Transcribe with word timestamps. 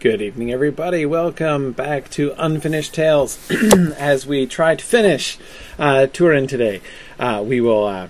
Good 0.00 0.22
evening, 0.22 0.52
everybody. 0.52 1.04
Welcome 1.04 1.72
back 1.72 2.08
to 2.10 2.32
Unfinished 2.38 2.94
Tales. 2.94 3.50
As 3.98 4.28
we 4.28 4.46
try 4.46 4.76
to 4.76 4.84
finish 4.84 5.38
uh, 5.76 6.06
Turin 6.06 6.46
today, 6.46 6.80
uh, 7.18 7.42
we 7.44 7.60
will 7.60 7.84
uh, 7.84 8.06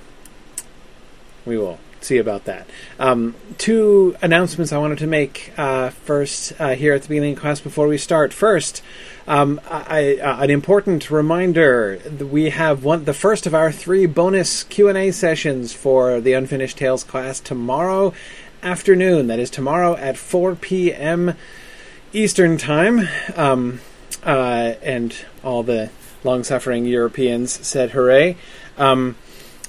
we 1.47 1.57
will 1.57 1.79
see 2.03 2.19
about 2.19 2.45
that. 2.45 2.67
Um, 2.99 3.37
two 3.57 4.15
announcements 4.21 4.71
I 4.71 4.77
wanted 4.77 4.99
to 4.99 5.07
make 5.07 5.55
uh, 5.57 5.89
first 5.89 6.53
uh, 6.61 6.75
here 6.75 6.93
at 6.93 7.05
the 7.05 7.09
beginning 7.09 7.33
of 7.33 7.41
class 7.41 7.59
before 7.59 7.89
we 7.89 7.97
start. 7.97 8.35
First, 8.35 8.83
um, 9.27 9.59
I, 9.67 10.19
an 10.21 10.51
important 10.51 11.11
reminder: 11.11 12.03
we 12.21 12.51
have 12.51 12.85
one, 12.85 13.07
the 13.07 13.15
first 13.15 13.47
of 13.47 13.55
our 13.55 13.73
three 13.73 14.05
bonus 14.05 14.63
Q 14.63 14.91
and 14.91 14.99
A 14.99 15.11
sessions 15.11 15.73
for 15.73 16.21
the 16.21 16.35
Unfinished 16.35 16.77
Tales 16.77 17.03
class 17.03 17.41
tomorrow 17.41 18.13
afternoon. 18.63 19.29
That 19.29 19.39
is 19.39 19.49
tomorrow 19.49 19.97
at 19.97 20.19
4 20.19 20.55
p.m. 20.57 21.35
Eastern 22.13 22.57
Time, 22.57 23.07
um, 23.37 23.81
uh, 24.25 24.75
and 24.83 25.15
all 25.45 25.63
the 25.63 25.91
long-suffering 26.25 26.87
Europeans 26.87 27.67
said 27.67 27.91
hooray. 27.91 28.37
Um, 28.79 29.17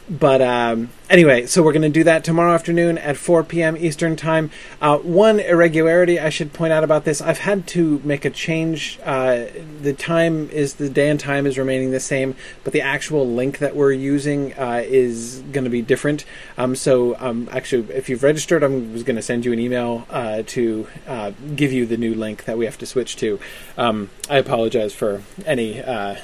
but 0.09 0.41
um, 0.41 0.89
anyway, 1.09 1.45
so 1.45 1.61
we're 1.61 1.71
going 1.71 1.83
to 1.83 1.89
do 1.89 2.03
that 2.05 2.23
tomorrow 2.23 2.53
afternoon 2.53 2.97
at 2.97 3.15
4 3.15 3.43
p.m. 3.43 3.77
Eastern 3.77 4.15
Time. 4.15 4.49
Uh, 4.81 4.97
one 4.97 5.39
irregularity 5.39 6.19
I 6.19 6.29
should 6.29 6.51
point 6.51 6.73
out 6.73 6.83
about 6.83 7.05
this 7.05 7.21
I've 7.21 7.37
had 7.37 7.67
to 7.67 8.01
make 8.03 8.25
a 8.25 8.29
change. 8.29 8.99
Uh, 9.03 9.45
the 9.81 9.93
time 9.93 10.49
is, 10.49 10.75
the 10.75 10.89
day 10.89 11.09
and 11.09 11.19
time 11.19 11.45
is 11.45 11.57
remaining 11.57 11.91
the 11.91 11.99
same, 11.99 12.35
but 12.63 12.73
the 12.73 12.81
actual 12.81 13.27
link 13.27 13.59
that 13.59 13.75
we're 13.75 13.91
using 13.91 14.53
uh, 14.53 14.83
is 14.83 15.43
going 15.51 15.65
to 15.65 15.69
be 15.69 15.81
different. 15.81 16.25
Um, 16.57 16.75
so, 16.75 17.15
um, 17.19 17.47
actually, 17.51 17.93
if 17.93 18.09
you've 18.09 18.23
registered, 18.23 18.63
I 18.63 18.67
was 18.67 19.03
going 19.03 19.15
to 19.15 19.21
send 19.21 19.45
you 19.45 19.53
an 19.53 19.59
email 19.59 20.07
uh, 20.09 20.43
to 20.47 20.87
uh, 21.07 21.31
give 21.55 21.71
you 21.71 21.85
the 21.85 21.97
new 21.97 22.15
link 22.15 22.45
that 22.45 22.57
we 22.57 22.65
have 22.65 22.77
to 22.79 22.85
switch 22.85 23.15
to. 23.17 23.39
Um, 23.77 24.09
I 24.29 24.37
apologize 24.37 24.93
for 24.93 25.21
any 25.45 25.81
uh, 25.81 26.15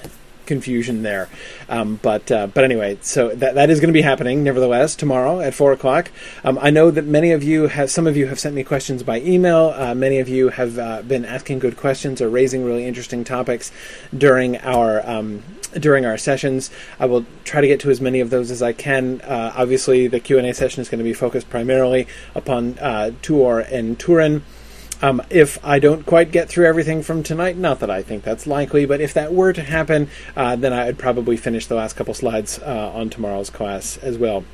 confusion 0.46 1.04
there. 1.04 1.30
Um, 1.70 2.00
but 2.02 2.32
uh, 2.32 2.48
but 2.48 2.64
anyway, 2.64 2.98
so 3.02 3.30
that 3.30 3.56
that 3.56 3.70
is 3.70 3.80
going 3.80 3.90
to 3.90 3.94
be 3.94 4.02
happening 4.02 4.44
nevertheless 4.44 4.96
tomorrow 4.96 5.40
at 5.40 5.54
four 5.54 5.72
o'clock. 5.72 6.12
Um, 6.44 6.58
I 6.62 6.70
know 6.70 6.92
that 6.92 7.06
many 7.06 7.32
of 7.32 7.44
you 7.44 7.68
have 7.68 7.90
some 7.92 8.08
of 8.08 8.16
you 8.18 8.28
have 8.28 8.40
sent 8.40 8.56
me 8.56 8.64
questions 8.64 9.04
by 9.04 9.22
email. 9.22 9.74
Uh, 9.76 9.96
many 9.96 10.20
of 10.20 10.30
you 10.30 10.50
have 10.50 10.78
uh, 10.78 11.02
been 11.02 11.26
asking 11.26 11.60
good 11.60 11.78
questions 11.78 12.22
or 12.22 12.30
raising 12.30 12.64
really 12.64 12.86
interesting 12.86 13.24
topics 13.24 13.72
during 14.16 14.58
our. 14.58 15.08
Um, 15.08 15.44
during 15.78 16.06
our 16.06 16.18
sessions, 16.18 16.72
I 17.02 17.06
will 17.06 17.26
try 17.44 17.60
to 17.60 17.68
get 17.68 17.82
to 17.82 17.90
as 17.90 18.00
many 18.00 18.22
of 18.22 18.30
those 18.30 18.50
as 18.50 18.62
I 18.62 18.72
can. 18.72 19.20
Uh, 19.20 19.52
obviously, 19.58 20.08
the 20.08 20.22
Q 20.22 20.38
and 20.38 20.48
A 20.48 20.54
session 20.54 20.80
is 20.80 20.88
going 20.88 21.00
to 21.00 21.04
be 21.04 21.14
focused 21.14 21.50
primarily 21.50 22.08
upon 22.34 22.80
uh, 22.80 23.12
Tuor 23.22 23.70
and 23.70 24.00
Turin. 24.00 24.44
Um, 25.06 25.22
if 25.30 25.64
I 25.64 25.78
don't 25.78 26.04
quite 26.04 26.32
get 26.32 26.50
through 26.50 26.66
everything 26.66 27.04
from 27.04 27.22
tonight, 27.22 27.58
not 27.58 27.80
that 27.82 27.92
I 27.92 28.02
think 28.02 28.24
that's 28.24 28.48
likely, 28.48 28.88
but 28.88 29.00
if 29.02 29.14
that 29.14 29.32
were 29.32 29.54
to 29.54 29.62
happen, 29.62 30.10
uh, 30.36 30.56
then 30.56 30.74
I'd 30.74 30.98
probably 30.98 31.38
finish 31.38 31.68
the 31.68 31.76
last 31.76 31.96
couple 31.96 32.16
slides 32.16 32.58
uh, 32.58 32.92
on 32.92 33.12
tomorrow's 33.12 33.52
class 33.52 33.98
as 33.98 34.18
well. 34.18 34.46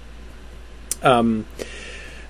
Um, 1.01 1.45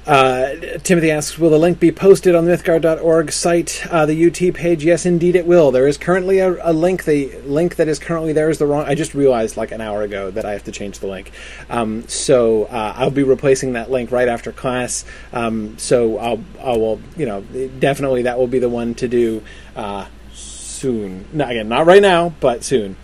uh, 0.07 0.55
Timothy 0.83 1.11
asks, 1.11 1.37
will 1.37 1.51
the 1.51 1.59
link 1.59 1.79
be 1.79 1.91
posted 1.91 2.33
on 2.33 2.45
the 2.45 2.51
mythgard.org 2.51 3.31
site, 3.31 3.85
uh, 3.91 4.05
the 4.05 4.27
UT 4.27 4.53
page? 4.55 4.83
Yes, 4.83 5.05
indeed 5.05 5.35
it 5.35 5.45
will. 5.45 5.71
There 5.71 5.87
is 5.87 5.97
currently 5.97 6.39
a, 6.39 6.57
a, 6.67 6.73
link. 6.73 7.03
The 7.03 7.31
link 7.45 7.75
that 7.75 7.87
is 7.87 7.99
currently 7.99 8.33
there 8.33 8.49
is 8.49 8.57
the 8.57 8.65
wrong. 8.65 8.85
I 8.85 8.95
just 8.95 9.13
realized 9.13 9.57
like 9.57 9.71
an 9.71 9.79
hour 9.79 10.01
ago 10.01 10.31
that 10.31 10.43
I 10.43 10.53
have 10.53 10.63
to 10.63 10.71
change 10.71 10.99
the 10.99 11.07
link. 11.07 11.31
Um, 11.69 12.07
so 12.07 12.63
uh, 12.65 12.93
I'll 12.95 13.11
be 13.11 13.21
replacing 13.21 13.73
that 13.73 13.91
link 13.91 14.11
right 14.11 14.27
after 14.27 14.51
class. 14.51 15.05
Um, 15.33 15.77
so 15.77 16.17
I'll, 16.17 16.43
I 16.59 16.77
will, 16.77 16.99
you 17.15 17.27
know, 17.27 17.41
definitely 17.41 18.23
that 18.23 18.39
will 18.39 18.47
be 18.47 18.59
the 18.59 18.69
one 18.69 18.95
to 18.95 19.07
do 19.07 19.43
uh, 19.75 20.07
soon. 20.33 21.27
Not, 21.31 21.51
again, 21.51 21.69
not 21.69 21.85
right 21.85 22.01
now, 22.01 22.33
but 22.39 22.63
soon. 22.63 22.95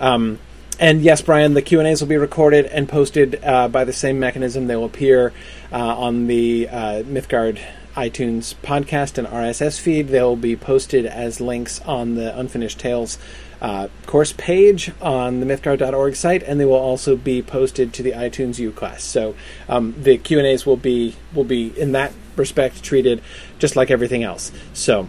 Um, 0.00 0.38
and 0.78 1.02
yes, 1.02 1.22
Brian, 1.22 1.54
the 1.54 1.62
Q 1.62 1.78
and 1.78 1.88
A's 1.88 2.00
will 2.00 2.08
be 2.08 2.16
recorded 2.16 2.66
and 2.66 2.88
posted 2.88 3.42
uh, 3.44 3.68
by 3.68 3.84
the 3.84 3.92
same 3.92 4.18
mechanism. 4.18 4.66
They 4.66 4.76
will 4.76 4.86
appear 4.86 5.32
uh, 5.70 5.76
on 5.76 6.26
the 6.26 6.68
uh, 6.68 7.02
Mythgard 7.02 7.60
iTunes 7.94 8.54
podcast 8.62 9.18
and 9.18 9.28
RSS 9.28 9.78
feed. 9.78 10.08
They'll 10.08 10.36
be 10.36 10.56
posted 10.56 11.06
as 11.06 11.40
links 11.40 11.80
on 11.82 12.14
the 12.14 12.36
Unfinished 12.38 12.78
Tales 12.78 13.18
uh, 13.60 13.88
course 14.06 14.32
page 14.32 14.90
on 15.00 15.38
the 15.40 15.46
mythgard.org 15.46 16.16
site, 16.16 16.42
and 16.42 16.58
they 16.58 16.64
will 16.64 16.74
also 16.74 17.16
be 17.16 17.42
posted 17.42 17.92
to 17.94 18.02
the 18.02 18.10
iTunes 18.10 18.58
U 18.58 18.72
class. 18.72 19.04
So 19.04 19.36
um, 19.68 19.94
the 19.96 20.18
Q 20.18 20.38
and 20.38 20.46
A's 20.46 20.66
will 20.66 20.76
be 20.76 21.14
will 21.32 21.44
be 21.44 21.68
in 21.78 21.92
that 21.92 22.12
respect 22.34 22.82
treated 22.82 23.22
just 23.58 23.76
like 23.76 23.90
everything 23.90 24.24
else. 24.24 24.50
So 24.72 25.06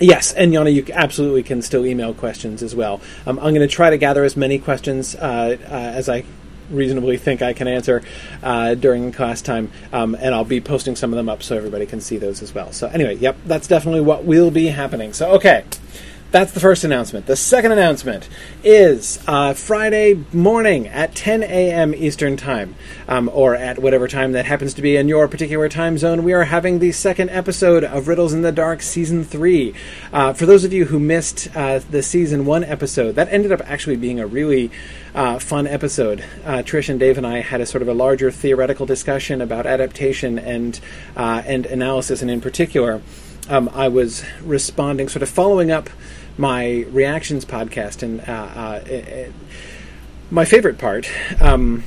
Yes, 0.00 0.32
and 0.32 0.52
Yana, 0.52 0.72
you 0.72 0.84
absolutely 0.92 1.42
can 1.42 1.60
still 1.60 1.84
email 1.84 2.14
questions 2.14 2.62
as 2.62 2.74
well. 2.74 3.00
Um, 3.26 3.38
I'm 3.40 3.52
going 3.52 3.66
to 3.66 3.74
try 3.74 3.90
to 3.90 3.98
gather 3.98 4.22
as 4.22 4.36
many 4.36 4.58
questions 4.58 5.16
uh, 5.16 5.56
uh, 5.60 5.66
as 5.68 6.08
I 6.08 6.24
reasonably 6.70 7.16
think 7.16 7.42
I 7.42 7.52
can 7.52 7.66
answer 7.66 8.02
uh, 8.42 8.74
during 8.74 9.10
class 9.10 9.42
time, 9.42 9.72
um, 9.92 10.14
and 10.14 10.34
I'll 10.34 10.44
be 10.44 10.60
posting 10.60 10.94
some 10.94 11.12
of 11.12 11.16
them 11.16 11.28
up 11.28 11.42
so 11.42 11.56
everybody 11.56 11.86
can 11.86 12.00
see 12.00 12.16
those 12.16 12.42
as 12.42 12.54
well. 12.54 12.72
So 12.72 12.86
anyway, 12.88 13.16
yep, 13.16 13.36
that's 13.44 13.66
definitely 13.66 14.02
what 14.02 14.24
will 14.24 14.50
be 14.50 14.66
happening. 14.66 15.12
So 15.12 15.32
okay. 15.32 15.64
That's 16.30 16.52
the 16.52 16.60
first 16.60 16.84
announcement. 16.84 17.24
The 17.24 17.36
second 17.36 17.72
announcement 17.72 18.28
is 18.62 19.18
uh, 19.26 19.54
Friday 19.54 20.26
morning 20.30 20.86
at 20.86 21.14
10 21.14 21.42
a.m. 21.42 21.94
Eastern 21.94 22.36
Time, 22.36 22.74
um, 23.08 23.30
or 23.32 23.54
at 23.54 23.78
whatever 23.78 24.06
time 24.06 24.32
that 24.32 24.44
happens 24.44 24.74
to 24.74 24.82
be 24.82 24.96
in 24.96 25.08
your 25.08 25.26
particular 25.26 25.70
time 25.70 25.96
zone. 25.96 26.24
We 26.24 26.34
are 26.34 26.44
having 26.44 26.80
the 26.80 26.92
second 26.92 27.30
episode 27.30 27.82
of 27.82 28.08
Riddles 28.08 28.34
in 28.34 28.42
the 28.42 28.52
Dark 28.52 28.82
Season 28.82 29.24
3. 29.24 29.72
Uh, 30.12 30.34
for 30.34 30.44
those 30.44 30.64
of 30.64 30.72
you 30.74 30.84
who 30.84 31.00
missed 31.00 31.48
uh, 31.56 31.78
the 31.90 32.02
Season 32.02 32.44
1 32.44 32.62
episode, 32.62 33.14
that 33.14 33.32
ended 33.32 33.50
up 33.50 33.62
actually 33.64 33.96
being 33.96 34.20
a 34.20 34.26
really 34.26 34.70
uh, 35.14 35.38
fun 35.38 35.66
episode. 35.66 36.22
Uh, 36.44 36.58
Trish 36.58 36.90
and 36.90 37.00
Dave 37.00 37.16
and 37.16 37.26
I 37.26 37.40
had 37.40 37.62
a 37.62 37.66
sort 37.66 37.80
of 37.80 37.88
a 37.88 37.94
larger 37.94 38.30
theoretical 38.30 38.84
discussion 38.84 39.40
about 39.40 39.64
adaptation 39.64 40.38
and, 40.38 40.78
uh, 41.16 41.42
and 41.46 41.64
analysis, 41.64 42.20
and 42.20 42.30
in 42.30 42.42
particular, 42.42 43.00
um, 43.48 43.70
I 43.72 43.88
was 43.88 44.24
responding, 44.42 45.08
sort 45.08 45.22
of 45.22 45.30
following 45.30 45.70
up 45.70 45.88
my 46.38 46.84
reactions 46.90 47.44
podcast, 47.44 48.02
and 48.02 48.20
uh, 48.20 48.32
uh, 48.32 48.82
it, 48.86 49.08
it, 49.08 49.32
my 50.30 50.44
favorite 50.44 50.78
part. 50.78 51.10
Um, 51.40 51.84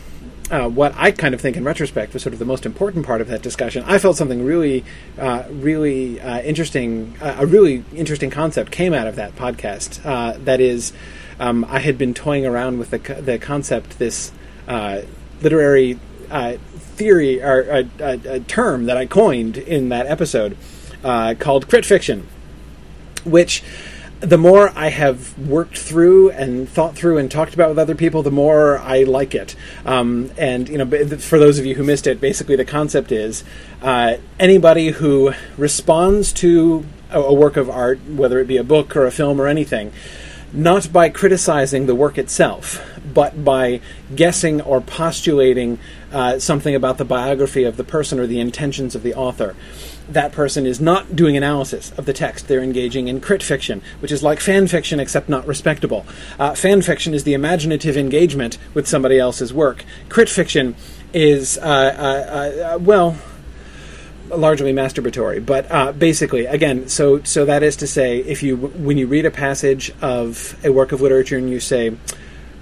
uh, 0.52 0.68
what 0.68 0.94
I 0.98 1.12
kind 1.12 1.34
of 1.34 1.40
think 1.40 1.56
in 1.56 1.64
retrospect 1.64 2.14
was 2.14 2.24
sort 2.24 2.34
of 2.34 2.40
the 2.40 2.46
most 2.46 2.66
important 2.66 3.06
part 3.06 3.22
of 3.22 3.28
that 3.30 3.42
discussion. 3.42 3.86
I 3.88 4.00
felt 4.00 4.18
something 4.18 4.44
really, 4.44 4.84
uh, 5.18 5.44
really 5.50 6.20
uh, 6.20 6.42
interesting, 6.42 7.16
uh, 7.22 7.38
a 7.40 7.46
really 7.46 7.86
interesting 7.96 8.30
concept 8.30 8.70
came 8.70 8.94
out 8.94 9.08
of 9.08 9.16
that 9.16 9.34
podcast. 9.38 10.06
Uh, 10.06 10.38
that 10.44 10.60
is, 10.60 10.92
um, 11.40 11.66
I 11.70 11.80
had 11.80 11.98
been 11.98 12.14
toying 12.14 12.46
around 12.46 12.80
with 12.80 12.90
the, 12.90 12.98
the 12.98 13.40
concept, 13.40 13.98
this 13.98 14.34
literary 15.42 15.98
theory 16.76 17.42
or 17.42 17.86
a, 18.00 18.40
term 18.42 18.86
that 18.88 18.98
I 18.98 19.06
coined 19.06 19.58
in 19.58 19.88
that 19.90 20.06
episode 20.06 20.58
called 21.02 21.70
crit 21.70 21.86
fiction, 21.86 22.28
which 23.24 23.64
the 24.22 24.38
more 24.38 24.72
I 24.76 24.90
have 24.90 25.38
worked 25.38 25.78
through 25.78 26.30
and 26.30 26.70
thought 26.70 26.96
through 26.96 27.18
and 27.18 27.30
talked 27.30 27.56
about 27.56 27.70
with 27.70 27.80
other 27.80 27.96
people, 27.96 28.22
the 28.22 28.32
more 28.32 28.78
I 28.78 29.04
like 29.04 29.34
it. 29.34 29.56
Um, 29.84 30.32
and 30.38 30.70
you 30.70 30.78
know, 30.78 31.18
for 31.18 31.40
those 31.40 31.58
of 31.58 31.66
you 31.66 31.74
who 31.74 31.84
missed 31.84 32.06
it, 32.06 32.22
basically 32.22 32.56
the 32.56 32.66
concept 32.66 33.12
is 33.12 33.44
uh, 33.82 34.18
anybody 34.40 34.90
who 34.90 35.34
responds 35.58 36.32
to 36.34 36.86
a, 37.10 37.20
a 37.20 37.34
work 37.34 37.58
of 37.58 37.70
art, 37.70 38.00
whether 38.08 38.40
it 38.40 38.48
be 38.48 38.58
a 38.58 38.64
book 38.64 38.96
or 38.96 39.08
a 39.08 39.12
film 39.12 39.42
or 39.42 39.48
anything, 39.48 39.92
not 40.54 40.94
by 40.94 41.10
criticizing 41.10 41.88
the 41.88 41.96
work 41.96 42.20
itself, 42.20 42.80
but 43.12 43.44
by 43.44 43.82
guessing 44.16 44.62
or 44.62 44.82
postulating 44.82 45.80
uh, 46.12 46.38
something 46.38 46.76
about 46.76 47.00
the 47.00 47.06
biography 47.06 47.64
of 47.64 47.76
the 47.76 47.84
person 47.84 48.20
or 48.20 48.28
the 48.28 48.40
intentions 48.40 48.94
of 48.94 49.02
the 49.02 49.16
author 49.16 49.56
that 50.14 50.32
person 50.32 50.66
is 50.66 50.80
not 50.80 51.16
doing 51.16 51.38
analysis 51.38 51.92
of 51.98 52.06
the 52.06 52.14
text. 52.14 52.48
They're 52.48 52.64
engaging 52.64 53.08
in 53.08 53.22
crit 53.22 53.44
fiction, 53.44 53.82
which 54.00 54.12
is 54.12 54.24
like 54.24 54.40
fan 54.40 54.68
fiction 54.68 55.00
except 55.00 55.30
not 55.30 55.48
respectable. 55.48 56.06
Uh, 56.40 56.56
fan 56.56 56.82
fiction 56.82 57.14
is 57.14 57.24
the 57.24 57.34
imaginative 57.34 57.98
engagement 57.98 58.58
with 58.74 58.88
somebody 58.88 59.20
else's 59.20 59.54
work. 59.54 59.84
Crit 60.10 60.30
fiction 60.30 60.76
is, 61.14 61.58
uh, 61.58 61.62
uh, 61.62 62.76
uh 62.76 62.78
well, 62.80 63.18
largely 64.30 64.74
masturbatory. 64.74 65.46
But 65.46 65.70
uh, 65.72 65.92
basically, 65.92 66.46
again, 66.46 66.88
so 66.88 67.22
so 67.24 67.46
that 67.46 67.64
is 67.64 67.76
to 67.78 67.88
say, 67.88 68.20
if 68.20 68.44
you 68.44 68.56
when 68.58 68.98
you 68.98 69.08
read 69.08 69.26
a 69.26 69.32
passage 69.32 69.92
of 70.02 70.58
a 70.64 70.72
work 70.72 70.92
of 70.92 71.02
literature 71.02 71.38
and 71.38 71.50
you 71.50 71.60
say, 71.60 71.96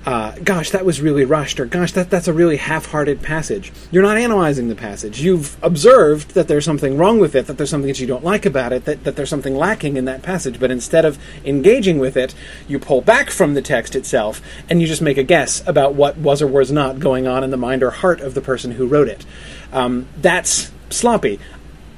uh, 0.05 0.31
gosh, 0.43 0.69
that 0.71 0.85
was 0.85 1.01
really 1.01 1.25
rushed, 1.25 1.59
or 1.59 1.65
gosh, 1.65 1.91
that, 1.91 2.09
that's 2.09 2.27
a 2.27 2.33
really 2.33 2.55
half 2.55 2.87
hearted 2.87 3.21
passage. 3.21 3.71
You're 3.91 4.03
not 4.03 4.17
analyzing 4.17 4.69
the 4.69 4.75
passage. 4.75 5.21
You've 5.21 5.61
observed 5.61 6.35
that 6.35 6.47
there's 6.47 6.63
something 6.63 6.97
wrong 6.97 7.19
with 7.19 7.35
it, 7.35 7.47
that 7.47 7.57
there's 7.57 7.69
something 7.69 7.89
that 7.89 7.99
you 7.99 8.07
don't 8.07 8.23
like 8.23 8.45
about 8.45 8.71
it, 8.71 8.85
that, 8.85 9.03
that 9.03 9.17
there's 9.17 9.29
something 9.29 9.55
lacking 9.55 9.97
in 9.97 10.05
that 10.05 10.21
passage. 10.21 10.59
But 10.59 10.71
instead 10.71 11.03
of 11.03 11.19
engaging 11.43 11.99
with 11.99 12.15
it, 12.15 12.33
you 12.67 12.79
pull 12.79 13.01
back 13.01 13.29
from 13.29 13.55
the 13.55 13.61
text 13.61 13.95
itself 13.95 14.41
and 14.69 14.81
you 14.81 14.87
just 14.87 15.01
make 15.01 15.17
a 15.17 15.23
guess 15.23 15.67
about 15.67 15.95
what 15.95 16.17
was 16.17 16.41
or 16.41 16.47
was 16.47 16.71
not 16.71 16.99
going 16.99 17.27
on 17.27 17.43
in 17.43 17.51
the 17.51 17.57
mind 17.57 17.83
or 17.83 17.91
heart 17.91 18.21
of 18.21 18.33
the 18.33 18.41
person 18.41 18.71
who 18.71 18.87
wrote 18.87 19.09
it. 19.09 19.25
Um, 19.73 20.07
that's 20.17 20.71
sloppy. 20.89 21.39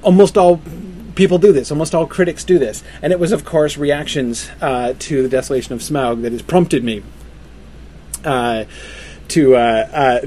Almost 0.01 0.38
all 0.38 0.59
people 1.15 1.38
do 1.38 1.53
this. 1.53 1.71
Almost 1.71 1.94
all 1.94 2.07
critics 2.07 2.44
do 2.44 2.57
this, 2.57 2.83
and 3.01 3.13
it 3.13 3.19
was, 3.19 3.31
of 3.31 3.45
course, 3.45 3.77
reactions 3.77 4.50
uh, 4.59 4.95
to 5.00 5.21
the 5.21 5.30
Desolation 5.30 5.74
of 5.74 5.81
Smaug 5.81 6.24
that 6.24 6.31
has 6.31 6.42
prompted 6.42 6.83
me. 6.83 7.03
Uh, 8.23 8.65
to 9.31 9.56
uh, 9.56 9.59
uh, 9.59 10.19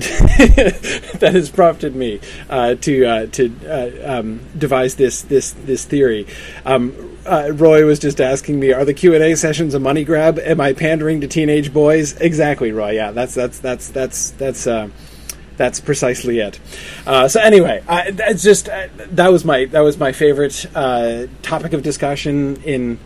that 1.18 1.30
has 1.34 1.50
prompted 1.50 1.94
me 1.94 2.20
uh, 2.48 2.74
to 2.76 3.04
uh, 3.04 3.26
to 3.26 3.54
uh, 3.66 4.18
um, 4.18 4.40
devise 4.56 4.96
this 4.96 5.22
this 5.22 5.52
this 5.52 5.84
theory. 5.84 6.26
Um, 6.64 7.18
uh, 7.26 7.50
Roy 7.52 7.84
was 7.84 7.98
just 7.98 8.20
asking 8.20 8.60
me, 8.60 8.72
"Are 8.72 8.84
the 8.84 8.94
Q 8.94 9.14
and 9.14 9.22
A 9.22 9.36
sessions 9.36 9.74
a 9.74 9.80
money 9.80 10.04
grab? 10.04 10.38
Am 10.38 10.60
I 10.60 10.72
pandering 10.72 11.20
to 11.20 11.28
teenage 11.28 11.72
boys?" 11.72 12.18
Exactly, 12.20 12.72
Roy. 12.72 12.92
Yeah, 12.92 13.10
that's 13.12 13.34
that's 13.34 13.58
that's 13.58 13.90
that's 13.90 14.30
that's. 14.32 14.64
that's 15.56 15.78
precisely 15.78 16.40
it. 16.40 16.58
so 17.30 17.40
anyway, 17.40 17.80
I, 17.86 18.12
it's 18.12 18.42
just 18.42 18.66
that 18.66 19.30
was 19.30 19.44
my 19.44 19.66
that 19.66 19.80
was 19.80 19.98
my 19.98 20.12
favorite 20.12 20.66
topic 21.42 21.72
of 21.74 21.82
discussion 21.82 22.56
in 22.64 22.98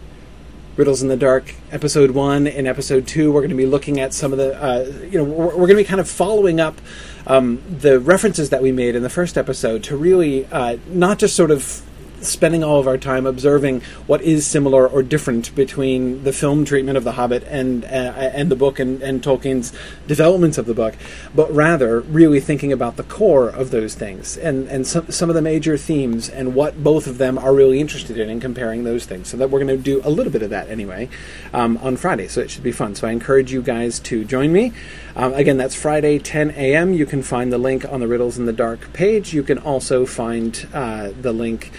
Riddles 0.78 1.02
in 1.02 1.08
the 1.08 1.16
Dark 1.16 1.56
episode 1.72 2.12
one 2.12 2.46
and 2.46 2.68
episode 2.68 3.08
two. 3.08 3.32
We're 3.32 3.40
going 3.40 3.50
to 3.50 3.56
be 3.56 3.66
looking 3.66 3.98
at 3.98 4.14
some 4.14 4.30
of 4.30 4.38
the, 4.38 4.62
uh, 4.62 4.84
you 5.10 5.18
know, 5.18 5.24
we're, 5.24 5.46
we're, 5.46 5.66
going 5.66 5.70
to 5.70 5.82
be 5.82 5.84
kind 5.84 6.00
of 6.00 6.08
following 6.08 6.60
up 6.60 6.80
um, 7.26 7.60
the 7.68 7.98
references 7.98 8.50
that 8.50 8.62
we 8.62 8.70
made 8.70 8.94
in 8.94 9.02
the 9.02 9.10
first 9.10 9.36
episode 9.36 9.82
to 9.84 9.96
really 9.96 10.46
uh, 10.46 10.76
not 10.86 11.18
just 11.18 11.34
sort 11.34 11.50
of 11.50 11.82
spending 12.20 12.64
all 12.64 12.80
of 12.80 12.86
our 12.86 12.98
time 12.98 13.26
observing 13.26 13.80
what 14.06 14.22
is 14.22 14.46
similar 14.46 14.86
or 14.86 15.02
different 15.02 15.54
between 15.54 16.24
the 16.24 16.32
film 16.32 16.64
treatment 16.64 16.96
of 16.96 17.04
The 17.04 17.12
Hobbit 17.12 17.44
and 17.44 17.84
uh, 17.84 17.88
and 17.88 18.50
the 18.50 18.56
book 18.56 18.78
and, 18.78 19.02
and 19.02 19.22
Tolkien's 19.22 19.72
developments 20.06 20.58
of 20.58 20.66
the 20.66 20.74
book, 20.74 20.94
but 21.34 21.52
rather 21.52 22.00
really 22.00 22.40
thinking 22.40 22.72
about 22.72 22.96
the 22.96 23.02
core 23.02 23.48
of 23.48 23.70
those 23.70 23.94
things 23.94 24.36
and 24.36 24.68
and 24.68 24.86
some 24.86 25.10
some 25.10 25.28
of 25.28 25.34
the 25.34 25.42
major 25.42 25.76
themes 25.76 26.28
and 26.28 26.54
what 26.54 26.82
both 26.82 27.06
of 27.06 27.18
them 27.18 27.38
are 27.38 27.54
really 27.54 27.80
interested 27.80 28.18
in 28.18 28.28
and 28.30 28.40
comparing 28.40 28.84
those 28.84 29.04
things. 29.04 29.28
So 29.28 29.36
that 29.36 29.50
we're 29.50 29.64
going 29.64 29.76
to 29.76 29.82
do 29.82 30.00
a 30.04 30.10
little 30.10 30.32
bit 30.32 30.42
of 30.42 30.50
that 30.50 30.68
anyway 30.68 31.08
um, 31.52 31.78
on 31.78 31.96
Friday. 31.96 32.28
So 32.28 32.40
it 32.40 32.50
should 32.50 32.62
be 32.62 32.72
fun. 32.72 32.94
So 32.94 33.08
I 33.08 33.12
encourage 33.12 33.52
you 33.52 33.62
guys 33.62 33.98
to 34.00 34.24
join 34.24 34.52
me. 34.52 34.72
Um, 35.16 35.34
again, 35.34 35.56
that's 35.56 35.74
Friday, 35.74 36.18
10 36.18 36.52
a.m. 36.52 36.92
You 36.92 37.06
can 37.06 37.22
find 37.22 37.52
the 37.52 37.58
link 37.58 37.84
on 37.90 38.00
the 38.00 38.06
Riddles 38.06 38.38
in 38.38 38.46
the 38.46 38.52
Dark 38.52 38.92
page. 38.92 39.34
You 39.34 39.42
can 39.42 39.58
also 39.58 40.06
find 40.06 40.66
uh, 40.72 41.10
the 41.20 41.32
link. 41.32 41.72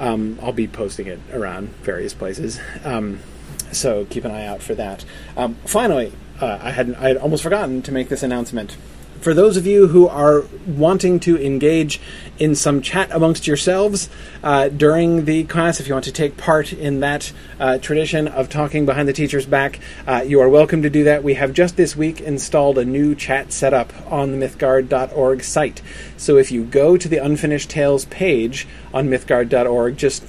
Um, 0.00 0.38
I'll 0.42 0.52
be 0.52 0.66
posting 0.66 1.06
it 1.06 1.20
around 1.32 1.68
various 1.82 2.14
places, 2.14 2.58
um, 2.84 3.20
so 3.70 4.06
keep 4.06 4.24
an 4.24 4.32
eye 4.32 4.46
out 4.46 4.62
for 4.62 4.74
that. 4.74 5.04
Um, 5.36 5.54
finally, 5.66 6.12
uh, 6.40 6.58
I 6.62 6.70
had 6.70 6.94
I 6.94 7.08
had 7.08 7.16
almost 7.18 7.42
forgotten 7.42 7.82
to 7.82 7.92
make 7.92 8.08
this 8.08 8.22
announcement 8.22 8.76
for 9.20 9.34
those 9.34 9.56
of 9.56 9.66
you 9.66 9.88
who 9.88 10.08
are 10.08 10.44
wanting 10.66 11.20
to 11.20 11.38
engage 11.38 12.00
in 12.38 12.54
some 12.54 12.80
chat 12.80 13.10
amongst 13.12 13.46
yourselves 13.46 14.08
uh, 14.42 14.68
during 14.68 15.26
the 15.26 15.44
class, 15.44 15.78
if 15.78 15.86
you 15.86 15.94
want 15.94 16.06
to 16.06 16.12
take 16.12 16.36
part 16.36 16.72
in 16.72 17.00
that 17.00 17.32
uh, 17.58 17.76
tradition 17.78 18.26
of 18.26 18.48
talking 18.48 18.86
behind 18.86 19.06
the 19.06 19.12
teacher's 19.12 19.44
back, 19.44 19.78
uh, 20.06 20.24
you 20.26 20.40
are 20.40 20.48
welcome 20.48 20.82
to 20.82 20.90
do 20.90 21.04
that. 21.04 21.22
We 21.22 21.34
have 21.34 21.52
just 21.52 21.76
this 21.76 21.94
week 21.94 22.20
installed 22.20 22.78
a 22.78 22.84
new 22.84 23.14
chat 23.14 23.52
setup 23.52 23.92
on 24.10 24.32
the 24.32 24.46
mythgard.org 24.46 25.44
site. 25.44 25.82
So 26.16 26.38
if 26.38 26.50
you 26.50 26.64
go 26.64 26.96
to 26.96 27.08
the 27.08 27.18
Unfinished 27.18 27.68
Tales 27.68 28.06
page 28.06 28.66
on 28.94 29.08
mythgard.org, 29.08 29.98
just 29.98 30.24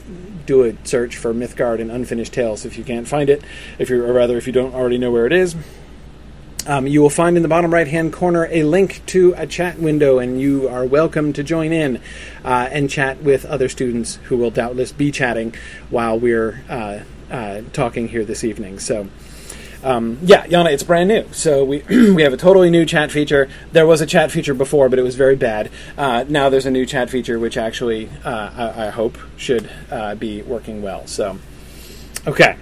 do 0.45 0.63
a 0.63 0.75
search 0.85 1.15
for 1.15 1.33
Mythgard 1.33 1.79
and 1.79 1.91
Unfinished 1.91 2.33
Tales 2.33 2.65
if 2.65 2.77
you 2.77 2.83
can't 2.83 3.07
find 3.07 3.29
it, 3.29 3.41
if 3.79 3.89
you 3.89 4.03
or 4.03 4.11
rather 4.11 4.37
if 4.37 4.47
you 4.47 4.53
don't 4.53 4.73
already 4.73 4.97
know 4.97 5.11
where 5.11 5.27
it 5.27 5.31
is 5.31 5.55
um, 6.67 6.87
you 6.87 7.01
will 7.01 7.09
find 7.09 7.37
in 7.37 7.43
the 7.43 7.49
bottom 7.49 7.73
right 7.73 7.87
hand 7.87 8.13
corner 8.13 8.47
a 8.51 8.63
link 8.63 9.01
to 9.07 9.33
a 9.37 9.47
chat 9.47 9.79
window, 9.79 10.19
and 10.19 10.39
you 10.39 10.67
are 10.67 10.85
welcome 10.85 11.33
to 11.33 11.43
join 11.43 11.71
in 11.71 11.97
uh, 12.43 12.69
and 12.71 12.89
chat 12.89 13.21
with 13.23 13.45
other 13.45 13.69
students 13.69 14.15
who 14.23 14.37
will 14.37 14.51
doubtless 14.51 14.91
be 14.91 15.11
chatting 15.11 15.53
while 15.89 16.19
we're 16.19 16.61
uh, 16.69 16.99
uh, 17.31 17.61
talking 17.73 18.07
here 18.07 18.23
this 18.23 18.43
evening. 18.43 18.79
So, 18.79 19.07
um, 19.83 20.19
yeah, 20.21 20.45
Yana, 20.45 20.71
it's 20.71 20.83
brand 20.83 21.07
new. 21.07 21.25
So 21.31 21.63
we 21.63 21.79
we 21.89 22.21
have 22.23 22.33
a 22.33 22.37
totally 22.37 22.69
new 22.69 22.85
chat 22.85 23.11
feature. 23.11 23.49
There 23.71 23.87
was 23.87 24.01
a 24.01 24.05
chat 24.05 24.31
feature 24.31 24.53
before, 24.53 24.89
but 24.89 24.99
it 24.99 25.03
was 25.03 25.15
very 25.15 25.35
bad. 25.35 25.71
Uh, 25.97 26.25
now 26.27 26.49
there's 26.49 26.65
a 26.65 26.71
new 26.71 26.85
chat 26.85 27.09
feature, 27.09 27.39
which 27.39 27.57
actually 27.57 28.09
uh, 28.23 28.51
I, 28.55 28.87
I, 28.87 28.89
hope 28.89 29.17
should 29.37 29.69
uh, 29.89 30.15
be 30.15 30.41
working 30.41 30.81
well. 30.81 31.07
So, 31.07 31.39
okay. 32.27 32.57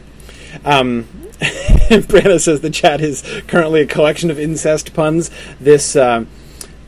Um, 0.65 1.03
Brianna 1.39 2.39
says 2.39 2.61
the 2.61 2.69
chat 2.69 3.01
is 3.01 3.23
currently 3.47 3.81
a 3.81 3.85
collection 3.85 4.29
of 4.31 4.39
incest 4.39 4.93
puns. 4.93 5.31
This. 5.59 5.95
Uh, 5.95 6.25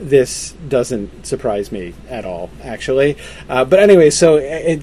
this 0.01 0.53
doesn't 0.67 1.27
surprise 1.27 1.71
me 1.71 1.93
at 2.09 2.25
all, 2.25 2.49
actually. 2.63 3.17
Uh, 3.47 3.63
but 3.63 3.79
anyway, 3.79 4.09
so 4.09 4.37
it, 4.37 4.81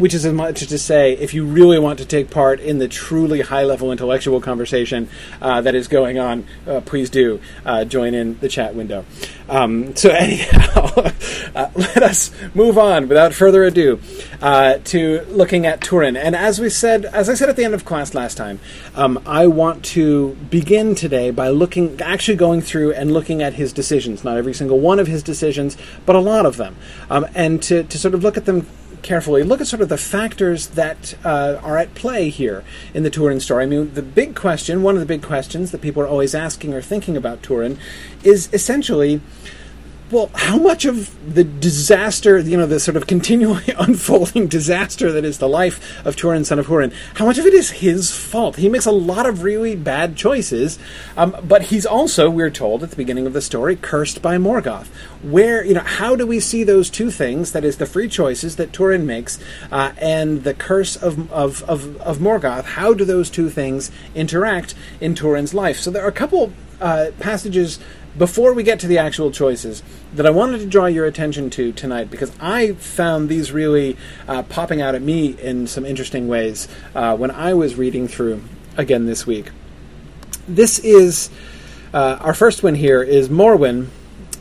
which 0.00 0.14
is 0.14 0.24
as 0.24 0.32
much 0.32 0.62
as 0.62 0.68
to 0.68 0.78
say, 0.78 1.12
if 1.12 1.34
you 1.34 1.44
really 1.44 1.78
want 1.78 1.98
to 1.98 2.06
take 2.06 2.30
part 2.30 2.58
in 2.58 2.78
the 2.78 2.88
truly 2.88 3.42
high 3.42 3.64
level 3.64 3.92
intellectual 3.92 4.40
conversation 4.40 5.08
uh, 5.42 5.60
that 5.60 5.74
is 5.74 5.88
going 5.88 6.18
on, 6.18 6.46
uh, 6.66 6.80
please 6.80 7.10
do 7.10 7.38
uh, 7.66 7.84
join 7.84 8.14
in 8.14 8.38
the 8.40 8.48
chat 8.48 8.74
window. 8.74 9.04
Um, 9.48 9.94
so, 9.94 10.08
anyhow, 10.18 11.12
uh, 11.54 11.70
let 11.74 12.02
us 12.02 12.32
move 12.54 12.78
on 12.78 13.08
without 13.08 13.34
further 13.34 13.64
ado 13.64 14.00
uh, 14.40 14.78
to 14.84 15.20
looking 15.28 15.66
at 15.66 15.82
Turin. 15.82 16.16
And 16.16 16.34
as 16.34 16.58
we 16.58 16.70
said, 16.70 17.04
as 17.04 17.28
I 17.28 17.34
said 17.34 17.50
at 17.50 17.56
the 17.56 17.64
end 17.64 17.74
of 17.74 17.84
class 17.84 18.14
last 18.14 18.36
time, 18.36 18.58
um, 18.94 19.22
I 19.26 19.46
want 19.48 19.84
to 19.86 20.34
begin 20.48 20.94
today 20.94 21.30
by 21.30 21.48
looking, 21.48 22.00
actually 22.00 22.36
going 22.36 22.62
through 22.62 22.94
and 22.94 23.12
looking 23.12 23.42
at 23.42 23.54
his 23.54 23.72
decisions. 23.72 24.24
Not 24.24 24.38
every 24.38 24.54
single 24.54 24.80
one 24.80 24.98
of 24.98 25.06
his 25.06 25.22
decisions, 25.22 25.76
but 26.06 26.16
a 26.16 26.20
lot 26.20 26.46
of 26.46 26.56
them, 26.56 26.76
um, 27.10 27.26
and 27.34 27.62
to, 27.64 27.82
to 27.82 27.98
sort 27.98 28.14
of 28.14 28.22
look 28.22 28.38
at 28.38 28.46
them 28.46 28.66
carefully, 29.02 29.42
look 29.42 29.60
at 29.60 29.66
sort 29.66 29.82
of 29.82 29.88
the 29.88 29.98
factors 29.98 30.68
that 30.68 31.14
uh, 31.24 31.60
are 31.62 31.78
at 31.78 31.94
play 31.94 32.28
here 32.28 32.64
in 32.94 33.02
the 33.02 33.10
Turin 33.10 33.40
story. 33.40 33.64
I 33.64 33.66
mean, 33.66 33.94
the 33.94 34.02
big 34.02 34.34
question, 34.34 34.82
one 34.82 34.94
of 34.94 35.00
the 35.00 35.06
big 35.06 35.22
questions 35.22 35.70
that 35.70 35.80
people 35.80 36.02
are 36.02 36.08
always 36.08 36.34
asking 36.34 36.74
or 36.74 36.82
thinking 36.82 37.16
about 37.16 37.42
Turin, 37.42 37.78
is 38.22 38.48
essentially 38.52 39.20
well, 40.10 40.30
how 40.34 40.58
much 40.58 40.84
of 40.84 41.34
the 41.34 41.44
disaster, 41.44 42.38
you 42.38 42.56
know, 42.56 42.66
the 42.66 42.80
sort 42.80 42.96
of 42.96 43.06
continually 43.06 43.64
unfolding 43.78 44.48
disaster 44.48 45.12
that 45.12 45.24
is 45.24 45.38
the 45.38 45.48
life 45.48 46.04
of 46.04 46.16
Turin, 46.16 46.44
son 46.44 46.58
of 46.58 46.66
Hurin, 46.66 46.92
how 47.14 47.26
much 47.26 47.38
of 47.38 47.46
it 47.46 47.54
is 47.54 47.70
his 47.70 48.10
fault? 48.10 48.56
He 48.56 48.68
makes 48.68 48.86
a 48.86 48.92
lot 48.92 49.26
of 49.26 49.42
really 49.42 49.76
bad 49.76 50.16
choices, 50.16 50.78
um, 51.16 51.36
but 51.46 51.64
he's 51.64 51.86
also, 51.86 52.28
we're 52.28 52.50
told 52.50 52.82
at 52.82 52.90
the 52.90 52.96
beginning 52.96 53.26
of 53.26 53.32
the 53.32 53.40
story, 53.40 53.76
cursed 53.76 54.20
by 54.20 54.36
Morgoth. 54.36 54.88
Where, 55.22 55.64
you 55.64 55.74
know, 55.74 55.80
how 55.80 56.16
do 56.16 56.26
we 56.26 56.40
see 56.40 56.64
those 56.64 56.90
two 56.90 57.10
things, 57.10 57.52
that 57.52 57.64
is, 57.64 57.76
the 57.76 57.86
free 57.86 58.08
choices 58.08 58.56
that 58.56 58.72
Turin 58.72 59.06
makes 59.06 59.38
uh, 59.70 59.92
and 59.98 60.42
the 60.42 60.54
curse 60.54 60.96
of, 60.96 61.30
of, 61.32 61.62
of, 61.64 62.00
of 62.00 62.18
Morgoth, 62.18 62.64
how 62.64 62.94
do 62.94 63.04
those 63.04 63.30
two 63.30 63.48
things 63.48 63.90
interact 64.14 64.74
in 65.00 65.14
Turin's 65.14 65.54
life? 65.54 65.78
So 65.78 65.90
there 65.90 66.04
are 66.04 66.08
a 66.08 66.12
couple 66.12 66.52
uh, 66.80 67.10
passages 67.20 67.78
before 68.16 68.52
we 68.52 68.62
get 68.62 68.80
to 68.80 68.86
the 68.86 68.98
actual 68.98 69.30
choices 69.30 69.82
that 70.14 70.26
I 70.26 70.30
wanted 70.30 70.58
to 70.58 70.66
draw 70.66 70.86
your 70.86 71.06
attention 71.06 71.50
to 71.50 71.72
tonight 71.72 72.10
because 72.10 72.32
I 72.40 72.72
found 72.72 73.28
these 73.28 73.52
really 73.52 73.96
uh, 74.26 74.42
popping 74.42 74.80
out 74.82 74.94
at 74.94 75.02
me 75.02 75.28
in 75.40 75.66
some 75.66 75.84
interesting 75.84 76.28
ways 76.28 76.68
uh, 76.94 77.16
when 77.16 77.30
I 77.30 77.54
was 77.54 77.76
reading 77.76 78.08
through 78.08 78.42
again 78.76 79.06
this 79.06 79.26
week. 79.26 79.50
This 80.48 80.78
is 80.80 81.30
uh, 81.94 82.18
our 82.20 82.34
first 82.34 82.62
one 82.62 82.74
here 82.74 83.02
is 83.02 83.28
Morwen 83.28 83.88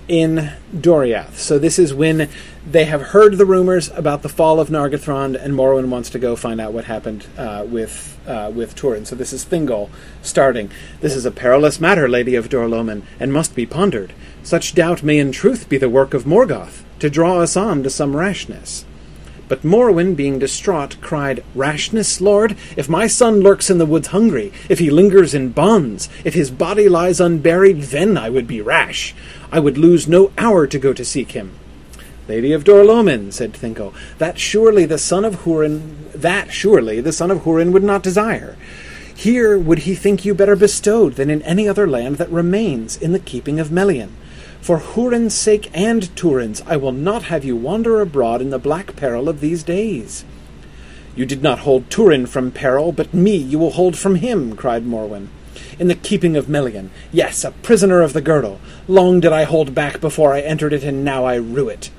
in 0.10 0.51
Doriath. 0.75 1.36
So 1.36 1.58
this 1.58 1.80
is 1.80 1.94
when 1.94 2.30
they 2.70 2.86
have 2.86 3.01
heard 3.01 3.38
the 3.38 3.46
rumors 3.46 3.89
about 3.89 4.22
the 4.22 4.30
fall 4.30 4.60
of 4.60 4.70
Nargothrond, 4.70 5.42
and 5.42 5.54
Morwen 5.54 5.89
wants 5.89 6.10
to 6.10 6.20
go 6.20 6.36
find 6.36 6.60
out 6.60 6.74
what 6.74 6.86
happened 6.86 7.25
uh, 7.38 7.63
with 7.66 8.20
uh, 8.28 8.51
with 8.54 8.75
Turin. 8.75 9.06
So 9.06 9.16
this 9.16 9.32
is 9.32 9.46
Thingol 9.46 9.89
starting. 10.22 10.70
This 11.00 11.16
is 11.16 11.25
a 11.25 11.32
perilous 11.32 11.80
matter, 11.80 12.10
Lady 12.10 12.36
of 12.36 12.50
Dor-lómin, 12.50 13.04
and 13.20 13.32
must 13.32 13.56
be 13.56 13.66
pondered. 13.66 14.13
Such 14.44 14.75
doubt 14.75 15.04
may 15.04 15.18
in 15.18 15.32
truth 15.32 15.70
be 15.70 15.78
the 15.78 15.89
work 15.89 16.13
of 16.13 16.25
Morgoth, 16.25 16.84
to 17.00 17.10
draw 17.10 17.39
us 17.39 17.56
on 17.56 17.84
to 17.84 17.89
some 17.89 18.16
rashness. 18.16 18.86
But 19.50 19.63
Morwen, 19.63 20.15
being 20.15 20.39
distraught, 20.39 20.96
cried, 21.01 21.44
Rashness, 21.56 22.22
lord? 22.22 22.56
If 22.77 22.88
my 22.88 23.08
son 23.08 23.41
lurks 23.41 23.70
in 23.70 23.79
the 23.79 23.86
woods 23.86 24.10
hungry, 24.10 24.53
if 24.70 24.79
he 24.79 24.89
lingers 24.89 25.34
in 25.34 25.50
bonds, 25.50 26.08
if 26.24 26.36
his 26.36 26.51
body 26.51 26.88
lies 26.88 27.20
unburied, 27.20 27.82
then 27.82 28.15
I 28.15 28.29
would 28.29 28.48
be 28.48 28.62
rash. 28.62 29.13
I 29.51 29.60
would 29.60 29.77
lose 29.77 30.08
no 30.08 30.32
hour 30.38 30.68
to 30.68 30.79
go 30.79 30.94
to 30.94 31.03
seek 31.03 31.32
him. 31.32 31.51
Lady 32.27 32.53
of 32.53 32.63
Dor-lómin, 32.63 33.34
said 33.34 33.53
Thingol, 33.53 33.91
that 34.20 34.38
surely 34.38 34.86
the 34.86 35.00
son 35.00 35.25
of 35.25 35.44
Hurin 35.44 35.96
that 36.13 36.51
surely 36.51 37.01
the 37.01 37.12
son 37.13 37.32
of 37.32 37.39
Hurin 37.39 37.72
would 37.72 37.84
not 37.84 38.03
desire. 38.03 38.56
Here 39.15 39.58
would 39.58 39.79
he 39.79 39.96
think 39.96 40.25
you 40.25 40.34
better 40.34 40.56
bestowed 40.56 41.15
than 41.15 41.29
in 41.29 41.41
any 41.41 41.68
other 41.68 41.88
land 41.88 42.18
that 42.18 42.29
remains 42.29 42.98
in 42.98 43.12
the 43.12 43.20
keeping 43.20 43.60
of 43.60 43.72
Melian. 43.72 44.15
For 44.62 44.80
Hurin's 44.80 45.34
sake 45.34 45.70
and 45.74 46.13
Turin's, 46.16 46.62
I 46.68 46.75
will 46.75 46.92
not 46.92 47.24
have 47.24 47.44
you 47.44 47.56
wander 47.56 48.01
abroad 48.01 48.42
in 48.42 48.50
the 48.50 48.60
black 48.60 48.96
peril 48.96 49.30
of 49.30 49.39
these 49.39 49.63
days. 49.63 50.25
You 51.16 51.25
did 51.25 51.42
not 51.42 51.60
hold 51.60 51.89
Turin 51.89 52.28
from 52.28 52.51
peril, 52.51 52.92
but 52.92 53.13
me 53.13 53.36
you 53.36 53.58
will 53.58 53.72
hold 53.72 53.98
from 53.98 54.16
him, 54.16 54.56
cried 54.56 54.86
Morwen. 54.86 55.30
In 55.80 55.88
the 55.88 55.96
keeping 55.96 56.36
of 56.36 56.48
Melian, 56.48 56.92
yes, 57.12 57.44
a 57.44 57.51
prisoner 57.51 58.01
of 58.01 58.13
the 58.13 58.22
girdle. 58.22 58.60
Long 58.88 59.20
did 59.20 59.34
I 59.34 59.44
hold 59.44 59.74
back 59.74 60.01
before 60.01 60.34
I 60.34 60.42
entered 60.42 60.74
it, 60.74 60.84
and 60.84 61.04
now 61.04 61.25
I 61.25 61.36
rue 61.36 61.70
it. 61.70 61.89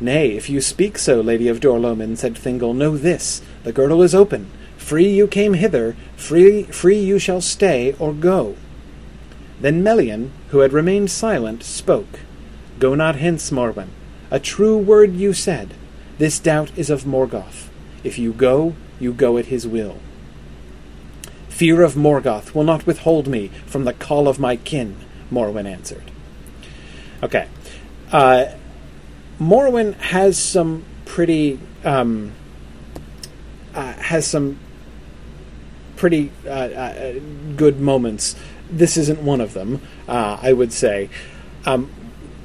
Nay, 0.00 0.30
if 0.36 0.48
you 0.48 0.60
speak 0.60 0.96
so, 0.96 1.20
Lady 1.20 1.48
of 1.48 1.60
Dor-lómin, 1.60 2.16
said 2.16 2.34
Thingol, 2.34 2.74
know 2.74 2.96
this, 2.96 3.42
the 3.64 3.72
girdle 3.72 4.02
is 4.02 4.14
open. 4.14 4.50
Free 4.76 5.08
you 5.08 5.26
came 5.26 5.54
hither, 5.54 5.96
free, 6.16 6.62
free 6.64 6.98
you 6.98 7.18
shall 7.18 7.40
stay 7.40 7.94
or 7.98 8.12
go. 8.12 8.56
Then 9.60 9.82
Melian, 9.82 10.32
who 10.48 10.60
had 10.60 10.72
remained 10.72 11.10
silent, 11.10 11.62
spoke. 11.62 12.20
Go 12.78 12.94
not 12.94 13.16
hence, 13.16 13.50
Morwen. 13.50 13.88
A 14.30 14.40
true 14.40 14.78
word 14.78 15.14
you 15.14 15.32
said. 15.32 15.74
This 16.18 16.38
doubt 16.38 16.70
is 16.76 16.90
of 16.90 17.04
Morgoth. 17.04 17.68
If 18.02 18.18
you 18.18 18.32
go, 18.32 18.74
you 18.98 19.12
go 19.12 19.36
at 19.36 19.46
his 19.46 19.66
will. 19.66 19.98
Fear 21.48 21.82
of 21.82 21.94
Morgoth 21.94 22.54
will 22.54 22.64
not 22.64 22.86
withhold 22.86 23.26
me 23.26 23.48
from 23.66 23.84
the 23.84 23.92
call 23.92 24.28
of 24.28 24.38
my 24.38 24.56
kin, 24.56 24.96
Morwen 25.30 25.66
answered. 25.66 26.10
Okay. 27.22 27.46
Uh, 28.10 28.46
Morwen 29.38 29.94
has 29.96 30.38
some 30.38 30.84
pretty 31.04 31.58
um, 31.84 32.32
uh, 33.74 33.92
has 33.94 34.26
some 34.26 34.58
pretty 35.96 36.30
uh, 36.46 36.50
uh, 36.50 37.14
good 37.56 37.80
moments. 37.80 38.36
This 38.70 38.96
isn't 38.96 39.22
one 39.22 39.40
of 39.40 39.54
them, 39.54 39.82
uh, 40.08 40.38
I 40.40 40.52
would 40.52 40.72
say. 40.72 41.10
Um, 41.66 41.90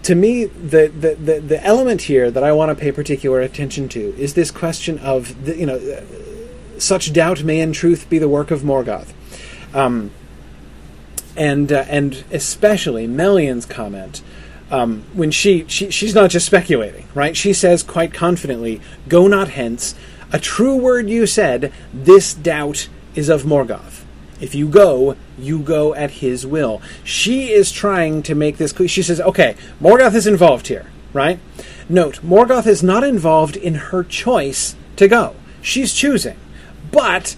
to 0.04 0.16
me, 0.16 0.46
the, 0.46 0.88
the, 0.88 1.16
the, 1.16 1.40
the, 1.40 1.66
element 1.66 2.04
here 2.04 2.30
that 2.30 2.44
I 2.44 2.52
want 2.52 2.70
to 2.70 2.76
pay 2.76 2.92
particular 2.92 3.42
attention 3.42 3.90
to 3.90 4.16
is 4.20 4.36
this 4.36 4.52
question 4.52 5.00
of, 5.00 5.46
the, 5.46 5.58
you 5.58 5.66
know, 5.66 6.04
such 6.78 7.12
doubt 7.12 7.44
may 7.44 7.60
in 7.60 7.74
truth 7.74 8.08
be 8.10 8.20
the 8.20 8.30
work 8.30 8.52
of 8.52 8.62
Morgoth. 8.62 9.14
Um, 9.74 10.12
and, 11.36 11.72
uh, 11.72 11.86
and 11.88 12.24
especially 12.32 13.08
Melian's 13.08 13.66
comment 13.66 14.22
um, 14.72 15.04
when 15.14 15.32
she, 15.32 15.66
she 15.68 15.92
she's 15.92 16.16
not 16.16 16.30
just 16.30 16.46
speculating, 16.46 17.08
right? 17.14 17.38
She 17.38 17.54
says 17.54 17.84
quite 17.84 18.14
confidently, 18.14 18.82
"Go 19.08 19.28
not 19.28 19.50
hence." 19.50 19.96
A 20.32 20.40
true 20.40 20.76
word 20.76 21.10
you 21.10 21.28
said. 21.28 21.72
This 21.94 22.34
doubt 22.34 22.90
is 23.14 23.30
of 23.30 23.44
Morgoth. 23.44 24.04
If 24.42 24.56
you 24.56 24.68
go, 24.68 25.16
you 25.38 25.60
go 25.60 25.94
at 25.96 26.12
his 26.12 26.46
will. 26.46 26.82
She 27.04 27.52
is 27.52 27.72
trying 27.72 28.24
to 28.24 28.36
make 28.36 28.58
this 28.58 28.72
clear. 28.72 28.88
She 28.88 29.04
says, 29.04 29.22
"Okay, 29.22 29.56
Morgoth 29.82 30.16
is 30.16 30.28
involved 30.28 30.68
here, 30.68 30.88
right?" 31.14 31.40
Note, 31.88 32.20
Morgoth 32.24 32.66
is 32.66 32.82
not 32.82 33.04
involved 33.04 33.56
in 33.56 33.76
her 33.76 34.04
choice 34.04 34.76
to 34.96 35.08
go. 35.08 35.36
She's 35.62 35.94
choosing, 35.94 36.38
but 36.92 37.36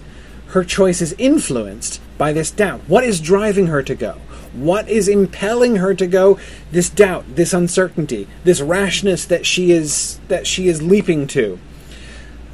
her 0.48 0.64
choice 0.64 1.02
is 1.02 1.14
influenced 1.18 2.00
by 2.16 2.32
this 2.32 2.50
doubt. 2.50 2.80
What 2.86 3.04
is 3.04 3.20
driving 3.20 3.66
her 3.66 3.82
to 3.82 3.94
go? 3.94 4.16
What 4.52 4.88
is 4.88 5.08
impelling 5.08 5.76
her 5.76 5.94
to 5.94 6.06
go? 6.06 6.38
This 6.72 6.88
doubt, 6.88 7.36
this 7.36 7.52
uncertainty, 7.52 8.26
this 8.44 8.60
rashness 8.60 9.26
that 9.26 9.44
she 9.44 9.72
is 9.72 10.18
that 10.28 10.46
she 10.46 10.68
is 10.68 10.82
leaping 10.82 11.26
to. 11.28 11.58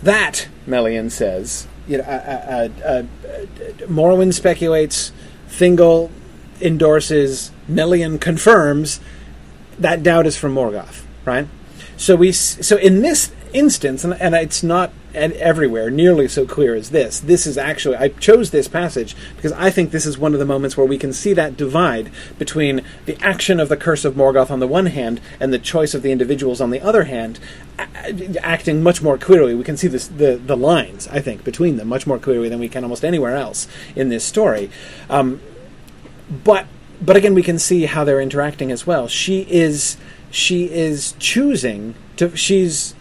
That, 0.03 0.49
Melian 0.67 1.11
says, 1.11 1.67
you 1.89 1.99
know, 1.99 2.05
uh, 2.05 2.69
uh, 2.85 2.87
uh, 2.87 3.03
Morwen 3.87 4.35
speculates, 4.35 5.13
Thingol 5.59 6.11
endorses, 6.61 7.51
Melian 7.69 8.19
confirms. 8.19 9.01
That 9.79 10.03
doubt 10.03 10.27
is 10.27 10.37
from 10.37 10.55
Morgoth, 10.55 11.05
right? 11.25 11.47
So 11.97 12.17
we, 12.17 12.33
so 12.33 12.77
in 12.77 13.03
this 13.03 13.33
instance, 13.55 14.05
and, 14.05 14.13
and 14.15 14.35
it's 14.35 14.63
not 14.63 14.93
everywhere 15.15 15.91
nearly 15.91 16.27
so 16.27 16.45
clear 16.45 16.75
as 16.75 16.91
this. 16.91 17.21
This 17.21 17.47
is 17.47 17.57
actually, 17.57 17.97
I 17.97 18.09
chose 18.09 18.51
this 18.51 18.67
passage 18.67 19.17
because 19.37 19.53
I 19.53 19.71
think 19.71 19.93
this 19.93 20.07
is 20.07 20.19
one 20.19 20.33
of 20.33 20.41
the 20.41 20.45
moments 20.45 20.77
where 20.77 20.87
we 20.87 20.99
can 20.99 21.13
see 21.13 21.33
that 21.35 21.57
divide 21.57 22.11
between 22.39 22.83
the 23.07 23.17
action 23.23 23.61
of 23.61 23.69
the 23.69 23.77
Curse 23.77 24.05
of 24.05 24.15
Morgoth 24.15 24.51
on 24.51 24.59
the 24.59 24.67
one 24.67 24.87
hand 24.87 25.21
and 25.39 25.53
the 25.53 25.59
choice 25.59 25.95
of 25.95 26.03
the 26.03 26.11
individuals 26.11 26.61
on 26.61 26.71
the 26.71 26.81
other 26.81 27.05
hand, 27.05 27.39
acting 28.43 28.83
much 28.83 29.03
more 29.03 29.17
clearly. 29.17 29.55
We 29.55 29.65
can 29.65 29.77
see 29.77 29.89
this, 29.89 30.09
the, 30.09 30.37
the 30.37 30.57
lines, 30.57 31.07
I 31.09 31.21
think, 31.21 31.45
between 31.45 31.77
them 31.77 31.89
much 31.89 32.07
more 32.07 32.19
clearly 32.19 32.49
than 32.49 32.59
we 32.59 32.69
can 32.69 32.83
almost 32.83 33.05
anywhere 33.05 33.37
else 33.37 33.69
in 33.95 34.09
this 34.09 34.25
story. 34.25 34.71
Um, 35.09 35.41
but 36.43 36.67
but 37.01 37.17
again, 37.17 37.35
we 37.35 37.43
can 37.43 37.59
see 37.59 37.85
how 37.85 38.05
they're 38.05 38.21
interacting 38.21 38.73
as 38.73 38.87
well. 38.87 39.09
She 39.09 39.43
is 39.51 39.97
she 40.31 40.71
is 40.71 41.15
choosing 41.19 41.95
to 42.17 42.35
she's 42.37 42.95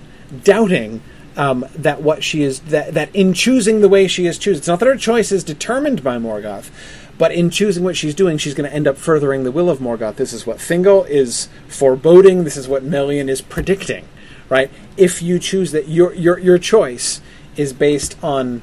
doubting 0.43 1.01
um, 1.35 1.65
that 1.75 2.01
what 2.01 2.23
she 2.23 2.43
is 2.43 2.59
that 2.61 2.93
that 2.93 3.15
in 3.15 3.33
choosing 3.33 3.81
the 3.81 3.89
way 3.89 4.07
she 4.07 4.25
is 4.25 4.37
choosing, 4.37 4.59
it's 4.59 4.67
not 4.67 4.79
that 4.79 4.87
her 4.87 4.97
choice 4.97 5.31
is 5.31 5.43
determined 5.43 6.03
by 6.03 6.17
Morgoth, 6.17 6.69
but 7.17 7.31
in 7.31 7.49
choosing 7.49 7.83
what 7.83 7.97
she's 7.97 8.15
doing, 8.15 8.37
she's 8.37 8.53
going 8.53 8.69
to 8.69 8.75
end 8.75 8.87
up 8.87 8.97
furthering 8.97 9.43
the 9.43 9.51
will 9.51 9.69
of 9.69 9.79
Morgoth. 9.79 10.15
This 10.15 10.33
is 10.33 10.45
what 10.45 10.57
Thingol 10.57 11.07
is 11.07 11.49
foreboding. 11.67 12.43
This 12.43 12.57
is 12.57 12.67
what 12.67 12.83
Melian 12.83 13.29
is 13.29 13.41
predicting. 13.41 14.07
Right? 14.49 14.69
If 14.97 15.21
you 15.21 15.39
choose 15.39 15.71
that, 15.71 15.87
your 15.87 16.13
your 16.13 16.37
your 16.37 16.57
choice 16.57 17.21
is 17.55 17.73
based 17.73 18.15
on 18.23 18.61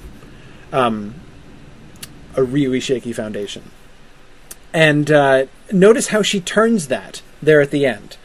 um, 0.72 1.14
a 2.36 2.42
really 2.42 2.80
shaky 2.80 3.12
foundation. 3.12 3.70
And 4.72 5.10
uh, 5.10 5.46
notice 5.72 6.08
how 6.08 6.22
she 6.22 6.40
turns 6.40 6.88
that 6.88 7.22
there 7.42 7.60
at 7.60 7.70
the 7.70 7.86
end. 7.86 8.16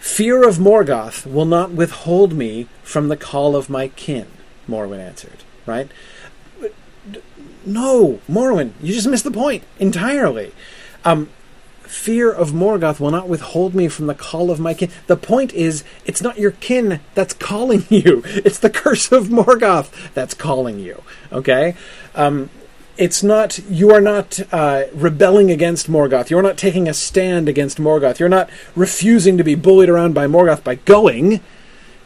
Fear 0.00 0.48
of 0.48 0.56
Morgoth 0.56 1.26
will 1.26 1.44
not 1.44 1.72
withhold 1.72 2.32
me 2.32 2.66
from 2.82 3.08
the 3.08 3.18
call 3.18 3.54
of 3.54 3.68
my 3.68 3.88
kin, 3.88 4.26
Morwen 4.66 4.98
answered. 4.98 5.44
Right? 5.66 5.90
No, 7.66 8.20
Morwen, 8.26 8.72
you 8.80 8.94
just 8.94 9.06
missed 9.06 9.24
the 9.24 9.30
point 9.30 9.62
entirely. 9.78 10.52
Um, 11.04 11.28
fear 11.82 12.32
of 12.32 12.52
Morgoth 12.52 12.98
will 12.98 13.10
not 13.10 13.28
withhold 13.28 13.74
me 13.74 13.88
from 13.88 14.06
the 14.06 14.14
call 14.14 14.50
of 14.50 14.58
my 14.58 14.72
kin. 14.72 14.90
The 15.06 15.18
point 15.18 15.52
is, 15.52 15.84
it's 16.06 16.22
not 16.22 16.38
your 16.38 16.52
kin 16.52 17.00
that's 17.14 17.34
calling 17.34 17.84
you. 17.90 18.22
It's 18.24 18.58
the 18.58 18.70
curse 18.70 19.12
of 19.12 19.28
Morgoth 19.28 20.14
that's 20.14 20.32
calling 20.32 20.78
you. 20.78 21.02
Okay? 21.30 21.76
Um, 22.14 22.48
it's 22.96 23.22
not 23.22 23.58
you 23.70 23.92
are 23.92 24.00
not 24.00 24.40
uh, 24.52 24.84
rebelling 24.92 25.50
against 25.50 25.90
Morgoth. 25.90 26.30
You're 26.30 26.42
not 26.42 26.58
taking 26.58 26.88
a 26.88 26.94
stand 26.94 27.48
against 27.48 27.78
Morgoth. 27.78 28.18
You're 28.18 28.28
not 28.28 28.50
refusing 28.74 29.38
to 29.38 29.44
be 29.44 29.54
bullied 29.54 29.88
around 29.88 30.14
by 30.14 30.26
Morgoth 30.26 30.62
by 30.62 30.76
going. 30.76 31.40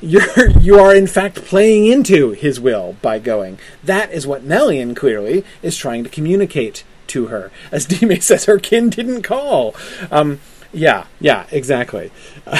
You're 0.00 0.50
you 0.60 0.78
are 0.78 0.94
in 0.94 1.06
fact 1.06 1.44
playing 1.44 1.86
into 1.86 2.32
his 2.32 2.60
will 2.60 2.96
by 3.02 3.18
going. 3.18 3.58
That 3.82 4.12
is 4.12 4.26
what 4.26 4.44
Melian 4.44 4.94
clearly 4.94 5.44
is 5.62 5.76
trying 5.76 6.04
to 6.04 6.10
communicate 6.10 6.84
to 7.08 7.26
her. 7.26 7.50
As 7.70 7.86
Dime 7.86 8.20
says, 8.20 8.44
her 8.44 8.58
kin 8.58 8.90
didn't 8.90 9.22
call. 9.22 9.74
Um, 10.10 10.40
yeah, 10.74 11.06
yeah, 11.20 11.46
exactly. 11.50 12.10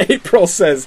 April 0.00 0.46
says 0.46 0.86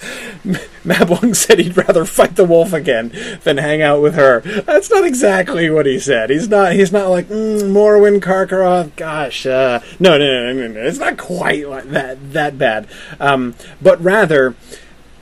Mablung 0.83 1.35
said 1.35 1.59
he'd 1.59 1.75
rather 1.75 2.05
fight 2.05 2.35
the 2.35 2.45
wolf 2.45 2.73
again 2.73 3.11
than 3.43 3.57
hang 3.57 3.81
out 3.81 4.01
with 4.01 4.15
her. 4.15 4.39
That's 4.39 4.89
not 4.89 5.05
exactly 5.05 5.69
what 5.69 5.85
he 5.85 5.99
said. 5.99 6.29
He's 6.29 6.47
not. 6.47 6.73
He's 6.73 6.91
not 6.91 7.09
like 7.09 7.27
mm, 7.27 7.71
Morwen 7.71 8.19
Karkaroff. 8.19 8.95
Gosh, 8.95 9.45
uh, 9.45 9.81
no, 9.99 10.17
no, 10.17 10.25
no, 10.25 10.53
no, 10.53 10.67
no. 10.67 10.81
It's 10.81 10.99
not 10.99 11.17
quite 11.17 11.65
that. 11.89 12.33
That 12.33 12.57
bad. 12.57 12.87
Um, 13.19 13.55
but 13.81 14.01
rather 14.01 14.55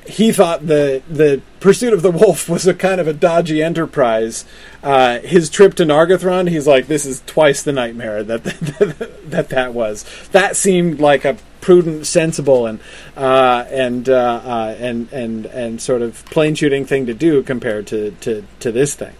he 0.06 0.32
thought 0.32 0.68
the 0.68 1.02
the 1.10 1.42
pursuit 1.60 1.94
of 1.94 2.02
the 2.02 2.12
wolf 2.12 2.48
was 2.50 2.68
a 2.68 2.74
kind 2.74 3.02
of 3.02 3.08
a 3.08 3.14
dodgy 3.14 3.62
enterprise. 3.62 4.46
Uh, 4.84 5.20
his 5.20 5.50
trip 5.50 5.74
to 5.76 5.84
Nargothrond, 5.84 6.50
he's 6.50 6.68
like, 6.68 6.88
this 6.88 7.06
is 7.06 7.24
twice 7.26 7.64
the 7.64 7.72
nightmare 7.72 8.24
that 8.24 8.44
that, 8.44 9.30
that, 9.30 9.50
that 9.50 9.74
was. 9.74 10.06
That 10.32 10.56
seemed 10.56 11.00
like 11.00 11.26
a 11.26 11.38
prudent, 11.62 12.06
sensible, 12.06 12.68
and 12.68 12.80
uh, 13.18 13.66
and 13.70 14.08
uh, 14.08 14.42
uh, 14.44 14.76
and 14.80 15.12
and 15.12 15.48
and 15.48 15.82
sort 15.82 16.04
of 16.04 16.24
plain 16.26 16.54
shooting 16.54 16.86
thing 16.86 17.08
to 17.08 17.14
do 17.14 17.42
compared 17.42 17.88
to 17.88 18.12
to 18.22 18.46
to 18.60 18.72
this 18.72 18.94
thing. 18.94 19.16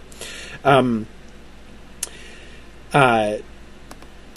Um, 0.64 1.06
uh, 2.92 3.38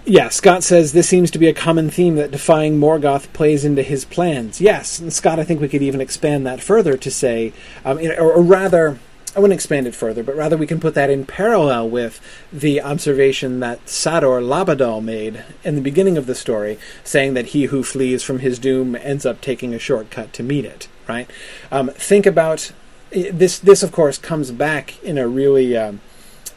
yeah, 0.10 0.30
Scott 0.30 0.63
says 0.63 0.92
this 0.92 1.08
seems 1.08 1.30
to 1.32 1.38
be 1.38 1.48
a 1.48 1.54
common 1.54 1.92
theme 1.92 2.16
that 2.16 2.32
defying 2.32 2.80
Morgoth 2.80 3.32
plays 3.32 3.63
into 3.63 3.84
his 3.84 4.06
plans. 4.06 4.60
Yes, 4.60 4.98
and 4.98 5.13
Scott, 5.13 5.39
I 5.39 5.44
think 5.44 5.62
we 5.62 5.70
could 5.70 5.84
even 5.84 6.01
expand 6.01 6.48
that 6.48 6.63
further 6.63 6.98
to 6.98 7.12
say, 7.12 7.54
um, 7.86 8.00
or, 8.00 8.32
or, 8.32 8.42
rather, 8.42 8.98
I 9.36 9.39
wouldn't 9.39 9.54
expand 9.54 9.86
it 9.86 9.94
further, 9.94 10.24
but 10.24 10.36
rather 10.36 10.58
we 10.58 10.66
can 10.66 10.80
put 10.80 10.96
that 10.96 11.12
in 11.12 11.28
parallel 11.28 11.89
with 11.89 12.20
the 12.51 12.82
observation 12.82 13.60
that 13.60 13.86
Sador 13.86 14.42
Labadal 14.42 15.04
made 15.04 15.44
in 15.63 15.75
the 15.75 15.82
beginning 15.82 16.18
of 16.18 16.25
the 16.25 16.34
story, 16.34 16.80
saying 17.04 17.36
that 17.36 17.48
he 17.48 17.66
who 17.66 17.84
flees 17.84 18.24
from 18.24 18.39
his 18.39 18.58
doom 18.58 18.96
ends 18.96 19.28
up 19.28 19.42
taking 19.42 19.75
a 19.75 19.80
shortcut 19.80 20.34
to 20.34 20.42
meet 20.42 20.66
it. 20.66 20.88
Right? 21.08 21.30
Um, 21.72 21.89
think 21.89 22.25
about 22.25 22.72
this. 23.12 23.60
This, 23.60 23.84
of 23.84 23.92
course, 23.92 24.18
comes 24.18 24.50
back 24.51 25.01
in 25.04 25.20
a 25.20 25.28
really 25.28 25.78
um, 25.78 26.01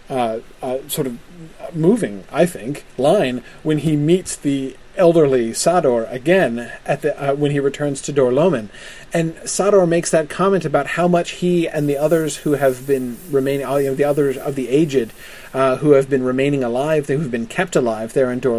uh, 0.08 0.40
uh, 0.62 0.78
sort 0.88 1.06
of 1.06 1.18
moving, 1.72 2.24
I 2.30 2.46
think, 2.46 2.84
line 2.98 3.42
when 3.62 3.78
he 3.78 3.96
meets 3.96 4.36
the 4.36 4.76
elderly 4.96 5.50
Sador 5.50 6.10
again 6.12 6.70
at 6.84 7.00
the 7.00 7.30
uh, 7.30 7.34
when 7.34 7.50
he 7.50 7.60
returns 7.60 8.02
to 8.02 8.12
Dor 8.12 8.30
and 8.30 9.34
Sador 9.36 9.88
makes 9.88 10.10
that 10.10 10.28
comment 10.28 10.64
about 10.64 10.88
how 10.88 11.08
much 11.08 11.32
he 11.32 11.66
and 11.68 11.88
the 11.88 11.96
others 11.96 12.38
who 12.38 12.52
have 12.52 12.86
been 12.86 13.16
remaining, 13.30 13.66
you 13.66 13.90
know, 13.90 13.94
the 13.94 14.04
others 14.04 14.36
of 14.36 14.54
the 14.54 14.68
aged 14.68 15.12
uh, 15.54 15.76
who 15.76 15.92
have 15.92 16.10
been 16.10 16.22
remaining 16.22 16.62
alive, 16.62 17.06
who 17.06 17.18
have 17.18 17.30
been 17.30 17.46
kept 17.46 17.76
alive 17.76 18.12
there 18.12 18.30
in 18.30 18.40
Dor 18.40 18.58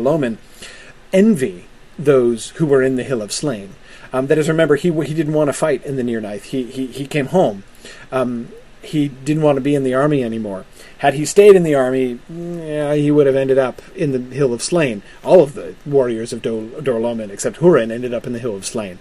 envy 1.11 1.65
those 1.97 2.49
who 2.51 2.65
were 2.65 2.81
in 2.81 2.95
the 2.95 3.03
Hill 3.03 3.21
of 3.21 3.31
Slain. 3.31 3.75
Um, 4.11 4.27
that 4.27 4.37
is, 4.37 4.47
remember, 4.47 4.75
he 4.75 4.91
he 5.03 5.13
didn't 5.13 5.33
want 5.33 5.49
to 5.49 5.53
fight 5.53 5.83
in 5.85 5.95
the 5.95 6.03
Nirnaeth. 6.03 6.43
He 6.45 6.63
he 6.63 6.87
he 6.87 7.07
came 7.07 7.27
home. 7.27 7.63
Um, 8.11 8.49
he 8.81 9.07
didn't 9.07 9.43
want 9.43 9.55
to 9.55 9.61
be 9.61 9.75
in 9.75 9.83
the 9.83 9.93
army 9.93 10.23
anymore. 10.23 10.65
Had 11.03 11.15
he 11.15 11.25
stayed 11.25 11.57
in 11.57 11.63
the 11.63 11.75
army, 11.75 12.17
yeah, 12.29 12.93
he 12.95 13.11
would 13.11 13.27
have 13.27 13.35
ended 13.35 13.57
up 13.57 13.81
in 13.93 14.13
the 14.13 14.33
Hill 14.33 14.53
of 14.53 14.63
Slain. 14.63 15.01
All 15.21 15.43
of 15.43 15.53
the 15.53 15.75
warriors 15.85 16.31
of 16.31 16.41
Do- 16.41 16.79
Dor-lómin, 16.81 17.29
except 17.29 17.57
Hurin, 17.57 17.91
ended 17.91 18.13
up 18.13 18.25
in 18.25 18.31
the 18.31 18.39
Hill 18.39 18.55
of 18.55 18.65
Slain. 18.65 18.99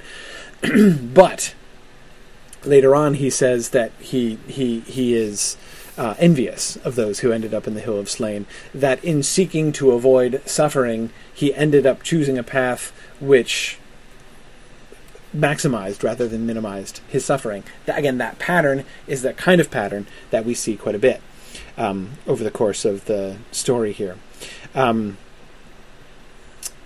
but 1.15 1.55
later 2.65 2.97
on, 2.97 3.15
he 3.15 3.31
says 3.31 3.69
that 3.69 3.93
he 4.01 4.37
he 4.49 4.81
he 4.81 5.15
is 5.15 5.57
uh, 5.97 6.17
envious 6.19 6.75
of 6.79 6.97
those 6.97 7.21
who 7.21 7.31
ended 7.31 7.55
up 7.55 7.69
in 7.69 7.75
the 7.75 7.81
Hill 7.81 8.01
of 8.01 8.11
Slain. 8.11 8.47
That 8.75 9.03
in 9.05 9.23
seeking 9.23 9.71
to 9.75 9.93
avoid 9.93 10.43
suffering, 10.45 11.11
he 11.33 11.55
ended 11.55 11.87
up 11.87 12.03
choosing 12.03 12.37
a 12.37 12.43
path 12.43 12.93
which 13.21 13.79
maximized 15.33 16.03
rather 16.03 16.27
than 16.27 16.47
minimized 16.47 17.01
his 17.07 17.25
suffering. 17.25 17.63
Again, 17.87 18.19
that 18.19 18.41
pattern 18.41 18.85
is 19.07 19.23
that 19.23 19.37
kind 19.37 19.61
of 19.61 19.71
pattern 19.71 20.09
that 20.33 20.45
we 20.45 20.55
see 20.55 20.77
quite 20.77 20.97
a 20.97 20.99
bit 20.99 21.23
um, 21.77 22.11
over 22.27 22.45
the 22.45 22.51
course 22.51 22.85
of 22.85 23.05
the 23.07 23.37
story 23.51 23.93
here. 23.93 24.17
Um, 24.75 25.17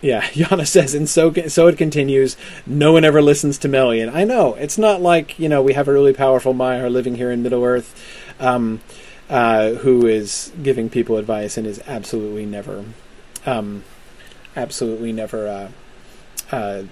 yeah, 0.01 0.23
Yana 0.29 0.67
says, 0.67 0.95
and 0.95 1.09
so 1.09 1.33
so 1.49 1.67
it 1.67 1.79
continues. 1.79 2.37
No 2.67 2.93
one 2.93 3.05
ever 3.05 3.23
listens 3.23 3.59
to 3.59 3.69
Melian. 3.69 4.09
I 4.09 4.25
know 4.25 4.55
it's 4.55 4.79
not 4.79 5.01
like 5.01 5.39
you 5.39 5.49
know 5.49 5.63
we 5.63 5.75
have 5.75 5.89
a 5.89 5.93
really 5.93 6.13
powerful 6.13 6.55
Maiar 6.55 6.91
living 6.91 7.17
here 7.17 7.31
in 7.31 7.43
Middle 7.43 7.65
Earth, 7.65 7.95
um, 8.41 8.81
uh, 9.29 9.71
who 9.71 10.07
is 10.07 10.53
giving 10.63 10.89
people 10.91 11.17
advice 11.17 11.57
and 11.57 11.67
is 11.67 11.83
absolutely 11.87 12.47
never, 12.47 12.85
um, 13.45 13.85
absolutely 14.55 15.13
never. 15.13 15.49
Uh, 15.49 15.69
uh, 16.55 16.83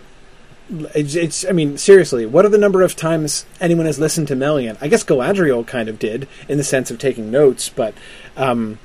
it's, 0.69 1.15
it's, 1.15 1.45
I 1.45 1.53
mean, 1.53 1.77
seriously, 1.77 2.27
what 2.27 2.45
are 2.45 2.51
the 2.51 2.59
number 2.59 2.83
of 2.83 2.97
times 2.97 3.45
anyone 3.61 3.87
has 3.87 3.99
listened 3.99 4.29
to 4.29 4.37
Melian? 4.37 4.79
I 4.81 4.89
guess 4.89 5.05
Galadriel 5.05 5.67
kind 5.67 5.89
of 5.89 5.99
did 5.99 6.27
in 6.49 6.59
the 6.59 6.65
sense 6.65 6.91
of 6.91 6.99
taking 6.99 7.31
notes, 7.31 7.69
but 7.69 7.95
um, 8.37 8.79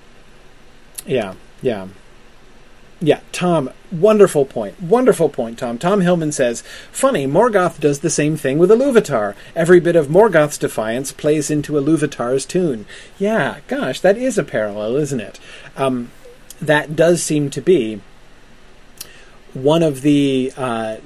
yeah, 1.05 1.35
yeah. 1.61 1.87
Yeah, 3.01 3.21
Tom, 3.31 3.69
wonderful 3.93 4.43
point. 4.43 4.81
Wonderful 4.81 5.29
point, 5.29 5.57
Tom. 5.59 5.77
Tom 5.77 6.01
Hillman 6.01 6.33
says, 6.33 6.63
Funny, 6.91 7.25
Morgoth 7.25 7.79
does 7.79 7.99
the 7.99 8.09
same 8.09 8.35
thing 8.35 8.57
with 8.57 8.69
Iluvatar. 8.69 9.35
Every 9.55 9.79
bit 9.79 9.95
of 9.95 10.07
Morgoth's 10.07 10.57
defiance 10.57 11.13
plays 11.13 11.49
into 11.49 11.73
Iluvatar's 11.73 12.45
tune. 12.45 12.85
Yeah, 13.17 13.59
gosh, 13.69 14.01
that 14.01 14.17
is 14.17 14.37
a 14.37 14.43
parallel, 14.43 14.97
isn't 14.97 15.21
it? 15.21 15.39
Um, 15.77 16.11
that 16.61 16.97
does 16.97 17.23
seem 17.23 17.49
to 17.51 17.61
be 17.61 18.01
one 19.53 19.81
of 19.81 20.01
the 20.01 20.51
uh, 20.57 20.97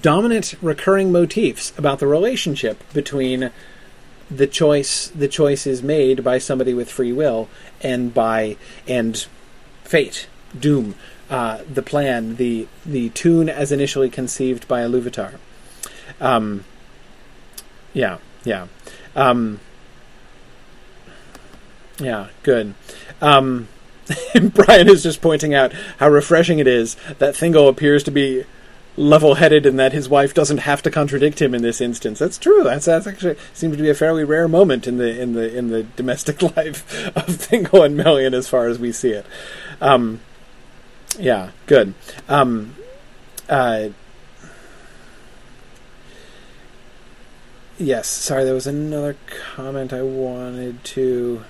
dominant 0.00 0.54
recurring 0.62 1.12
motifs 1.12 1.72
about 1.76 1.98
the 1.98 2.06
relationship 2.06 2.82
between 2.92 3.50
the 4.30 4.46
choice 4.46 5.08
the 5.08 5.28
choice 5.28 5.66
is 5.66 5.82
made 5.82 6.24
by 6.24 6.38
somebody 6.38 6.72
with 6.72 6.90
free 6.90 7.12
will 7.12 7.48
and 7.82 8.14
by 8.14 8.56
and 8.88 9.26
fate 9.84 10.26
doom 10.58 10.94
uh, 11.32 11.62
the 11.72 11.82
plan 11.82 12.36
the 12.36 12.68
the 12.84 13.08
tune 13.10 13.48
as 13.48 13.72
initially 13.72 14.10
conceived 14.10 14.68
by 14.68 14.82
Iluvatar. 14.82 15.36
Um 16.20 16.64
yeah 17.94 18.18
yeah. 18.44 18.66
Um 19.16 19.60
yeah 21.98 22.28
good. 22.42 22.74
Um 23.22 23.68
Brian 24.54 24.90
is 24.90 25.02
just 25.02 25.22
pointing 25.22 25.54
out 25.54 25.72
how 25.98 26.10
refreshing 26.10 26.58
it 26.58 26.66
is 26.66 26.96
that 27.18 27.34
Thingol 27.34 27.68
appears 27.68 28.02
to 28.04 28.10
be 28.10 28.44
level-headed 28.96 29.64
and 29.64 29.78
that 29.78 29.92
his 29.92 30.08
wife 30.08 30.34
doesn't 30.34 30.58
have 30.58 30.82
to 30.82 30.90
contradict 30.90 31.40
him 31.40 31.54
in 31.54 31.62
this 31.62 31.80
instance. 31.80 32.18
That's 32.18 32.38
true. 32.38 32.62
That's, 32.62 32.84
that's 32.84 33.06
actually 33.06 33.36
seems 33.54 33.76
to 33.76 33.82
be 33.82 33.90
a 33.90 33.94
fairly 33.94 34.24
rare 34.24 34.48
moment 34.48 34.86
in 34.86 34.98
the 34.98 35.20
in 35.20 35.32
the 35.32 35.56
in 35.56 35.68
the 35.68 35.82
domestic 35.82 36.42
life 36.56 37.08
of 37.16 37.26
Thingol 37.26 37.86
and 37.86 37.96
Melian 37.96 38.34
as 38.34 38.48
far 38.48 38.66
as 38.66 38.78
we 38.78 38.92
see 38.92 39.10
it. 39.10 39.26
Um, 39.80 40.20
yeah, 41.18 41.50
good. 41.66 41.94
Um, 42.28 42.76
uh, 43.48 43.88
yes, 47.78 48.08
sorry, 48.08 48.44
there 48.44 48.54
was 48.54 48.66
another 48.66 49.16
comment 49.54 49.92
I 49.92 50.02
wanted 50.02 50.82
to. 50.84 51.44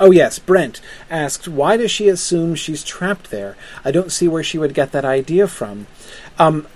Oh, 0.00 0.12
yes, 0.12 0.38
Brent 0.38 0.80
asked, 1.10 1.48
why 1.48 1.76
does 1.76 1.90
she 1.90 2.08
assume 2.08 2.54
she's 2.54 2.84
trapped 2.84 3.30
there? 3.30 3.56
I 3.84 3.90
don't 3.90 4.12
see 4.12 4.28
where 4.28 4.44
she 4.44 4.56
would 4.56 4.72
get 4.72 4.92
that 4.92 5.04
idea 5.04 5.48
from. 5.48 5.88
Um, 6.38 6.68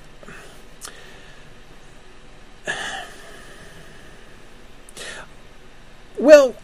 well, 6.18 6.56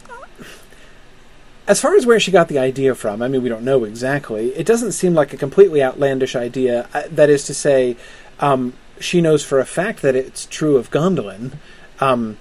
as 1.68 1.82
far 1.82 1.94
as 1.94 2.06
where 2.06 2.18
she 2.18 2.30
got 2.30 2.48
the 2.48 2.58
idea 2.58 2.94
from, 2.94 3.20
I 3.20 3.28
mean, 3.28 3.42
we 3.42 3.50
don't 3.50 3.62
know 3.62 3.84
exactly. 3.84 4.48
It 4.56 4.64
doesn't 4.66 4.92
seem 4.92 5.12
like 5.12 5.34
a 5.34 5.36
completely 5.36 5.82
outlandish 5.82 6.34
idea. 6.34 6.88
Uh, 6.94 7.02
that 7.10 7.28
is 7.28 7.44
to 7.44 7.54
say, 7.54 7.96
um, 8.40 8.72
she 8.98 9.20
knows 9.20 9.44
for 9.44 9.60
a 9.60 9.66
fact 9.66 10.00
that 10.00 10.16
it's 10.16 10.46
true 10.46 10.78
of 10.78 10.90
Gondolin. 10.90 11.52
Um, 12.00 12.38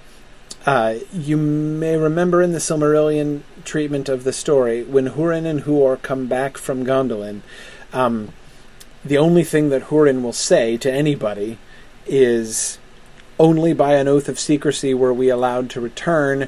uh, 0.65 0.95
you 1.11 1.35
may 1.35 1.97
remember 1.97 2.41
in 2.41 2.53
the 2.53 2.59
Silmarillion 2.59 3.41
treatment 3.65 4.07
of 4.07 4.23
the 4.23 4.31
story, 4.33 4.83
when 4.83 5.09
Hurin 5.09 5.45
and 5.45 5.63
Huor 5.63 6.01
come 6.01 6.27
back 6.27 6.57
from 6.57 6.85
Gondolin, 6.85 7.41
um, 7.91 8.31
the 9.03 9.17
only 9.17 9.43
thing 9.43 9.69
that 9.69 9.83
Hurin 9.83 10.21
will 10.21 10.33
say 10.33 10.77
to 10.77 10.91
anybody 10.91 11.57
is, 12.05 12.79
only 13.37 13.73
by 13.73 13.95
an 13.95 14.07
oath 14.07 14.29
of 14.29 14.39
secrecy 14.39 14.93
were 14.93 15.13
we 15.13 15.29
allowed 15.29 15.69
to 15.71 15.81
return. 15.81 16.47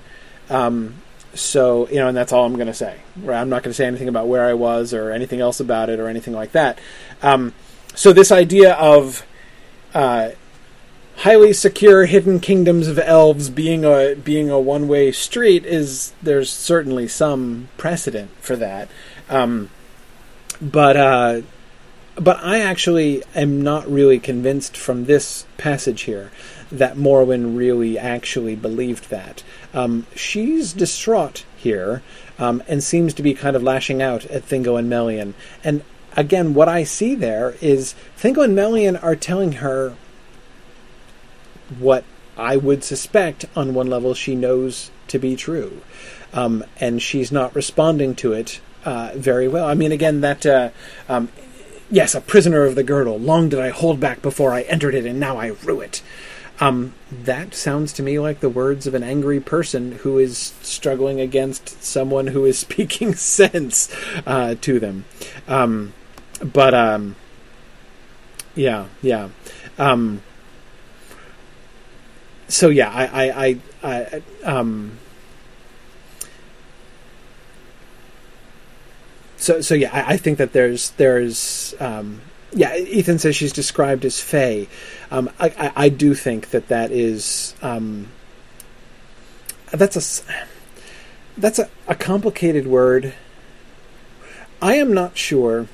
Um, 0.49 0.95
so, 1.33 1.87
you 1.89 1.95
know, 1.95 2.07
and 2.07 2.17
that's 2.17 2.33
all 2.33 2.45
I'm 2.45 2.55
going 2.55 2.67
to 2.67 2.73
say. 2.73 2.99
Right? 3.17 3.39
I'm 3.39 3.49
not 3.49 3.63
going 3.63 3.71
to 3.71 3.75
say 3.75 3.85
anything 3.85 4.07
about 4.07 4.27
where 4.27 4.45
I 4.45 4.53
was 4.53 4.93
or 4.93 5.11
anything 5.11 5.41
else 5.41 5.59
about 5.59 5.89
it 5.89 5.99
or 5.99 6.07
anything 6.07 6.33
like 6.33 6.51
that. 6.53 6.79
Um, 7.21 7.53
so, 7.95 8.13
this 8.13 8.31
idea 8.31 8.73
of 8.73 9.25
uh, 9.93 10.29
highly 11.17 11.51
secure 11.51 12.05
hidden 12.05 12.39
kingdoms 12.39 12.87
of 12.87 12.97
elves 12.99 13.49
being 13.49 13.83
a 13.83 14.15
being 14.15 14.49
a 14.49 14.59
one 14.59 14.87
way 14.87 15.11
street 15.11 15.65
is 15.65 16.13
there's 16.21 16.49
certainly 16.49 17.07
some 17.07 17.67
precedent 17.77 18.31
for 18.39 18.55
that. 18.55 18.89
Um, 19.29 19.69
but 20.61 20.97
uh, 20.97 21.41
but 22.15 22.43
I 22.43 22.59
actually 22.59 23.23
am 23.35 23.61
not 23.61 23.89
really 23.89 24.19
convinced 24.19 24.75
from 24.75 25.05
this 25.05 25.45
passage 25.57 26.01
here 26.01 26.31
that 26.71 26.95
Morwen 26.95 27.57
really 27.57 27.97
actually 27.97 28.55
believed 28.55 29.09
that. 29.09 29.43
Um, 29.73 30.07
she's 30.15 30.73
distraught 30.73 31.45
here 31.57 32.01
um, 32.37 32.63
and 32.67 32.83
seems 32.83 33.13
to 33.15 33.23
be 33.23 33.33
kind 33.33 33.55
of 33.55 33.63
lashing 33.63 34.01
out 34.01 34.25
at 34.25 34.47
Thingo 34.47 34.77
and 34.77 34.89
Melian. 34.89 35.35
And 35.63 35.83
again, 36.15 36.53
what 36.53 36.67
I 36.67 36.83
see 36.83 37.15
there 37.15 37.55
is 37.61 37.95
Thingo 38.17 38.43
and 38.43 38.55
Melian 38.55 38.95
are 38.97 39.15
telling 39.15 39.53
her 39.53 39.95
what 41.77 42.03
I 42.37 42.57
would 42.57 42.83
suspect 42.83 43.45
on 43.55 43.73
one 43.73 43.87
level 43.87 44.13
she 44.13 44.35
knows 44.35 44.91
to 45.07 45.19
be 45.19 45.35
true. 45.35 45.81
Um, 46.33 46.63
and 46.79 47.01
she's 47.01 47.31
not 47.31 47.55
responding 47.55 48.15
to 48.15 48.33
it 48.33 48.61
uh, 48.85 49.11
very 49.15 49.47
well. 49.47 49.65
I 49.67 49.73
mean, 49.73 49.91
again, 49.91 50.21
that 50.21 50.45
uh, 50.45 50.69
um, 51.07 51.29
yes, 51.91 52.15
a 52.15 52.21
prisoner 52.21 52.63
of 52.65 52.75
the 52.75 52.83
girdle. 52.83 53.19
Long 53.19 53.49
did 53.49 53.59
I 53.59 53.69
hold 53.69 53.99
back 53.99 54.21
before 54.21 54.53
I 54.53 54.61
entered 54.63 54.95
it, 54.95 55.05
and 55.05 55.19
now 55.19 55.37
I 55.37 55.47
rue 55.47 55.81
it. 55.81 56.01
Um, 56.61 56.93
that 57.11 57.53
sounds 57.53 57.93
to 57.93 58.03
me 58.03 58.19
like 58.19 58.41
the 58.41 58.49
words 58.49 58.85
of 58.85 58.93
an 58.93 59.03
angry 59.03 59.39
person 59.39 59.93
who 59.93 60.17
is 60.17 60.37
struggling 60.61 61.21
against 61.21 61.83
someone 61.83 62.27
who 62.27 62.45
is 62.45 62.59
speaking 62.67 63.15
sense 63.15 63.93
uh, 64.25 64.55
to 64.61 64.79
them. 64.79 65.05
Um, 65.47 65.93
but 66.41 66.73
um, 66.73 67.15
yeah, 68.55 68.87
yeah. 69.01 69.29
Um, 69.77 70.21
so 72.49 72.69
yeah, 72.69 72.89
I, 72.89 73.29
I, 73.29 73.59
I, 73.83 74.21
I 74.43 74.43
um, 74.43 74.97
so 79.37 79.61
so 79.61 79.75
yeah, 79.75 79.91
I, 79.93 80.13
I, 80.13 80.17
think 80.17 80.39
that 80.39 80.51
there's 80.51 80.91
there's 80.91 81.73
um, 81.79 82.21
yeah. 82.51 82.75
Ethan 82.75 83.19
says 83.19 83.35
she's 83.35 83.53
described 83.53 84.03
as 84.03 84.19
Fey. 84.19 84.67
Um, 85.11 85.29
I, 85.39 85.47
I, 85.47 85.71
I 85.85 85.89
do 85.89 86.13
think 86.13 86.51
that 86.51 86.67
that 86.67 86.91
is 86.91 87.55
um, 87.61 88.09
that's 89.71 89.95
a 89.95 90.33
that's 91.37 91.59
a, 91.59 91.69
a 91.87 91.95
complicated 91.95 92.67
word. 92.67 93.13
I 94.61 94.75
am 94.75 94.93
not 94.93 95.17
sure 95.17 95.67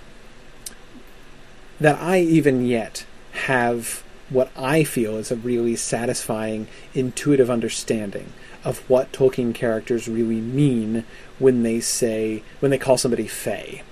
that 1.80 2.00
I 2.00 2.19
even 2.19 2.65
yet 2.65 3.06
have 3.32 4.04
what 4.30 4.50
I 4.56 4.84
feel 4.84 5.17
is 5.17 5.32
a 5.32 5.36
really 5.36 5.76
satisfying 5.76 6.67
intuitive 6.93 7.50
understanding 7.50 8.32
of 8.63 8.80
what 8.89 9.12
Tolkien 9.12 9.54
characters 9.54 10.08
really 10.08 10.41
mean 10.41 11.04
when 11.38 11.63
they 11.63 11.80
say 11.80 12.43
when 12.60 12.71
they 12.71 12.78
call 12.78 12.98
somebody 12.98 13.28
Fey. 13.28 13.84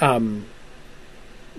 Um, 0.00 0.46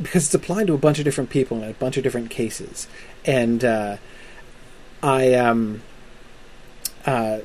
because 0.01 0.25
it's 0.25 0.33
applied 0.33 0.67
to 0.67 0.73
a 0.73 0.77
bunch 0.77 0.99
of 0.99 1.05
different 1.05 1.29
people 1.29 1.57
in 1.61 1.69
a 1.69 1.73
bunch 1.73 1.97
of 1.97 2.03
different 2.03 2.29
cases, 2.29 2.87
and 3.25 3.63
uh, 3.63 3.97
I 5.01 5.33
um, 5.33 5.81
uh, 7.05 7.39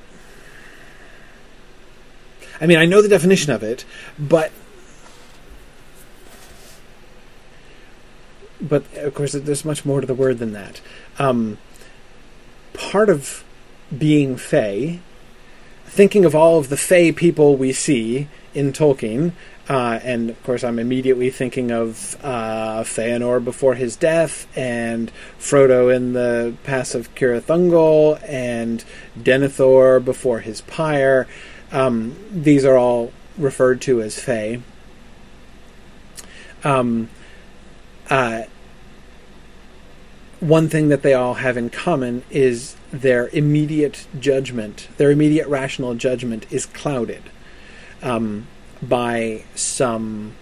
I 2.60 2.66
mean, 2.66 2.78
I 2.78 2.86
know 2.86 3.02
the 3.02 3.08
definition 3.08 3.52
of 3.52 3.62
it, 3.62 3.84
but 4.18 4.52
but 8.60 8.84
of 8.96 9.14
course, 9.14 9.32
there's 9.32 9.64
much 9.64 9.84
more 9.84 10.00
to 10.00 10.06
the 10.06 10.14
word 10.14 10.38
than 10.38 10.52
that. 10.52 10.80
Um, 11.18 11.58
part 12.72 13.10
of 13.10 13.44
being 13.96 14.36
Fey, 14.36 15.00
thinking 15.86 16.24
of 16.24 16.34
all 16.34 16.58
of 16.58 16.68
the 16.68 16.76
Fey 16.76 17.12
people 17.12 17.56
we 17.56 17.72
see 17.72 18.28
in 18.54 18.72
Tolkien, 18.72 19.32
uh, 19.68 19.98
and 20.02 20.30
of 20.30 20.42
course, 20.44 20.62
I'm 20.62 20.78
immediately 20.78 21.30
thinking 21.30 21.72
of 21.72 22.16
uh, 22.22 22.82
Feanor 22.84 23.44
before 23.44 23.74
his 23.74 23.96
death, 23.96 24.46
and 24.56 25.10
Frodo 25.38 25.94
in 25.94 26.12
the 26.12 26.54
Pass 26.64 26.94
of 26.94 27.12
Cirith 27.14 27.46
Ungol, 27.46 28.22
and 28.28 28.84
Denethor 29.18 30.04
before 30.04 30.40
his 30.40 30.60
pyre. 30.62 31.26
Um, 31.72 32.16
these 32.30 32.64
are 32.64 32.76
all 32.76 33.12
referred 33.36 33.80
to 33.82 34.00
as 34.00 34.18
Fey. 34.18 34.62
Um, 36.62 37.08
uh, 38.08 38.42
one 40.38 40.68
thing 40.68 40.90
that 40.90 41.02
they 41.02 41.14
all 41.14 41.34
have 41.34 41.56
in 41.56 41.70
common 41.70 42.22
is 42.30 42.76
their 42.92 43.28
immediate 43.28 44.06
judgment, 44.20 44.88
their 44.96 45.10
immediate 45.10 45.48
rational 45.48 45.94
judgment 45.94 46.46
is 46.52 46.66
clouded 46.66 47.22
um, 48.02 48.46
by 48.82 49.44
some 49.54 50.32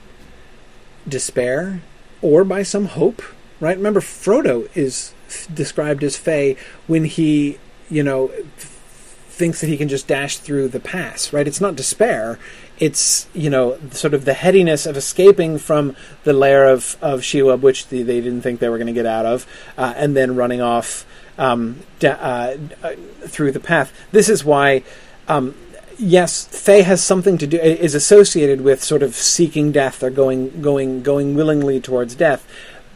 despair 1.08 1.82
or 2.22 2.44
by 2.44 2.62
some 2.62 2.86
hope. 2.86 3.22
Right? 3.60 3.76
Remember, 3.76 4.00
Frodo 4.00 4.68
is 4.76 5.14
described 5.52 6.02
as 6.04 6.16
Fey 6.16 6.56
when 6.86 7.04
he, 7.04 7.58
you 7.88 8.02
know, 8.02 8.28
thinks 8.56 9.60
that 9.60 9.68
he 9.68 9.76
can 9.76 9.88
just 9.88 10.06
dash 10.06 10.38
through 10.38 10.68
the 10.68 10.80
pass, 10.80 11.32
right? 11.32 11.46
It's 11.46 11.60
not 11.60 11.74
despair. 11.74 12.38
It's, 12.78 13.26
you 13.32 13.50
know, 13.50 13.78
sort 13.90 14.14
of 14.14 14.24
the 14.24 14.34
headiness 14.34 14.86
of 14.86 14.96
escaping 14.96 15.58
from 15.58 15.96
the 16.24 16.32
lair 16.32 16.68
of, 16.68 16.96
of 17.00 17.20
Shelob, 17.20 17.60
which 17.60 17.88
the, 17.88 18.02
they 18.02 18.20
didn't 18.20 18.42
think 18.42 18.60
they 18.60 18.68
were 18.68 18.78
going 18.78 18.88
to 18.88 18.92
get 18.92 19.06
out 19.06 19.26
of, 19.26 19.46
uh, 19.78 19.94
and 19.96 20.16
then 20.16 20.36
running 20.36 20.60
off 20.60 21.06
um, 21.38 21.80
da- 21.98 22.10
uh, 22.10 22.56
uh, 22.82 22.94
through 23.26 23.52
the 23.52 23.60
path. 23.60 23.92
This 24.12 24.28
is 24.28 24.44
why, 24.44 24.82
um, 25.26 25.56
yes, 25.98 26.46
Fey 26.46 26.82
has 26.82 27.02
something 27.02 27.38
to 27.38 27.46
do, 27.46 27.58
is 27.58 27.94
associated 27.94 28.60
with 28.60 28.82
sort 28.82 29.02
of 29.02 29.14
seeking 29.14 29.72
death 29.72 30.02
or 30.02 30.10
going, 30.10 30.60
going, 30.60 31.02
going 31.02 31.34
willingly 31.34 31.80
towards 31.80 32.14
death, 32.14 32.46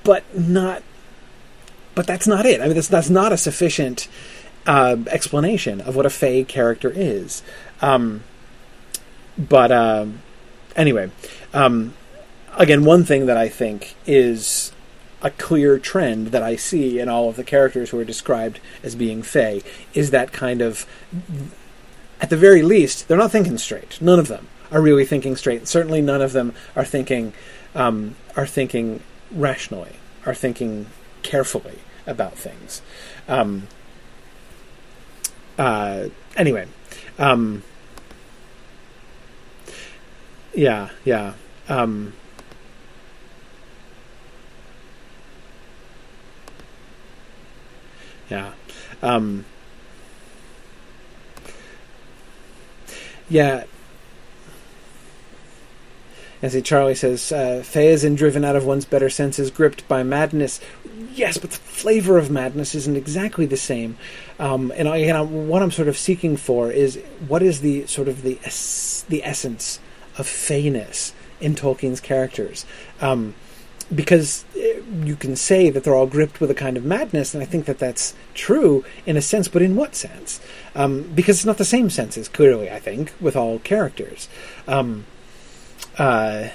but 0.05 0.23
not, 0.37 0.83
but 1.95 2.07
that's 2.07 2.27
not 2.27 2.47
it. 2.47 2.61
I 2.61 2.67
mean, 2.67 2.75
that's, 2.75 2.89
that's 2.89 3.11
not 3.11 3.33
a 3.33 3.37
sufficient 3.37 4.09
uh, 4.67 4.97
explanation 5.11 5.81
of 5.81 5.97
what 5.97 6.07
a 6.07 6.11
Fey 6.11 6.45
character 6.45 6.93
is. 6.95 7.43
Um, 7.81 8.23
but 9.39 9.71
uh, 9.71 10.07
anyway, 10.77 11.11
um, 11.55 11.95
again, 12.57 12.85
one 12.85 13.05
thing 13.05 13.27
that 13.27 13.37
I 13.37 13.49
think 13.49 13.95
is 14.07 14.73
a 15.23 15.31
clear 15.31 15.79
trend 15.79 16.29
that 16.29 16.43
I 16.43 16.57
see 16.57 17.01
in 17.01 17.09
all 17.09 17.29
of 17.29 17.37
the 17.37 17.45
characters 17.45 17.91
who 17.91 17.99
are 17.99 18.05
described 18.05 18.61
as 18.83 18.95
being 18.95 19.23
Fey 19.23 19.63
is 19.95 20.11
that 20.11 20.33
kind 20.33 20.63
of, 20.63 20.87
at 22.21 22.31
the 22.31 22.37
very 22.37 22.63
least, 22.63 23.09
they're 23.09 23.19
not 23.19 23.31
thinking 23.31 23.59
straight. 23.59 24.01
None 24.01 24.19
of 24.19 24.29
them 24.29 24.49
are 24.71 24.81
really 24.81 25.05
thinking 25.05 25.37
straight. 25.37 25.69
Certainly, 25.69 26.03
none 26.03 26.21
of 26.21 26.33
them 26.33 26.53
are 26.77 26.85
thinking 26.85 27.33
um, 27.75 28.17
are 28.37 28.47
thinking 28.47 29.01
rationally, 29.31 29.97
are 30.27 30.35
thinking 30.35 30.87
carefully 31.23 31.79
about 32.07 32.35
things. 32.35 32.83
Um, 33.29 33.69
uh, 35.59 36.09
anyway, 36.37 36.67
um, 37.19 37.63
yeah, 40.55 40.91
yeah. 41.05 41.35
Um, 41.69 42.15
yeah. 48.31 48.53
Yeah. 53.29 53.65
As 56.41 56.53
see, 56.53 56.63
Charlie 56.63 56.95
says, 56.95 57.33
uh, 57.33 57.63
Phaeazin 57.65 58.17
driven 58.17 58.45
out 58.45 58.55
of 58.55 58.65
one's 58.65 58.85
better 58.85 59.11
senses, 59.11 59.51
gripped 59.51 59.87
by 59.89 60.05
madness. 60.05 60.61
Yes, 61.13 61.37
but 61.37 61.51
the 61.51 61.57
flavor 61.57 62.17
of 62.17 62.31
madness 62.31 62.77
isn't 62.77 62.97
exactly 62.97 63.45
the 63.45 63.57
same. 63.57 63.97
Um, 64.39 64.73
and 64.77 64.87
again, 64.87 65.49
what 65.49 65.63
I'm 65.63 65.73
sort 65.73 65.89
of 65.89 65.99
seeking 65.99 66.37
for 66.37 66.71
is 66.71 66.97
what 67.27 67.43
is 67.43 67.61
the 67.61 67.87
sort 67.87 68.07
of 68.07 68.23
the 68.23 68.39
es- 68.45 69.05
the 69.09 69.25
essence 69.25 69.81
of 70.17 70.27
feyness 70.27 71.13
in 71.41 71.57
Tolkien's 71.57 72.01
characters. 72.01 72.65
Um, 73.01 73.35
because 73.95 74.45
eh, 74.57 74.81
you 75.03 75.17
can 75.17 75.37
say 75.37 75.71
that 75.71 75.85
they're 75.85 75.95
all 75.95 76.07
gripped 76.07 76.41
with 76.41 76.51
a 76.51 76.55
kind 76.55 76.77
of 76.77 76.85
madness, 76.85 77.35
and 77.35 77.43
I 77.43 77.47
think 77.47 77.67
that 77.67 77.79
that's 77.79 78.15
true 78.35 78.85
in 79.07 79.17
a 79.17 79.23
sense, 79.23 79.49
but 79.49 79.63
in 79.63 79.77
what 79.77 79.95
sense? 79.95 80.41
Um, 80.75 81.03
because 81.15 81.37
it's 81.37 81.47
not 81.47 81.59
the 81.59 81.65
same 81.65 81.91
senses, 81.91 82.29
clearly, 82.29 82.71
I 82.71 82.79
think, 82.79 83.13
with 83.21 83.37
all 83.37 83.59
characters. 83.61 84.29
Um, 84.67 85.07
uh, 85.99 86.49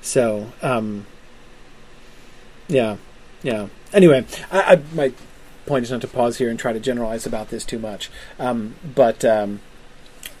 so, 0.00 0.52
um, 0.62 1.06
yeah, 2.68 2.96
yeah. 3.42 3.68
Anyway, 3.92 4.26
I, 4.50 4.60
I, 4.60 4.82
my 4.94 5.12
point 5.66 5.84
is 5.84 5.90
not 5.90 6.00
to 6.02 6.08
pause 6.08 6.38
here 6.38 6.50
and 6.50 6.58
try 6.58 6.72
to 6.72 6.80
generalize 6.80 7.26
about 7.26 7.48
this 7.48 7.64
too 7.64 7.78
much, 7.78 8.10
um, 8.38 8.74
but 8.94 9.24
um, 9.24 9.60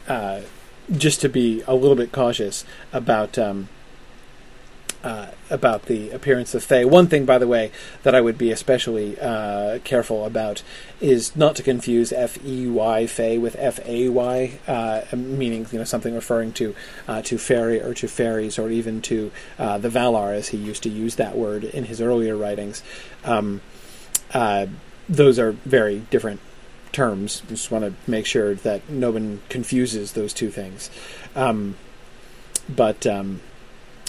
uh, 0.08 0.42
just 0.92 1.20
to 1.22 1.28
be 1.28 1.62
a 1.66 1.74
little 1.74 1.96
bit 1.96 2.12
cautious 2.12 2.64
about 2.92 3.38
um, 3.38 3.68
uh, 5.04 5.26
about 5.50 5.82
the 5.82 6.10
appearance 6.10 6.54
of 6.54 6.64
Fey. 6.64 6.84
One 6.84 7.06
thing, 7.06 7.26
by 7.26 7.38
the 7.38 7.46
way, 7.46 7.70
that 8.02 8.14
I 8.14 8.20
would 8.20 8.38
be 8.38 8.50
especially 8.50 9.20
uh, 9.20 9.78
careful 9.84 10.24
about 10.24 10.62
is 11.00 11.36
not 11.36 11.54
to 11.56 11.62
confuse 11.62 12.12
F 12.12 12.38
E 12.44 12.66
Y 12.66 13.06
Fey 13.06 13.38
with 13.38 13.54
F 13.58 13.78
A 13.86 14.08
Y, 14.08 14.58
uh, 14.66 15.02
meaning 15.14 15.66
you 15.70 15.78
know 15.78 15.84
something 15.84 16.14
referring 16.14 16.52
to 16.54 16.74
uh, 17.06 17.20
to 17.22 17.36
fairy 17.38 17.80
or 17.80 17.92
to 17.94 18.08
fairies 18.08 18.58
or 18.58 18.70
even 18.70 19.02
to 19.02 19.30
uh, 19.58 19.78
the 19.78 19.90
Valar, 19.90 20.34
as 20.34 20.48
he 20.48 20.56
used 20.56 20.82
to 20.82 20.88
use 20.88 21.16
that 21.16 21.36
word 21.36 21.64
in 21.64 21.84
his 21.84 22.00
earlier 22.00 22.36
writings. 22.36 22.82
Um, 23.24 23.60
uh, 24.32 24.66
those 25.08 25.38
are 25.38 25.52
very 25.52 25.98
different 26.10 26.40
terms. 26.92 27.42
Just 27.48 27.70
want 27.70 27.84
to 27.84 28.10
make 28.10 28.24
sure 28.24 28.54
that 28.54 28.88
no 28.88 29.10
one 29.10 29.42
confuses 29.50 30.12
those 30.12 30.32
two 30.32 30.50
things. 30.50 30.90
Um, 31.36 31.76
but 32.68 33.06
um, 33.06 33.40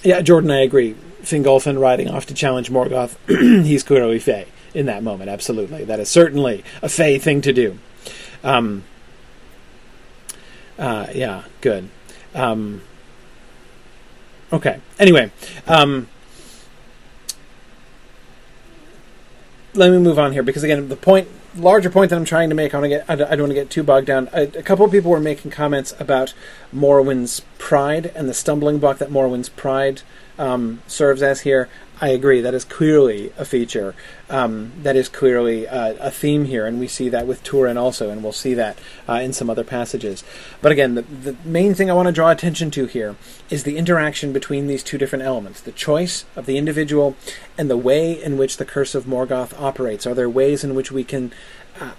yeah, 0.05 0.21
Jordan, 0.21 0.51
I 0.51 0.61
agree. 0.61 0.95
Fingolfin 1.23 1.79
riding 1.79 2.09
off 2.09 2.27
to 2.27 2.33
challenge 2.33 2.69
Morgoth, 2.69 3.17
he's 3.65 3.83
clearly 3.83 4.19
Fey 4.19 4.45
in 4.73 4.85
that 4.85 5.03
moment. 5.03 5.29
Absolutely, 5.29 5.83
that 5.85 5.99
is 5.99 6.07
certainly 6.07 6.63
a 6.81 6.89
Fey 6.89 7.17
thing 7.17 7.41
to 7.41 7.51
do. 7.51 7.79
Um, 8.43 8.83
uh, 10.77 11.07
yeah, 11.13 11.43
good. 11.61 11.89
Um, 12.35 12.81
okay. 14.53 14.79
Anyway, 14.99 15.31
um, 15.67 16.07
let 19.75 19.91
me 19.91 19.99
move 19.99 20.17
on 20.17 20.33
here 20.33 20.43
because 20.43 20.63
again, 20.63 20.87
the 20.89 20.95
point, 20.95 21.27
larger 21.55 21.89
point 21.89 22.09
that 22.09 22.15
I'm 22.15 22.25
trying 22.25 22.49
to 22.49 22.55
make, 22.55 22.73
I 22.73 22.87
get, 22.87 23.05
I 23.09 23.15
don't 23.15 23.39
want 23.39 23.49
to 23.49 23.55
get 23.55 23.69
too 23.69 23.83
bogged 23.83 24.07
down. 24.07 24.29
A, 24.33 24.43
a 24.43 24.63
couple 24.63 24.85
of 24.85 24.91
people 24.91 25.11
were 25.11 25.19
making 25.19 25.51
comments 25.51 25.93
about 25.99 26.33
Morwen's 26.73 27.41
pride 27.57 28.11
and 28.15 28.27
the 28.29 28.33
stumbling 28.33 28.79
block 28.79 28.97
that 28.99 29.11
Morwen's 29.11 29.49
pride 29.49 30.01
um, 30.37 30.81
serves 30.87 31.21
as 31.21 31.41
here. 31.41 31.69
I 32.01 32.09
agree. 32.09 32.41
That 32.41 32.53
is 32.53 32.65
clearly 32.65 33.31
a 33.37 33.45
feature. 33.45 33.95
Um, 34.29 34.73
that 34.83 34.97
is 34.97 35.07
clearly 35.07 35.65
a, 35.65 35.95
a, 35.99 36.11
theme 36.11 36.45
here, 36.45 36.65
and 36.65 36.79
we 36.79 36.87
see 36.87 37.07
that 37.09 37.25
with 37.25 37.41
Turin 37.43 37.77
also, 37.77 38.09
and 38.09 38.21
we'll 38.21 38.33
see 38.33 38.53
that 38.53 38.77
uh, 39.07 39.13
in 39.13 39.31
some 39.31 39.49
other 39.49 39.63
passages. 39.63 40.23
But 40.61 40.73
again, 40.73 40.95
the, 40.95 41.03
the 41.03 41.35
main 41.45 41.73
thing 41.73 41.89
I 41.89 41.93
want 41.93 42.07
to 42.07 42.11
draw 42.11 42.31
attention 42.31 42.69
to 42.71 42.85
here 42.85 43.15
is 43.49 43.63
the 43.63 43.77
interaction 43.77 44.33
between 44.33 44.67
these 44.67 44.83
two 44.83 44.97
different 44.97 45.23
elements: 45.23 45.61
the 45.61 45.71
choice 45.71 46.25
of 46.35 46.47
the 46.47 46.57
individual 46.57 47.15
and 47.57 47.69
the 47.69 47.77
way 47.77 48.11
in 48.11 48.37
which 48.37 48.57
the 48.57 48.65
Curse 48.65 48.93
of 48.93 49.05
Morgoth 49.05 49.59
operates. 49.59 50.05
Are 50.05 50.13
there 50.13 50.29
ways 50.29 50.65
in 50.65 50.75
which 50.75 50.91
we 50.91 51.05
can 51.05 51.31
uh, 51.79 51.91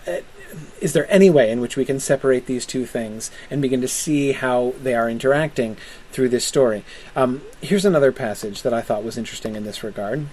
is 0.80 0.92
there 0.92 1.10
any 1.10 1.30
way 1.30 1.50
in 1.50 1.60
which 1.60 1.76
we 1.76 1.84
can 1.84 2.00
separate 2.00 2.46
these 2.46 2.66
two 2.66 2.86
things 2.86 3.30
and 3.50 3.62
begin 3.62 3.80
to 3.80 3.88
see 3.88 4.32
how 4.32 4.74
they 4.82 4.94
are 4.94 5.10
interacting 5.10 5.76
through 6.12 6.28
this 6.28 6.44
story? 6.44 6.84
Um, 7.14 7.42
here's 7.60 7.84
another 7.84 8.12
passage 8.12 8.62
that 8.62 8.74
I 8.74 8.82
thought 8.82 9.04
was 9.04 9.18
interesting 9.18 9.56
in 9.56 9.64
this 9.64 9.82
regard. 9.82 10.26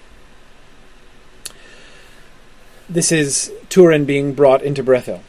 This 2.90 3.12
is 3.12 3.52
Turin 3.70 4.06
being 4.06 4.34
brought 4.34 4.62
into 4.62 4.84
Brethil. 4.84 5.22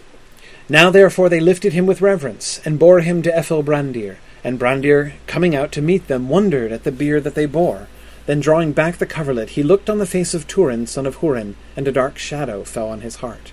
Now 0.68 0.90
therefore 0.90 1.28
they 1.28 1.40
lifted 1.40 1.72
him 1.72 1.86
with 1.86 2.00
reverence, 2.00 2.60
and 2.64 2.78
bore 2.78 3.00
him 3.00 3.22
to 3.22 3.30
Brandir. 3.30 4.16
and 4.42 4.58
Brandir, 4.58 5.12
coming 5.26 5.54
out 5.54 5.72
to 5.72 5.82
meet 5.82 6.08
them, 6.08 6.28
wondered 6.28 6.72
at 6.72 6.84
the 6.84 6.92
bier 6.92 7.20
that 7.20 7.34
they 7.34 7.46
bore. 7.46 7.88
Then, 8.26 8.40
drawing 8.40 8.72
back 8.72 8.96
the 8.96 9.06
coverlet, 9.06 9.50
he 9.50 9.62
looked 9.62 9.90
on 9.90 9.98
the 9.98 10.06
face 10.06 10.32
of 10.32 10.46
Turin, 10.46 10.86
son 10.86 11.04
of 11.04 11.18
Hurin, 11.18 11.54
and 11.76 11.86
a 11.86 11.92
dark 11.92 12.16
shadow 12.16 12.64
fell 12.64 12.88
on 12.88 13.02
his 13.02 13.16
heart. 13.16 13.52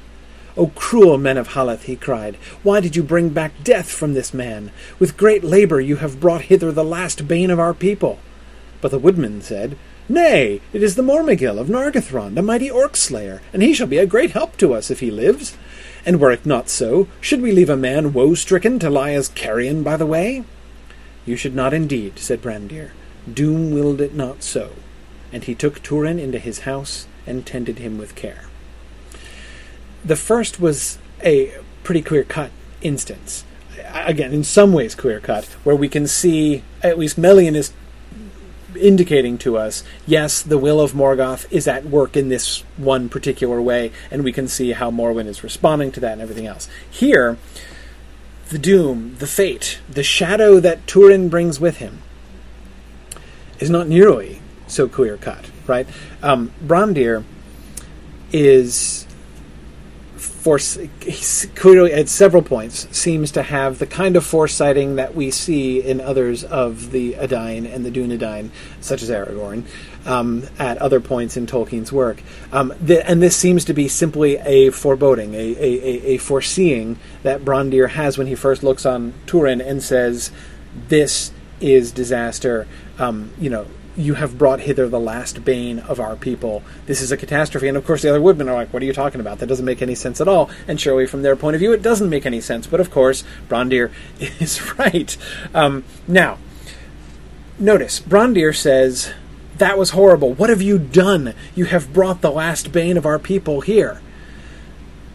O 0.57 0.67
cruel 0.67 1.17
men 1.17 1.37
of 1.37 1.49
Haleth, 1.49 1.83
he 1.83 1.95
cried, 1.95 2.35
why 2.63 2.79
did 2.79 2.95
you 2.95 3.03
bring 3.03 3.29
back 3.29 3.63
death 3.63 3.89
from 3.89 4.13
this 4.13 4.33
man? 4.33 4.71
With 4.99 5.17
great 5.17 5.43
labour 5.43 5.79
you 5.79 5.97
have 5.97 6.19
brought 6.19 6.43
hither 6.43 6.71
the 6.71 6.83
last 6.83 7.27
bane 7.27 7.49
of 7.49 7.59
our 7.59 7.73
people. 7.73 8.19
But 8.81 8.91
the 8.91 8.99
woodman 8.99 9.41
said, 9.41 9.77
Nay, 10.09 10.59
it 10.73 10.83
is 10.83 10.95
the 10.95 11.03
Mormegil 11.03 11.57
of 11.57 11.67
Nargothrond, 11.67 12.37
a 12.37 12.41
mighty 12.41 12.69
orc 12.69 12.97
slayer, 12.97 13.41
and 13.53 13.61
he 13.61 13.73
shall 13.73 13.87
be 13.87 13.97
a 13.97 14.05
great 14.05 14.31
help 14.31 14.57
to 14.57 14.73
us 14.73 14.91
if 14.91 14.99
he 14.99 15.09
lives. 15.09 15.55
And 16.05 16.19
were 16.19 16.31
it 16.31 16.45
not 16.45 16.67
so, 16.67 17.07
should 17.21 17.41
we 17.41 17.53
leave 17.53 17.69
a 17.69 17.77
man 17.77 18.11
woe 18.11 18.33
stricken 18.33 18.77
to 18.79 18.89
lie 18.89 19.11
as 19.11 19.29
carrion 19.29 19.83
by 19.83 19.95
the 19.95 20.05
way? 20.05 20.43
You 21.25 21.37
should 21.37 21.55
not 21.55 21.73
indeed, 21.73 22.19
said 22.19 22.41
Brandir. 22.41 22.91
Doom 23.31 23.71
willed 23.71 24.01
it 24.01 24.13
not 24.13 24.43
so. 24.43 24.71
And 25.31 25.45
he 25.45 25.55
took 25.55 25.81
Turin 25.81 26.19
into 26.19 26.39
his 26.39 26.61
house 26.61 27.07
and 27.25 27.45
tended 27.45 27.79
him 27.79 27.97
with 27.97 28.15
care. 28.15 28.45
The 30.03 30.15
first 30.15 30.59
was 30.59 30.97
a 31.23 31.53
pretty 31.83 32.01
clear 32.01 32.23
cut 32.23 32.51
instance. 32.81 33.43
Again, 33.93 34.33
in 34.33 34.43
some 34.43 34.73
ways 34.73 34.95
clear 34.95 35.19
cut, 35.19 35.45
where 35.63 35.75
we 35.75 35.89
can 35.89 36.07
see 36.07 36.63
at 36.81 36.97
least 36.97 37.17
Melian 37.17 37.55
is 37.55 37.73
indicating 38.79 39.37
to 39.39 39.57
us, 39.57 39.83
yes, 40.07 40.41
the 40.41 40.57
will 40.57 40.79
of 40.79 40.93
Morgoth 40.93 41.45
is 41.51 41.67
at 41.67 41.85
work 41.85 42.15
in 42.15 42.29
this 42.29 42.63
one 42.77 43.09
particular 43.09 43.61
way, 43.61 43.91
and 44.09 44.23
we 44.23 44.31
can 44.31 44.47
see 44.47 44.71
how 44.71 44.89
Morwen 44.89 45.27
is 45.27 45.43
responding 45.43 45.91
to 45.91 45.99
that 45.99 46.13
and 46.13 46.21
everything 46.21 46.47
else. 46.47 46.69
Here, 46.89 47.37
the 48.49 48.59
doom, 48.59 49.15
the 49.19 49.27
fate, 49.27 49.79
the 49.89 50.03
shadow 50.03 50.59
that 50.59 50.87
Turin 50.87 51.29
brings 51.29 51.59
with 51.59 51.77
him 51.77 52.01
is 53.59 53.69
not 53.69 53.87
nearly 53.87 54.41
so 54.67 54.87
clear 54.87 55.17
cut, 55.17 55.51
right? 55.67 55.87
Um, 56.23 56.53
Brandir 56.65 57.23
is 58.31 59.05
for 60.41 60.57
clearly 61.53 61.93
at 61.93 62.09
several 62.09 62.41
points 62.41 62.87
seems 62.97 63.31
to 63.33 63.43
have 63.43 63.77
the 63.77 63.85
kind 63.85 64.15
of 64.15 64.23
foresighting 64.23 64.95
that 64.95 65.13
we 65.13 65.29
see 65.29 65.79
in 65.79 66.01
others 66.01 66.43
of 66.43 66.89
the 66.89 67.15
Edain 67.15 67.67
and 67.67 67.85
the 67.85 67.91
Dunedain, 67.91 68.49
such 68.79 69.03
as 69.03 69.11
Aragorn, 69.11 69.65
um, 70.03 70.47
at 70.57 70.79
other 70.79 70.99
points 70.99 71.37
in 71.37 71.45
Tolkien's 71.45 71.91
work. 71.91 72.23
Um, 72.51 72.73
the, 72.81 73.07
and 73.07 73.21
this 73.21 73.35
seems 73.37 73.65
to 73.65 73.73
be 73.75 73.87
simply 73.87 74.37
a 74.37 74.71
foreboding, 74.71 75.35
a, 75.35 75.37
a, 75.37 76.13
a, 76.13 76.17
foreseeing 76.17 76.97
that 77.21 77.41
Brandir 77.41 77.89
has 77.89 78.17
when 78.17 78.25
he 78.25 78.33
first 78.33 78.63
looks 78.63 78.83
on 78.83 79.13
Turin 79.27 79.61
and 79.61 79.83
says, 79.83 80.31
"This 80.87 81.31
is 81.59 81.91
disaster." 81.91 82.67
Um, 82.97 83.29
you 83.39 83.51
know, 83.51 83.67
you 83.97 84.13
have 84.15 84.37
brought 84.37 84.61
hither 84.61 84.87
the 84.87 84.99
last 84.99 85.43
bane 85.43 85.79
of 85.79 85.99
our 85.99 86.15
people. 86.15 86.63
This 86.85 87.01
is 87.01 87.11
a 87.11 87.17
catastrophe. 87.17 87.67
And 87.67 87.77
of 87.77 87.85
course, 87.85 88.01
the 88.01 88.09
other 88.09 88.21
woodmen 88.21 88.47
are 88.47 88.55
like, 88.55 88.73
What 88.73 88.81
are 88.81 88.85
you 88.85 88.93
talking 88.93 89.21
about? 89.21 89.39
That 89.39 89.47
doesn't 89.47 89.65
make 89.65 89.81
any 89.81 89.95
sense 89.95 90.21
at 90.21 90.27
all. 90.27 90.49
And 90.67 90.79
surely, 90.79 91.05
from 91.05 91.21
their 91.21 91.35
point 91.35 91.55
of 91.55 91.59
view, 91.59 91.73
it 91.73 91.81
doesn't 91.81 92.09
make 92.09 92.25
any 92.25 92.41
sense. 92.41 92.67
But 92.67 92.79
of 92.79 92.91
course, 92.91 93.23
Brandir 93.49 93.91
is 94.19 94.77
right. 94.77 95.15
Um, 95.53 95.83
now, 96.07 96.37
notice, 97.59 97.99
Brandir 97.99 98.55
says, 98.55 99.13
That 99.57 99.77
was 99.77 99.91
horrible. 99.91 100.33
What 100.33 100.49
have 100.49 100.61
you 100.61 100.79
done? 100.79 101.33
You 101.55 101.65
have 101.65 101.93
brought 101.93 102.21
the 102.21 102.31
last 102.31 102.71
bane 102.71 102.97
of 102.97 103.05
our 103.05 103.19
people 103.19 103.61
here. 103.61 104.01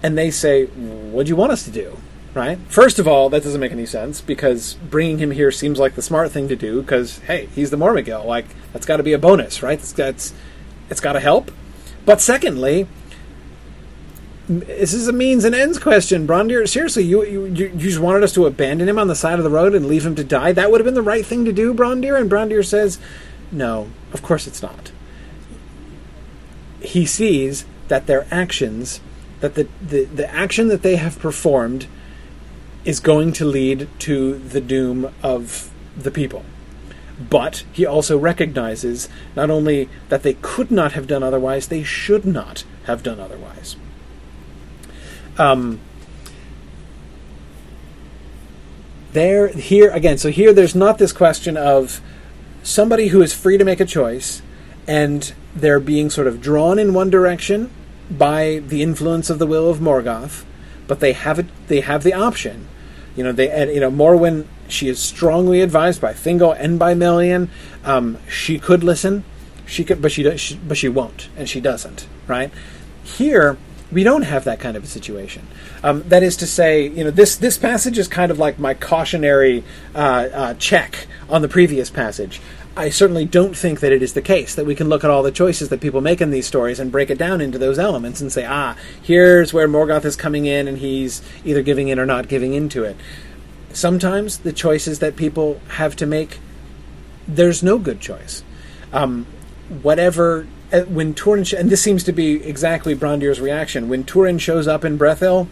And 0.03 0.17
they 0.17 0.31
say, 0.31 0.67
What 0.67 1.27
do 1.27 1.31
you 1.31 1.37
want 1.37 1.53
us 1.53 1.65
to 1.65 1.71
do? 1.71 1.99
Right? 2.37 2.59
First 2.69 2.99
of 2.99 3.09
all, 3.09 3.31
that 3.31 3.43
doesn't 3.43 3.61
make 3.61 3.73
any 3.73 3.87
sense 3.87 4.21
because 4.21 4.75
bringing 4.75 5.19
him 5.19 5.31
here 5.31 5.51
seems 5.51 5.79
like 5.79 5.95
the 5.95 6.03
smart 6.03 6.31
thing 6.31 6.49
to 6.49 6.57
do 6.57 6.83
because 6.83 7.19
hey, 7.21 7.47
he's 7.47 7.71
the 7.71 7.79
Mormegil. 7.79 8.25
Like 8.27 8.45
that's 8.73 8.87
got 8.87 8.99
to 8.99 9.03
be 9.03 9.15
a 9.15 9.19
bonus, 9.19 9.63
right? 9.63 9.79
It's 9.79 9.93
got 9.93 10.33
it's 10.91 11.01
got 11.01 11.15
to 11.15 11.21
help. 11.21 11.51
But 12.05 12.21
secondly, 12.21 12.87
this 14.49 14.93
is 14.93 15.09
a 15.09 15.13
means 15.13 15.45
and 15.45 15.55
ends 15.55 15.79
question, 15.79 16.27
Brandir. 16.27 16.69
Seriously, 16.69 17.05
you, 17.05 17.25
you 17.25 17.47
you 17.47 17.71
just 17.71 17.99
wanted 17.99 18.23
us 18.23 18.35
to 18.35 18.47
abandon 18.47 18.89
him 18.89 18.99
on 18.99 19.09
the 19.09 19.17
side 19.17 19.39
of 19.39 19.45
the 19.45 19.51
road 19.51 19.75
and 19.75 19.87
leave 19.87 20.07
him 20.07 20.15
to 20.15 20.23
die? 20.23 20.53
That 20.53 20.71
would 20.71 20.81
have 20.81 20.85
been 20.85 20.95
the 20.95 21.03
right 21.03 21.25
thing 21.25 21.47
to 21.47 21.53
do, 21.53 21.73
Brandir. 21.75 22.21
And 22.21 22.31
Brandir 22.31 22.65
says, 22.65 22.99
"No, 23.51 23.89
of 24.13 24.23
course 24.23 24.47
it's 24.47 24.63
not." 24.63 24.93
He 26.81 27.07
sees 27.07 27.65
that 27.89 28.07
their 28.07 28.27
actions, 28.31 29.01
that 29.41 29.55
the, 29.55 29.67
the, 29.81 30.05
the 30.05 30.33
action 30.33 30.69
that 30.69 30.83
they 30.83 30.97
have 30.97 31.19
performed 31.19 31.87
is 32.87 33.01
going 33.01 33.33
to 33.33 33.45
lead 33.45 33.89
to 33.99 34.39
the 34.39 34.61
doom 34.61 35.13
of 35.23 35.71
the 35.97 36.11
people. 36.11 36.45
But 37.19 37.65
he 37.73 37.85
also 37.85 38.17
recognizes 38.17 39.09
not 39.35 39.51
only 39.51 39.89
that 40.09 40.23
they 40.23 40.35
could 40.35 40.71
not 40.71 40.93
have 40.93 41.09
done 41.09 41.23
otherwise, 41.23 41.67
they 41.67 41.83
should 41.83 42.25
not 42.25 42.65
have 42.85 43.03
done 43.03 43.19
otherwise. 43.19 43.77
Um, 45.37 45.81
there, 49.13 49.49
here 49.49 49.91
again, 49.91 50.17
so 50.17 50.31
here 50.31 50.53
there's 50.53 50.75
not 50.75 50.99
this 50.99 51.13
question 51.13 51.57
of 51.57 52.01
somebody 52.63 53.09
who 53.09 53.21
is 53.21 53.35
free 53.35 53.59
to 53.59 53.65
make 53.65 53.81
a 53.81 53.85
choice 53.85 54.43
and 54.87 55.35
they're 55.55 55.81
being 55.81 56.09
sort 56.09 56.29
of 56.29 56.41
drawn 56.41 56.79
in 56.79 56.95
one 56.95 57.11
direction 57.11 57.71
by 58.11 58.63
the 58.65 58.83
influence 58.83 59.29
of 59.29 59.41
the 59.41 59.47
will 59.47 59.69
of 59.69 59.79
Morgoth, 59.79 60.45
but 60.87 61.01
they 61.01 61.13
have 61.13 61.41
it, 61.41 61.47
they 61.67 61.81
have 61.81 62.05
the 62.05 62.15
option 62.15 62.69
you 63.17 63.25
know, 63.25 63.33
they 63.33 63.51
and 63.51 63.71
you 63.73 63.81
know 63.81 63.91
Morwen. 63.91 64.47
She 64.69 64.89
is 64.89 64.99
strongly 64.99 65.61
advised 65.61 66.01
by 66.01 66.13
Thingol 66.13 66.57
and 66.59 66.79
by 66.79 66.95
Melian. 66.95 67.51
Um, 67.85 68.19
she 68.29 68.59
could 68.59 68.83
listen, 68.83 69.25
she 69.65 69.85
could, 69.85 70.03
but 70.03 70.11
she, 70.11 70.23
does, 70.23 70.41
she 70.41 70.57
but 70.57 70.77
she 70.77 70.89
won't, 70.89 71.29
and 71.37 71.49
she 71.49 71.61
doesn't. 71.61 72.07
Right 72.27 72.51
here, 73.05 73.57
we 73.93 74.03
don't 74.03 74.23
have 74.23 74.45
that 74.45 74.59
kind 74.59 74.77
of 74.77 74.85
a 74.85 74.87
situation. 74.87 75.47
Um, 75.83 76.03
that 76.09 76.23
is 76.23 76.37
to 76.39 76.47
say, 76.47 76.89
you 76.89 77.05
know, 77.05 77.11
this 77.11 77.37
this 77.37 77.57
passage 77.59 77.99
is 77.99 78.09
kind 78.09 78.31
of 78.31 78.39
like 78.39 78.59
my 78.59 78.75
cautionary 78.75 79.65
uh, 79.95 79.99
uh, 79.99 80.55
check 80.55 81.07
on 81.29 81.43
the 81.43 81.49
previous 81.49 81.91
passage. 81.91 82.41
I 82.79 82.91
certainly 82.91 83.25
don't 83.25 83.57
think 83.57 83.81
that 83.81 83.91
it 83.91 84.03
is 84.03 84.13
the 84.13 84.21
case 84.21 84.55
that 84.55 84.67
we 84.67 84.75
can 84.75 84.91
look 84.91 85.03
at 85.03 85.11
all 85.11 85.23
the 85.23 85.33
choices 85.33 85.71
that 85.71 85.81
people 85.81 86.03
make 86.03 86.21
in 86.21 86.31
these 86.31 86.47
stories 86.47 86.79
and 86.79 86.93
break 86.93 87.09
it 87.09 87.17
down 87.17 87.41
into 87.41 87.57
those 87.57 87.79
elements 87.79 88.21
and 88.21 88.31
say, 88.31 88.45
ah, 88.45 88.77
here's 89.03 89.55
where 89.55 89.67
Morgoth 89.67 90.05
is 90.05 90.15
coming 90.15 90.45
in 90.45 90.69
and 90.69 90.77
he's 90.77 91.23
either 91.43 91.63
giving 91.63 91.89
in 91.89 91.99
or 91.99 92.05
not 92.05 92.29
giving 92.29 92.53
into 92.53 92.85
it. 92.85 92.95
Sometimes 93.73 94.39
the 94.39 94.53
choices 94.53 94.99
that 94.99 95.17
people 95.17 95.59
have 95.69 95.97
to 95.97 96.07
make, 96.07 96.39
there's 97.27 97.63
no 97.63 97.79
good 97.79 97.99
choice. 97.99 98.45
Um, 98.93 99.27
whatever, 99.81 100.47
uh, 100.71 100.83
when 100.83 101.15
Turin, 101.15 101.47
and 101.57 101.71
this 101.71 101.81
seems 101.81 102.05
to 102.05 102.13
be 102.13 102.45
exactly 102.45 102.95
Brandir's 102.95 103.41
reaction, 103.41 103.89
when 103.89 104.05
Turin 104.05 104.39
shows 104.39 104.69
up 104.69 104.85
in 104.85 104.99
Brethil, 104.99 105.49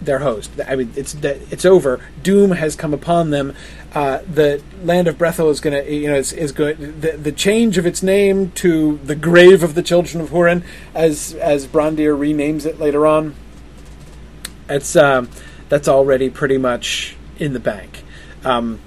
their 0.00 0.20
host. 0.20 0.50
I 0.66 0.76
mean, 0.76 0.92
it's 0.96 1.14
it's 1.14 1.64
over. 1.64 2.00
Doom 2.22 2.52
has 2.52 2.76
come 2.76 2.94
upon 2.94 3.30
them. 3.30 3.54
Uh, 3.94 4.20
the 4.32 4.62
land 4.82 5.08
of 5.08 5.16
Brethil 5.16 5.50
is 5.50 5.60
going 5.60 5.84
to, 5.84 5.92
you 5.92 6.08
know, 6.08 6.16
is, 6.16 6.32
is 6.32 6.52
going. 6.52 7.00
The, 7.00 7.12
the 7.12 7.32
change 7.32 7.78
of 7.78 7.86
its 7.86 8.02
name 8.02 8.52
to 8.52 8.98
the 8.98 9.16
grave 9.16 9.62
of 9.62 9.74
the 9.74 9.82
children 9.82 10.22
of 10.22 10.30
Hurin, 10.30 10.62
as 10.94 11.34
as 11.34 11.66
Brandir 11.66 12.16
renames 12.16 12.66
it 12.66 12.78
later 12.78 13.06
on. 13.06 13.34
It's 14.68 14.94
um, 14.96 15.28
that's 15.68 15.88
already 15.88 16.30
pretty 16.30 16.58
much 16.58 17.16
in 17.38 17.52
the 17.52 17.60
bank. 17.60 18.04
Um, 18.44 18.78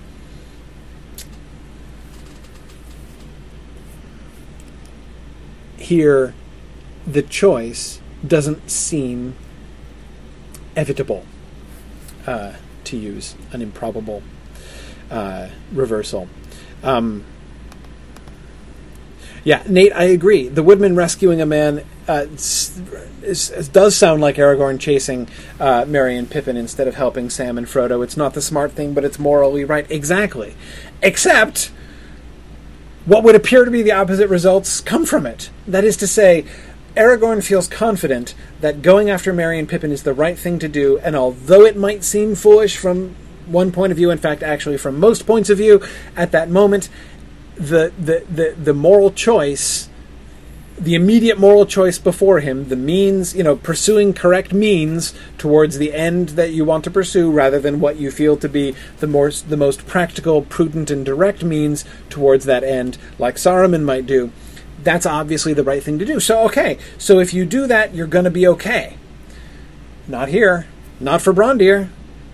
here, 5.78 6.34
the 7.06 7.22
choice 7.22 8.00
doesn't 8.26 8.70
seem 8.70 9.36
evitable, 10.82 11.24
uh, 12.26 12.54
to 12.86 12.98
use 12.98 13.36
an 13.52 13.62
improbable 13.62 14.24
uh, 15.10 15.50
reversal. 15.72 16.28
Um, 16.84 17.24
yeah, 19.44 19.64
Nate, 19.68 19.94
I 19.94 20.04
agree. 20.04 20.48
The 20.48 20.64
Woodman 20.64 20.96
rescuing 20.96 21.42
a 21.42 21.46
man 21.46 21.84
uh, 22.08 22.26
does 22.26 23.96
sound 23.96 24.22
like 24.22 24.36
Aragorn 24.36 24.80
chasing 24.80 25.28
uh, 25.60 25.86
Merry 25.88 26.16
and 26.16 26.30
Pippin 26.30 26.58
instead 26.58 26.88
of 26.88 26.96
helping 26.96 27.30
Sam 27.30 27.58
and 27.58 27.66
Frodo. 27.66 28.04
It's 28.04 28.18
not 28.18 28.34
the 28.34 28.42
smart 28.42 28.74
thing, 28.74 28.94
but 28.94 29.04
it's 29.04 29.18
morally 29.18 29.64
right. 29.64 29.90
Exactly. 29.90 30.56
Except, 31.02 31.72
what 33.06 33.24
would 33.24 33.36
appear 33.36 33.66
to 33.66 33.72
be 33.72 33.82
the 33.82 33.94
opposite 33.94 34.30
results 34.30 34.80
come 34.80 35.06
from 35.06 35.26
it. 35.26 35.50
That 35.68 35.84
is 35.84 35.98
to 35.98 36.08
say, 36.08 36.46
Aragorn 36.96 37.44
feels 37.44 37.68
confident 37.68 38.34
that 38.60 38.82
going 38.82 39.10
after 39.10 39.32
Merry 39.32 39.58
and 39.58 39.68
Pippin 39.68 39.92
is 39.92 40.04
the 40.04 40.14
right 40.14 40.38
thing 40.38 40.60
to 40.60 40.68
do, 40.68 40.98
and 41.00 41.16
although 41.16 41.64
it 41.64 41.78
might 41.78 42.04
seem 42.04 42.36
foolish 42.36 42.78
from 42.78 43.16
one 43.46 43.72
point 43.72 43.92
of 43.92 43.98
view, 43.98 44.12
in 44.12 44.18
fact, 44.18 44.44
actually 44.44 44.78
from 44.78 45.00
most 45.00 45.26
points 45.26 45.50
of 45.50 45.58
view, 45.58 45.82
at 46.16 46.32
that 46.32 46.50
moment, 46.50 46.90
the 47.56 47.92
the 47.98 48.26
the, 48.30 48.56
the 48.62 48.74
moral 48.74 49.12
choice 49.12 49.90
the 50.82 50.96
immediate 50.96 51.38
moral 51.38 51.68
choice 51.68 52.00
before 52.00 52.40
him, 52.40 52.70
the 52.70 52.76
means, 52.76 53.36
you 53.36 53.44
know, 53.44 53.56
pursuing 53.56 54.14
correct 54.14 54.52
means 54.52 55.14
towards 55.38 55.78
the 55.78 55.94
end 55.94 56.30
that 56.30 56.54
you 56.54 56.66
want 56.66 56.84
to 56.84 56.90
pursue, 56.90 57.30
rather 57.30 57.60
than 57.60 57.80
what 57.80 57.98
you 57.98 58.10
feel 58.10 58.36
to 58.36 58.50
be 58.50 58.76
the 59.00 59.06
more 59.06 59.30
the 59.30 59.58
most 59.58 59.86
practical, 59.86 60.42
prudent, 60.42 60.90
and 60.90 61.06
direct 61.06 61.44
means 61.44 61.86
towards 62.10 62.46
that 62.46 62.64
end, 62.64 62.98
like 63.20 63.36
Saruman 63.36 63.84
might 63.84 64.08
do. 64.08 64.32
That's 64.84 65.06
obviously 65.06 65.54
the 65.54 65.64
right 65.64 65.84
thing 65.84 66.00
to 66.00 66.06
do. 66.06 66.20
So, 66.20 66.44
okay, 66.46 66.78
so 66.98 67.20
if 67.20 67.34
you 67.34 67.46
do 67.46 67.68
that, 67.68 67.94
you're 67.94 68.08
going 68.08 68.26
to 68.26 68.32
be 68.32 68.48
okay. 68.48 68.98
Not 70.08 70.30
here, 70.30 70.68
not 71.00 71.22
for 71.22 71.34
Brondir, 71.34 71.90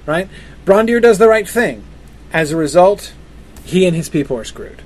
right? 0.06 0.30
Brondir 0.66 1.02
does 1.02 1.18
the 1.18 1.28
right 1.28 1.48
thing. 1.48 1.84
As 2.32 2.52
a 2.52 2.58
result, 2.58 3.14
he 3.64 3.86
and 3.86 3.96
his 3.96 4.10
people 4.10 4.38
are 4.38 4.44
screwed 4.44 4.82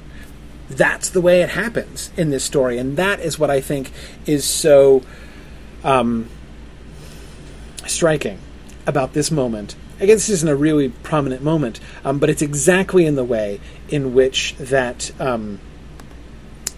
that's 0.71 1.10
the 1.10 1.21
way 1.21 1.41
it 1.41 1.50
happens 1.50 2.12
in 2.17 2.30
this 2.30 2.43
story, 2.43 2.78
and 2.78 2.97
that 2.97 3.19
is 3.19 3.38
what 3.38 3.50
I 3.50 3.62
think 3.62 3.91
is 4.26 4.45
so 4.45 5.04
um, 5.84 6.30
striking 7.86 8.39
about 8.86 9.13
this 9.13 9.32
moment. 9.32 9.76
I 10.00 10.06
guess 10.06 10.28
this 10.28 10.30
isn't 10.30 10.50
a 10.50 10.56
really 10.56 10.89
prominent 10.89 11.43
moment, 11.43 11.80
um, 12.04 12.19
but 12.19 12.30
it's 12.30 12.41
exactly 12.41 13.06
in 13.06 13.15
the 13.15 13.24
way 13.24 13.60
in 13.89 14.13
which 14.13 14.56
that 14.58 15.12
um, 15.19 15.60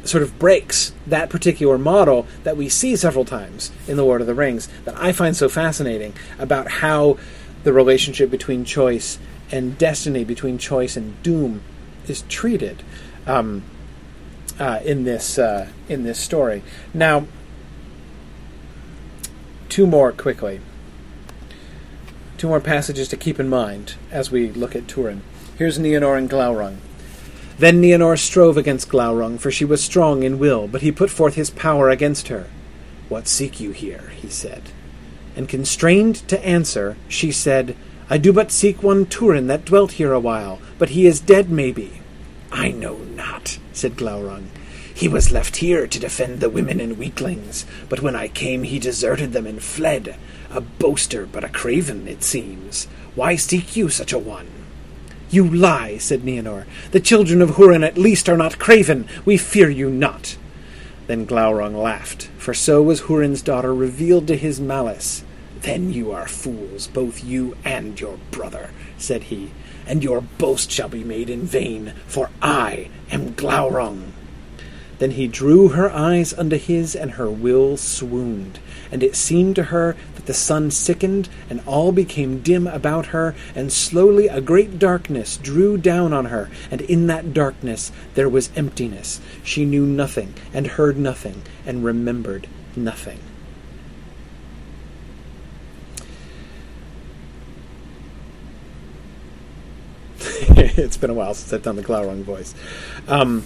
sort 0.03 0.23
of 0.23 0.37
breaks 0.37 0.93
that 1.07 1.29
particular 1.29 1.77
model 1.77 2.27
that 2.43 2.57
we 2.57 2.69
see 2.69 2.95
several 2.95 3.25
times 3.25 3.71
in 3.87 3.97
The 3.97 4.03
Lord 4.03 4.21
of 4.21 4.27
the 4.27 4.33
Rings 4.33 4.67
that 4.85 4.95
I 4.97 5.11
find 5.11 5.35
so 5.35 5.47
fascinating 5.47 6.13
about 6.37 6.69
how 6.69 7.17
the 7.63 7.73
relationship 7.73 8.29
between 8.29 8.65
choice 8.65 9.17
and 9.51 9.77
destiny, 9.77 10.23
between 10.23 10.57
choice 10.57 10.97
and 10.97 11.21
doom, 11.23 11.61
is 12.07 12.23
treated. 12.23 12.83
Um, 13.25 13.63
uh, 14.59 14.79
in 14.83 15.03
this 15.03 15.37
uh, 15.37 15.67
in 15.89 16.03
this 16.03 16.19
story. 16.19 16.63
Now, 16.93 17.27
two 19.69 19.87
more 19.87 20.11
quickly. 20.11 20.61
Two 22.37 22.47
more 22.49 22.59
passages 22.59 23.07
to 23.09 23.17
keep 23.17 23.39
in 23.39 23.49
mind 23.49 23.95
as 24.11 24.29
we 24.29 24.51
look 24.51 24.75
at 24.75 24.87
Turin. 24.87 25.21
Here's 25.57 25.79
Nienor 25.79 26.17
and 26.17 26.29
Glaurung. 26.29 26.77
Then 27.57 27.81
Nienor 27.81 28.17
strove 28.17 28.57
against 28.57 28.89
Glaurung, 28.89 29.39
for 29.39 29.51
she 29.51 29.65
was 29.65 29.83
strong 29.83 30.23
in 30.23 30.39
will, 30.39 30.67
but 30.67 30.81
he 30.81 30.91
put 30.91 31.09
forth 31.09 31.35
his 31.35 31.49
power 31.49 31.89
against 31.89 32.27
her. 32.29 32.47
What 33.09 33.27
seek 33.27 33.59
you 33.59 33.71
here? 33.71 34.11
he 34.15 34.29
said. 34.29 34.63
And 35.35 35.47
constrained 35.47 36.27
to 36.29 36.45
answer, 36.45 36.97
she 37.07 37.31
said, 37.31 37.75
I 38.09 38.17
do 38.17 38.33
but 38.33 38.51
seek 38.51 38.83
one 38.83 39.05
Turin 39.05 39.47
that 39.47 39.65
dwelt 39.65 39.93
here 39.93 40.13
a 40.13 40.19
while, 40.19 40.59
but 40.77 40.89
he 40.89 41.05
is 41.05 41.19
dead 41.19 41.49
maybe. 41.49 42.01
I 42.51 42.69
know 42.69 42.97
not, 42.97 43.57
said 43.71 43.95
Glaurung. 43.95 44.49
He 44.93 45.07
was 45.07 45.31
left 45.31 45.57
here 45.57 45.87
to 45.87 45.99
defend 45.99 46.39
the 46.39 46.49
women 46.49 46.79
and 46.79 46.97
weaklings, 46.97 47.65
but 47.89 48.01
when 48.01 48.15
I 48.15 48.27
came 48.27 48.63
he 48.63 48.77
deserted 48.77 49.33
them 49.33 49.47
and 49.47 49.61
fled. 49.61 50.15
A 50.51 50.61
boaster, 50.61 51.25
but 51.25 51.43
a 51.43 51.49
craven, 51.49 52.07
it 52.07 52.23
seems. 52.23 52.85
Why 53.15 53.35
seek 53.35 53.75
you 53.75 53.89
such 53.89 54.13
a 54.13 54.19
one? 54.19 54.62
You 55.33 55.47
lie, 55.49 55.97
said 55.97 56.21
Nienor. 56.21 56.65
The 56.91 56.99
children 56.99 57.41
of 57.41 57.55
Hurin 57.55 57.83
at 57.83 57.97
least 57.97 58.29
are 58.29 58.37
not 58.37 58.59
craven. 58.59 59.07
We 59.25 59.37
fear 59.37 59.67
you 59.67 59.89
not. 59.89 60.37
Then 61.07 61.25
Glaurung 61.25 61.75
laughed, 61.75 62.29
for 62.37 62.53
so 62.53 62.83
was 62.83 63.01
Hurin's 63.01 63.41
daughter 63.41 63.73
revealed 63.73 64.27
to 64.27 64.37
his 64.37 64.61
malice. 64.61 65.23
Then 65.61 65.91
you 65.91 66.11
are 66.11 66.27
fools, 66.27 66.85
both 66.85 67.23
you 67.23 67.57
and 67.65 67.99
your 67.99 68.19
brother, 68.29 68.69
said 68.99 69.23
he 69.23 69.51
and 69.87 70.03
your 70.03 70.21
boast 70.21 70.71
shall 70.71 70.89
be 70.89 71.03
made 71.03 71.29
in 71.29 71.41
vain, 71.41 71.93
for 72.07 72.29
I 72.41 72.89
am 73.11 73.33
Glaurung. 73.33 74.13
Then 74.99 75.11
he 75.11 75.27
drew 75.27 75.69
her 75.69 75.91
eyes 75.91 76.33
unto 76.33 76.57
his, 76.57 76.95
and 76.95 77.11
her 77.11 77.29
will 77.29 77.75
swooned. 77.77 78.59
And 78.91 79.03
it 79.03 79.15
seemed 79.15 79.55
to 79.55 79.63
her 79.63 79.95
the 80.25 80.33
sun 80.33 80.71
sickened, 80.71 81.29
and 81.49 81.61
all 81.65 81.91
became 81.91 82.41
dim 82.41 82.67
about 82.67 83.07
her, 83.07 83.35
and 83.55 83.71
slowly 83.71 84.27
a 84.27 84.41
great 84.41 84.79
darkness 84.79 85.37
drew 85.37 85.77
down 85.77 86.13
on 86.13 86.25
her, 86.25 86.49
and 86.71 86.81
in 86.81 87.07
that 87.07 87.33
darkness 87.33 87.91
there 88.15 88.29
was 88.29 88.49
emptiness. 88.55 89.19
She 89.43 89.65
knew 89.65 89.85
nothing, 89.85 90.33
and 90.53 90.67
heard 90.67 90.97
nothing, 90.97 91.43
and 91.65 91.83
remembered 91.83 92.47
nothing. 92.75 93.19
it's 100.77 100.97
been 100.97 101.09
a 101.09 101.13
while 101.13 101.33
since 101.33 101.51
I've 101.51 101.63
done 101.63 101.75
the 101.75 101.83
Glaurung 101.83 102.23
voice. 102.23 102.53
Um, 103.07 103.43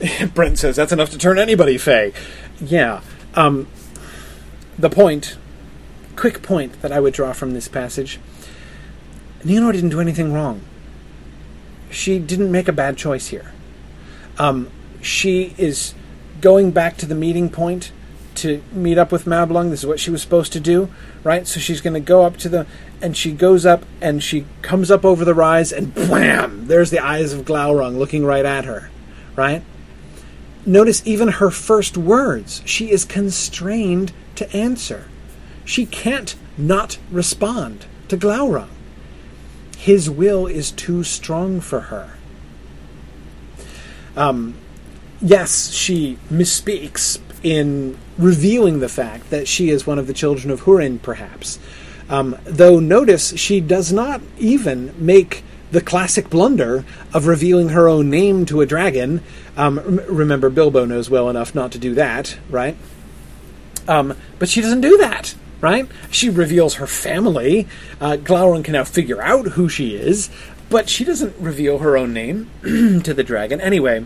Brent 0.34 0.58
says 0.58 0.76
that's 0.76 0.92
enough 0.92 1.10
to 1.10 1.18
turn 1.18 1.38
anybody 1.38 1.78
fey. 1.78 2.12
Yeah. 2.60 3.00
Um, 3.34 3.68
the 4.78 4.90
point, 4.90 5.36
quick 6.18 6.42
point 6.42 6.82
that 6.82 6.90
I 6.90 7.00
would 7.00 7.14
draw 7.14 7.32
from 7.32 7.54
this 7.54 7.68
passage: 7.68 8.18
Nienor 9.44 9.72
didn't 9.72 9.90
do 9.90 10.00
anything 10.00 10.32
wrong. 10.32 10.62
She 11.90 12.18
didn't 12.18 12.50
make 12.50 12.68
a 12.68 12.72
bad 12.72 12.96
choice 12.96 13.28
here. 13.28 13.52
Um, 14.38 14.70
she 15.00 15.54
is 15.56 15.94
going 16.40 16.72
back 16.72 16.96
to 16.98 17.06
the 17.06 17.14
meeting 17.14 17.48
point 17.48 17.92
to 18.36 18.62
meet 18.72 18.98
up 18.98 19.10
with 19.10 19.24
Mablung. 19.24 19.70
This 19.70 19.80
is 19.80 19.86
what 19.86 20.00
she 20.00 20.10
was 20.10 20.22
supposed 20.22 20.52
to 20.52 20.60
do, 20.60 20.88
right? 21.24 21.46
So 21.46 21.60
she's 21.60 21.80
going 21.80 21.94
to 21.94 22.00
go 22.00 22.24
up 22.24 22.36
to 22.38 22.48
the, 22.48 22.66
and 23.00 23.16
she 23.16 23.32
goes 23.32 23.66
up 23.66 23.84
and 24.00 24.22
she 24.22 24.44
comes 24.62 24.90
up 24.90 25.04
over 25.04 25.24
the 25.24 25.34
rise, 25.34 25.72
and 25.72 25.94
blam! 25.94 26.66
There's 26.66 26.90
the 26.90 27.00
eyes 27.00 27.32
of 27.32 27.44
Glaurung 27.44 27.96
looking 27.98 28.24
right 28.24 28.44
at 28.44 28.64
her, 28.64 28.90
right? 29.34 29.62
Notice 30.66 31.02
even 31.06 31.28
her 31.28 31.50
first 31.50 31.96
words. 31.96 32.62
She 32.64 32.90
is 32.90 33.04
constrained 33.04 34.12
to 34.36 34.52
answer. 34.54 35.06
She 35.68 35.84
can't 35.84 36.34
not 36.56 36.96
respond 37.10 37.84
to 38.08 38.16
Glaurung. 38.16 38.70
His 39.76 40.08
will 40.08 40.46
is 40.46 40.70
too 40.70 41.04
strong 41.04 41.60
for 41.60 41.80
her. 41.80 42.14
Um, 44.16 44.54
yes, 45.20 45.70
she 45.70 46.16
misspeaks 46.32 47.20
in 47.42 47.98
revealing 48.16 48.80
the 48.80 48.88
fact 48.88 49.28
that 49.28 49.46
she 49.46 49.68
is 49.68 49.86
one 49.86 49.98
of 49.98 50.06
the 50.06 50.14
children 50.14 50.50
of 50.50 50.62
Hurin, 50.62 51.02
perhaps. 51.02 51.58
Um, 52.08 52.38
though 52.44 52.80
notice 52.80 53.36
she 53.36 53.60
does 53.60 53.92
not 53.92 54.22
even 54.38 54.94
make 54.96 55.44
the 55.70 55.82
classic 55.82 56.30
blunder 56.30 56.86
of 57.12 57.26
revealing 57.26 57.68
her 57.68 57.90
own 57.90 58.08
name 58.08 58.46
to 58.46 58.62
a 58.62 58.66
dragon. 58.66 59.22
Um, 59.54 60.00
remember, 60.08 60.48
Bilbo 60.48 60.86
knows 60.86 61.10
well 61.10 61.28
enough 61.28 61.54
not 61.54 61.72
to 61.72 61.78
do 61.78 61.92
that, 61.92 62.38
right? 62.48 62.74
Um, 63.86 64.16
but 64.38 64.48
she 64.48 64.62
doesn't 64.62 64.80
do 64.80 64.96
that, 64.96 65.34
right? 65.60 65.88
She 66.10 66.28
reveals 66.28 66.74
her 66.74 66.86
family. 66.86 67.66
Uh, 68.00 68.16
Glaurung 68.16 68.64
can 68.64 68.72
now 68.72 68.84
figure 68.84 69.20
out 69.20 69.48
who 69.48 69.68
she 69.68 69.94
is, 69.94 70.30
but 70.70 70.88
she 70.88 71.04
doesn't 71.04 71.36
reveal 71.38 71.78
her 71.78 71.96
own 71.96 72.12
name 72.12 72.50
to 72.62 73.14
the 73.14 73.24
dragon. 73.24 73.60
Anyway, 73.60 74.04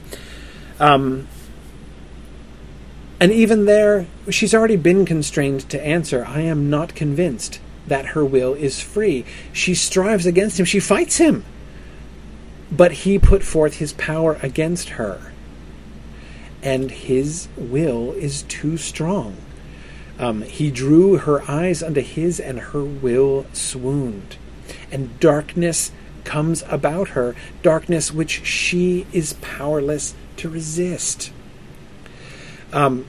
um, 0.81 1.29
and 3.21 3.31
even 3.31 3.67
there, 3.67 4.07
she's 4.31 4.55
already 4.55 4.77
been 4.77 5.07
constrained 5.07 5.69
to 5.71 5.81
answer, 5.81 6.25
I 6.27 6.41
am 6.41 6.71
not 6.71 6.95
convinced 6.95 7.61
that 7.87 8.07
her 8.07 8.25
will 8.25 8.55
is 8.55 8.81
free. 8.81 9.25
She 9.53 9.75
strives 9.75 10.27
against 10.27 10.59
him, 10.59 10.67
she 10.67 10.81
fights 10.81 11.19
him. 11.19 11.45
But 12.71 12.93
he 12.93 13.19
put 13.19 13.43
forth 13.43 13.75
his 13.75 13.93
power 13.93 14.39
against 14.43 14.91
her, 14.91 15.33
and 16.63 16.91
his 16.91 17.49
will 17.57 18.13
is 18.13 18.43
too 18.43 18.77
strong. 18.77 19.37
Um, 20.23 20.43
he 20.43 20.71
drew 20.71 21.17
her 21.17 21.43
eyes 21.51 21.83
unto 21.83 22.01
his, 22.01 22.39
and 22.39 22.61
her 22.61 22.85
will 22.85 23.45
swooned. 23.53 24.37
And 24.93 25.19
darkness 25.19 25.91
comes 26.23 26.63
about 26.69 27.09
her, 27.09 27.35
darkness 27.63 28.13
which 28.13 28.47
she 28.47 29.05
is 29.13 29.33
powerless 29.41 30.15
to 30.37 30.49
resist. 30.49 31.33
Um, 32.73 33.07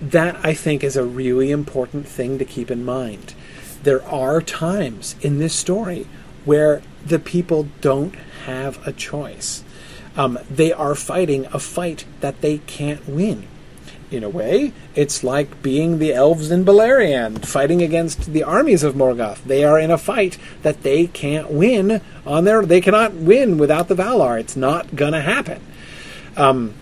that 0.00 0.36
I 0.44 0.54
think 0.54 0.84
is 0.84 0.96
a 0.96 1.04
really 1.04 1.50
important 1.50 2.06
thing 2.06 2.38
to 2.38 2.44
keep 2.44 2.70
in 2.70 2.84
mind. 2.84 3.34
There 3.82 4.04
are 4.04 4.40
times 4.40 5.16
in 5.22 5.38
this 5.38 5.54
story 5.54 6.06
where 6.44 6.82
the 7.04 7.18
people 7.18 7.66
don't 7.80 8.14
have 8.46 8.86
a 8.86 8.92
choice. 8.92 9.64
Um, 10.16 10.38
they 10.48 10.72
are 10.72 10.94
fighting 10.94 11.46
a 11.46 11.58
fight 11.58 12.04
that 12.20 12.42
they 12.42 12.58
can't 12.58 13.08
win. 13.08 13.48
In 14.12 14.22
a 14.22 14.28
way, 14.28 14.74
it's 14.94 15.24
like 15.24 15.62
being 15.62 15.98
the 15.98 16.12
elves 16.12 16.50
in 16.50 16.66
Beleriand 16.66 17.46
fighting 17.46 17.80
against 17.80 18.34
the 18.34 18.42
armies 18.42 18.82
of 18.82 18.94
Morgoth. 18.94 19.42
They 19.42 19.64
are 19.64 19.78
in 19.78 19.90
a 19.90 19.96
fight 19.96 20.36
that 20.60 20.82
they 20.82 21.06
can't 21.06 21.50
win 21.50 22.02
on 22.26 22.44
their. 22.44 22.66
They 22.66 22.82
cannot 22.82 23.14
win 23.14 23.56
without 23.56 23.88
the 23.88 23.94
Valar. 23.94 24.38
It's 24.38 24.54
not 24.54 24.94
gonna 24.94 25.22
happen. 25.22 25.62
Um, 26.36 26.74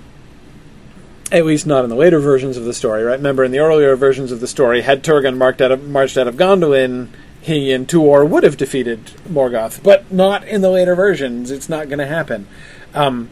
at 1.31 1.47
least 1.47 1.67
not 1.67 1.85
in 1.85 1.91
the 1.91 1.97
later 1.97 2.19
versions 2.19 2.57
of 2.57 2.65
the 2.65 2.75
story, 2.75 3.05
right? 3.05 3.17
Remember, 3.17 3.45
in 3.45 3.53
the 3.53 3.61
earlier 3.61 3.95
versions 3.95 4.33
of 4.33 4.41
the 4.41 4.49
story, 4.49 4.83
had 4.83 5.05
Turgon 5.05 5.37
marched 5.37 5.61
out 5.61 5.71
of, 5.71 5.89
marched 5.89 6.19
out 6.19 6.27
of 6.27 6.35
Gondolin, 6.35 7.09
he 7.41 7.73
and 7.73 7.87
Tuor 7.87 8.29
would 8.29 8.43
have 8.43 8.57
defeated 8.57 9.13
Morgoth, 9.29 9.83
but 9.83 10.11
not 10.11 10.45
in 10.45 10.61
the 10.61 10.71
later 10.71 10.97
versions. 10.97 11.51
It's 11.51 11.69
not 11.69 11.89
going 11.89 12.01
to 12.01 12.07
happen. 12.07 12.49
Um, 12.93 13.31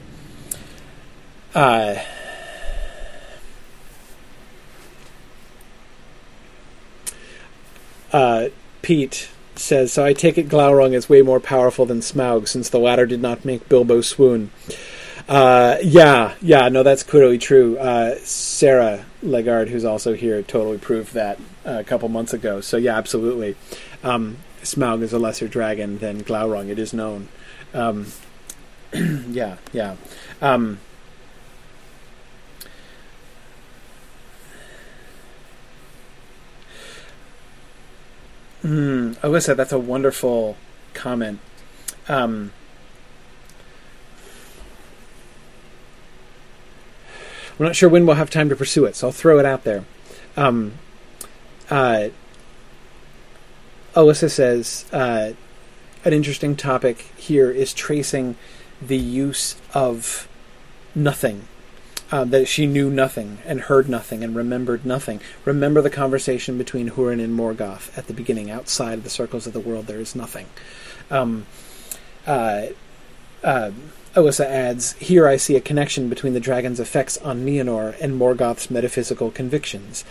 uh, 1.54 1.96
uh, 8.12 8.48
Pete 8.82 9.28
says, 9.56 9.92
so 9.92 10.04
I 10.04 10.12
take 10.12 10.38
it 10.38 10.48
Glaurung 10.48 10.92
is 10.92 11.08
way 11.08 11.22
more 11.22 11.40
powerful 11.40 11.86
than 11.86 12.00
Smaug, 12.00 12.48
since 12.48 12.68
the 12.68 12.78
latter 12.78 13.06
did 13.06 13.20
not 13.20 13.44
make 13.44 13.68
Bilbo 13.68 14.00
swoon. 14.00 14.50
Uh, 15.28 15.76
yeah, 15.82 16.34
yeah, 16.40 16.68
no, 16.68 16.82
that's 16.82 17.02
clearly 17.02 17.36
true. 17.36 17.76
Uh, 17.78 18.16
Sarah 18.22 19.04
Legard, 19.22 19.68
who's 19.68 19.84
also 19.84 20.14
here, 20.14 20.42
totally 20.42 20.78
proved 20.78 21.12
that 21.14 21.38
uh, 21.66 21.78
a 21.78 21.84
couple 21.84 22.08
months 22.08 22.32
ago. 22.32 22.60
So 22.60 22.76
yeah, 22.76 22.96
absolutely. 22.96 23.56
Um, 24.02 24.38
Smaug 24.62 25.02
is 25.02 25.12
a 25.12 25.18
lesser 25.18 25.48
dragon 25.48 25.98
than 25.98 26.22
Glaurung. 26.22 26.68
It 26.68 26.78
is 26.78 26.94
known. 26.94 27.28
Um, 27.74 28.06
yeah, 28.92 29.56
yeah. 29.72 29.96
Um, 30.40 30.78
mm, 38.62 39.14
Alyssa, 39.16 39.56
that's 39.56 39.72
a 39.72 39.78
wonderful 39.78 40.56
comment. 40.94 41.40
Um, 42.08 42.52
I'm 47.58 47.66
not 47.66 47.76
sure 47.76 47.88
when 47.88 48.06
we'll 48.06 48.16
have 48.16 48.30
time 48.30 48.48
to 48.48 48.56
pursue 48.56 48.84
it, 48.84 48.94
so 48.94 49.08
I'll 49.08 49.12
throw 49.12 49.38
it 49.38 49.46
out 49.46 49.64
there. 49.64 49.84
Um, 50.36 50.74
uh, 51.68 52.08
Alyssa 53.94 54.30
says 54.30 54.84
uh, 54.92 55.32
an 56.04 56.12
interesting 56.12 56.54
topic 56.54 57.12
here 57.16 57.50
is 57.50 57.74
tracing 57.74 58.36
the 58.80 58.96
use 58.96 59.56
of 59.74 60.28
nothing. 60.94 61.48
Uh, 62.10 62.24
that 62.24 62.48
she 62.48 62.66
knew 62.66 62.88
nothing 62.90 63.36
and 63.44 63.60
heard 63.60 63.86
nothing 63.86 64.24
and 64.24 64.34
remembered 64.34 64.86
nothing. 64.86 65.20
Remember 65.44 65.82
the 65.82 65.90
conversation 65.90 66.56
between 66.56 66.90
Hurin 66.92 67.22
and 67.22 67.38
Morgoth 67.38 67.96
at 67.98 68.06
the 68.06 68.14
beginning. 68.14 68.50
Outside 68.50 68.94
of 68.94 69.04
the 69.04 69.10
circles 69.10 69.46
of 69.46 69.52
the 69.52 69.60
world, 69.60 69.86
there 69.86 70.00
is 70.00 70.14
nothing. 70.14 70.46
Um, 71.10 71.44
uh, 72.26 72.68
uh, 73.44 73.72
adds, 74.16 74.92
Here 74.94 75.28
I 75.28 75.36
see 75.36 75.56
a 75.56 75.60
connection 75.60 76.08
between 76.08 76.34
the 76.34 76.40
dragon's 76.40 76.80
effects 76.80 77.18
on 77.18 77.44
Nienor 77.44 77.94
and 78.00 78.18
Morgoth's 78.18 78.70
metaphysical 78.70 79.30
convictions. 79.30 80.04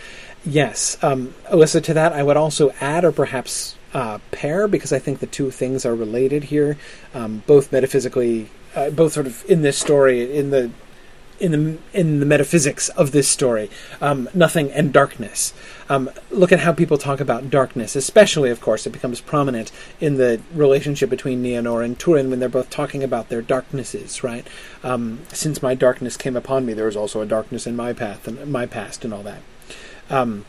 Yes, 0.44 0.96
um, 1.02 1.34
to 1.50 1.94
that 1.94 2.12
I 2.12 2.22
would 2.22 2.36
also 2.36 2.70
add, 2.80 3.04
or 3.04 3.12
perhaps 3.12 3.76
uh, 3.92 4.18
pair, 4.30 4.68
because 4.68 4.92
I 4.92 4.98
think 4.98 5.18
the 5.18 5.26
two 5.26 5.50
things 5.50 5.84
are 5.84 5.94
related 5.94 6.44
here, 6.44 6.78
um, 7.12 7.42
both 7.46 7.72
metaphysically, 7.72 8.48
uh, 8.74 8.90
both 8.90 9.12
sort 9.12 9.26
of 9.26 9.44
in 9.50 9.62
this 9.62 9.78
story, 9.78 10.36
in 10.36 10.50
the 10.50 10.70
in 11.40 11.52
the 11.52 11.78
in 11.92 12.20
the 12.20 12.26
metaphysics 12.26 12.88
of 12.90 13.12
this 13.12 13.28
story, 13.28 13.70
um, 14.00 14.28
nothing 14.34 14.70
and 14.72 14.92
darkness. 14.92 15.52
Um, 15.88 16.10
look 16.30 16.52
at 16.52 16.60
how 16.60 16.72
people 16.72 16.98
talk 16.98 17.20
about 17.20 17.50
darkness, 17.50 17.96
especially, 17.96 18.50
of 18.50 18.60
course, 18.60 18.86
it 18.86 18.90
becomes 18.90 19.20
prominent 19.20 19.72
in 20.00 20.16
the 20.16 20.40
relationship 20.52 21.08
between 21.08 21.42
Nienor 21.42 21.84
and 21.84 21.98
Turin 21.98 22.28
when 22.28 22.40
they're 22.40 22.48
both 22.48 22.70
talking 22.70 23.02
about 23.02 23.28
their 23.28 23.42
darknesses. 23.42 24.22
Right? 24.22 24.46
Um, 24.82 25.20
Since 25.32 25.62
my 25.62 25.74
darkness 25.74 26.16
came 26.16 26.36
upon 26.36 26.66
me, 26.66 26.72
there 26.72 26.88
is 26.88 26.96
also 26.96 27.20
a 27.20 27.26
darkness 27.26 27.66
in 27.66 27.76
my 27.76 27.92
path 27.92 28.26
and 28.28 28.50
my 28.50 28.66
past 28.66 29.04
and 29.04 29.14
all 29.14 29.22
that. 29.22 29.42
Um, 30.10 30.44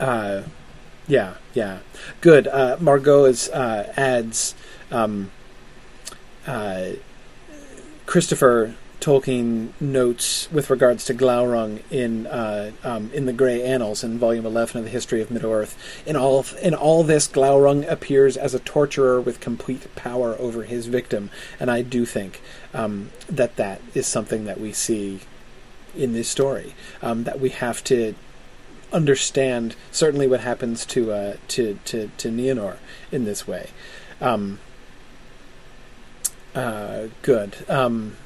uh, 0.00 0.42
yeah, 1.06 1.34
yeah, 1.52 1.80
good. 2.20 2.46
Uh, 2.46 2.76
Margot 2.80 3.26
is 3.26 3.48
uh, 3.50 3.92
adds 3.96 4.54
um, 4.90 5.30
uh, 6.46 6.92
Christopher 8.06 8.74
Tolkien 9.04 9.78
notes 9.82 10.50
with 10.50 10.70
regards 10.70 11.04
to 11.04 11.14
Glaurung 11.14 11.82
in 11.90 12.26
uh, 12.26 12.72
um, 12.82 13.10
in 13.12 13.26
the 13.26 13.34
Grey 13.34 13.62
Annals 13.62 14.02
in 14.02 14.18
Volume 14.18 14.46
Eleven 14.46 14.78
of 14.78 14.84
the 14.84 14.90
History 14.90 15.20
of 15.20 15.30
Middle 15.30 15.52
Earth. 15.52 15.76
In 16.06 16.16
all 16.16 16.46
in 16.62 16.74
all 16.74 17.02
this, 17.04 17.28
Glaurung 17.28 17.86
appears 17.86 18.38
as 18.38 18.54
a 18.54 18.58
torturer 18.60 19.20
with 19.20 19.40
complete 19.40 19.94
power 19.94 20.36
over 20.38 20.62
his 20.62 20.86
victim, 20.86 21.28
and 21.60 21.70
I 21.70 21.82
do 21.82 22.06
think 22.06 22.40
um, 22.72 23.10
that 23.28 23.56
that 23.56 23.82
is 23.92 24.06
something 24.06 24.46
that 24.46 24.58
we 24.58 24.72
see 24.72 25.20
in 25.94 26.14
this 26.14 26.30
story. 26.30 26.74
Um, 27.02 27.24
that 27.24 27.38
we 27.38 27.50
have 27.50 27.84
to 27.84 28.14
understand 28.90 29.76
certainly 29.90 30.26
what 30.26 30.40
happens 30.40 30.86
to 30.86 31.12
uh, 31.12 31.36
to 31.48 31.78
to 31.84 32.10
to 32.16 32.30
Nienor 32.30 32.78
in 33.12 33.26
this 33.26 33.46
way. 33.46 33.68
Um, 34.22 34.60
uh, 36.54 37.08
good. 37.20 37.68
Um, 37.68 38.16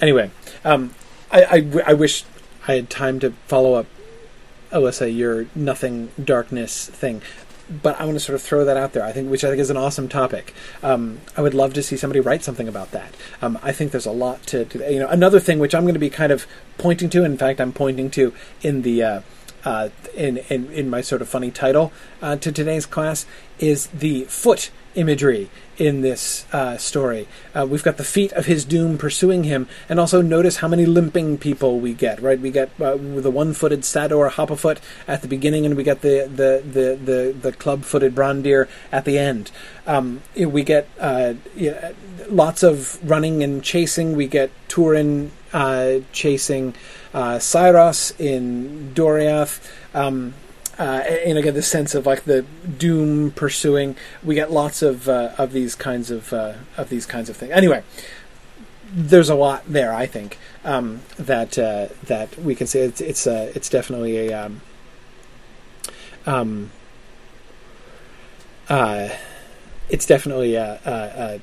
anyway, 0.00 0.30
um, 0.64 0.94
I, 1.30 1.44
I, 1.44 1.82
I 1.88 1.92
wish 1.94 2.24
I 2.68 2.74
had 2.74 2.90
time 2.90 3.20
to 3.20 3.30
follow 3.46 3.74
up, 3.74 3.86
Alyssa, 4.70 5.14
your 5.14 5.46
nothing 5.54 6.10
darkness 6.22 6.88
thing. 6.88 7.22
But 7.68 8.00
I 8.00 8.04
want 8.04 8.14
to 8.14 8.20
sort 8.20 8.36
of 8.36 8.42
throw 8.42 8.64
that 8.64 8.76
out 8.76 8.92
there. 8.92 9.02
I 9.02 9.10
think, 9.10 9.28
which 9.28 9.42
I 9.42 9.48
think 9.48 9.60
is 9.60 9.70
an 9.70 9.76
awesome 9.76 10.08
topic. 10.08 10.54
Um, 10.84 11.20
I 11.36 11.42
would 11.42 11.54
love 11.54 11.74
to 11.74 11.82
see 11.82 11.96
somebody 11.96 12.20
write 12.20 12.44
something 12.44 12.68
about 12.68 12.92
that. 12.92 13.16
Um, 13.42 13.58
I 13.60 13.72
think 13.72 13.90
there's 13.90 14.06
a 14.06 14.12
lot 14.12 14.44
to, 14.44 14.64
to, 14.66 14.92
you 14.92 15.00
know, 15.00 15.08
another 15.08 15.40
thing 15.40 15.58
which 15.58 15.74
I'm 15.74 15.82
going 15.82 15.94
to 15.94 16.00
be 16.00 16.10
kind 16.10 16.30
of 16.30 16.46
pointing 16.78 17.10
to. 17.10 17.24
In 17.24 17.36
fact, 17.36 17.60
I'm 17.60 17.72
pointing 17.72 18.08
to 18.10 18.32
in 18.62 18.82
the 18.82 19.02
uh, 19.02 19.20
uh, 19.66 19.88
in, 20.14 20.38
in 20.48 20.70
in 20.70 20.88
my 20.88 21.00
sort 21.02 21.20
of 21.20 21.28
funny 21.28 21.50
title 21.50 21.92
uh, 22.22 22.36
to 22.36 22.52
today's 22.52 22.86
class 22.86 23.26
is 23.58 23.88
the 23.88 24.24
foot 24.24 24.70
imagery 24.94 25.50
in 25.76 26.00
this 26.00 26.46
uh, 26.52 26.76
story. 26.78 27.28
Uh, 27.54 27.66
we've 27.68 27.82
got 27.82 27.98
the 27.98 28.04
feet 28.04 28.32
of 28.32 28.46
his 28.46 28.64
doom 28.64 28.96
pursuing 28.96 29.44
him, 29.44 29.68
and 29.88 30.00
also 30.00 30.22
notice 30.22 30.58
how 30.58 30.68
many 30.68 30.86
limping 30.86 31.36
people 31.36 31.80
we 31.80 31.92
get. 31.92 32.22
Right, 32.22 32.40
we 32.40 32.50
get 32.50 32.70
uh, 32.80 32.96
the 32.96 33.30
one-footed 33.30 33.80
Sador 33.80 34.30
Hopafoot 34.30 34.78
at 35.06 35.20
the 35.20 35.28
beginning, 35.28 35.66
and 35.66 35.76
we 35.76 35.82
get 35.82 36.00
the 36.00 36.30
the 36.32 36.62
the 36.64 36.96
the, 36.96 37.32
the 37.32 37.52
club-footed 37.52 38.14
Brandir 38.14 38.68
at 38.92 39.04
the 39.04 39.18
end. 39.18 39.50
Um, 39.86 40.22
we 40.36 40.62
get 40.62 40.88
uh, 41.00 41.34
lots 42.28 42.62
of 42.62 42.98
running 43.08 43.42
and 43.42 43.62
chasing. 43.62 44.16
We 44.16 44.28
get 44.28 44.50
Turin 44.68 45.32
uh, 45.52 46.00
chasing 46.12 46.74
uh, 47.16 47.38
Saeros 47.38 48.12
in 48.20 48.92
Doriath. 48.94 49.66
Um, 49.94 50.34
uh, 50.78 50.82
and 50.82 51.38
again, 51.38 51.54
the 51.54 51.62
sense 51.62 51.94
of 51.94 52.04
like 52.04 52.24
the 52.24 52.42
doom 52.76 53.30
pursuing. 53.30 53.96
We 54.22 54.34
get 54.34 54.52
lots 54.52 54.82
of 54.82 55.08
uh, 55.08 55.32
of 55.38 55.52
these 55.52 55.74
kinds 55.74 56.10
of 56.10 56.34
uh, 56.34 56.52
of 56.76 56.90
these 56.90 57.06
kinds 57.06 57.30
of 57.30 57.36
things. 57.36 57.52
Anyway, 57.52 57.82
there's 58.92 59.30
a 59.30 59.34
lot 59.34 59.64
there. 59.66 59.94
I 59.94 60.04
think 60.04 60.38
um, 60.62 61.00
that 61.18 61.58
uh, 61.58 61.88
that 62.04 62.38
we 62.38 62.54
can 62.54 62.66
say 62.66 62.80
it's 62.80 63.00
it's 63.00 63.26
uh, 63.26 63.50
it's 63.54 63.70
definitely 63.70 64.28
a 64.28 64.34
um, 64.34 64.60
um, 66.26 66.70
uh, 68.68 69.08
it's 69.88 70.04
definitely 70.04 70.56
a, 70.56 70.78
a, 70.84 70.90
a 70.90 71.40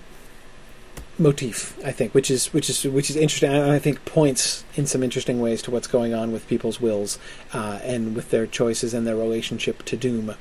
motif, 1.18 1.78
I 1.86 1.92
think, 1.92 2.14
which 2.14 2.32
is 2.32 2.48
which 2.54 2.70
is 2.70 2.84
which 2.84 3.10
is 3.10 3.16
interesting, 3.16 3.52
and 3.52 3.72
I 3.72 3.80
think 3.80 4.04
points 4.06 4.64
in 4.76 4.86
some 4.86 5.04
interesting 5.04 5.40
ways 5.40 5.62
to 5.64 5.72
what's 5.72 5.88
going 5.88 6.14
on 6.14 6.32
with 6.32 6.48
people's 6.48 6.82
wills 6.82 7.20
uh, 7.54 7.80
and 7.84 8.16
with 8.16 8.32
their 8.32 8.48
choices 8.48 8.94
and 8.94 9.06
their 9.06 9.16
relationship 9.16 9.84
to 9.84 9.98
doom. 9.98 10.36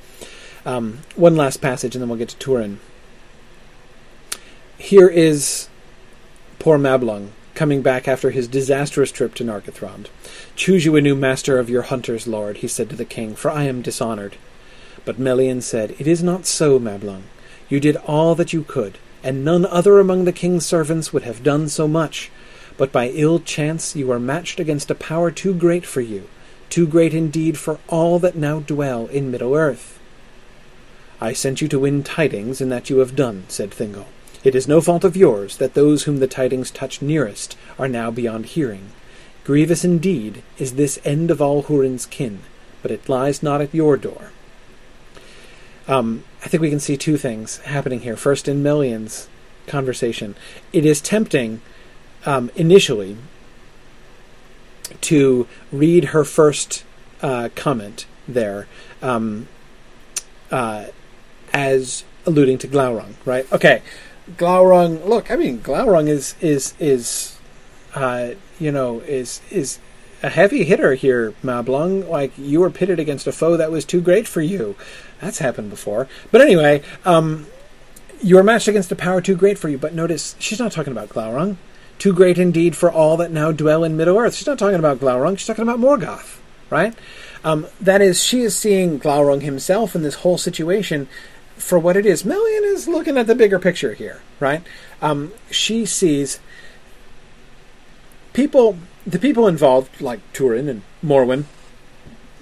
Um, 0.65 0.99
one 1.15 1.35
last 1.35 1.61
passage, 1.61 1.95
and 1.95 2.01
then 2.01 2.09
we'll 2.09 2.17
get 2.17 2.29
to 2.29 2.37
Turin. 2.37 2.79
Here 4.77 5.07
is 5.07 5.67
poor 6.59 6.77
Mablung 6.77 7.29
coming 7.55 7.81
back 7.81 8.07
after 8.07 8.31
his 8.31 8.47
disastrous 8.47 9.11
trip 9.11 9.35
to 9.35 9.43
Nargothrond. 9.43 10.07
Choose 10.55 10.85
you 10.85 10.95
a 10.95 11.01
new 11.01 11.15
master 11.15 11.59
of 11.59 11.69
your 11.69 11.83
hunters, 11.83 12.27
lord, 12.27 12.57
he 12.57 12.67
said 12.67 12.89
to 12.89 12.95
the 12.95 13.05
king, 13.05 13.35
for 13.35 13.51
I 13.51 13.63
am 13.63 13.83
dishonored. 13.83 14.37
But 15.05 15.19
Melian 15.19 15.61
said, 15.61 15.95
It 15.99 16.07
is 16.07 16.23
not 16.23 16.45
so, 16.45 16.79
Mablung. 16.79 17.23
You 17.69 17.79
did 17.79 17.97
all 17.97 18.33
that 18.35 18.53
you 18.53 18.63
could 18.63 18.97
and 19.23 19.45
none 19.45 19.65
other 19.65 19.99
among 19.99 20.25
the 20.25 20.31
king's 20.31 20.65
servants 20.65 21.13
would 21.13 21.23
have 21.23 21.43
done 21.43 21.69
so 21.69 21.87
much. 21.87 22.29
But 22.77 22.91
by 22.91 23.09
ill 23.09 23.39
chance 23.39 23.95
you 23.95 24.11
are 24.11 24.19
matched 24.19 24.59
against 24.59 24.91
a 24.91 24.95
power 24.95 25.31
too 25.31 25.53
great 25.53 25.85
for 25.85 26.01
you, 26.01 26.27
too 26.69 26.87
great 26.87 27.13
indeed 27.13 27.57
for 27.57 27.79
all 27.87 28.19
that 28.19 28.35
now 28.35 28.59
dwell 28.59 29.07
in 29.07 29.31
Middle 29.31 29.55
Earth. 29.55 29.99
I 31.21 31.31
sent 31.33 31.61
you 31.61 31.67
to 31.69 31.79
win 31.79 32.03
tidings, 32.03 32.59
and 32.59 32.71
that 32.71 32.89
you 32.89 32.97
have 32.97 33.15
done, 33.15 33.45
said 33.47 33.71
Thingol. 33.71 34.07
It 34.43 34.55
is 34.55 34.67
no 34.67 34.81
fault 34.81 35.05
of 35.05 35.15
yours 35.15 35.57
that 35.57 35.73
those 35.73 36.03
whom 36.03 36.19
the 36.19 36.27
tidings 36.27 36.69
touch 36.69 37.01
nearest 37.01 37.55
are 37.79 37.87
now 37.87 38.11
beyond 38.11 38.47
hearing. 38.47 38.89
Grievous 39.45 39.85
indeed 39.85 40.43
is 40.57 40.73
this 40.73 40.99
end 41.05 41.31
of 41.31 41.41
all 41.41 41.63
Hurin's 41.63 42.05
kin, 42.05 42.39
but 42.81 42.91
it 42.91 43.07
lies 43.07 43.41
not 43.41 43.61
at 43.61 43.73
your 43.73 43.95
door. 43.95 44.31
Um, 45.87 46.23
I 46.43 46.47
think 46.47 46.61
we 46.61 46.69
can 46.69 46.79
see 46.79 46.97
two 46.97 47.17
things 47.17 47.57
happening 47.59 48.01
here. 48.01 48.17
First, 48.17 48.49
in 48.49 48.61
Melian's 48.61 49.29
conversation, 49.65 50.35
it 50.73 50.85
is 50.85 50.99
tempting 50.99 51.61
um, 52.25 52.51
initially 52.55 53.17
to 55.01 55.47
read 55.71 56.05
her 56.05 56.25
first 56.25 56.83
uh, 57.21 57.47
comment 57.55 58.05
there 58.27 58.67
um, 59.01 59.47
uh, 60.51 60.87
as 61.53 62.03
alluding 62.25 62.57
to 62.59 62.67
Glaurung, 62.67 63.13
right? 63.25 63.49
Okay, 63.51 63.81
Glaurung. 64.37 65.05
Look, 65.05 65.31
I 65.31 65.37
mean, 65.37 65.59
Glaurung 65.59 66.09
is 66.09 66.35
is 66.41 66.73
is 66.77 67.37
uh, 67.95 68.31
you 68.59 68.71
know 68.71 68.99
is 69.01 69.41
is 69.49 69.79
a 70.21 70.29
heavy 70.29 70.63
hitter 70.63 70.93
here, 70.95 71.33
Mablung. 71.43 72.07
Like 72.07 72.31
you 72.37 72.59
were 72.59 72.69
pitted 72.69 72.99
against 72.99 73.27
a 73.27 73.31
foe 73.31 73.57
that 73.57 73.71
was 73.71 73.85
too 73.85 74.01
great 74.01 74.27
for 74.27 74.41
you. 74.41 74.75
That's 75.23 75.39
happened 75.39 75.69
before. 75.69 76.07
But 76.31 76.41
anyway, 76.41 76.81
um, 77.05 77.47
you 78.21 78.37
are 78.37 78.43
matched 78.43 78.67
against 78.67 78.91
a 78.91 78.95
power 78.95 79.21
too 79.21 79.35
great 79.35 79.57
for 79.57 79.69
you. 79.69 79.77
But 79.77 79.93
notice 79.93 80.35
she's 80.37 80.59
not 80.59 80.73
talking 80.73 80.91
about 80.91 81.09
Glaurung. 81.09 81.55
Too 81.97 82.13
great 82.13 82.37
indeed 82.37 82.75
for 82.75 82.91
all 82.91 83.15
that 83.17 83.31
now 83.31 83.51
dwell 83.53 83.83
in 83.83 83.95
Middle 83.95 84.17
Earth. 84.17 84.35
She's 84.35 84.47
not 84.47 84.59
talking 84.59 84.79
about 84.79 84.99
Glaurung. 84.99 85.37
She's 85.37 85.47
talking 85.47 85.63
about 85.63 85.79
Morgoth, 85.79 86.39
right? 86.69 86.93
Um, 87.45 87.67
that 87.79 88.01
is, 88.01 88.21
she 88.21 88.41
is 88.41 88.57
seeing 88.57 88.99
Glaurung 88.99 89.41
himself 89.41 89.95
in 89.95 90.01
this 90.01 90.15
whole 90.15 90.37
situation 90.37 91.07
for 91.55 91.79
what 91.79 91.95
it 91.95 92.05
is. 92.05 92.25
Melian 92.25 92.63
is 92.65 92.87
looking 92.87 93.17
at 93.17 93.27
the 93.27 93.35
bigger 93.35 93.59
picture 93.59 93.93
here, 93.93 94.21
right? 94.41 94.61
Um, 95.01 95.31
she 95.51 95.85
sees 95.85 96.39
people, 98.33 98.77
the 99.07 99.19
people 99.19 99.47
involved, 99.47 100.01
like 100.01 100.19
Turin 100.33 100.67
and 100.67 100.81
Morwen, 101.05 101.45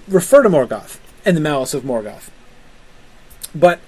refer 0.08 0.42
to 0.42 0.48
Morgoth 0.48 0.98
and 1.24 1.36
the 1.36 1.40
malice 1.40 1.74
of 1.74 1.84
Morgoth. 1.84 2.30
But 3.54 3.80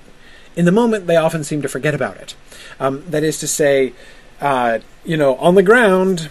in 0.56 0.64
the 0.64 0.72
moment, 0.72 1.06
they 1.06 1.16
often 1.16 1.44
seem 1.44 1.62
to 1.62 1.68
forget 1.68 1.94
about 1.94 2.16
it. 2.18 2.34
Um, 2.78 3.04
that 3.08 3.22
is 3.22 3.38
to 3.40 3.48
say, 3.48 3.92
uh, 4.40 4.80
you 5.04 5.16
know, 5.16 5.36
on 5.36 5.54
the 5.54 5.62
ground, 5.62 6.30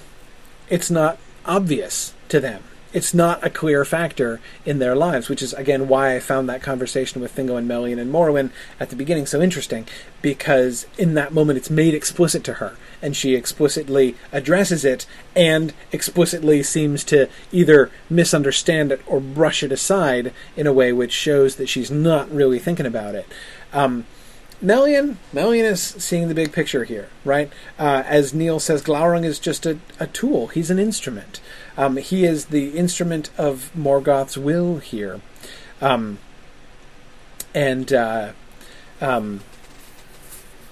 it's 0.69 0.89
not 0.89 1.17
obvious 1.45 2.13
to 2.29 2.39
them 2.39 2.63
it's 2.93 3.13
not 3.13 3.43
a 3.45 3.49
clear 3.49 3.83
factor 3.83 4.39
in 4.65 4.79
their 4.79 4.95
lives, 4.95 5.27
which 5.27 5.41
is 5.41 5.53
again 5.53 5.87
why 5.87 6.15
I 6.15 6.19
found 6.19 6.47
that 6.47 6.61
conversation 6.61 7.21
with 7.21 7.35
Thingol 7.35 7.57
and 7.57 7.67
Melian 7.67 7.99
and 7.99 8.11
Morwen 8.11 8.51
at 8.79 8.89
the 8.89 8.95
beginning 8.95 9.25
so 9.25 9.41
interesting, 9.41 9.87
because 10.21 10.85
in 10.97 11.15
that 11.15 11.33
moment 11.33 11.57
it's 11.57 11.69
made 11.69 11.93
explicit 11.93 12.43
to 12.45 12.55
her, 12.55 12.77
and 13.01 13.15
she 13.15 13.35
explicitly 13.35 14.15
addresses 14.31 14.85
it, 14.85 15.05
and 15.35 15.73
explicitly 15.91 16.63
seems 16.63 17.03
to 17.05 17.27
either 17.51 17.91
misunderstand 18.09 18.91
it 18.91 19.01
or 19.07 19.19
brush 19.19 19.63
it 19.63 19.71
aside 19.71 20.31
in 20.55 20.67
a 20.67 20.73
way 20.73 20.93
which 20.93 21.11
shows 21.11 21.55
that 21.55 21.69
she's 21.69 21.91
not 21.91 22.31
really 22.31 22.59
thinking 22.59 22.85
about 22.85 23.15
it. 23.15 23.27
Um, 23.73 24.05
Melian, 24.61 25.17
Melian 25.33 25.65
is 25.65 25.81
seeing 25.81 26.29
the 26.29 26.33
big 26.33 26.53
picture 26.53 26.85
here, 26.85 27.09
right? 27.25 27.51
Uh, 27.77 28.03
as 28.05 28.33
Neil 28.33 28.61
says, 28.61 28.81
Glaurung 28.81 29.25
is 29.25 29.37
just 29.37 29.65
a, 29.65 29.77
a 29.99 30.07
tool. 30.07 30.47
He's 30.47 30.69
an 30.69 30.79
instrument. 30.79 31.41
Um, 31.77 31.97
he 31.97 32.25
is 32.25 32.45
the 32.45 32.69
instrument 32.77 33.29
of 33.37 33.71
Morgoth's 33.75 34.37
will 34.37 34.77
here. 34.77 35.21
Um, 35.81 36.19
and 37.53 37.91
uh, 37.91 38.31
um, 39.01 39.41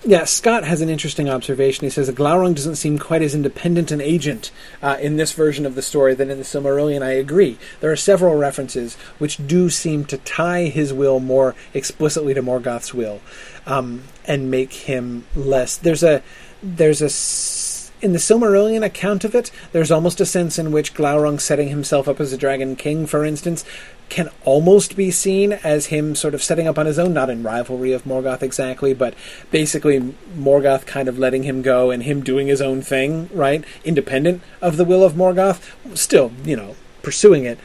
yeah, 0.03 0.23
Scott 0.25 0.63
has 0.63 0.81
an 0.81 0.89
interesting 0.89 1.29
observation. 1.29 1.85
He 1.85 1.91
says 1.91 2.07
that 2.07 2.15
Glaurung 2.15 2.55
doesn't 2.55 2.77
seem 2.77 2.97
quite 2.97 3.21
as 3.21 3.35
independent 3.35 3.91
an 3.91 4.01
agent 4.01 4.51
uh, 4.81 4.97
in 4.99 5.17
this 5.17 5.31
version 5.31 5.63
of 5.63 5.75
the 5.75 5.83
story 5.83 6.15
than 6.15 6.31
in 6.31 6.39
the 6.39 6.43
Silmarillion. 6.43 7.03
I 7.03 7.11
agree. 7.11 7.59
There 7.81 7.91
are 7.91 7.97
several 7.97 8.35
references 8.35 8.95
which 9.19 9.45
do 9.45 9.69
seem 9.69 10.05
to 10.05 10.17
tie 10.17 10.63
his 10.65 10.91
will 10.91 11.19
more 11.19 11.55
explicitly 11.73 12.33
to 12.33 12.41
Morgoth's 12.41 12.95
will, 12.95 13.21
um, 13.67 14.03
and 14.25 14.49
make 14.49 14.73
him 14.73 15.25
less. 15.35 15.77
There's 15.77 16.03
a 16.03 16.23
there's 16.63 17.01
a 17.01 17.09
in 18.01 18.13
the 18.13 18.19
Silmarillion 18.19 18.83
account 18.83 19.23
of 19.23 19.35
it, 19.35 19.51
there's 19.71 19.91
almost 19.91 20.19
a 20.19 20.25
sense 20.25 20.57
in 20.57 20.71
which 20.71 20.93
Glaurung 20.93 21.39
setting 21.39 21.69
himself 21.69 22.07
up 22.07 22.19
as 22.19 22.33
a 22.33 22.37
dragon 22.37 22.75
king, 22.75 23.05
for 23.05 23.23
instance, 23.23 23.63
can 24.09 24.29
almost 24.43 24.95
be 24.95 25.09
seen 25.09 25.53
as 25.53 25.85
him 25.87 26.15
sort 26.15 26.33
of 26.33 26.43
setting 26.43 26.67
up 26.67 26.77
on 26.77 26.85
his 26.85 26.99
own, 26.99 27.13
not 27.13 27.29
in 27.29 27.43
rivalry 27.43 27.93
of 27.93 28.03
Morgoth 28.03 28.43
exactly, 28.43 28.93
but 28.93 29.13
basically 29.51 29.99
Morgoth 30.35 30.85
kind 30.85 31.07
of 31.07 31.17
letting 31.17 31.43
him 31.43 31.61
go 31.61 31.91
and 31.91 32.03
him 32.03 32.21
doing 32.21 32.47
his 32.47 32.61
own 32.61 32.81
thing, 32.81 33.29
right? 33.33 33.63
Independent 33.85 34.41
of 34.61 34.77
the 34.77 34.83
will 34.83 35.03
of 35.03 35.13
Morgoth, 35.13 35.73
still, 35.95 36.31
you 36.43 36.55
know, 36.55 36.75
pursuing 37.03 37.45
it. 37.45 37.59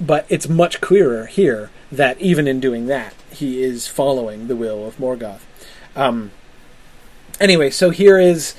But 0.00 0.26
it's 0.28 0.48
much 0.48 0.80
clearer 0.80 1.26
here 1.26 1.70
that 1.92 2.20
even 2.20 2.48
in 2.48 2.58
doing 2.58 2.86
that, 2.86 3.14
he 3.30 3.62
is 3.62 3.86
following 3.86 4.48
the 4.48 4.56
will 4.56 4.86
of 4.86 4.96
Morgoth. 4.96 5.42
Um, 5.94 6.30
anyway, 7.38 7.70
so 7.70 7.90
here 7.90 8.18
is 8.18 8.54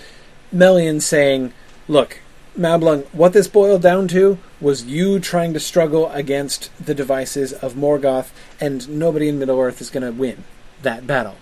Melian 0.51 0.99
saying, 0.99 1.53
Look, 1.87 2.19
Mablung, 2.57 3.05
what 3.13 3.33
this 3.33 3.47
boiled 3.47 3.81
down 3.81 4.07
to 4.09 4.37
was 4.59 4.85
you 4.85 5.19
trying 5.19 5.53
to 5.53 5.59
struggle 5.59 6.09
against 6.11 6.69
the 6.83 6.93
devices 6.93 7.53
of 7.53 7.73
Morgoth, 7.73 8.31
and 8.59 8.87
nobody 8.89 9.29
in 9.29 9.39
Middle 9.39 9.59
Earth 9.59 9.81
is 9.81 9.89
going 9.89 10.03
to 10.03 10.11
win 10.11 10.43
that 10.81 11.07
battle. 11.07 11.37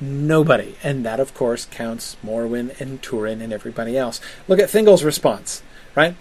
Nobody. 0.00 0.76
And 0.82 1.04
that, 1.04 1.20
of 1.20 1.34
course, 1.34 1.66
counts 1.66 2.16
Morwen 2.24 2.78
and 2.80 3.02
Turin 3.02 3.40
and 3.40 3.52
everybody 3.52 3.96
else. 3.96 4.20
Look 4.48 4.58
at 4.58 4.68
Thingol's 4.68 5.04
response, 5.04 5.62
right? 5.94 6.16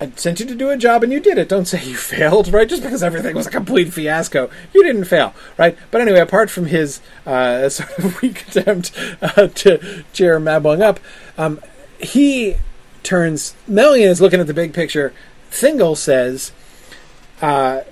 I 0.00 0.10
sent 0.16 0.40
you 0.40 0.46
to 0.46 0.54
do 0.54 0.70
a 0.70 0.76
job 0.76 1.02
and 1.02 1.12
you 1.12 1.20
did 1.20 1.38
it. 1.38 1.48
Don't 1.48 1.66
say 1.66 1.82
you 1.84 1.96
failed, 1.96 2.52
right? 2.52 2.68
Just 2.68 2.82
because 2.82 3.02
everything 3.02 3.36
was 3.36 3.46
a 3.46 3.50
complete 3.50 3.92
fiasco, 3.92 4.50
you 4.72 4.82
didn't 4.82 5.04
fail, 5.04 5.34
right? 5.56 5.76
But 5.90 6.00
anyway, 6.00 6.20
apart 6.20 6.50
from 6.50 6.66
his 6.66 7.00
uh, 7.26 7.68
sort 7.68 7.98
of 7.98 8.20
weak 8.22 8.48
attempt 8.48 8.92
uh, 9.22 9.48
to 9.48 10.04
cheer 10.12 10.38
Mablung 10.40 10.82
up, 10.82 11.00
um, 11.38 11.60
he 11.98 12.56
turns. 13.02 13.54
Melian 13.68 14.10
is 14.10 14.20
looking 14.20 14.40
at 14.40 14.46
the 14.46 14.54
big 14.54 14.74
picture. 14.74 15.12
Thingol 15.50 15.96
says, 15.96 16.50
uh, 17.40 17.82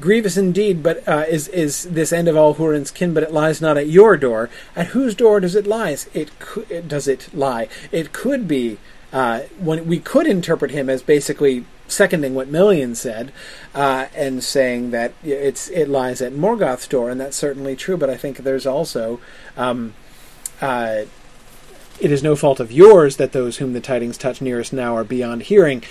"Grievous 0.00 0.36
indeed, 0.36 0.82
but 0.82 1.06
uh, 1.06 1.24
is 1.28 1.46
is 1.48 1.84
this 1.84 2.12
end 2.12 2.26
of 2.26 2.36
all 2.36 2.56
Hurin's 2.56 2.90
kin? 2.90 3.14
But 3.14 3.22
it 3.22 3.32
lies 3.32 3.60
not 3.60 3.78
at 3.78 3.86
your 3.86 4.16
door. 4.16 4.50
At 4.74 4.88
whose 4.88 5.14
door 5.14 5.38
does 5.38 5.54
it 5.54 5.66
lie? 5.66 5.96
It, 6.12 6.36
co- 6.40 6.64
does 6.80 7.06
it 7.06 7.32
lie? 7.32 7.68
It 7.92 8.12
could 8.12 8.48
be." 8.48 8.78
Uh, 9.14 9.40
when 9.58 9.86
we 9.86 9.98
could 10.00 10.26
interpret 10.26 10.72
him 10.72 10.90
as 10.90 11.02
basically 11.02 11.64
seconding 11.86 12.34
what 12.34 12.48
Melian 12.48 12.96
said 12.96 13.32
uh, 13.74 14.06
and 14.14 14.42
saying 14.42 14.90
that 14.90 15.12
it's 15.22 15.68
it 15.70 15.88
lies 15.88 16.20
at 16.20 16.32
Morgoth's 16.32 16.88
door, 16.88 17.08
and 17.08 17.20
that's 17.20 17.36
certainly 17.36 17.76
true. 17.76 17.96
But 17.96 18.10
I 18.10 18.16
think 18.16 18.38
there's 18.38 18.66
also 18.66 19.20
um, 19.56 19.94
uh, 20.60 21.04
it 22.00 22.10
is 22.10 22.24
no 22.24 22.34
fault 22.34 22.58
of 22.58 22.72
yours 22.72 23.16
that 23.16 23.30
those 23.30 23.58
whom 23.58 23.72
the 23.72 23.80
tidings 23.80 24.18
touch 24.18 24.42
nearest 24.42 24.72
now 24.72 24.96
are 24.96 25.04
beyond 25.04 25.44
hearing. 25.44 25.84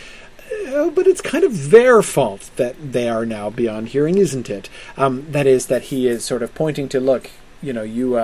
Uh, 0.67 0.89
but 0.89 1.07
it's 1.07 1.21
kind 1.21 1.45
of 1.45 1.71
their 1.71 2.01
fault 2.01 2.51
that 2.57 2.75
they 2.91 3.07
are 3.07 3.25
now 3.25 3.49
beyond 3.49 3.89
hearing, 3.89 4.17
isn't 4.17 4.49
it? 4.49 4.69
Um, 4.97 5.25
that 5.31 5.47
is, 5.47 5.67
that 5.67 5.83
he 5.83 6.07
is 6.07 6.25
sort 6.25 6.43
of 6.43 6.53
pointing 6.53 6.89
to, 6.89 6.99
look, 6.99 7.31
you 7.61 7.73
know, 7.73 7.83
you 7.83 8.17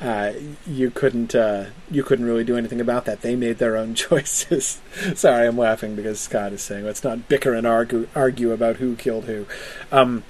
uh, 0.00 0.32
you 0.66 0.90
couldn't 0.90 1.34
uh, 1.34 1.66
you 1.90 2.02
couldn't 2.02 2.26
really 2.26 2.44
do 2.44 2.56
anything 2.56 2.80
about 2.80 3.06
that. 3.06 3.22
They 3.22 3.34
made 3.34 3.58
their 3.58 3.76
own 3.76 3.94
choices. 3.94 4.80
Sorry, 5.14 5.46
I'm 5.46 5.56
laughing 5.56 5.96
because 5.96 6.20
Scott 6.20 6.52
is 6.52 6.62
saying 6.62 6.84
let's 6.84 7.02
not 7.02 7.28
bicker 7.28 7.54
and 7.54 7.66
argue 7.66 8.08
argue 8.14 8.52
about 8.52 8.76
who 8.76 8.96
killed 8.96 9.24
who. 9.24 9.46
Um, 9.90 10.24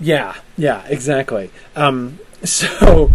yeah, 0.00 0.34
yeah, 0.58 0.84
exactly. 0.88 1.50
Um, 1.76 2.18
so, 2.42 3.12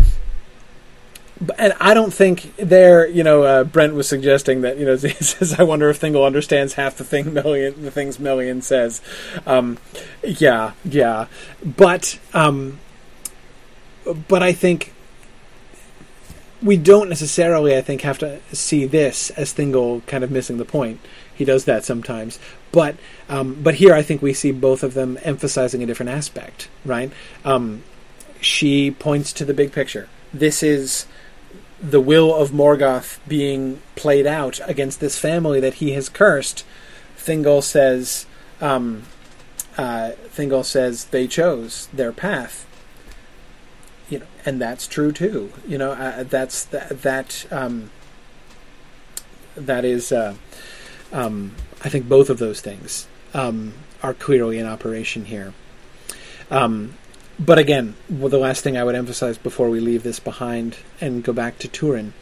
and 1.59 1.73
I 1.81 1.93
don't 1.93 2.13
think 2.13 2.55
there. 2.55 3.05
You 3.05 3.23
know, 3.23 3.43
uh, 3.43 3.63
Brent 3.65 3.95
was 3.95 4.07
suggesting 4.07 4.61
that 4.61 4.77
you 4.77 4.85
know 4.85 4.95
he 4.97 5.09
says, 5.09 5.59
"I 5.59 5.63
wonder 5.63 5.89
if 5.89 5.99
Thingol 5.99 6.25
understands 6.25 6.75
half 6.75 6.95
the 6.95 7.03
thing 7.03 7.33
Melian 7.33 7.81
the 7.81 7.91
things 7.91 8.17
Melian 8.17 8.61
says." 8.61 9.01
Um, 9.45 9.77
yeah, 10.23 10.71
yeah, 10.85 11.27
but 11.65 12.17
um, 12.33 12.79
but 14.29 14.41
I 14.41 14.53
think 14.53 14.93
we 16.61 16.77
don't 16.77 17.09
necessarily, 17.09 17.75
I 17.77 17.81
think, 17.81 18.01
have 18.01 18.17
to 18.19 18.39
see 18.51 18.85
this 18.85 19.29
as 19.31 19.53
Thingol 19.53 20.05
kind 20.07 20.23
of 20.23 20.31
missing 20.31 20.57
the 20.57 20.65
point. 20.65 20.99
He 21.33 21.45
does 21.45 21.65
that 21.65 21.85
sometimes, 21.85 22.39
but 22.71 22.95
um, 23.29 23.61
but 23.61 23.75
here 23.75 23.93
I 23.93 24.01
think 24.01 24.21
we 24.21 24.33
see 24.33 24.51
both 24.51 24.81
of 24.81 24.95
them 24.95 25.19
emphasizing 25.21 25.83
a 25.83 25.85
different 25.85 26.09
aspect. 26.09 26.67
Right? 26.83 27.11
Um, 27.45 27.83
she 28.41 28.91
points 28.91 29.33
to 29.33 29.45
the 29.45 29.53
big 29.53 29.71
picture. 29.71 30.09
This 30.33 30.63
is 30.63 31.05
the 31.79 32.01
will 32.01 32.33
of 32.33 32.51
Morgoth 32.51 33.19
being 33.27 33.81
played 33.95 34.25
out 34.25 34.59
against 34.67 34.99
this 34.99 35.17
family 35.17 35.59
that 35.59 35.75
he 35.75 35.91
has 35.91 36.09
cursed. 36.09 36.65
Thingol 37.17 37.61
says, 37.61 38.25
um, 38.61 39.03
uh, 39.77 40.11
Thingol 40.35 40.65
says 40.65 41.05
they 41.05 41.27
chose 41.27 41.87
their 41.93 42.11
path 42.11 42.66
and 44.47 44.61
that's 44.61 44.87
true 44.87 45.11
too. 45.11 45.51
You 45.67 45.77
know, 45.77 45.91
uh, 45.91 46.23
that's 46.23 46.63
that 46.65 47.01
that 47.01 47.45
um, 47.51 47.91
that 49.57 49.83
is. 49.83 50.11
Uh, 50.11 50.35
um, 51.11 51.55
I 51.83 51.89
think 51.89 52.07
both 52.07 52.29
of 52.29 52.39
those 52.39 52.61
things 52.61 53.07
um, 53.33 53.73
are 54.01 54.13
clearly 54.13 54.57
in 54.57 54.65
operation 54.65 55.25
here. 55.25 55.53
Um, 56.49 56.95
but 57.37 57.59
again, 57.59 57.95
well, 58.09 58.29
the 58.29 58.37
last 58.37 58.63
thing 58.63 58.77
I 58.77 58.83
would 58.83 58.95
emphasize 58.95 59.37
before 59.37 59.69
we 59.69 59.79
leave 59.79 60.03
this 60.03 60.19
behind 60.19 60.77
and 61.01 61.23
go 61.23 61.33
back 61.33 61.59
to 61.59 61.67
Turin 61.67 62.13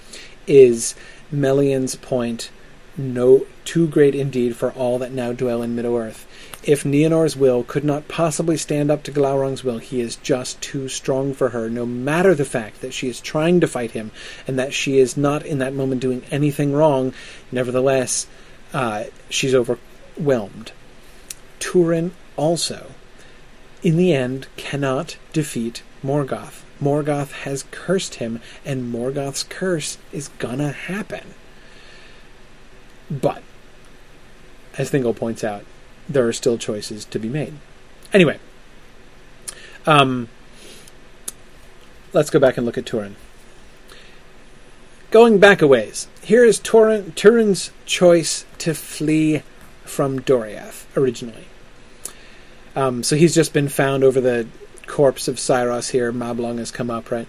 is 0.47 0.95
Melian's 1.31 1.95
point: 1.95 2.49
no, 2.97 3.45
too 3.65 3.87
great 3.87 4.15
indeed 4.15 4.55
for 4.55 4.71
all 4.71 4.97
that 4.97 5.11
now 5.11 5.31
dwell 5.31 5.61
in 5.61 5.75
Middle 5.75 5.95
Earth. 5.95 6.25
If 6.65 6.83
Nienor's 6.83 7.35
will 7.35 7.63
could 7.63 7.83
not 7.83 8.07
possibly 8.07 8.57
stand 8.57 8.89
up 8.89 9.03
to 9.03 9.11
Glaurung's 9.11 9.63
will, 9.63 9.77
he 9.77 10.01
is 10.01 10.15
just 10.15 10.59
too 10.61 10.89
strong 10.89 11.35
for 11.35 11.49
her, 11.49 11.69
no 11.69 11.85
matter 11.85 12.33
the 12.33 12.43
fact 12.43 12.81
that 12.81 12.91
she 12.91 13.07
is 13.07 13.21
trying 13.21 13.59
to 13.59 13.67
fight 13.67 13.91
him 13.91 14.09
and 14.47 14.57
that 14.57 14.73
she 14.73 14.97
is 14.97 15.15
not 15.15 15.45
in 15.45 15.59
that 15.59 15.75
moment 15.75 16.01
doing 16.01 16.23
anything 16.31 16.73
wrong. 16.73 17.13
Nevertheless, 17.51 18.25
uh, 18.73 19.03
she's 19.29 19.53
overwhelmed. 19.53 20.71
Turin 21.59 22.13
also, 22.35 22.93
in 23.83 23.95
the 23.95 24.11
end, 24.11 24.47
cannot 24.57 25.17
defeat 25.33 25.83
Morgoth. 26.03 26.63
Morgoth 26.81 27.31
has 27.43 27.65
cursed 27.69 28.15
him, 28.15 28.41
and 28.65 28.91
Morgoth's 28.91 29.43
curse 29.43 29.99
is 30.11 30.29
gonna 30.39 30.71
happen. 30.71 31.35
But, 33.11 33.43
as 34.79 34.89
Thingol 34.89 35.15
points 35.15 35.43
out, 35.43 35.63
there 36.07 36.27
are 36.27 36.33
still 36.33 36.57
choices 36.57 37.05
to 37.05 37.19
be 37.19 37.29
made. 37.29 37.53
Anyway, 38.13 38.39
um, 39.85 40.29
let's 42.13 42.29
go 42.29 42.39
back 42.39 42.57
and 42.57 42.65
look 42.65 42.77
at 42.77 42.85
Turin. 42.85 43.15
Going 45.11 45.39
back 45.39 45.61
a 45.61 45.67
ways, 45.67 46.07
here 46.21 46.43
is 46.43 46.59
Turin, 46.59 47.13
Turin's 47.13 47.71
choice 47.85 48.45
to 48.59 48.73
flee 48.73 49.43
from 49.83 50.19
Doriath 50.19 50.85
originally. 50.97 51.45
Um, 52.75 53.03
so 53.03 53.15
he's 53.15 53.33
just 53.33 53.53
been 53.53 53.69
found 53.69 54.03
over 54.03 54.19
the 54.19 54.47
corpse 54.87 55.27
of 55.27 55.37
Saeros 55.37 55.91
here. 55.91 56.11
Mablung 56.11 56.57
has 56.57 56.71
come 56.71 56.89
up, 56.89 57.11
right? 57.11 57.27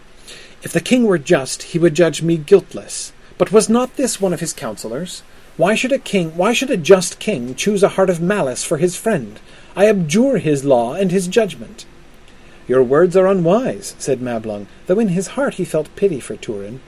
If 0.62 0.72
the 0.72 0.81
king 0.81 1.05
were 1.05 1.18
just, 1.18 1.62
he 1.62 1.79
would 1.79 1.95
judge 1.95 2.22
me 2.22 2.37
guiltless. 2.37 3.12
But 3.39 3.53
was 3.53 3.68
not 3.68 3.97
this 3.97 4.20
one 4.20 4.33
of 4.33 4.41
his 4.41 4.53
counselors? 4.53 5.22
Why 5.57 5.75
should 5.75 5.93
a 5.93 5.99
king, 5.99 6.37
why 6.37 6.53
should 6.53 6.71
a 6.71 6.77
just 6.77 7.19
king 7.19 7.55
choose 7.55 7.83
a 7.83 7.89
heart 7.89 8.11
of 8.11 8.21
malice 8.21 8.63
for 8.63 8.77
his 8.77 8.95
friend? 8.95 9.41
I 9.75 9.87
abjure 9.87 10.37
his 10.37 10.67
law 10.67 10.93
and 10.93 11.11
his 11.11 11.27
judgment. 11.29 11.87
Your 12.69 12.83
words 12.83 13.17
are 13.17 13.27
unwise, 13.27 13.95
said 13.99 14.21
Mablung, 14.21 14.67
though 14.87 14.99
in 14.99 15.09
his 15.09 15.29
heart 15.29 15.55
he 15.55 15.65
felt 15.65 15.95
pity 15.97 16.21
for 16.21 16.37
Turin. 16.37 16.81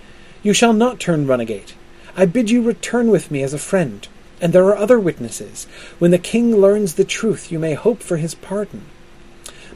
You 0.42 0.52
shall 0.52 0.74
not 0.74 1.00
turn 1.00 1.26
runagate. 1.26 1.72
I 2.14 2.26
bid 2.26 2.50
you 2.50 2.60
return 2.60 3.10
with 3.10 3.30
me 3.30 3.42
as 3.42 3.54
a 3.54 3.58
friend, 3.58 4.06
and 4.38 4.52
there 4.52 4.66
are 4.66 4.76
other 4.76 5.00
witnesses. 5.00 5.66
When 5.98 6.10
the 6.10 6.18
king 6.18 6.54
learns 6.54 6.94
the 6.94 7.04
truth, 7.04 7.50
you 7.50 7.58
may 7.58 7.72
hope 7.72 8.02
for 8.02 8.18
his 8.18 8.34
pardon. 8.34 8.84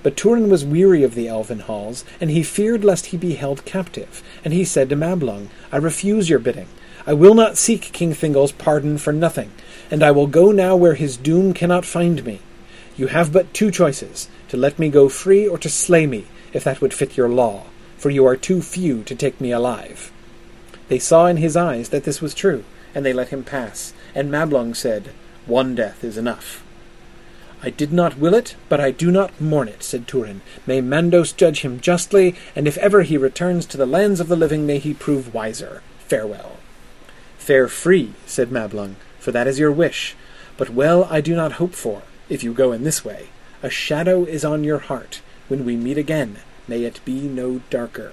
But 0.03 0.19
Turin 0.19 0.51
was 0.51 0.67
weary 0.67 1.03
of 1.03 1.15
the 1.15 1.29
elven 1.29 1.61
halls, 1.61 2.05
and 2.21 2.31
he 2.31 2.43
feared 2.43 2.85
lest 2.85 3.07
he 3.07 3.17
be 3.17 3.37
held 3.37 3.65
captive. 3.65 4.23
And 4.45 4.53
he 4.53 4.65
said 4.65 4.91
to 4.91 4.97
Mablung, 4.97 5.49
I 5.71 5.79
refuse 5.79 6.29
your 6.29 6.41
bidding. 6.41 6.69
I 7.05 7.15
will 7.15 7.35
not 7.35 7.59
seek 7.59 7.93
King 7.93 8.15
Thingol's 8.15 8.53
pardon 8.53 8.97
for 8.97 9.13
nothing, 9.13 9.51
and 9.91 10.05
I 10.05 10.13
will 10.13 10.29
go 10.29 10.53
now 10.53 10.77
where 10.77 10.95
his 10.95 11.17
doom 11.17 11.53
cannot 11.53 11.85
find 11.85 12.25
me. 12.25 12.39
You 12.97 13.09
have 13.09 13.33
but 13.33 13.53
two 13.53 13.73
choices 13.73 14.29
to 14.49 14.57
let 14.57 14.79
me 14.79 14.89
go 14.89 15.09
free 15.09 15.49
or 15.49 15.59
to 15.59 15.69
slay 15.69 16.07
me, 16.07 16.27
if 16.53 16.63
that 16.63 16.81
would 16.81 16.95
fit 16.95 17.17
your 17.17 17.29
law, 17.29 17.65
for 17.97 18.11
you 18.11 18.25
are 18.25 18.37
too 18.37 18.63
few 18.63 19.03
to 19.03 19.17
take 19.17 19.41
me 19.41 19.51
alive. 19.51 20.13
They 20.87 21.01
saw 21.01 21.27
in 21.27 21.39
his 21.39 21.57
eyes 21.57 21.89
that 21.89 22.05
this 22.05 22.21
was 22.21 22.35
true, 22.35 22.63
and 22.95 23.05
they 23.05 23.13
let 23.13 23.31
him 23.31 23.43
pass, 23.43 23.93
and 24.15 24.31
Mablung 24.31 24.77
said, 24.77 25.11
One 25.47 25.75
death 25.75 26.05
is 26.05 26.17
enough. 26.17 26.63
I 27.65 27.71
did 27.71 27.93
not 27.93 28.17
will 28.17 28.35
it, 28.35 28.55
but 28.69 28.79
I 28.79 28.93
do 28.93 29.11
not 29.11 29.41
mourn 29.41 29.67
it, 29.67 29.83
said 29.83 30.07
Turin. 30.07 30.41
May 30.67 30.81
Mandos 30.81 31.37
judge 31.37 31.63
him 31.63 31.81
justly, 31.81 32.37
and 32.55 32.69
if 32.69 32.79
ever 32.79 33.03
he 33.03 33.17
returns 33.17 33.67
to 33.67 33.77
the 33.77 33.87
lands 33.87 34.21
of 34.21 34.29
the 34.29 34.37
living, 34.37 34.67
may 34.67 34.79
he 34.79 34.95
prove 34.95 35.35
wiser. 35.35 35.83
Farewell. 36.07 36.59
Fare 37.43 37.69
free, 37.69 38.15
said 38.25 38.51
Mablung, 38.51 38.95
for 39.19 39.33
that 39.33 39.47
is 39.47 39.59
your 39.59 39.73
wish. 39.73 40.15
But 40.57 40.71
well 40.71 41.05
I 41.11 41.21
do 41.21 41.35
not 41.35 41.53
hope 41.53 41.75
for, 41.75 42.03
if 42.29 42.45
you 42.45 42.53
go 42.53 42.73
in 42.73 42.85
this 42.85 43.05
way. 43.05 43.29
A 43.63 43.71
shadow 43.71 44.25
is 44.25 44.45
on 44.45 44.65
your 44.65 44.79
heart. 44.79 45.21
When 45.49 45.65
we 45.65 45.77
meet 45.77 45.99
again, 45.99 46.39
may 46.69 46.85
it 46.85 47.01
be 47.05 47.23
no 47.23 47.61
darker 47.69 48.13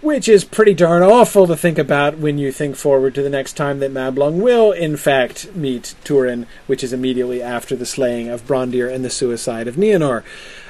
which 0.00 0.28
is 0.28 0.44
pretty 0.44 0.72
darn 0.72 1.02
awful 1.02 1.46
to 1.46 1.56
think 1.56 1.78
about 1.78 2.16
when 2.16 2.38
you 2.38 2.50
think 2.50 2.74
forward 2.74 3.14
to 3.14 3.22
the 3.22 3.28
next 3.30 3.52
time 3.52 3.80
that 3.80 3.92
Mablung 3.92 4.40
will, 4.40 4.72
in 4.72 4.96
fact, 4.96 5.54
meet 5.54 5.94
Turin, 6.04 6.46
which 6.66 6.82
is 6.82 6.92
immediately 6.92 7.42
after 7.42 7.76
the 7.76 7.84
slaying 7.84 8.28
of 8.28 8.46
Brondir 8.46 8.92
and 8.92 9.04
the 9.04 9.10
suicide 9.10 9.68
of 9.68 9.76
Nienor. 9.76 10.22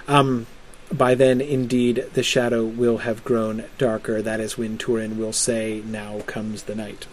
Um, 0.09 0.47
by 0.93 1.15
then, 1.15 1.41
indeed, 1.41 2.05
the 2.15 2.23
shadow 2.23 2.65
will 2.65 2.99
have 2.99 3.25
grown 3.25 3.65
darker. 3.79 4.21
That 4.23 4.41
is 4.41 4.59
when 4.59 4.79
Turin 4.79 5.19
will 5.19 5.33
say, 5.33 5.83
Now 5.85 6.21
comes 6.27 6.65
the 6.65 6.75
night. 6.75 7.07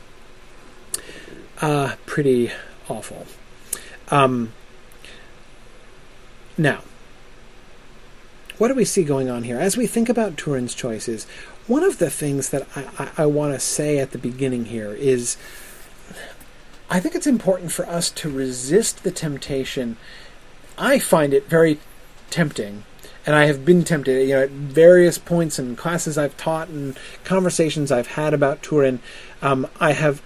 Uh, 1.62 1.96
pretty 2.06 2.52
awful. 2.90 3.26
Um, 4.10 4.54
now, 6.58 6.82
what 8.58 8.70
do 8.70 8.74
we 8.74 8.86
see 8.86 9.04
going 9.04 9.30
on 9.30 9.44
here? 9.44 9.60
As 9.60 9.78
we 9.78 9.86
think 9.86 10.10
about 10.10 10.38
Turin's 10.38 10.74
choices, 10.74 11.26
one 11.68 11.84
of 11.84 12.00
the 12.00 12.10
things 12.10 12.50
that 12.50 12.68
I, 12.76 12.88
I, 12.98 13.24
I 13.24 13.26
want 13.28 13.54
to 13.54 13.60
say 13.60 14.00
at 14.00 14.12
the 14.12 14.18
beginning 14.18 14.66
here 14.66 14.94
is 14.94 15.38
I 16.90 17.00
think 17.00 17.16
it's 17.16 17.28
important 17.28 17.72
for 17.72 17.86
us 17.88 18.10
to 18.12 18.30
resist 18.30 19.04
the 19.04 19.12
temptation. 19.12 19.98
I 20.78 21.00
find 21.00 21.34
it 21.34 21.48
very 21.48 21.80
tempting, 22.30 22.84
and 23.28 23.36
I 23.36 23.46
have 23.48 23.66
been 23.66 23.84
tempted, 23.84 24.26
you 24.26 24.36
know, 24.36 24.44
at 24.44 24.50
various 24.50 25.18
points 25.18 25.60
in 25.60 25.76
classes 25.76 26.18
I've 26.18 26.38
taught 26.38 26.70
and 26.70 26.98
conversations 27.26 27.92
I've 27.92 28.08
had 28.08 28.34
about 28.34 28.64
Turin. 28.64 29.02
Um, 29.42 29.68
I 29.82 29.92
have 29.92 30.22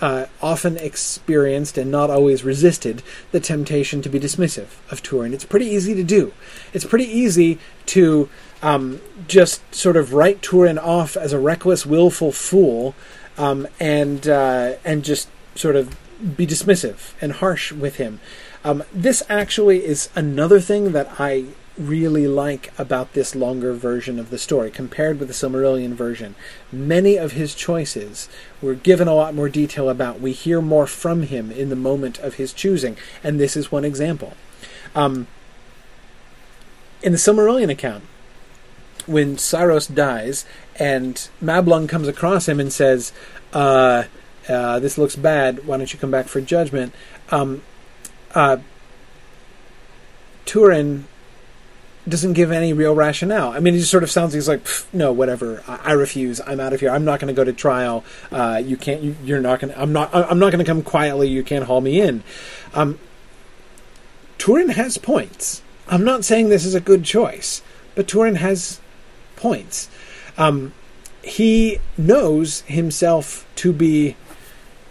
uh, 0.00 0.24
often 0.40 0.78
experienced 0.78 1.76
and 1.76 1.90
not 1.90 2.08
always 2.08 2.42
resisted 2.42 3.02
the 3.30 3.40
temptation 3.40 4.00
to 4.00 4.08
be 4.08 4.18
dismissive 4.18 4.68
of 4.90 5.02
Turin. 5.02 5.34
It's 5.34 5.44
pretty 5.44 5.66
easy 5.66 5.94
to 5.94 6.02
do. 6.02 6.32
It's 6.72 6.86
pretty 6.86 7.04
easy 7.04 7.58
to 7.86 8.30
um, 8.62 9.02
just 9.28 9.74
sort 9.74 9.98
of 9.98 10.14
write 10.14 10.40
Turin 10.40 10.78
off 10.78 11.18
as 11.18 11.34
a 11.34 11.38
reckless, 11.38 11.84
willful 11.84 12.32
fool, 12.32 12.94
um, 13.36 13.68
and 13.78 14.26
uh, 14.26 14.76
and 14.82 15.04
just 15.04 15.28
sort 15.54 15.76
of 15.76 15.94
be 16.36 16.46
dismissive 16.46 17.12
and 17.20 17.32
harsh 17.32 17.70
with 17.70 17.96
him. 17.96 18.18
Um, 18.64 18.82
this 18.92 19.22
actually 19.28 19.84
is 19.84 20.08
another 20.14 20.60
thing 20.60 20.92
that 20.92 21.16
I 21.18 21.46
really 21.80 22.26
like 22.26 22.72
about 22.78 23.14
this 23.14 23.34
longer 23.34 23.72
version 23.72 24.18
of 24.18 24.30
the 24.30 24.38
story 24.38 24.70
compared 24.70 25.18
with 25.18 25.28
the 25.28 25.34
Silmarillion 25.34 25.92
version. 25.94 26.34
Many 26.70 27.16
of 27.16 27.32
his 27.32 27.54
choices 27.54 28.28
were 28.60 28.74
given 28.74 29.08
a 29.08 29.14
lot 29.14 29.34
more 29.34 29.48
detail 29.48 29.88
about. 29.88 30.20
We 30.20 30.32
hear 30.32 30.60
more 30.60 30.86
from 30.86 31.22
him 31.22 31.50
in 31.50 31.70
the 31.70 31.76
moment 31.76 32.18
of 32.18 32.34
his 32.34 32.52
choosing, 32.52 32.96
and 33.24 33.40
this 33.40 33.56
is 33.56 33.72
one 33.72 33.84
example. 33.84 34.34
Um, 34.94 35.26
in 37.02 37.12
the 37.12 37.18
Silmarillion 37.18 37.70
account, 37.70 38.04
when 39.06 39.36
Saeros 39.36 39.92
dies 39.92 40.44
and 40.78 41.28
Mablung 41.42 41.88
comes 41.88 42.08
across 42.08 42.46
him 42.46 42.60
and 42.60 42.72
says, 42.72 43.12
uh, 43.52 44.04
uh, 44.48 44.78
"This 44.78 44.98
looks 44.98 45.16
bad. 45.16 45.66
Why 45.66 45.78
don't 45.78 45.92
you 45.92 45.98
come 45.98 46.10
back 46.10 46.26
for 46.26 46.40
judgment?" 46.40 46.94
Um, 47.30 47.62
uh, 48.34 48.58
Turin 50.44 51.06
doesn't 52.08 52.32
give 52.32 52.50
any 52.50 52.72
real 52.72 52.94
rationale. 52.94 53.50
I 53.50 53.60
mean, 53.60 53.74
he 53.74 53.80
just 53.80 53.90
sort 53.90 54.02
of 54.02 54.10
sounds 54.10 54.32
like 54.32 54.38
he's 54.38 54.48
like, 54.48 54.66
no, 54.92 55.12
whatever. 55.12 55.62
I, 55.68 55.90
I, 55.90 55.92
refuse. 55.92 56.40
I'm 56.46 56.60
out 56.60 56.72
of 56.72 56.80
here. 56.80 56.90
I'm 56.90 57.04
not 57.04 57.20
going 57.20 57.32
to 57.32 57.36
go 57.36 57.44
to 57.44 57.52
trial. 57.52 58.04
Uh, 58.32 58.60
you 58.64 58.76
can't. 58.76 59.02
You, 59.02 59.36
are 59.36 59.40
not 59.40 59.60
going. 59.60 59.72
to 59.72 59.80
I'm 59.80 59.92
not. 59.92 60.14
I'm 60.14 60.38
not 60.38 60.50
going 60.50 60.64
to 60.64 60.68
come 60.68 60.82
quietly. 60.82 61.28
You 61.28 61.42
can't 61.42 61.64
haul 61.64 61.80
me 61.80 62.00
in. 62.00 62.22
Um, 62.74 62.98
Turin 64.38 64.70
has 64.70 64.96
points. 64.96 65.62
I'm 65.88 66.04
not 66.04 66.24
saying 66.24 66.48
this 66.48 66.64
is 66.64 66.74
a 66.74 66.80
good 66.80 67.04
choice, 67.04 67.62
but 67.94 68.08
Turin 68.08 68.36
has 68.36 68.80
points. 69.36 69.90
Um, 70.38 70.72
he 71.22 71.78
knows 71.98 72.62
himself 72.62 73.46
to 73.56 73.72
be 73.72 74.16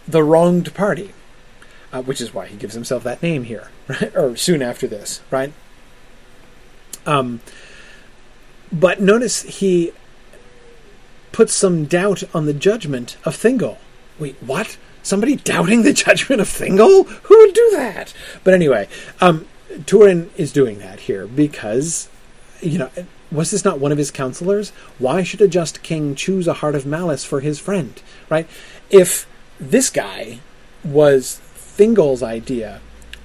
the 0.08 0.24
wronged 0.24 0.74
party, 0.76 1.12
uh, 1.92 2.02
which 2.04 2.22
is 2.22 2.34
why 2.34 2.48
he 2.48 2.58
gives 2.58 2.76
himself 2.76 3.04
that 3.04 3.24
name 3.24 3.46
here, 3.46 3.70
right? 3.88 4.16
Or 4.16 4.36
soon 4.36 4.62
after 4.62 4.88
this, 4.88 5.22
right? 5.32 5.54
Um, 7.10 7.42
but 8.72 9.02
notice 9.02 9.42
he 9.42 9.92
puts 11.32 11.54
some 11.54 11.86
doubt 11.86 12.24
on 12.36 12.46
the 12.46 12.54
judgment 12.54 13.18
of 13.26 13.36
Thingol. 13.36 13.78
Wait, 14.20 14.36
what? 14.42 14.78
Somebody 15.02 15.36
doubting 15.36 15.82
the 15.82 15.94
judgment 16.06 16.40
of 16.40 16.48
Thingol? 16.48 17.08
Who 17.08 17.38
would 17.40 17.54
do 17.54 17.70
that? 17.72 18.14
But 18.44 18.54
anyway, 18.54 18.88
um, 19.20 19.48
Turin 19.88 20.30
is 20.38 20.52
doing 20.52 20.78
that 20.80 21.02
here 21.02 21.26
because, 21.26 22.10
you 22.62 22.78
know, 22.78 22.92
was 23.32 23.50
this 23.50 23.66
not 23.66 23.80
one 23.80 23.92
of 23.92 23.98
his 23.98 24.12
counselors? 24.12 24.70
Why 25.00 25.24
should 25.24 25.42
a 25.42 25.48
just 25.48 25.82
king 25.82 26.14
choose 26.14 26.48
a 26.48 26.54
heart 26.54 26.76
of 26.76 26.86
malice 26.86 27.26
for 27.26 27.40
his 27.40 27.60
friend? 27.60 28.00
Right? 28.30 28.48
If 28.92 29.28
this 29.60 29.90
guy 29.90 30.40
was 30.84 31.42
Thingol's 31.56 32.22
idea 32.22 32.82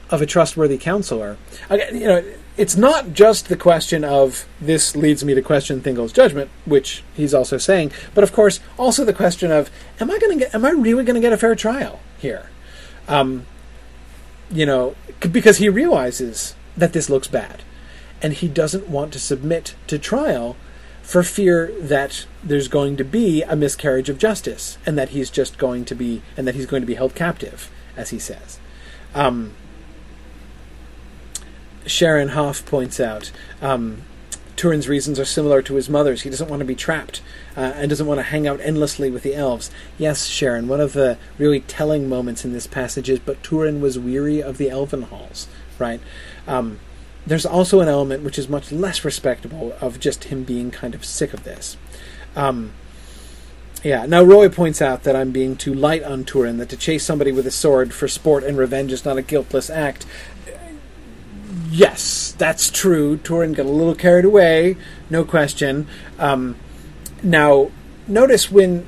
of 0.08 0.22
a 0.22 0.26
trustworthy 0.26 0.78
counselor, 0.78 1.36
you 1.70 2.06
know, 2.06 2.24
it's 2.56 2.76
not 2.76 3.12
just 3.12 3.48
the 3.48 3.56
question 3.56 4.04
of 4.04 4.46
this 4.60 4.94
leads 4.94 5.24
me 5.24 5.34
to 5.34 5.42
question 5.42 5.80
Thingol's 5.80 6.12
judgment, 6.12 6.50
which 6.64 7.02
he's 7.14 7.34
also 7.34 7.58
saying, 7.58 7.92
but 8.14 8.22
of 8.22 8.32
course 8.32 8.60
also 8.78 9.04
the 9.04 9.12
question 9.12 9.50
of 9.50 9.70
am 10.00 10.10
I 10.10 10.18
going 10.18 10.38
to 10.38 10.44
get 10.44 10.54
am 10.54 10.64
I 10.64 10.70
really 10.70 11.04
going 11.04 11.14
to 11.14 11.20
get 11.20 11.32
a 11.32 11.36
fair 11.36 11.54
trial 11.54 12.00
here? 12.18 12.50
Um, 13.08 13.46
you 14.50 14.66
know, 14.66 14.94
because 15.20 15.58
he 15.58 15.68
realizes 15.68 16.54
that 16.76 16.92
this 16.92 17.10
looks 17.10 17.28
bad 17.28 17.62
and 18.22 18.32
he 18.32 18.48
doesn't 18.48 18.88
want 18.88 19.12
to 19.12 19.18
submit 19.18 19.74
to 19.88 19.98
trial 19.98 20.56
for 21.02 21.22
fear 21.22 21.72
that 21.80 22.24
there's 22.42 22.68
going 22.68 22.96
to 22.96 23.04
be 23.04 23.42
a 23.42 23.56
miscarriage 23.56 24.08
of 24.08 24.16
justice 24.16 24.78
and 24.86 24.96
that 24.96 25.10
he's 25.10 25.28
just 25.28 25.58
going 25.58 25.84
to 25.84 25.94
be 25.94 26.22
and 26.36 26.46
that 26.46 26.54
he's 26.54 26.66
going 26.66 26.82
to 26.82 26.86
be 26.86 26.94
held 26.94 27.14
captive 27.14 27.70
as 27.96 28.10
he 28.10 28.18
says. 28.18 28.58
Um, 29.14 29.54
Sharon 31.86 32.28
Hoff 32.30 32.64
points 32.66 32.98
out 32.98 33.30
um, 33.60 34.02
Turin's 34.56 34.88
reasons 34.88 35.18
are 35.18 35.24
similar 35.24 35.62
to 35.62 35.74
his 35.74 35.88
mother's. 35.88 36.22
He 36.22 36.30
doesn't 36.30 36.48
want 36.48 36.60
to 36.60 36.66
be 36.66 36.74
trapped 36.74 37.20
uh, 37.56 37.72
and 37.74 37.88
doesn't 37.88 38.06
want 38.06 38.18
to 38.18 38.24
hang 38.24 38.46
out 38.46 38.60
endlessly 38.60 39.10
with 39.10 39.22
the 39.22 39.34
elves. 39.34 39.70
Yes, 39.98 40.26
Sharon, 40.26 40.68
one 40.68 40.80
of 40.80 40.92
the 40.92 41.18
really 41.38 41.60
telling 41.60 42.08
moments 42.08 42.44
in 42.44 42.52
this 42.52 42.66
passage 42.66 43.10
is, 43.10 43.18
but 43.18 43.42
Turin 43.42 43.80
was 43.80 43.98
weary 43.98 44.42
of 44.42 44.58
the 44.58 44.70
elven 44.70 45.02
halls, 45.02 45.48
right? 45.78 46.00
Um, 46.46 46.80
there's 47.26 47.46
also 47.46 47.80
an 47.80 47.88
element 47.88 48.22
which 48.22 48.38
is 48.38 48.48
much 48.48 48.70
less 48.70 49.04
respectable 49.04 49.74
of 49.80 49.98
just 49.98 50.24
him 50.24 50.44
being 50.44 50.70
kind 50.70 50.94
of 50.94 51.04
sick 51.04 51.32
of 51.32 51.44
this. 51.44 51.76
Um, 52.36 52.72
yeah, 53.84 54.06
now 54.06 54.22
Roy 54.22 54.48
points 54.48 54.80
out 54.80 55.02
that 55.02 55.14
I'm 55.14 55.30
being 55.30 55.56
too 55.56 55.74
light 55.74 56.02
on 56.02 56.24
Turin, 56.24 56.56
that 56.56 56.70
to 56.70 56.76
chase 56.76 57.04
somebody 57.04 57.32
with 57.32 57.46
a 57.46 57.50
sword 57.50 57.92
for 57.92 58.08
sport 58.08 58.42
and 58.42 58.56
revenge 58.56 58.92
is 58.92 59.04
not 59.04 59.18
a 59.18 59.22
guiltless 59.22 59.68
act. 59.68 60.06
Yes, 61.74 62.36
that's 62.38 62.70
true. 62.70 63.16
Turin 63.16 63.52
got 63.52 63.66
a 63.66 63.68
little 63.68 63.96
carried 63.96 64.24
away, 64.24 64.76
no 65.10 65.24
question. 65.24 65.88
Um, 66.20 66.54
now, 67.20 67.72
notice 68.06 68.48
when 68.48 68.86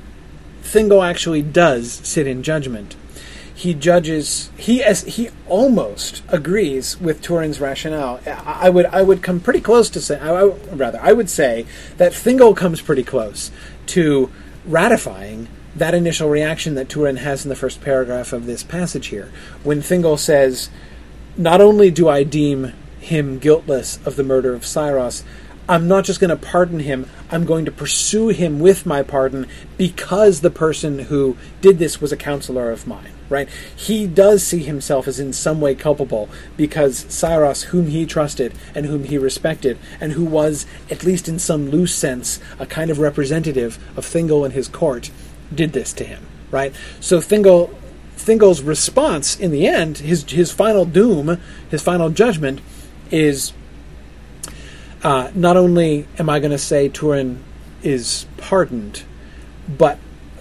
Thingol 0.63 1.05
actually 1.05 1.41
does 1.41 1.91
sit 1.91 2.27
in 2.27 2.43
judgment, 2.43 2.95
he 3.53 3.73
judges 3.73 4.51
he 4.55 4.81
as 4.81 5.03
he 5.03 5.31
almost 5.49 6.23
agrees 6.29 6.97
with 7.01 7.21
Turin's 7.21 7.59
rationale. 7.59 8.21
I, 8.25 8.67
I 8.67 8.69
would 8.69 8.85
I 8.85 9.01
would 9.01 9.21
come 9.21 9.41
pretty 9.41 9.59
close 9.59 9.89
to 9.89 9.99
say 9.99 10.17
I, 10.17 10.31
I, 10.31 10.45
rather 10.71 10.99
I 11.01 11.11
would 11.11 11.29
say 11.29 11.65
that 11.97 12.13
Thingol 12.13 12.55
comes 12.55 12.79
pretty 12.79 13.03
close 13.03 13.51
to 13.87 14.31
ratifying 14.65 15.49
that 15.75 15.93
initial 15.93 16.29
reaction 16.29 16.75
that 16.75 16.87
Turin 16.87 17.17
has 17.17 17.43
in 17.43 17.49
the 17.49 17.55
first 17.55 17.81
paragraph 17.81 18.31
of 18.31 18.45
this 18.45 18.63
passage 18.63 19.07
here 19.07 19.29
when 19.63 19.81
Thingol 19.81 20.17
says 20.17 20.69
not 21.37 21.61
only 21.61 21.91
do 21.91 22.09
I 22.09 22.23
deem 22.23 22.73
him 22.99 23.39
guiltless 23.39 23.99
of 24.05 24.15
the 24.15 24.23
murder 24.23 24.53
of 24.53 24.63
Saeros, 24.63 25.23
I'm 25.69 25.87
not 25.87 26.05
just 26.05 26.21
going 26.21 26.29
to 26.29 26.37
pardon 26.37 26.79
him, 26.79 27.09
I'm 27.29 27.43
going 27.43 27.65
to 27.65 27.71
pursue 27.71 28.29
him 28.29 28.59
with 28.59 28.85
my 28.85 29.03
pardon 29.03 29.47
because 29.77 30.39
the 30.39 30.49
person 30.49 30.99
who 30.99 31.35
did 31.59 31.77
this 31.77 31.99
was 31.99 32.13
a 32.13 32.17
counselor 32.17 32.71
of 32.71 32.87
mine, 32.87 33.11
right? 33.27 33.49
He 33.75 34.07
does 34.07 34.43
see 34.43 34.63
himself 34.63 35.09
as 35.09 35.19
in 35.19 35.33
some 35.33 35.59
way 35.59 35.75
culpable 35.75 36.29
because 36.55 37.03
Saeros, 37.05 37.65
whom 37.65 37.87
he 37.87 38.05
trusted 38.05 38.53
and 38.73 38.85
whom 38.85 39.03
he 39.03 39.17
respected, 39.17 39.77
and 39.99 40.13
who 40.13 40.23
was, 40.23 40.65
at 40.89 41.03
least 41.03 41.27
in 41.27 41.37
some 41.37 41.69
loose 41.69 41.93
sense, 41.93 42.39
a 42.59 42.65
kind 42.65 42.89
of 42.89 42.99
representative 42.99 43.77
of 43.97 44.05
Thingol 44.05 44.45
and 44.45 44.53
his 44.53 44.69
court, 44.69 45.11
did 45.53 45.73
this 45.73 45.91
to 45.93 46.05
him, 46.05 46.25
right? 46.49 46.73
So 47.01 47.19
Thingol 47.19 47.75
Thingol's 48.27 48.61
response 48.61 49.39
in 49.39 49.51
the 49.51 49.65
end, 49.65 49.99
his 49.99 50.29
his 50.29 50.51
final 50.51 50.83
doom, 50.83 51.39
his 51.71 51.81
final 51.81 52.09
judgment, 52.09 52.59
is 53.09 53.53
uh, 55.01 55.31
not 55.33 55.55
only 55.55 56.05
am 56.19 56.29
I 56.29 56.39
going 56.39 56.51
to 56.51 56.57
say 56.57 56.89
Turin 56.89 57.41
is 57.83 58.25
pardoned, 58.35 59.03
but 59.69 59.97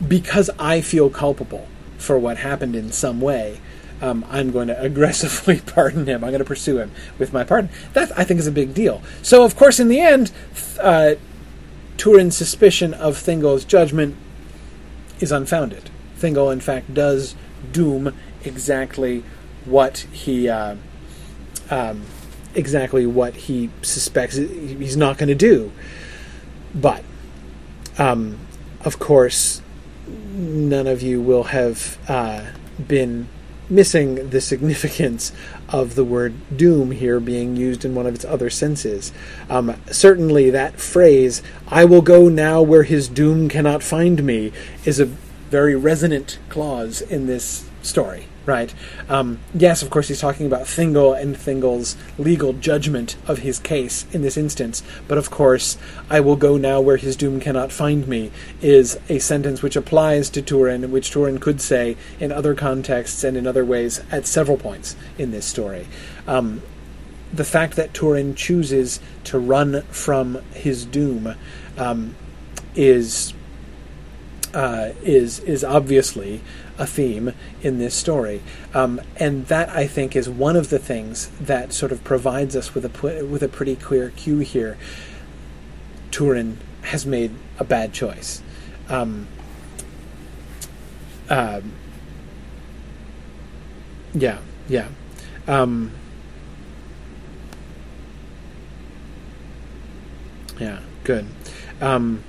because 0.07 0.51
I 0.59 0.81
feel 0.81 1.11
culpable 1.11 1.69
for 1.97 2.19
what 2.19 2.39
happened 2.39 2.75
in 2.75 2.91
some 2.91 3.21
way, 3.21 3.61
um, 4.03 4.25
I'm 4.31 4.51
going 4.51 4.67
to 4.75 4.81
aggressively 4.81 5.61
pardon 5.61 6.07
him. 6.07 6.25
I'm 6.25 6.31
going 6.31 6.41
to 6.41 6.45
pursue 6.45 6.79
him 6.79 6.91
with 7.21 7.33
my 7.33 7.45
pardon. 7.45 7.71
That 7.93 8.11
I 8.19 8.25
think 8.25 8.41
is 8.41 8.49
a 8.49 8.53
big 8.53 8.75
deal. 8.75 9.01
So, 9.23 9.45
of 9.45 9.55
course, 9.55 9.79
in 9.79 9.87
the 9.87 10.01
end, 10.01 10.33
uh, 10.81 11.15
Turin's 11.99 12.37
suspicion 12.37 12.95
of 12.95 13.17
Thingol's 13.17 13.65
judgment 13.65 14.17
is 15.21 15.31
unfounded. 15.31 15.89
Thingol, 16.19 16.53
in 16.53 16.61
fact, 16.61 16.93
does 16.93 17.37
doom 17.73 18.15
exactly 18.45 19.23
what 19.65 19.99
he 20.13 20.49
uh, 20.49 20.77
um, 21.71 22.03
exactly 22.55 23.07
what 23.07 23.35
he 23.35 23.71
suspects 23.83 24.37
he's 24.37 24.97
not 24.97 25.19
going 25.19 25.29
to 25.29 25.35
do. 25.35 25.71
But, 26.75 27.05
um, 27.99 28.39
of 28.85 28.99
course, 28.99 29.63
none 30.07 30.87
of 30.87 31.03
you 31.03 31.21
will 31.21 31.45
have 31.45 31.99
uh, 32.09 32.51
been 32.87 33.29
missing 33.69 34.31
the 34.31 34.41
significance 34.41 35.33
of 35.69 35.97
the 35.97 36.05
word 36.05 36.33
doom 36.57 36.93
here 36.93 37.19
being 37.19 37.57
used 37.57 37.85
in 37.85 37.95
one 37.95 38.07
of 38.07 38.15
its 38.15 38.25
other 38.25 38.49
senses. 38.49 39.13
Um, 39.51 39.77
certainly, 39.91 40.51
that 40.51 40.81
phrase, 40.81 41.43
I 41.69 41.85
will 41.85 42.03
go 42.03 42.29
now 42.29 42.63
where 42.63 42.85
his 42.85 43.09
doom 43.09 43.49
cannot 43.49 43.83
find 43.83 44.23
me, 44.23 44.53
is 44.85 45.01
a 45.01 45.11
very 45.51 45.75
resonant 45.75 46.39
clause 46.49 47.01
in 47.01 47.27
this 47.27 47.69
story 47.83 48.27
right? 48.47 48.73
Um, 49.09 49.41
yes, 49.53 49.83
of 49.83 49.91
course, 49.91 50.09
he's 50.09 50.21
talking 50.21 50.47
about 50.47 50.63
Thingol 50.63 51.21
and 51.21 51.37
Thingol's 51.37 51.97
legal 52.17 52.53
judgment 52.53 53.17
of 53.27 53.39
his 53.39 53.59
case 53.59 54.07
in 54.13 54.23
this 54.23 54.37
instance, 54.37 54.83
but 55.09 55.19
of 55.19 55.31
course, 55.31 55.77
I 56.09 56.21
will 56.21 56.37
go 56.37 56.57
now 56.57 56.81
where 56.81 56.97
his 56.97 57.17
doom 57.17 57.41
cannot 57.41 57.73
find 57.73 58.07
me 58.07 58.31
is 58.63 58.99
a 59.09 59.19
sentence 59.19 59.63
which 59.63 59.77
applies 59.77 60.31
to 60.31 60.43
Turin, 60.43 60.91
which 60.91 61.11
Turin 61.11 61.39
could 61.39 61.61
say 61.61 61.97
in 62.21 62.33
other 62.33 62.55
contexts 62.55 63.25
and 63.25 63.37
in 63.37 63.47
other 63.47 63.65
ways 63.65 64.03
at 64.11 64.27
several 64.27 64.57
points 64.57 64.97
in 65.19 65.33
this 65.33 65.45
story. 65.45 65.89
Um, 66.27 66.63
the 67.33 67.45
fact 67.45 67.75
that 67.77 67.93
Turin 67.93 68.35
chooses 68.35 69.01
to 69.25 69.39
run 69.39 69.83
from 69.91 70.41
his 70.53 70.85
doom 70.85 71.35
um, 71.77 72.15
is 72.77 73.35
uh, 74.57 74.95
is 75.03 75.39
is 75.41 75.63
obviously 75.63 76.41
a 76.79 76.87
theme 76.87 77.35
in 77.61 77.79
this 77.79 77.95
story, 77.95 78.41
um, 78.73 79.03
and 79.17 79.47
that 79.49 79.69
I 79.69 79.87
think 79.87 80.17
is 80.17 80.31
one 80.31 80.57
of 80.57 80.71
the 80.71 80.79
things 80.79 81.31
that 81.39 81.75
sort 81.75 81.93
of 81.93 82.03
provides 82.05 82.57
us 82.57 82.75
with 82.75 82.87
a 82.87 83.27
with 83.27 83.43
a 83.43 83.49
pretty 83.49 83.77
clear 83.77 84.11
cue 84.17 84.39
here. 84.39 84.79
Turin 86.11 86.57
has 86.85 87.05
made 87.05 87.33
a 87.59 87.65
bad 87.65 87.93
choice. 87.93 88.43
Um, 88.89 89.29
um, 91.29 91.73
yeah, 94.15 94.39
yeah. 94.71 94.89
Um, 95.47 95.93
yeah, 100.59 100.81
good. 101.05 101.27
Um, 101.83 102.23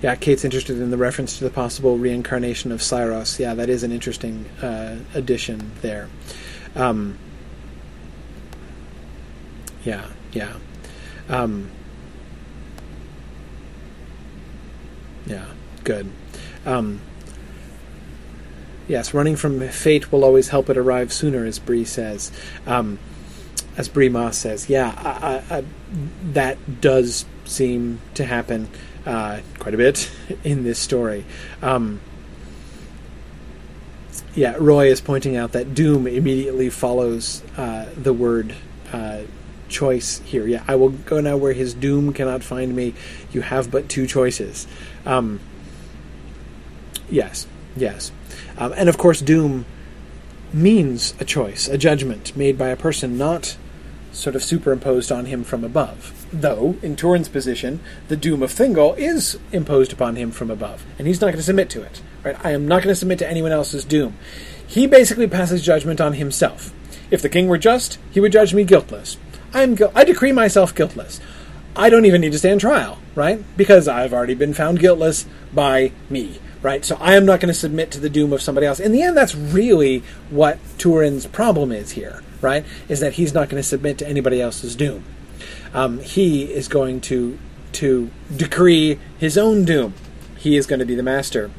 Yeah, 0.00 0.14
Kate's 0.14 0.44
interested 0.44 0.78
in 0.78 0.90
the 0.90 0.96
reference 0.96 1.38
to 1.38 1.44
the 1.44 1.50
possible 1.50 1.98
reincarnation 1.98 2.70
of 2.70 2.80
Saeros. 2.80 3.38
Yeah, 3.38 3.54
that 3.54 3.68
is 3.68 3.82
an 3.82 3.90
interesting 3.90 4.44
uh, 4.62 4.98
addition 5.14 5.72
there. 5.82 6.08
Um, 6.76 7.18
yeah, 9.84 10.06
yeah. 10.32 10.54
Um, 11.28 11.70
yeah, 15.26 15.46
good. 15.82 16.10
Um, 16.64 17.00
yes, 18.86 19.12
running 19.12 19.34
from 19.34 19.68
fate 19.68 20.12
will 20.12 20.24
always 20.24 20.48
help 20.48 20.70
it 20.70 20.76
arrive 20.76 21.12
sooner, 21.12 21.44
as 21.44 21.58
Bree 21.58 21.84
says. 21.84 22.30
Um, 22.66 23.00
as 23.76 23.88
Bree 23.88 24.08
Moss 24.08 24.38
says, 24.38 24.68
yeah, 24.68 24.94
I, 24.96 25.54
I, 25.54 25.58
I, 25.58 25.64
that 26.32 26.80
does 26.80 27.24
seem 27.44 28.00
to 28.14 28.24
happen 28.24 28.68
uh, 29.08 29.40
quite 29.58 29.74
a 29.74 29.78
bit 29.78 30.10
in 30.44 30.62
this 30.64 30.78
story. 30.78 31.24
Um, 31.62 32.00
yeah, 34.34 34.54
Roy 34.58 34.88
is 34.88 35.00
pointing 35.00 35.34
out 35.34 35.52
that 35.52 35.74
doom 35.74 36.06
immediately 36.06 36.68
follows 36.68 37.42
uh, 37.56 37.86
the 37.96 38.12
word 38.12 38.54
uh, 38.92 39.22
choice 39.68 40.18
here. 40.20 40.46
Yeah, 40.46 40.62
I 40.68 40.76
will 40.76 40.90
go 40.90 41.20
now 41.20 41.36
where 41.38 41.54
his 41.54 41.72
doom 41.72 42.12
cannot 42.12 42.44
find 42.44 42.76
me. 42.76 42.94
You 43.32 43.40
have 43.40 43.70
but 43.70 43.88
two 43.88 44.06
choices. 44.06 44.66
Um, 45.06 45.40
yes, 47.10 47.46
yes. 47.76 48.12
Um, 48.58 48.74
and 48.76 48.88
of 48.88 48.98
course, 48.98 49.20
doom 49.20 49.64
means 50.52 51.14
a 51.18 51.24
choice, 51.24 51.66
a 51.66 51.78
judgment 51.78 52.36
made 52.36 52.58
by 52.58 52.68
a 52.68 52.76
person, 52.76 53.16
not 53.16 53.56
sort 54.12 54.36
of 54.36 54.42
superimposed 54.42 55.10
on 55.10 55.26
him 55.26 55.44
from 55.44 55.64
above. 55.64 56.17
Though, 56.32 56.76
in 56.82 56.94
Turin's 56.94 57.28
position, 57.28 57.80
the 58.08 58.16
doom 58.16 58.42
of 58.42 58.52
Thingol 58.52 58.98
is 58.98 59.38
imposed 59.50 59.92
upon 59.94 60.16
him 60.16 60.30
from 60.30 60.50
above, 60.50 60.84
and 60.98 61.06
he's 61.06 61.20
not 61.20 61.28
going 61.28 61.38
to 61.38 61.42
submit 61.42 61.70
to 61.70 61.82
it. 61.82 62.02
Right? 62.22 62.36
I 62.44 62.50
am 62.50 62.68
not 62.68 62.82
going 62.82 62.92
to 62.92 62.98
submit 62.98 63.18
to 63.20 63.28
anyone 63.28 63.52
else's 63.52 63.84
doom. 63.84 64.16
He 64.66 64.86
basically 64.86 65.26
passes 65.26 65.64
judgment 65.64 66.00
on 66.00 66.14
himself. 66.14 66.72
If 67.10 67.22
the 67.22 67.30
king 67.30 67.48
were 67.48 67.56
just, 67.56 67.98
he 68.10 68.20
would 68.20 68.32
judge 68.32 68.52
me 68.52 68.64
guiltless. 68.64 69.16
I 69.54 69.62
am 69.62 69.74
gu- 69.74 69.90
I 69.94 70.04
decree 70.04 70.32
myself 70.32 70.74
guiltless. 70.74 71.20
I 71.74 71.88
don't 71.88 72.04
even 72.04 72.20
need 72.20 72.32
to 72.32 72.38
stand 72.38 72.60
trial, 72.60 72.98
right? 73.14 73.42
Because 73.56 73.88
I've 73.88 74.12
already 74.12 74.34
been 74.34 74.52
found 74.52 74.80
guiltless 74.80 75.24
by 75.54 75.92
me, 76.10 76.40
right? 76.60 76.84
So 76.84 76.98
I 77.00 77.14
am 77.14 77.24
not 77.24 77.40
going 77.40 77.54
to 77.54 77.58
submit 77.58 77.90
to 77.92 78.00
the 78.00 78.10
doom 78.10 78.34
of 78.34 78.42
somebody 78.42 78.66
else. 78.66 78.80
In 78.80 78.92
the 78.92 79.00
end, 79.00 79.16
that's 79.16 79.34
really 79.34 80.02
what 80.28 80.58
Turin's 80.76 81.26
problem 81.26 81.72
is 81.72 81.92
here, 81.92 82.22
right? 82.42 82.66
Is 82.90 83.00
that 83.00 83.14
he's 83.14 83.32
not 83.32 83.48
going 83.48 83.62
to 83.62 83.66
submit 83.66 83.96
to 83.98 84.08
anybody 84.08 84.42
else's 84.42 84.76
doom 84.76 85.04
um, 85.74 86.00
he 86.00 86.52
is 86.52 86.68
going 86.68 87.00
to 87.02 87.38
to 87.72 88.10
decree 88.34 88.98
his 89.18 89.36
own 89.36 89.64
doom. 89.64 89.94
He 90.36 90.56
is 90.56 90.66
going 90.66 90.80
to 90.80 90.86
be 90.86 90.94
the 90.94 91.02
master. 91.02 91.50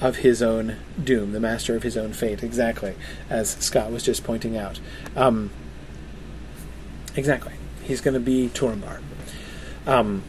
of 0.00 0.16
his 0.16 0.42
own 0.42 0.76
doom, 1.02 1.32
the 1.32 1.40
master 1.40 1.76
of 1.76 1.82
his 1.82 1.96
own 1.96 2.12
fate, 2.12 2.42
exactly, 2.42 2.94
as 3.30 3.50
Scott 3.56 3.90
was 3.90 4.02
just 4.02 4.24
pointing 4.24 4.56
out. 4.56 4.80
Um, 5.16 5.50
exactly. 7.16 7.54
He's 7.82 8.00
going 8.00 8.14
to 8.14 8.20
be 8.20 8.48
Turambar. 8.48 9.00
Um, 9.86 10.22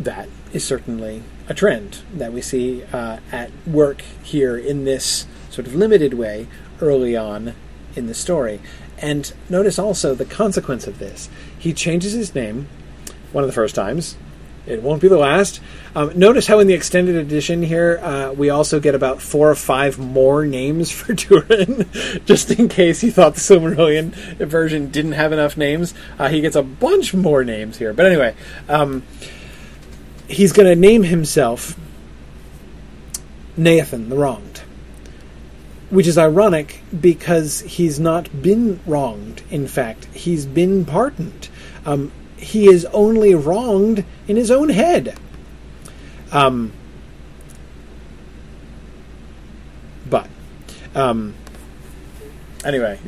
that 0.00 0.28
is 0.52 0.64
certainly 0.64 1.22
a 1.48 1.54
trend 1.54 1.98
that 2.14 2.32
we 2.32 2.40
see 2.40 2.82
uh, 2.92 3.18
at 3.30 3.50
work 3.66 4.02
here 4.22 4.56
in 4.56 4.84
this 4.84 5.26
sort 5.50 5.66
of 5.66 5.74
limited 5.74 6.14
way 6.14 6.48
early 6.80 7.16
on 7.16 7.54
in 7.94 8.06
the 8.06 8.14
story. 8.14 8.60
And 9.02 9.32
notice 9.48 9.80
also 9.80 10.14
the 10.14 10.24
consequence 10.24 10.86
of 10.86 11.00
this. 11.00 11.28
He 11.58 11.74
changes 11.74 12.12
his 12.12 12.34
name 12.34 12.68
one 13.32 13.42
of 13.42 13.48
the 13.48 13.54
first 13.54 13.74
times. 13.74 14.16
It 14.64 14.80
won't 14.80 15.02
be 15.02 15.08
the 15.08 15.18
last. 15.18 15.60
Um, 15.96 16.16
notice 16.16 16.46
how 16.46 16.60
in 16.60 16.68
the 16.68 16.74
extended 16.74 17.16
edition 17.16 17.62
here, 17.62 17.98
uh, 18.00 18.32
we 18.32 18.48
also 18.48 18.78
get 18.78 18.94
about 18.94 19.20
four 19.20 19.50
or 19.50 19.56
five 19.56 19.98
more 19.98 20.46
names 20.46 20.90
for 20.92 21.14
Turin, 21.14 21.90
just 22.26 22.52
in 22.52 22.68
case 22.68 23.00
he 23.00 23.10
thought 23.10 23.34
the 23.34 23.40
Silmarillion 23.40 24.12
version 24.36 24.90
didn't 24.90 25.12
have 25.12 25.32
enough 25.32 25.56
names. 25.56 25.94
Uh, 26.16 26.28
he 26.28 26.40
gets 26.40 26.54
a 26.54 26.62
bunch 26.62 27.12
more 27.12 27.42
names 27.42 27.78
here. 27.78 27.92
But 27.92 28.06
anyway, 28.06 28.36
um, 28.68 29.02
he's 30.28 30.52
going 30.52 30.68
to 30.68 30.76
name 30.76 31.02
himself 31.02 31.76
Neithan 33.58 34.10
the 34.10 34.16
Wronged 34.16 34.51
which 35.92 36.06
is 36.06 36.16
ironic 36.16 36.80
because 36.98 37.60
he's 37.60 38.00
not 38.00 38.42
been 38.42 38.80
wronged. 38.86 39.42
In 39.50 39.68
fact, 39.68 40.06
he's 40.06 40.46
been 40.46 40.86
pardoned. 40.86 41.50
Um, 41.84 42.10
he 42.38 42.66
is 42.66 42.86
only 42.86 43.34
wronged 43.34 44.02
in 44.26 44.36
his 44.36 44.50
own 44.50 44.70
head. 44.70 45.18
Um, 46.32 46.72
but 50.08 50.30
um, 50.94 51.34
anyway, 52.64 52.98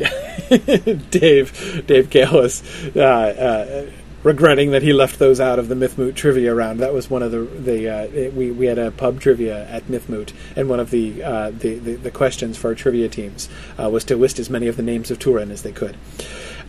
Dave 1.10 1.84
Dave 1.86 2.10
Kalis 2.10 2.94
uh, 2.94 3.00
uh, 3.00 3.90
regretting 4.24 4.72
that 4.72 4.82
he 4.82 4.92
left 4.92 5.20
those 5.20 5.38
out 5.38 5.60
of 5.60 5.68
the 5.68 5.76
Mythmoot 5.76 6.16
trivia 6.16 6.52
round. 6.52 6.80
That 6.80 6.92
was 6.92 7.08
one 7.08 7.22
of 7.22 7.30
the 7.30 7.44
the 7.44 7.88
uh, 7.88 8.30
we 8.30 8.50
we 8.50 8.66
had 8.66 8.78
a 8.78 8.90
pub 8.90 9.20
trivia 9.20 9.68
at 9.68 9.84
Mythmoot, 9.84 10.32
and 10.56 10.68
one 10.68 10.80
of 10.80 10.90
the 10.90 11.22
uh, 11.22 11.50
the, 11.50 11.78
the, 11.78 11.94
the 11.94 12.10
questions 12.10 12.56
for 12.56 12.68
our 12.68 12.74
trivia 12.74 13.08
teams 13.08 13.48
uh, 13.80 13.88
was 13.88 14.02
to 14.04 14.16
list 14.16 14.40
as 14.40 14.50
many 14.50 14.66
of 14.66 14.76
the 14.76 14.82
names 14.82 15.12
of 15.12 15.20
Turin 15.20 15.52
as 15.52 15.62
they 15.62 15.72
could. 15.72 15.96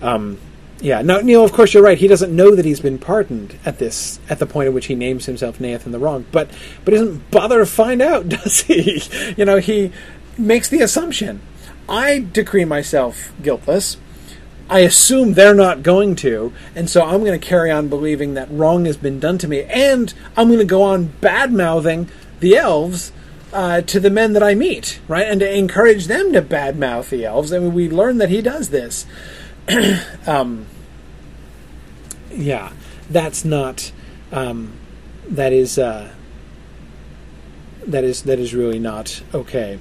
Um, 0.01 0.37
yeah, 0.81 1.01
now 1.01 1.19
Neil, 1.19 1.43
of 1.43 1.53
course 1.53 1.73
you're 1.73 1.81
right. 1.81 1.97
He 1.97 2.07
doesn't 2.07 2.35
know 2.35 2.53
that 2.53 2.65
he's 2.65 2.81
been 2.81 2.99
pardoned 2.99 3.57
at 3.65 3.79
this 3.79 4.19
at 4.29 4.39
the 4.39 4.45
point 4.45 4.67
at 4.67 4.73
which 4.73 4.87
he 4.87 4.95
names 4.95 5.25
himself 5.25 5.57
Neithan 5.57 5.91
the 5.91 5.99
Wrong, 5.99 6.25
but 6.31 6.49
but 6.83 6.91
doesn't 6.91 7.31
bother 7.31 7.59
to 7.59 7.65
find 7.65 8.01
out, 8.01 8.27
does 8.29 8.61
he? 8.61 9.01
you 9.37 9.45
know, 9.45 9.57
he 9.57 9.91
makes 10.37 10.69
the 10.69 10.81
assumption. 10.81 11.41
I 11.87 12.25
decree 12.33 12.65
myself 12.65 13.31
guiltless 13.41 13.97
I 14.69 14.79
assume 14.79 15.33
they're 15.33 15.53
not 15.53 15.83
going 15.83 16.15
to, 16.17 16.51
and 16.75 16.89
so 16.89 17.03
I'm 17.03 17.23
going 17.23 17.39
to 17.39 17.47
carry 17.47 17.69
on 17.69 17.87
believing 17.87 18.33
that 18.33 18.49
wrong 18.49 18.85
has 18.85 18.97
been 18.97 19.19
done 19.19 19.37
to 19.39 19.47
me, 19.47 19.63
and 19.63 20.13
I'm 20.35 20.47
going 20.47 20.59
to 20.59 20.65
go 20.65 20.81
on 20.81 21.05
bad 21.21 21.53
mouthing 21.53 22.09
the 22.39 22.57
elves 22.57 23.11
uh, 23.53 23.81
to 23.81 23.99
the 23.99 24.09
men 24.09 24.33
that 24.33 24.43
I 24.43 24.55
meet, 24.55 24.99
right, 25.07 25.27
and 25.27 25.39
to 25.39 25.55
encourage 25.55 26.07
them 26.07 26.33
to 26.33 26.41
bad 26.41 26.77
mouth 26.77 27.09
the 27.09 27.25
elves. 27.25 27.53
I 27.53 27.59
mean, 27.59 27.73
we 27.73 27.89
learn 27.89 28.17
that 28.17 28.29
he 28.29 28.41
does 28.41 28.69
this. 28.69 29.05
um, 30.27 30.65
yeah, 32.31 32.73
that's 33.09 33.45
not. 33.45 33.91
Um, 34.31 34.73
that 35.29 35.53
is. 35.53 35.77
Uh, 35.77 36.11
that 37.87 38.03
is 38.03 38.23
that 38.23 38.39
is 38.39 38.53
really 38.53 38.79
not 38.79 39.21
okay. 39.33 39.79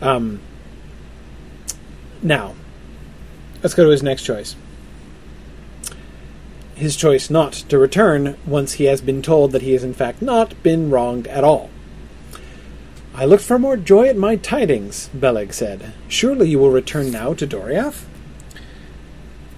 Um, 0.00 0.40
now, 2.22 2.54
Let's 3.62 3.74
go 3.74 3.84
to 3.84 3.90
his 3.90 4.02
next 4.02 4.24
choice. 4.24 4.56
His 6.74 6.96
choice 6.96 7.30
not 7.30 7.52
to 7.52 7.78
return 7.78 8.36
once 8.44 8.72
he 8.74 8.84
has 8.84 9.00
been 9.00 9.22
told 9.22 9.52
that 9.52 9.62
he 9.62 9.72
has 9.72 9.84
in 9.84 9.94
fact 9.94 10.20
not 10.20 10.60
been 10.64 10.90
wronged 10.90 11.28
at 11.28 11.44
all. 11.44 11.70
I 13.14 13.24
looked 13.24 13.44
for 13.44 13.60
more 13.60 13.76
joy 13.76 14.08
at 14.08 14.16
my 14.16 14.34
tidings, 14.34 15.08
Beleg 15.14 15.52
said. 15.52 15.92
Surely 16.08 16.48
you 16.48 16.58
will 16.58 16.70
return 16.70 17.12
now 17.12 17.34
to 17.34 17.46
Doriath? 17.46 18.04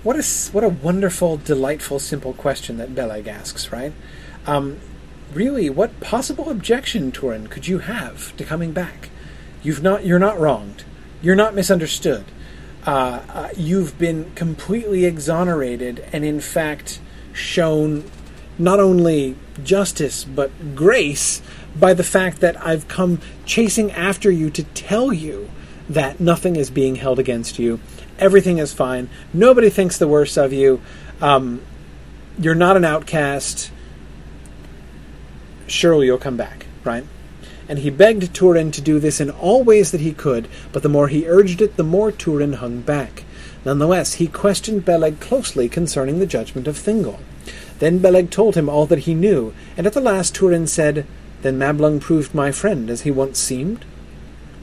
What 0.02 0.16
a, 0.16 0.50
what 0.52 0.64
a 0.64 0.68
wonderful, 0.68 1.38
delightful, 1.38 1.98
simple 1.98 2.34
question 2.34 2.76
that 2.76 2.94
Beleg 2.94 3.26
asks, 3.26 3.72
right? 3.72 3.94
Um, 4.46 4.80
really, 5.32 5.70
what 5.70 6.00
possible 6.00 6.50
objection, 6.50 7.10
Turin, 7.10 7.46
could 7.46 7.68
you 7.68 7.78
have 7.78 8.36
to 8.36 8.44
coming 8.44 8.72
back? 8.72 9.08
You've 9.62 9.82
not, 9.82 10.04
you're 10.04 10.18
not 10.18 10.38
wronged. 10.38 10.84
You're 11.22 11.36
not 11.36 11.54
misunderstood 11.54 12.26
uh, 12.86 13.22
uh, 13.28 13.48
you've 13.56 13.98
been 13.98 14.30
completely 14.34 15.04
exonerated 15.04 16.04
and, 16.12 16.24
in 16.24 16.40
fact, 16.40 17.00
shown 17.32 18.04
not 18.58 18.78
only 18.78 19.36
justice 19.62 20.24
but 20.24 20.76
grace 20.76 21.42
by 21.78 21.92
the 21.92 22.04
fact 22.04 22.40
that 22.40 22.60
I've 22.64 22.86
come 22.86 23.20
chasing 23.44 23.90
after 23.92 24.30
you 24.30 24.50
to 24.50 24.62
tell 24.62 25.12
you 25.12 25.50
that 25.88 26.20
nothing 26.20 26.56
is 26.56 26.70
being 26.70 26.96
held 26.96 27.18
against 27.18 27.58
you. 27.58 27.80
Everything 28.18 28.58
is 28.58 28.72
fine. 28.72 29.10
Nobody 29.32 29.70
thinks 29.70 29.98
the 29.98 30.08
worst 30.08 30.38
of 30.38 30.52
you. 30.52 30.80
Um, 31.20 31.62
you're 32.38 32.54
not 32.54 32.76
an 32.76 32.84
outcast. 32.84 33.70
Surely 35.66 36.06
you'll 36.06 36.18
come 36.18 36.36
back, 36.36 36.66
right? 36.84 37.04
And 37.68 37.78
he 37.78 37.90
begged 37.90 38.34
Turin 38.34 38.70
to 38.72 38.80
do 38.80 38.98
this 38.98 39.20
in 39.20 39.30
all 39.30 39.62
ways 39.62 39.90
that 39.90 40.00
he 40.00 40.12
could, 40.12 40.48
but 40.72 40.82
the 40.82 40.88
more 40.88 41.08
he 41.08 41.26
urged 41.26 41.62
it, 41.62 41.76
the 41.76 41.84
more 41.84 42.12
Turin 42.12 42.54
hung 42.54 42.80
back. 42.80 43.24
Nonetheless, 43.64 44.14
he 44.14 44.26
questioned 44.26 44.84
Beleg 44.84 45.20
closely 45.20 45.68
concerning 45.68 46.18
the 46.18 46.26
judgment 46.26 46.68
of 46.68 46.76
Thingol. 46.76 47.18
Then 47.78 47.98
Beleg 47.98 48.30
told 48.30 48.54
him 48.54 48.68
all 48.68 48.86
that 48.86 49.00
he 49.00 49.14
knew, 49.14 49.54
and 49.76 49.86
at 49.86 49.94
the 49.94 50.00
last 50.00 50.34
Turin 50.34 50.66
said, 50.66 51.06
Then 51.42 51.58
Mablung 51.58 52.00
proved 52.00 52.34
my 52.34 52.52
friend, 52.52 52.90
as 52.90 53.02
he 53.02 53.10
once 53.10 53.38
seemed? 53.38 53.84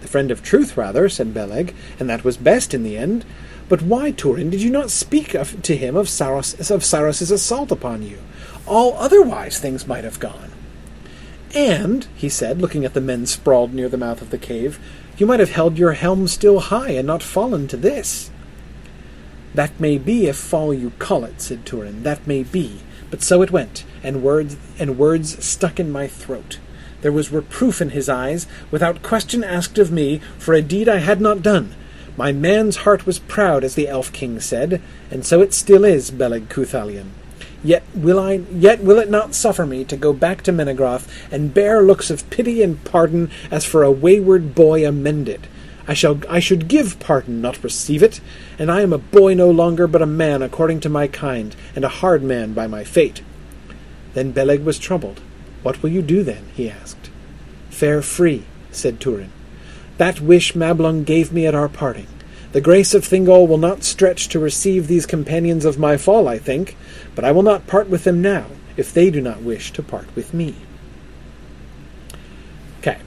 The 0.01 0.07
friend 0.07 0.31
of 0.31 0.43
truth, 0.43 0.77
rather, 0.77 1.09
said 1.09 1.33
Beleg, 1.33 1.73
and 1.99 2.09
that 2.09 2.23
was 2.23 2.37
best 2.37 2.73
in 2.73 2.83
the 2.83 2.97
end. 2.97 3.25
But 3.69 3.81
why, 3.81 4.11
Turin, 4.11 4.49
did 4.49 4.61
you 4.61 4.69
not 4.69 4.91
speak 4.91 5.33
of, 5.33 5.61
to 5.63 5.75
him 5.75 5.95
of 5.95 6.07
Saeros, 6.07 6.71
of 6.71 7.31
assault 7.31 7.71
upon 7.71 8.03
you? 8.03 8.19
All 8.67 8.95
otherwise 8.97 9.59
things 9.59 9.87
might 9.87 10.03
have 10.03 10.19
gone. 10.19 10.50
And, 11.53 12.07
he 12.15 12.29
said, 12.29 12.61
looking 12.61 12.85
at 12.85 12.93
the 12.93 13.01
men 13.01 13.25
sprawled 13.25 13.73
near 13.73 13.89
the 13.89 13.97
mouth 13.97 14.21
of 14.21 14.29
the 14.29 14.37
cave, 14.37 14.79
you 15.17 15.25
might 15.25 15.39
have 15.41 15.51
held 15.51 15.77
your 15.77 15.93
helm 15.93 16.27
still 16.27 16.59
high 16.59 16.91
and 16.91 17.05
not 17.05 17.21
fallen 17.21 17.67
to 17.67 17.77
this. 17.77 18.31
That 19.53 19.77
may 19.79 19.97
be, 19.97 20.27
if 20.27 20.37
fall 20.37 20.73
you 20.73 20.91
call 20.97 21.25
it, 21.25 21.41
said 21.41 21.65
Turin. 21.65 22.03
That 22.03 22.25
may 22.25 22.43
be. 22.43 22.79
But 23.09 23.21
so 23.21 23.41
it 23.41 23.51
went, 23.51 23.83
and 24.01 24.23
words 24.23 24.55
and 24.79 24.97
words 24.97 25.43
stuck 25.43 25.79
in 25.79 25.91
my 25.91 26.07
throat. 26.07 26.59
There 27.01 27.11
was 27.11 27.31
reproof 27.31 27.81
in 27.81 27.89
his 27.89 28.07
eyes, 28.07 28.47
without 28.69 29.03
question 29.03 29.43
asked 29.43 29.77
of 29.77 29.91
me, 29.91 30.21
for 30.37 30.53
a 30.53 30.61
deed 30.61 30.87
I 30.87 30.97
had 30.97 31.19
not 31.19 31.41
done. 31.41 31.75
My 32.15 32.31
man's 32.31 32.77
heart 32.77 33.05
was 33.05 33.19
proud, 33.19 33.63
as 33.63 33.75
the 33.75 33.89
elf 33.89 34.13
king 34.13 34.39
said, 34.39 34.81
and 35.09 35.25
so 35.25 35.41
it 35.41 35.53
still 35.53 35.83
is, 35.83 36.11
Beleg 36.11 36.47
Cuthalion. 36.47 37.11
Yet 37.63 37.83
will 37.93 38.19
I 38.19 38.41
yet 38.51 38.83
will 38.83 38.97
it 38.97 39.09
not 39.09 39.35
suffer 39.35 39.65
me 39.65 39.83
to 39.85 39.95
go 39.95 40.13
back 40.13 40.41
to 40.43 40.51
Menegroth 40.51 41.07
and 41.31 41.53
bear 41.53 41.83
looks 41.83 42.09
of 42.09 42.27
pity 42.29 42.63
and 42.63 42.83
pardon 42.83 43.29
as 43.51 43.65
for 43.65 43.83
a 43.83 43.91
wayward 43.91 44.55
boy 44.55 44.87
amended. 44.87 45.47
I 45.87 45.93
shall 45.93 46.19
I 46.29 46.39
should 46.39 46.67
give 46.67 46.99
pardon, 46.99 47.41
not 47.41 47.63
receive 47.63 48.01
it, 48.01 48.21
and 48.57 48.71
I 48.71 48.81
am 48.81 48.93
a 48.93 48.97
boy 48.97 49.33
no 49.33 49.49
longer, 49.49 49.87
but 49.87 50.01
a 50.01 50.07
man 50.07 50.41
according 50.41 50.79
to 50.81 50.89
my 50.89 51.07
kind, 51.07 51.55
and 51.75 51.83
a 51.83 51.89
hard 51.89 52.23
man 52.23 52.53
by 52.53 52.65
my 52.67 52.83
fate. 52.83 53.21
Then 54.13 54.31
Beleg 54.31 54.63
was 54.63 54.79
troubled. 54.79 55.21
What 55.63 55.81
will 55.83 55.89
you 55.89 56.01
do 56.01 56.23
then? 56.23 56.45
he 56.55 56.69
asked. 56.69 57.09
Fare 57.69 58.01
free, 58.01 58.45
said 58.71 58.99
Turin. 58.99 59.31
That 59.97 60.21
wish 60.21 60.53
Mablung 60.53 61.05
gave 61.05 61.31
me 61.31 61.45
at 61.45 61.55
our 61.55 61.69
parting. 61.69 62.07
The 62.51 62.61
grace 62.61 62.93
of 62.93 63.03
Thingol 63.03 63.47
will 63.47 63.57
not 63.57 63.83
stretch 63.83 64.27
to 64.29 64.39
receive 64.39 64.87
these 64.87 65.05
companions 65.05 65.63
of 65.63 65.79
my 65.79 65.95
fall, 65.95 66.27
I 66.27 66.37
think, 66.37 66.75
but 67.15 67.23
I 67.23 67.31
will 67.31 67.43
not 67.43 67.67
part 67.67 67.89
with 67.89 68.03
them 68.03 68.21
now, 68.21 68.47
if 68.75 68.93
they 68.93 69.09
do 69.09 69.21
not 69.21 69.41
wish 69.41 69.71
to 69.73 69.83
part 69.83 70.13
with 70.15 70.33
me. 70.33 70.55
Okay. 72.79 72.99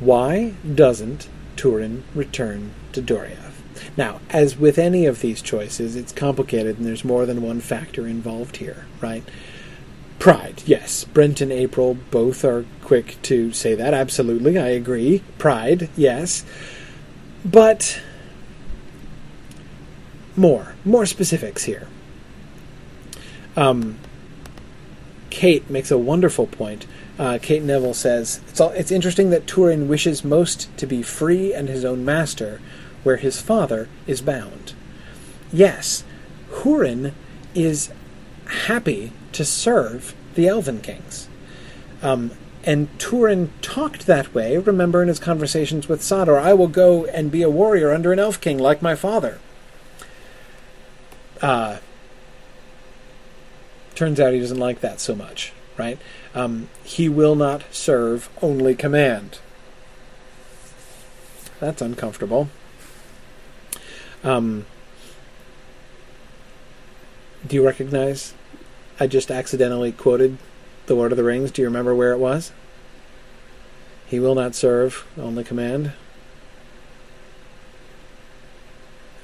Why 0.00 0.54
doesn't 0.74 1.28
Turin 1.56 2.04
return 2.14 2.72
to 2.92 3.02
Doriath? 3.02 3.52
Now, 3.96 4.20
as 4.30 4.56
with 4.56 4.78
any 4.78 5.04
of 5.04 5.20
these 5.20 5.42
choices, 5.42 5.94
it's 5.94 6.12
complicated 6.12 6.78
and 6.78 6.86
there's 6.86 7.04
more 7.04 7.26
than 7.26 7.42
one 7.42 7.60
factor 7.60 8.06
involved 8.06 8.56
here, 8.58 8.86
right? 9.02 9.24
Pride, 10.18 10.62
yes. 10.64 11.04
Brent 11.04 11.40
and 11.40 11.52
April 11.52 11.98
both 12.10 12.44
are 12.44 12.64
quick 12.82 13.16
to 13.22 13.52
say 13.52 13.74
that. 13.74 13.92
Absolutely, 13.92 14.58
I 14.58 14.68
agree. 14.68 15.22
Pride, 15.36 15.90
yes. 15.96 16.44
But 17.44 18.00
more, 20.36 20.74
more 20.84 21.06
specifics 21.06 21.64
here. 21.64 21.88
Um, 23.56 23.98
Kate 25.30 25.68
makes 25.70 25.90
a 25.90 25.98
wonderful 25.98 26.46
point 26.46 26.86
Uh, 27.18 27.38
Kate 27.40 27.62
Neville 27.62 27.94
says 27.94 28.40
it's 28.48 28.60
all, 28.60 28.70
it's 28.70 28.90
interesting 28.90 29.30
that 29.30 29.46
Turin 29.46 29.86
wishes 29.86 30.24
most 30.24 30.74
to 30.78 30.86
be 30.86 31.02
free 31.02 31.52
and 31.52 31.68
his 31.68 31.84
own 31.84 32.04
master, 32.04 32.60
where 33.02 33.18
his 33.18 33.40
father 33.40 33.88
is 34.06 34.22
bound. 34.22 34.72
Yes, 35.52 36.04
Hurin 36.50 37.12
is 37.54 37.90
happy 38.66 39.12
to 39.32 39.44
serve 39.44 40.14
the 40.34 40.48
Elven 40.48 40.80
Kings. 40.80 41.28
Um, 42.02 42.30
and 42.64 42.88
Turin 42.98 43.52
talked 43.60 44.06
that 44.06 44.34
way, 44.34 44.56
remember 44.56 45.02
in 45.02 45.08
his 45.08 45.18
conversations 45.18 45.88
with 45.88 46.00
Sador, 46.00 46.40
I 46.40 46.54
will 46.54 46.68
go 46.68 47.04
and 47.06 47.30
be 47.30 47.42
a 47.42 47.50
warrior 47.50 47.92
under 47.92 48.12
an 48.12 48.18
elf 48.18 48.40
king 48.40 48.58
like 48.58 48.80
my 48.80 48.94
father. 48.94 49.38
Uh, 51.42 51.78
turns 53.96 54.20
out 54.20 54.32
he 54.32 54.38
doesn't 54.38 54.58
like 54.58 54.80
that 54.80 55.00
so 55.00 55.14
much, 55.14 55.52
right? 55.76 55.98
Um, 56.34 56.68
he 56.84 57.08
will 57.08 57.34
not 57.34 57.64
serve, 57.72 58.30
only 58.40 58.74
command. 58.76 59.40
That's 61.58 61.82
uncomfortable. 61.82 62.48
Um, 64.24 64.66
do 67.46 67.56
you 67.56 67.66
recognize? 67.66 68.34
I 69.00 69.08
just 69.08 69.30
accidentally 69.30 69.90
quoted 69.90 70.38
The 70.86 70.94
Lord 70.94 71.10
of 71.10 71.16
the 71.18 71.24
Rings. 71.24 71.50
Do 71.50 71.62
you 71.62 71.66
remember 71.66 71.94
where 71.94 72.12
it 72.12 72.18
was? 72.18 72.52
He 74.06 74.20
will 74.20 74.34
not 74.34 74.54
serve, 74.54 75.06
only 75.18 75.42
command. 75.42 75.92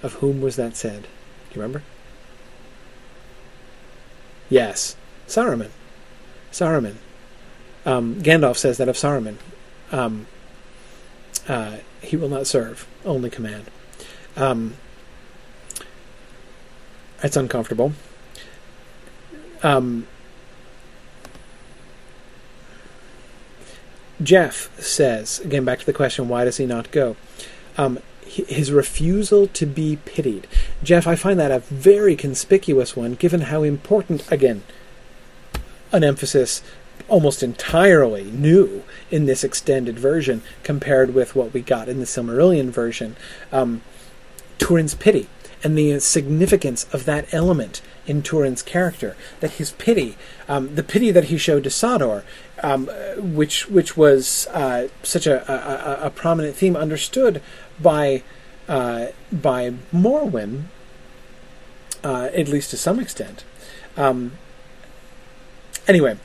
Of 0.03 0.15
whom 0.15 0.41
was 0.41 0.57
that 0.57 0.77
said? 0.77 1.03
Do 1.03 1.55
you 1.55 1.63
remember? 1.63 1.83
Yes, 4.49 4.97
Saruman. 5.27 5.71
Saruman. 6.51 6.97
Um, 7.85 8.17
Gandalf 8.17 8.57
says 8.57 8.79
that 8.79 8.89
of 8.89 8.97
Saruman. 8.97 9.37
Um, 9.93 10.27
uh, 11.47 11.79
he 12.01 12.17
will 12.17 12.29
not 12.29 12.47
serve, 12.47 12.87
only 13.05 13.31
command. 13.31 13.65
Um, 14.37 14.75
it's 17.23 17.37
uncomfortable. 17.37 17.93
Um, 19.63 20.07
Jeff 24.23 24.71
says, 24.81 25.41
again, 25.41 25.65
back 25.65 25.79
to 25.81 25.87
the 25.87 25.93
question, 25.93 26.29
why 26.29 26.45
does 26.45 26.57
he 26.57 26.67
not 26.67 26.91
go? 26.91 27.17
Um, 27.77 27.99
his 28.45 28.73
refusal 28.73 29.47
to 29.49 29.67
be 29.67 29.99
pitied. 30.05 30.47
Jeff, 30.83 31.07
I 31.07 31.17
find 31.17 31.39
that 31.41 31.51
a 31.51 31.61
very 31.61 32.17
conspicuous 32.17 32.97
one, 32.97 33.15
given 33.15 33.43
how 33.43 33.63
important, 33.63 34.31
again, 34.31 34.63
an 35.93 36.05
emphasis 36.05 36.63
almost 37.09 37.43
entirely 37.43 38.25
new 38.25 38.83
in 39.11 39.27
this 39.27 39.43
extended 39.43 39.99
version 39.99 40.43
compared 40.63 41.15
with 41.15 41.35
what 41.35 41.55
we 41.55 41.61
got 41.61 41.89
in 41.89 41.99
the 41.99 42.05
Silmarillion 42.05 42.69
version. 42.69 43.17
Um, 43.51 43.83
Turin's 44.59 44.95
pity 44.95 45.29
and 45.65 45.77
the 45.77 45.99
significance 46.01 46.87
of 46.93 47.05
that 47.05 47.33
element 47.33 47.81
in 48.07 48.23
Turin's 48.23 48.63
character. 48.63 49.17
That 49.41 49.53
his 49.53 49.73
pity, 49.73 50.17
um, 50.49 50.75
the 50.75 50.83
pity 50.83 51.11
that 51.11 51.25
he 51.25 51.39
showed 51.39 51.65
to 51.65 51.71
Sador, 51.71 52.23
um, 52.63 52.89
which 53.17 53.69
which 53.69 53.97
was 53.97 54.47
uh, 54.53 54.89
such 55.03 55.27
a, 55.27 55.51
a, 55.51 56.07
a, 56.07 56.11
prominent 56.11 56.57
theme, 56.57 56.77
understood 56.77 57.43
by 57.81 58.23
uh, 58.69 59.07
by 59.33 59.73
Morwen, 59.93 60.65
uh, 62.05 62.29
at 62.35 62.49
least 62.49 62.71
to 62.71 62.77
some 62.77 63.01
extent. 63.01 63.45
Um, 63.97 64.33
anyway, 65.87 66.17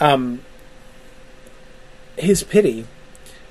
um, 0.00 0.42
his 2.16 2.42
pity 2.42 2.86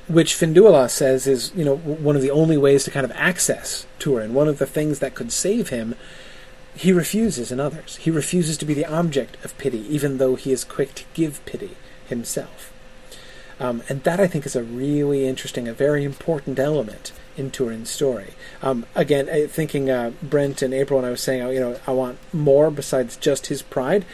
which 0.10 0.34
Finduilas 0.34 0.90
says 0.90 1.28
is, 1.28 1.54
you 1.56 1.64
know, 1.64 1.78
one 1.78 2.16
of 2.16 2.24
the 2.24 2.32
only 2.32 2.58
ways 2.58 2.84
to 2.84 2.92
kind 2.92 3.06
of 3.06 3.12
access 3.14 3.86
Turin, 4.00 4.34
one 4.34 4.48
of 4.48 4.58
the 4.58 4.66
things 4.66 5.00
that 5.00 5.14
could 5.14 5.32
save 5.32 5.70
him, 5.70 5.94
he 6.76 6.92
refuses 6.92 7.52
in 7.52 7.60
others. 7.60 7.98
He 7.98 8.10
refuses 8.10 8.58
to 8.58 8.66
be 8.66 8.74
the 8.74 8.86
object 8.86 9.38
of 9.46 9.58
pity, 9.60 9.86
even 9.94 10.18
though 10.18 10.34
he 10.36 10.52
is 10.52 10.64
quick 10.64 10.96
to 10.96 11.04
give 11.14 11.46
pity 11.46 11.78
himself. 12.08 12.74
Um, 13.60 13.84
and 13.88 14.04
that 14.04 14.20
I 14.20 14.26
think 14.26 14.48
is 14.48 14.56
a 14.56 14.64
really 14.64 15.28
interesting, 15.28 15.68
a 15.68 15.74
very 15.74 16.04
important 16.04 16.58
element 16.58 17.12
in 17.40 17.50
Turin's 17.50 17.90
story. 17.90 18.34
Um, 18.62 18.86
again, 18.94 19.48
thinking 19.48 19.90
uh, 19.90 20.12
Brent 20.22 20.62
and 20.62 20.74
April, 20.74 21.00
and 21.00 21.08
I 21.08 21.12
was 21.12 21.22
saying, 21.22 21.42
oh, 21.42 21.50
you 21.50 21.60
know, 21.60 21.80
I 21.88 21.92
want 21.92 22.20
more 22.34 22.70
besides 22.70 23.18
just 23.18 23.48
his 23.48 23.62
pride. 23.62 24.06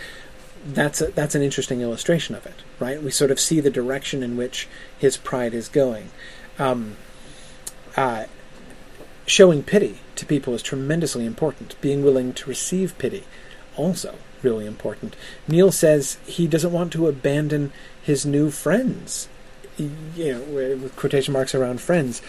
That's 0.65 1.01
a, 1.01 1.07
that's 1.07 1.35
an 1.35 1.41
interesting 1.41 1.81
illustration 1.81 2.35
of 2.35 2.45
it, 2.45 2.63
right? 2.79 3.01
We 3.01 3.11
sort 3.11 3.31
of 3.31 3.39
see 3.39 3.59
the 3.59 3.69
direction 3.69 4.23
in 4.23 4.37
which 4.37 4.67
his 4.97 5.17
pride 5.17 5.53
is 5.53 5.67
going. 5.67 6.11
Um, 6.57 6.97
uh, 7.97 8.25
showing 9.27 9.63
pity 9.63 9.99
to 10.15 10.25
people 10.25 10.53
is 10.53 10.61
tremendously 10.61 11.25
important. 11.25 11.79
Being 11.81 12.03
willing 12.03 12.33
to 12.33 12.49
receive 12.49 12.97
pity, 12.97 13.23
also 13.75 14.15
really 14.41 14.65
important. 14.65 15.15
Neil 15.47 15.71
says 15.71 16.17
he 16.25 16.47
doesn't 16.47 16.71
want 16.71 16.93
to 16.93 17.07
abandon 17.07 17.71
his 18.01 18.25
new 18.25 18.51
friends, 18.51 19.27
you 19.77 20.33
know, 20.33 20.41
with 20.41 20.95
quotation 20.95 21.33
marks 21.33 21.55
around 21.55 21.81
friends. 21.81 22.21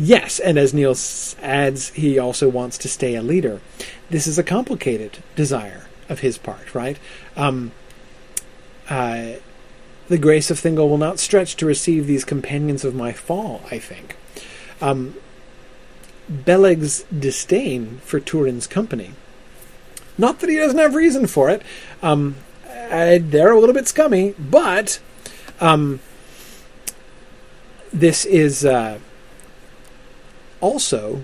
Yes, 0.00 0.38
and 0.38 0.56
as 0.58 0.72
Neil 0.72 0.94
adds, 1.42 1.88
he 1.90 2.20
also 2.20 2.48
wants 2.48 2.78
to 2.78 2.88
stay 2.88 3.16
a 3.16 3.22
leader. 3.22 3.60
This 4.08 4.28
is 4.28 4.38
a 4.38 4.44
complicated 4.44 5.18
desire 5.34 5.88
of 6.08 6.20
his 6.20 6.38
part, 6.38 6.72
right? 6.72 6.96
Um, 7.36 7.72
uh, 8.88 9.32
the 10.06 10.16
grace 10.16 10.52
of 10.52 10.58
Thingol 10.58 10.88
will 10.88 10.98
not 10.98 11.18
stretch 11.18 11.56
to 11.56 11.66
receive 11.66 12.06
these 12.06 12.24
companions 12.24 12.84
of 12.84 12.94
my 12.94 13.12
fall, 13.12 13.62
I 13.72 13.80
think. 13.80 14.16
Um, 14.80 15.16
Beleg's 16.28 17.02
disdain 17.04 17.98
for 18.04 18.20
Turin's 18.20 18.68
company. 18.68 19.14
Not 20.16 20.38
that 20.38 20.48
he 20.48 20.58
doesn't 20.58 20.78
have 20.78 20.94
reason 20.94 21.26
for 21.26 21.50
it. 21.50 21.60
Um, 22.04 22.36
uh, 22.68 23.18
they're 23.20 23.50
a 23.50 23.58
little 23.58 23.74
bit 23.74 23.88
scummy, 23.88 24.36
but 24.38 25.00
um, 25.60 25.98
this 27.92 28.24
is 28.24 28.64
uh, 28.64 29.00
also, 30.60 31.22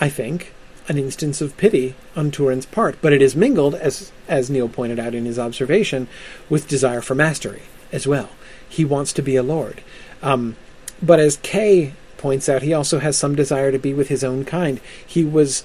I 0.00 0.08
think, 0.08 0.52
an 0.88 0.98
instance 0.98 1.40
of 1.40 1.56
pity 1.56 1.94
on 2.16 2.30
Turin's 2.30 2.66
part, 2.66 2.98
but 3.00 3.12
it 3.12 3.22
is 3.22 3.36
mingled, 3.36 3.74
as 3.74 4.10
as 4.28 4.50
Neil 4.50 4.68
pointed 4.68 4.98
out 4.98 5.14
in 5.14 5.24
his 5.24 5.38
observation, 5.38 6.08
with 6.48 6.68
desire 6.68 7.00
for 7.00 7.14
mastery 7.14 7.62
as 7.92 8.06
well. 8.06 8.30
He 8.68 8.84
wants 8.84 9.12
to 9.14 9.22
be 9.22 9.36
a 9.36 9.42
lord. 9.42 9.82
Um, 10.22 10.56
but 11.02 11.20
as 11.20 11.36
Kay 11.38 11.94
points 12.18 12.48
out, 12.48 12.62
he 12.62 12.74
also 12.74 12.98
has 12.98 13.16
some 13.16 13.34
desire 13.34 13.72
to 13.72 13.78
be 13.78 13.94
with 13.94 14.08
his 14.08 14.22
own 14.22 14.44
kind. 14.44 14.80
He 15.06 15.24
was 15.24 15.64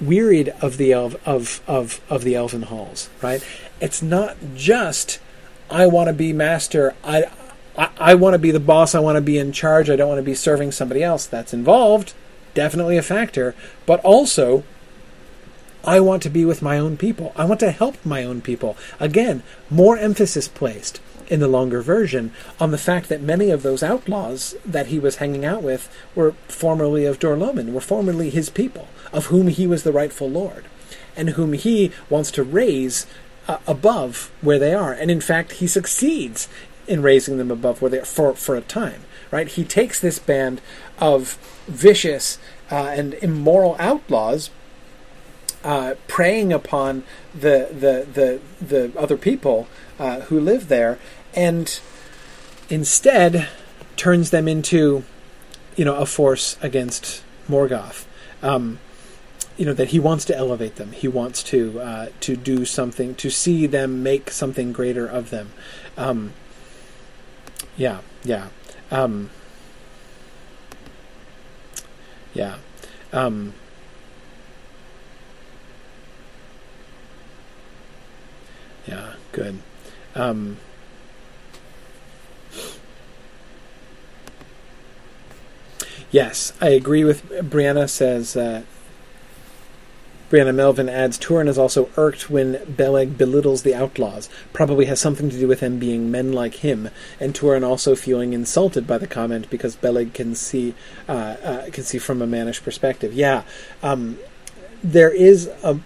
wearied 0.00 0.50
of 0.60 0.76
the 0.76 0.92
elf, 0.92 1.16
of 1.26 1.60
of 1.66 2.00
of 2.08 2.24
the 2.24 2.34
elven 2.34 2.62
halls, 2.62 3.10
right? 3.22 3.44
It's 3.80 4.02
not 4.02 4.36
just 4.54 5.18
I 5.70 5.86
want 5.86 6.08
to 6.08 6.12
be 6.12 6.32
master. 6.32 6.94
I 7.02 7.24
I, 7.76 7.90
I 7.98 8.14
want 8.14 8.34
to 8.34 8.38
be 8.38 8.50
the 8.50 8.60
boss. 8.60 8.94
I 8.94 9.00
want 9.00 9.16
to 9.16 9.22
be 9.22 9.38
in 9.38 9.52
charge. 9.52 9.90
I 9.90 9.96
don't 9.96 10.08
want 10.08 10.18
to 10.18 10.22
be 10.22 10.34
serving 10.34 10.72
somebody 10.72 11.02
else. 11.02 11.26
That's 11.26 11.54
involved, 11.54 12.14
definitely 12.58 12.96
a 12.96 13.02
factor. 13.02 13.54
But 13.86 14.00
also, 14.04 14.64
I 15.84 16.00
want 16.00 16.24
to 16.24 16.28
be 16.28 16.44
with 16.44 16.60
my 16.60 16.76
own 16.76 16.96
people. 16.96 17.32
I 17.36 17.44
want 17.44 17.60
to 17.60 17.70
help 17.70 18.04
my 18.04 18.24
own 18.24 18.40
people. 18.40 18.76
Again, 18.98 19.44
more 19.70 19.96
emphasis 19.96 20.48
placed 20.48 21.00
in 21.28 21.38
the 21.38 21.46
longer 21.46 21.80
version 21.80 22.32
on 22.58 22.72
the 22.72 22.84
fact 22.88 23.08
that 23.08 23.22
many 23.22 23.50
of 23.50 23.62
those 23.62 23.84
outlaws 23.84 24.56
that 24.66 24.88
he 24.88 24.98
was 24.98 25.16
hanging 25.16 25.44
out 25.44 25.62
with 25.62 25.88
were 26.16 26.32
formerly 26.48 27.04
of 27.06 27.20
Dor-lómin, 27.20 27.72
were 27.72 27.80
formerly 27.80 28.28
his 28.28 28.50
people, 28.50 28.88
of 29.12 29.26
whom 29.26 29.46
he 29.46 29.64
was 29.68 29.84
the 29.84 29.92
rightful 29.92 30.28
lord, 30.28 30.64
and 31.16 31.30
whom 31.30 31.52
he 31.52 31.92
wants 32.10 32.32
to 32.32 32.42
raise 32.42 33.06
uh, 33.46 33.58
above 33.68 34.32
where 34.40 34.58
they 34.58 34.74
are. 34.74 34.92
And 34.92 35.12
in 35.12 35.20
fact, 35.20 35.52
he 35.52 35.68
succeeds 35.68 36.48
in 36.88 37.02
raising 37.02 37.38
them 37.38 37.52
above 37.52 37.80
where 37.80 37.90
they 37.90 38.00
are 38.00 38.04
for, 38.04 38.34
for 38.34 38.56
a 38.56 38.62
time. 38.62 39.02
Right? 39.30 39.46
He 39.46 39.62
takes 39.62 40.00
this 40.00 40.18
band 40.18 40.60
of 40.98 41.38
vicious 41.68 42.38
uh, 42.70 42.92
and 42.96 43.14
immoral 43.14 43.76
outlaws 43.78 44.50
uh, 45.64 45.94
preying 46.06 46.52
upon 46.52 47.04
the 47.34 47.68
the 47.70 48.06
the 48.12 48.40
the 48.64 48.98
other 48.98 49.16
people 49.16 49.68
uh, 49.98 50.20
who 50.22 50.40
live 50.40 50.68
there 50.68 50.98
and 51.34 51.80
instead 52.68 53.48
turns 53.96 54.30
them 54.30 54.48
into, 54.48 55.04
you 55.76 55.84
know, 55.84 55.96
a 55.96 56.06
force 56.06 56.56
against 56.62 57.22
Morgoth. 57.48 58.04
Um, 58.42 58.78
you 59.56 59.66
know 59.66 59.72
that 59.72 59.88
he 59.88 59.98
wants 59.98 60.24
to 60.26 60.36
elevate 60.36 60.76
them. 60.76 60.92
He 60.92 61.08
wants 61.08 61.42
to 61.44 61.80
uh, 61.80 62.06
to 62.20 62.36
do 62.36 62.64
something 62.64 63.16
to 63.16 63.28
see 63.28 63.66
them 63.66 64.04
make 64.04 64.30
something 64.30 64.72
greater 64.72 65.06
of 65.06 65.30
them. 65.30 65.50
Um, 65.96 66.32
yeah, 67.76 67.98
yeah, 68.22 68.48
um, 68.92 69.30
yeah. 72.34 72.56
Um, 73.12 73.54
yeah, 78.86 79.14
good. 79.32 79.58
Um, 80.14 80.58
yes, 86.10 86.52
I 86.60 86.68
agree 86.70 87.04
with 87.04 87.28
Brianna 87.30 87.88
says 87.88 88.36
uh, 88.36 88.62
Brianna 90.30 90.54
Melvin 90.54 90.90
adds 90.90 91.16
Turin 91.16 91.48
is 91.48 91.56
also 91.56 91.88
irked 91.96 92.28
when 92.28 92.62
Beleg 92.64 93.16
belittles 93.16 93.62
the 93.62 93.74
outlaws. 93.74 94.28
Probably 94.52 94.84
has 94.84 95.00
something 95.00 95.30
to 95.30 95.38
do 95.38 95.48
with 95.48 95.60
them 95.60 95.78
being 95.78 96.10
men 96.10 96.32
like 96.32 96.56
him, 96.56 96.90
and 97.18 97.34
Turin 97.34 97.64
also 97.64 97.94
feeling 97.94 98.34
insulted 98.34 98.86
by 98.86 98.98
the 98.98 99.06
comment 99.06 99.48
because 99.48 99.74
Beleg 99.74 100.12
can 100.12 100.34
see 100.34 100.74
uh, 101.08 101.36
uh, 101.42 101.70
can 101.70 101.82
see 101.84 101.98
from 101.98 102.20
a 102.20 102.26
mannish 102.26 102.62
perspective. 102.62 103.14
Yeah, 103.14 103.44
um, 103.82 104.18
there 104.84 105.10
is 105.10 105.46
a 105.62 105.80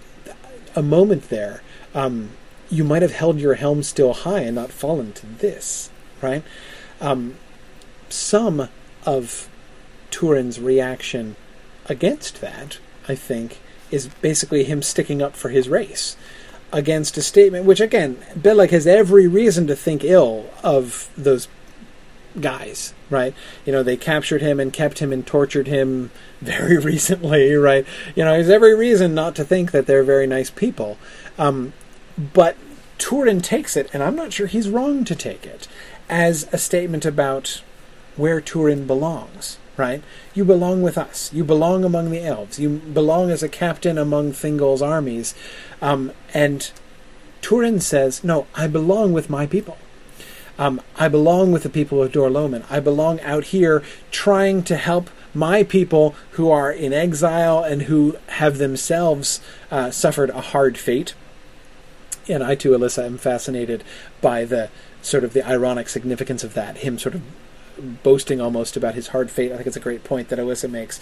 a 0.74 0.82
moment 0.82 1.28
there. 1.28 1.62
Um, 1.94 2.30
you 2.68 2.84
might 2.84 3.02
have 3.02 3.12
held 3.12 3.38
your 3.38 3.54
helm 3.54 3.82
still 3.82 4.12
high 4.12 4.40
and 4.40 4.56
not 4.56 4.72
fallen 4.72 5.12
to 5.12 5.26
this, 5.26 5.90
right? 6.20 6.42
Um, 7.00 7.36
some 8.08 8.68
of 9.04 9.48
Turin's 10.10 10.58
reaction 10.58 11.36
against 11.86 12.40
that, 12.40 12.78
I 13.08 13.14
think, 13.14 13.60
is 13.92 14.08
basically 14.20 14.64
him 14.64 14.82
sticking 14.82 15.22
up 15.22 15.36
for 15.36 15.50
his 15.50 15.68
race 15.68 16.16
against 16.72 17.18
a 17.18 17.22
statement 17.22 17.66
which, 17.66 17.80
again, 17.80 18.16
Beleg 18.36 18.70
has 18.70 18.86
every 18.86 19.26
reason 19.28 19.66
to 19.66 19.76
think 19.76 20.02
ill 20.02 20.46
of 20.64 21.10
those 21.16 21.46
guys, 22.40 22.94
right? 23.10 23.34
You 23.66 23.72
know, 23.72 23.82
they 23.82 23.96
captured 23.96 24.40
him 24.40 24.58
and 24.58 24.72
kept 24.72 25.00
him 25.00 25.12
and 25.12 25.26
tortured 25.26 25.66
him 25.66 26.10
very 26.40 26.78
recently, 26.78 27.54
right? 27.54 27.86
You 28.14 28.24
know, 28.24 28.32
there's 28.32 28.50
every 28.50 28.74
reason 28.74 29.14
not 29.14 29.34
to 29.36 29.44
think 29.44 29.70
that 29.72 29.86
they're 29.86 30.02
very 30.02 30.26
nice 30.26 30.50
people. 30.50 30.98
Um, 31.38 31.72
but 32.16 32.56
Turin 32.98 33.40
takes 33.40 33.76
it, 33.76 33.90
and 33.92 34.02
I'm 34.02 34.16
not 34.16 34.32
sure 34.32 34.46
he's 34.46 34.68
wrong 34.68 35.04
to 35.04 35.14
take 35.14 35.46
it, 35.46 35.68
as 36.08 36.48
a 36.52 36.58
statement 36.58 37.04
about 37.04 37.62
where 38.16 38.40
Turin 38.40 38.86
belongs, 38.86 39.58
right? 39.82 40.00
You 40.32 40.44
belong 40.44 40.80
with 40.80 40.96
us. 40.96 41.32
You 41.32 41.42
belong 41.42 41.84
among 41.84 42.12
the 42.12 42.22
elves. 42.22 42.60
You 42.60 42.68
belong 42.68 43.32
as 43.32 43.42
a 43.42 43.48
captain 43.48 43.98
among 43.98 44.30
Thingol's 44.30 44.80
armies. 44.80 45.34
Um, 45.80 46.12
and 46.32 46.70
Turin 47.40 47.80
says, 47.80 48.22
No, 48.22 48.46
I 48.54 48.68
belong 48.68 49.12
with 49.12 49.28
my 49.28 49.44
people. 49.44 49.76
Um, 50.56 50.80
I 50.96 51.08
belong 51.08 51.50
with 51.50 51.64
the 51.64 51.68
people 51.68 52.00
of 52.00 52.12
Dor-lómin. 52.12 52.64
I 52.70 52.78
belong 52.78 53.20
out 53.22 53.46
here 53.46 53.82
trying 54.12 54.62
to 54.64 54.76
help 54.76 55.10
my 55.34 55.64
people 55.64 56.14
who 56.32 56.48
are 56.48 56.70
in 56.70 56.92
exile 56.92 57.64
and 57.64 57.82
who 57.82 58.16
have 58.28 58.58
themselves 58.58 59.40
uh, 59.72 59.90
suffered 59.90 60.30
a 60.30 60.42
hard 60.52 60.78
fate. 60.78 61.14
And 62.28 62.44
I 62.44 62.54
too, 62.54 62.70
Alyssa, 62.70 63.04
am 63.04 63.18
fascinated 63.18 63.82
by 64.20 64.44
the 64.44 64.68
sort 65.00 65.24
of 65.24 65.32
the 65.32 65.44
ironic 65.44 65.88
significance 65.88 66.44
of 66.44 66.54
that. 66.54 66.76
Him 66.78 67.00
sort 67.00 67.16
of 67.16 67.22
boasting 68.02 68.40
almost 68.40 68.76
about 68.76 68.94
his 68.94 69.08
hard 69.08 69.30
fate. 69.30 69.52
I 69.52 69.56
think 69.56 69.66
it's 69.66 69.76
a 69.76 69.80
great 69.80 70.04
point 70.04 70.28
that 70.28 70.38
Alyssa 70.38 70.70
makes. 70.70 71.00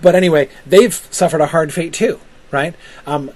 But 0.00 0.14
anyway, 0.14 0.48
they've 0.66 0.94
suffered 0.94 1.40
a 1.40 1.46
hard 1.46 1.72
fate 1.72 1.92
too, 1.92 2.20
right? 2.50 2.74
Um, 3.06 3.32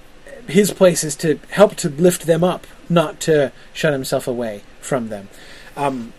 his 0.47 0.71
place 0.71 1.03
is 1.03 1.15
to 1.17 1.39
help 1.49 1.75
to 1.75 1.89
lift 1.89 2.25
them 2.25 2.43
up, 2.43 2.67
not 2.89 3.19
to 3.21 3.51
shut 3.73 3.93
himself 3.93 4.27
away 4.27 4.63
from 4.79 5.09
them. 5.09 5.29
Um, 5.75 6.13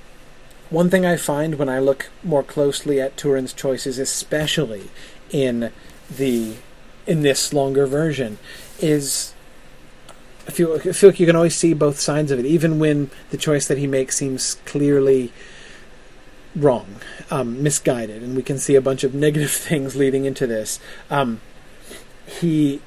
one 0.68 0.90
thing 0.90 1.06
I 1.06 1.16
find 1.16 1.56
when 1.56 1.68
I 1.68 1.78
look 1.78 2.10
more 2.24 2.42
closely 2.42 3.00
at 3.00 3.16
Turin's 3.16 3.52
choices, 3.52 3.98
especially 3.98 4.90
in 5.30 5.72
the 6.10 6.56
in 7.06 7.22
this 7.22 7.52
longer 7.52 7.86
version, 7.86 8.38
is 8.80 9.32
I 10.46 10.50
feel, 10.50 10.74
I 10.74 10.78
feel 10.78 11.10
like 11.10 11.20
you 11.20 11.26
can 11.26 11.36
always 11.36 11.56
see 11.56 11.72
both 11.72 11.98
sides 11.98 12.30
of 12.30 12.38
it, 12.38 12.46
even 12.46 12.78
when 12.78 13.10
the 13.30 13.36
choice 13.36 13.66
that 13.68 13.78
he 13.78 13.86
makes 13.86 14.16
seems 14.16 14.56
clearly 14.64 15.32
wrong, 16.56 16.96
um, 17.30 17.62
misguided, 17.62 18.22
and 18.22 18.34
we 18.34 18.42
can 18.42 18.58
see 18.58 18.74
a 18.74 18.80
bunch 18.80 19.04
of 19.04 19.14
negative 19.14 19.50
things 19.68 19.94
leading 19.94 20.24
into 20.24 20.46
this. 20.46 20.80
Um, 21.10 21.40
he 22.26 22.80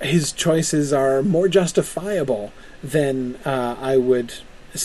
his 0.00 0.32
choices 0.32 0.92
are 0.92 1.22
more 1.22 1.48
justifiable 1.48 2.52
than 2.82 3.36
uh, 3.44 3.76
I 3.80 3.96
would 3.96 4.34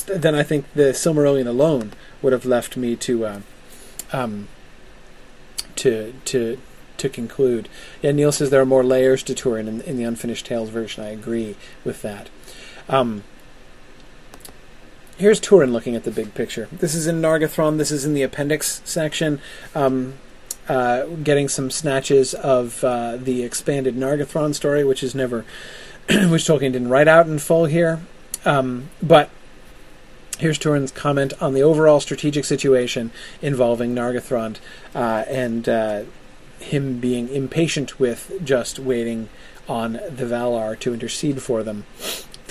than 0.08 0.36
I 0.36 0.44
think 0.44 0.66
the 0.74 0.94
Silmarillion 0.94 1.48
alone 1.48 1.92
would 2.22 2.34
have 2.34 2.46
left 2.46 2.78
me 2.78 2.96
to 2.98 3.26
uh, 3.26 3.42
um, 4.14 4.48
to 5.76 6.14
to 6.26 6.58
to 6.98 7.10
conclude. 7.10 7.68
Yeah, 8.02 8.12
Neil 8.12 8.32
says 8.32 8.50
there 8.50 8.62
are 8.62 8.66
more 8.66 8.84
layers 8.84 9.24
to 9.24 9.36
Turin 9.36 9.68
in, 9.68 9.82
in 9.82 9.98
the 9.98 10.04
Unfinished 10.04 10.46
Tales 10.46 10.70
version. 10.70 11.04
I 11.04 11.10
agree 11.10 11.56
with 11.84 12.02
that. 12.04 12.30
Um, 12.88 13.24
here's 15.22 15.40
Turin 15.40 15.72
looking 15.72 15.96
at 15.96 16.04
the 16.04 16.12
big 16.12 16.34
picture. 16.34 16.68
This 16.72 16.96
is 16.96 17.06
in 17.06 17.22
Nargothrond. 17.22 17.78
This 17.78 17.92
is 17.92 18.06
in 18.06 18.16
the 18.16 18.24
appendix 18.24 18.82
section. 18.84 19.40
Um, 19.76 20.16
uh, 20.68 21.06
getting 21.24 21.48
some 21.48 21.70
snatches 21.70 22.34
of 22.34 22.84
uh, 22.84 23.18
the 23.18 23.44
expanded 23.44 23.96
Nargothrond 23.96 24.56
story, 24.56 24.84
which 24.84 25.04
is 25.04 25.14
never, 25.14 25.46
which 26.10 26.46
Tolkien 26.46 26.74
didn't 26.74 26.90
write 26.90 27.08
out 27.08 27.28
in 27.28 27.38
full 27.38 27.66
here. 27.66 28.02
Um, 28.46 28.90
but 29.02 29.30
here's 30.40 30.58
Turin's 30.58 30.92
comment 30.92 31.34
on 31.40 31.54
the 31.54 31.62
overall 31.62 32.00
strategic 32.00 32.44
situation 32.44 33.12
involving 33.44 33.94
Nargothrond 33.94 34.58
uh, 34.96 35.24
and 35.28 35.70
uh, 35.70 36.04
him 36.60 37.00
being 37.00 37.30
impatient 37.30 38.00
with 38.00 38.44
just 38.44 38.80
waiting 38.80 39.30
on 39.70 39.94
the 39.94 40.26
Valar 40.26 40.80
to 40.80 40.94
intercede 40.96 41.44
for 41.44 41.62
them. 41.62 41.86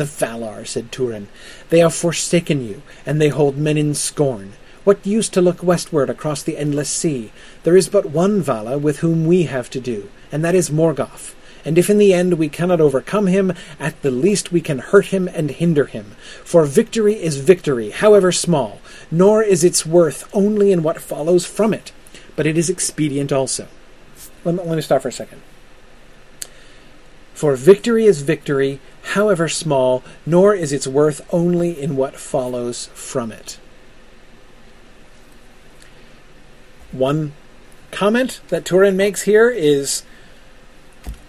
The 0.01 0.07
Valar, 0.07 0.67
said 0.67 0.91
Turin. 0.91 1.29
They 1.69 1.81
have 1.81 1.95
forsaken 1.95 2.67
you, 2.67 2.81
and 3.05 3.21
they 3.21 3.29
hold 3.29 3.59
men 3.59 3.77
in 3.77 3.93
scorn. 3.93 4.55
What 4.83 5.05
use 5.05 5.29
to 5.29 5.43
look 5.43 5.63
westward 5.63 6.09
across 6.09 6.43
the 6.43 6.57
endless 6.57 6.89
sea? 6.89 7.33
There 7.65 7.77
is 7.77 7.91
but 7.91 8.07
one 8.07 8.41
Vala 8.41 8.79
with 8.79 9.01
whom 9.01 9.27
we 9.27 9.43
have 9.43 9.69
to 9.69 9.79
do, 9.79 10.09
and 10.33 10.43
that 10.43 10.55
is 10.55 10.71
Morgoth. 10.71 11.35
And 11.67 11.77
if 11.77 11.91
in 11.91 11.99
the 11.99 12.15
end 12.15 12.39
we 12.39 12.49
cannot 12.49 12.81
overcome 12.81 13.27
him, 13.27 13.53
at 13.79 14.01
the 14.01 14.11
least 14.11 14.51
we 14.51 14.63
can 14.63 14.79
hurt 14.79 15.09
him 15.09 15.29
and 15.29 15.51
hinder 15.51 15.85
him. 15.85 16.17
For 16.45 16.65
victory 16.65 17.23
is 17.23 17.37
victory, 17.37 17.91
however 17.91 18.33
small, 18.33 18.81
nor 19.11 19.43
is 19.43 19.63
its 19.63 19.85
worth 19.85 20.31
only 20.33 20.73
in 20.73 20.83
what 20.83 21.03
follows 21.03 21.45
from 21.45 21.75
it, 21.75 21.93
but 22.37 22.47
it 22.47 22.57
is 22.57 22.71
expedient 22.71 23.33
also. 23.33 23.69
Let 24.47 24.55
me, 24.55 24.63
let 24.63 24.77
me 24.77 24.81
stop 24.81 25.03
for 25.03 25.09
a 25.09 25.13
second. 25.13 25.43
For 27.41 27.57
victory 27.57 28.05
is 28.05 28.21
victory, 28.21 28.81
however 29.15 29.49
small, 29.49 30.05
nor 30.27 30.55
is 30.55 30.75
its 30.75 30.87
worth 30.87 31.23
only 31.33 31.71
in 31.71 31.97
what 31.97 32.17
follows 32.17 32.91
from 32.93 33.33
it. 33.33 33.59
One 36.93 37.33
comment 37.93 38.43
that 38.49 38.67
Turin 38.67 38.95
makes 38.95 39.23
here 39.23 39.49
is 39.49 40.03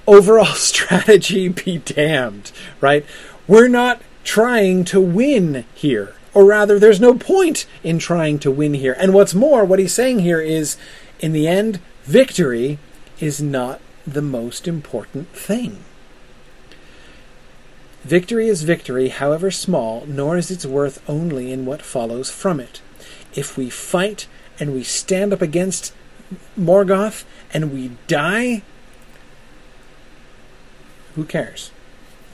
overall 0.06 0.44
strategy 0.56 1.48
be 1.48 1.78
damned, 1.78 2.52
right? 2.82 3.06
We're 3.48 3.70
not 3.70 4.02
trying 4.26 4.84
to 4.92 5.00
win 5.00 5.64
here. 5.74 6.16
Or 6.34 6.44
rather, 6.44 6.78
there's 6.78 7.00
no 7.00 7.14
point 7.14 7.66
in 7.84 8.00
trying 8.00 8.38
to 8.40 8.52
win 8.52 8.74
here. 8.74 8.98
And 9.00 9.14
what's 9.14 9.34
more, 9.34 9.64
what 9.64 9.80
he's 9.80 9.94
saying 9.94 10.20
here 10.20 10.42
is, 10.42 10.76
in 11.22 11.32
the 11.32 11.48
end, 11.48 11.80
victory 12.04 12.80
is 13.22 13.42
not 13.42 13.80
the 14.06 14.22
most 14.22 14.68
important 14.68 15.30
thing. 15.30 15.86
Victory 18.04 18.48
is 18.48 18.64
victory, 18.64 19.10
however 19.10 19.52
small, 19.52 20.06
nor 20.08 20.38
is 20.38 20.50
its 20.50 20.66
worth 20.66 21.08
only 21.08 21.52
in 21.52 21.66
what 21.66 21.82
follows 21.82 22.32
from 22.32 22.60
it. 22.60 22.82
If 23.36 23.58
we 23.58 23.70
fight 23.70 24.28
and 24.60 24.74
we 24.74 24.84
stand 24.84 25.34
up 25.34 25.42
against 25.42 25.94
Morgoth 26.60 27.24
and 27.54 27.72
we 27.72 27.92
die, 28.08 28.64
who 31.16 31.26
cares? 31.26 31.72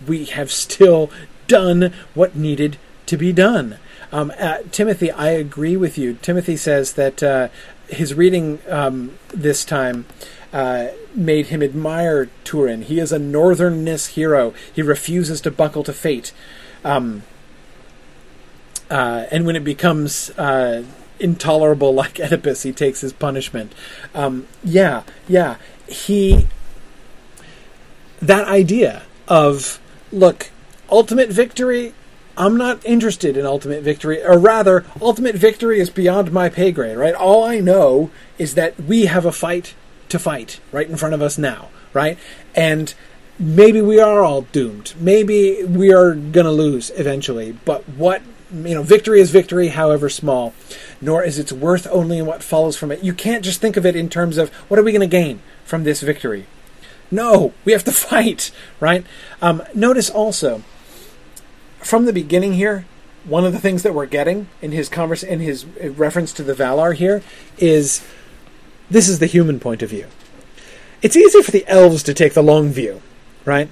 We 0.08 0.26
have 0.26 0.52
still 0.52 1.12
done 1.48 1.94
what 2.14 2.36
needed 2.36 2.78
to 3.08 3.18
be 3.18 3.34
done. 3.34 3.78
Um, 4.12 4.32
uh, 4.40 4.60
Timothy, 4.72 5.12
I 5.12 5.30
agree 5.32 5.76
with 5.76 5.98
you. 5.98 6.14
Timothy 6.22 6.56
says 6.56 6.94
that 6.94 7.22
uh, 7.22 7.50
his 7.88 8.14
reading 8.14 8.60
um, 8.70 9.18
this 9.30 9.66
time 9.66 10.06
uh, 10.54 10.88
made 11.18 11.48
him 11.48 11.64
admire 11.64 12.30
Turin. 12.44 12.84
He 12.84 13.00
is 13.00 13.12
a 13.12 13.18
northernness 13.18 14.10
hero. 14.10 14.54
He 14.72 14.82
refuses 14.82 15.42
to 15.42 15.52
buckle 15.52 15.84
to 15.84 15.94
fate. 15.94 16.32
Um, 16.84 17.24
uh, 18.90 19.26
and 19.32 19.46
when 19.46 19.56
it 19.56 19.64
becomes 19.64 20.30
uh, 20.38 20.84
intolerable, 21.20 21.94
like 21.94 22.20
Oedipus, 22.20 22.64
he 22.64 22.72
takes 22.72 23.02
his 23.02 23.12
punishment. 23.14 23.74
Um, 24.14 24.48
yeah, 24.64 25.04
yeah. 25.28 25.58
He. 25.88 26.48
That 28.22 28.48
idea 28.48 29.04
of, 29.28 29.80
look, 30.12 30.50
ultimate 30.90 31.30
victory 31.30 31.94
I'm 32.38 32.56
not 32.56 32.86
interested 32.86 33.36
in 33.36 33.48
ultimate 33.48 33.82
victory, 33.82 34.24
or 34.24 34.38
rather, 34.38 34.86
ultimate 35.02 35.36
victory 35.36 35.80
is 35.80 35.90
beyond 35.90 36.32
my 36.32 36.50
pay 36.50 36.72
grade, 36.72 36.96
right? 36.96 37.16
All 37.16 37.44
I 37.44 37.60
know 37.60 38.12
is 38.38 38.54
that 38.54 38.80
we 38.80 39.08
have 39.08 39.26
a 39.26 39.32
fight 39.32 39.74
to 40.10 40.20
fight 40.20 40.60
right 40.72 40.90
in 40.90 40.98
front 40.98 41.14
of 41.14 41.22
us 41.22 41.38
now, 41.38 41.70
right? 41.94 42.18
And 42.56 42.94
maybe 43.40 43.82
we 43.82 44.00
are 44.00 44.24
all 44.24 44.44
doomed. 44.44 44.94
Maybe 45.00 45.64
we 45.64 45.94
are 45.94 46.14
going 46.14 46.46
to 46.46 46.52
lose 46.52 46.92
eventually. 46.92 47.52
But 47.66 47.88
what 47.90 48.22
you 48.52 48.74
know, 48.74 48.84
victory 48.84 49.20
is 49.20 49.32
victory, 49.32 49.70
however 49.70 50.10
small, 50.10 50.54
nor 51.02 51.24
is 51.24 51.38
its 51.38 51.52
worth 51.52 51.88
only 51.92 52.18
in 52.18 52.26
what 52.26 52.44
follows 52.44 52.78
from 52.78 52.92
it. 52.92 53.04
You 53.04 53.14
can't 53.14 53.44
just 53.44 53.60
think 53.60 53.78
of 53.78 53.86
it 53.86 53.96
in 53.96 54.10
terms 54.10 54.38
of 54.38 54.50
what 54.70 54.80
are 54.80 54.84
we 54.84 54.92
going 54.92 55.02
to 55.02 55.08
gain 55.08 55.42
from 55.66 55.84
this 55.84 56.02
victory. 56.02 56.46
No, 57.12 57.54
we 57.66 57.74
have 57.74 57.84
to 57.86 57.92
fight, 58.10 58.52
right? 58.80 59.06
Um, 59.42 59.64
notice 59.74 60.10
also 60.10 60.64
from 61.80 62.06
the 62.06 62.14
beginning 62.14 62.54
here, 62.54 62.86
one 63.24 63.46
of 63.46 63.52
the 63.52 63.60
things 63.60 63.84
that 63.84 63.94
we're 63.94 64.06
getting 64.06 64.48
in 64.62 64.72
his 64.72 64.88
converse 64.88 65.24
in 65.24 65.40
his 65.40 65.66
reference 65.66 66.32
to 66.34 66.44
the 66.44 66.54
Valar 66.54 66.96
here 66.96 67.22
is 67.58 68.06
this 68.90 69.08
is 69.08 69.20
the 69.20 69.26
human 69.26 69.60
point 69.60 69.82
of 69.82 69.90
view. 69.90 70.08
It's 71.02 71.16
easy 71.16 71.42
for 71.42 71.52
the 71.52 71.66
elves 71.68 72.04
to 72.04 72.14
take 72.14 72.34
the 72.34 72.42
long 72.42 72.70
view, 72.70 73.02
right? 73.46 73.70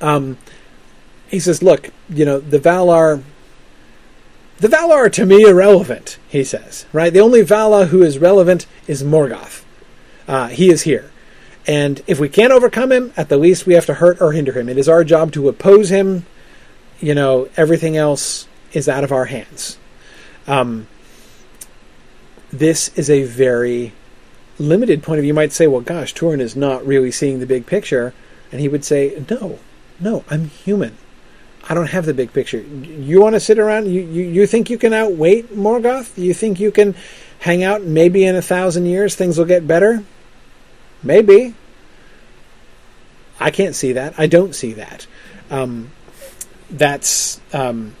Um, 0.00 0.38
he 1.28 1.40
says, 1.40 1.62
"Look, 1.62 1.90
you 2.08 2.24
know, 2.24 2.38
the 2.38 2.58
Valar." 2.58 3.22
The 4.58 4.68
Valar 4.68 4.94
are 4.94 5.10
to 5.10 5.26
me 5.26 5.42
irrelevant, 5.42 6.18
he 6.28 6.44
says. 6.44 6.86
Right? 6.92 7.12
The 7.12 7.20
only 7.20 7.42
Valar 7.42 7.88
who 7.88 8.02
is 8.02 8.20
relevant 8.20 8.66
is 8.86 9.02
Morgoth. 9.02 9.64
Uh, 10.28 10.48
he 10.48 10.70
is 10.70 10.82
here. 10.82 11.10
And 11.66 12.00
if 12.06 12.20
we 12.20 12.28
can't 12.28 12.52
overcome 12.52 12.92
him, 12.92 13.12
at 13.16 13.28
the 13.28 13.36
least 13.36 13.66
we 13.66 13.74
have 13.74 13.86
to 13.86 13.94
hurt 13.94 14.20
or 14.20 14.32
hinder 14.32 14.52
him. 14.52 14.68
It 14.68 14.78
is 14.78 14.88
our 14.88 15.04
job 15.04 15.32
to 15.32 15.48
oppose 15.48 15.90
him. 15.90 16.26
You 17.00 17.14
know, 17.14 17.48
everything 17.56 17.96
else 17.96 18.46
is 18.72 18.88
out 18.88 19.04
of 19.04 19.12
our 19.12 19.26
hands. 19.26 19.78
Um, 20.46 20.86
this 22.52 22.90
is 22.96 23.08
a 23.08 23.22
very 23.22 23.92
limited 24.58 25.02
point 25.02 25.18
of 25.18 25.22
view. 25.22 25.28
You 25.28 25.34
might 25.34 25.52
say, 25.52 25.66
well, 25.66 25.80
gosh, 25.80 26.12
Turin 26.12 26.40
is 26.40 26.54
not 26.54 26.86
really 26.86 27.10
seeing 27.10 27.40
the 27.40 27.46
big 27.46 27.66
picture. 27.66 28.12
And 28.50 28.60
he 28.60 28.68
would 28.68 28.84
say, 28.84 29.24
no, 29.30 29.58
no, 29.98 30.24
I'm 30.28 30.48
human. 30.48 30.96
I 31.68 31.74
don't 31.74 31.88
have 31.88 32.06
the 32.06 32.14
big 32.14 32.32
picture. 32.32 32.60
You 32.60 33.20
want 33.20 33.34
to 33.34 33.40
sit 33.40 33.58
around? 33.58 33.86
You, 33.86 34.02
you, 34.02 34.24
you 34.24 34.46
think 34.46 34.68
you 34.68 34.78
can 34.78 34.92
outwait 34.92 35.44
Morgoth? 35.46 36.18
You 36.18 36.34
think 36.34 36.60
you 36.60 36.70
can 36.70 36.94
hang 37.38 37.62
out? 37.62 37.82
Maybe 37.82 38.24
in 38.24 38.36
a 38.36 38.42
thousand 38.42 38.86
years 38.86 39.14
things 39.14 39.38
will 39.38 39.46
get 39.46 39.66
better? 39.66 40.04
Maybe. 41.02 41.54
I 43.40 43.50
can't 43.50 43.74
see 43.74 43.92
that. 43.92 44.14
I 44.18 44.26
don't 44.26 44.54
see 44.54 44.74
that. 44.74 45.06
Um, 45.50 45.90
that's 46.70 47.40
um, 47.52 47.94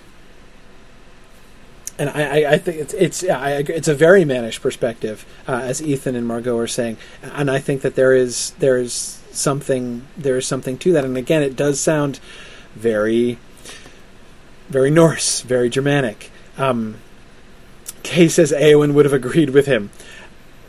and 2.02 2.10
I, 2.10 2.54
I, 2.54 2.58
think 2.58 2.78
it's 2.78 2.94
it's 2.94 3.24
I, 3.24 3.58
it's 3.58 3.86
a 3.86 3.94
very 3.94 4.24
mannish 4.24 4.60
perspective, 4.60 5.24
uh, 5.46 5.60
as 5.62 5.80
Ethan 5.80 6.16
and 6.16 6.26
Margot 6.26 6.58
are 6.58 6.66
saying, 6.66 6.96
and 7.22 7.48
I 7.48 7.60
think 7.60 7.82
that 7.82 7.94
there 7.94 8.12
is 8.12 8.50
there 8.58 8.76
is 8.76 9.20
something 9.30 10.06
there 10.16 10.36
is 10.36 10.46
something 10.46 10.78
to 10.78 10.92
that, 10.94 11.04
and 11.04 11.16
again, 11.16 11.42
it 11.42 11.54
does 11.54 11.78
sound 11.78 12.18
very 12.74 13.38
very 14.68 14.90
Norse, 14.90 15.42
very 15.42 15.68
Germanic. 15.68 16.32
Um, 16.58 16.96
Kay 18.02 18.26
says 18.28 18.50
Eowyn 18.50 18.94
would 18.94 19.04
have 19.04 19.14
agreed 19.14 19.50
with 19.50 19.66
him. 19.66 19.90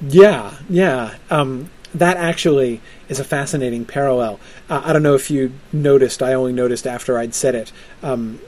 Yeah, 0.01 0.57
yeah. 0.69 1.15
Um, 1.31 1.71
that 1.95 2.17
actually 2.17 2.79
is 3.09 3.19
a 3.19 3.23
fascinating 3.23 3.85
parallel. 3.85 4.39
Uh, 4.69 4.83
I 4.85 4.93
don't 4.93 5.03
know 5.03 5.15
if 5.15 5.31
you 5.31 5.53
noticed. 5.71 6.21
I 6.21 6.33
only 6.33 6.53
noticed 6.53 6.85
after 6.85 7.17
I'd 7.17 7.33
said 7.33 7.55
it. 7.55 7.71
Um, 8.03 8.39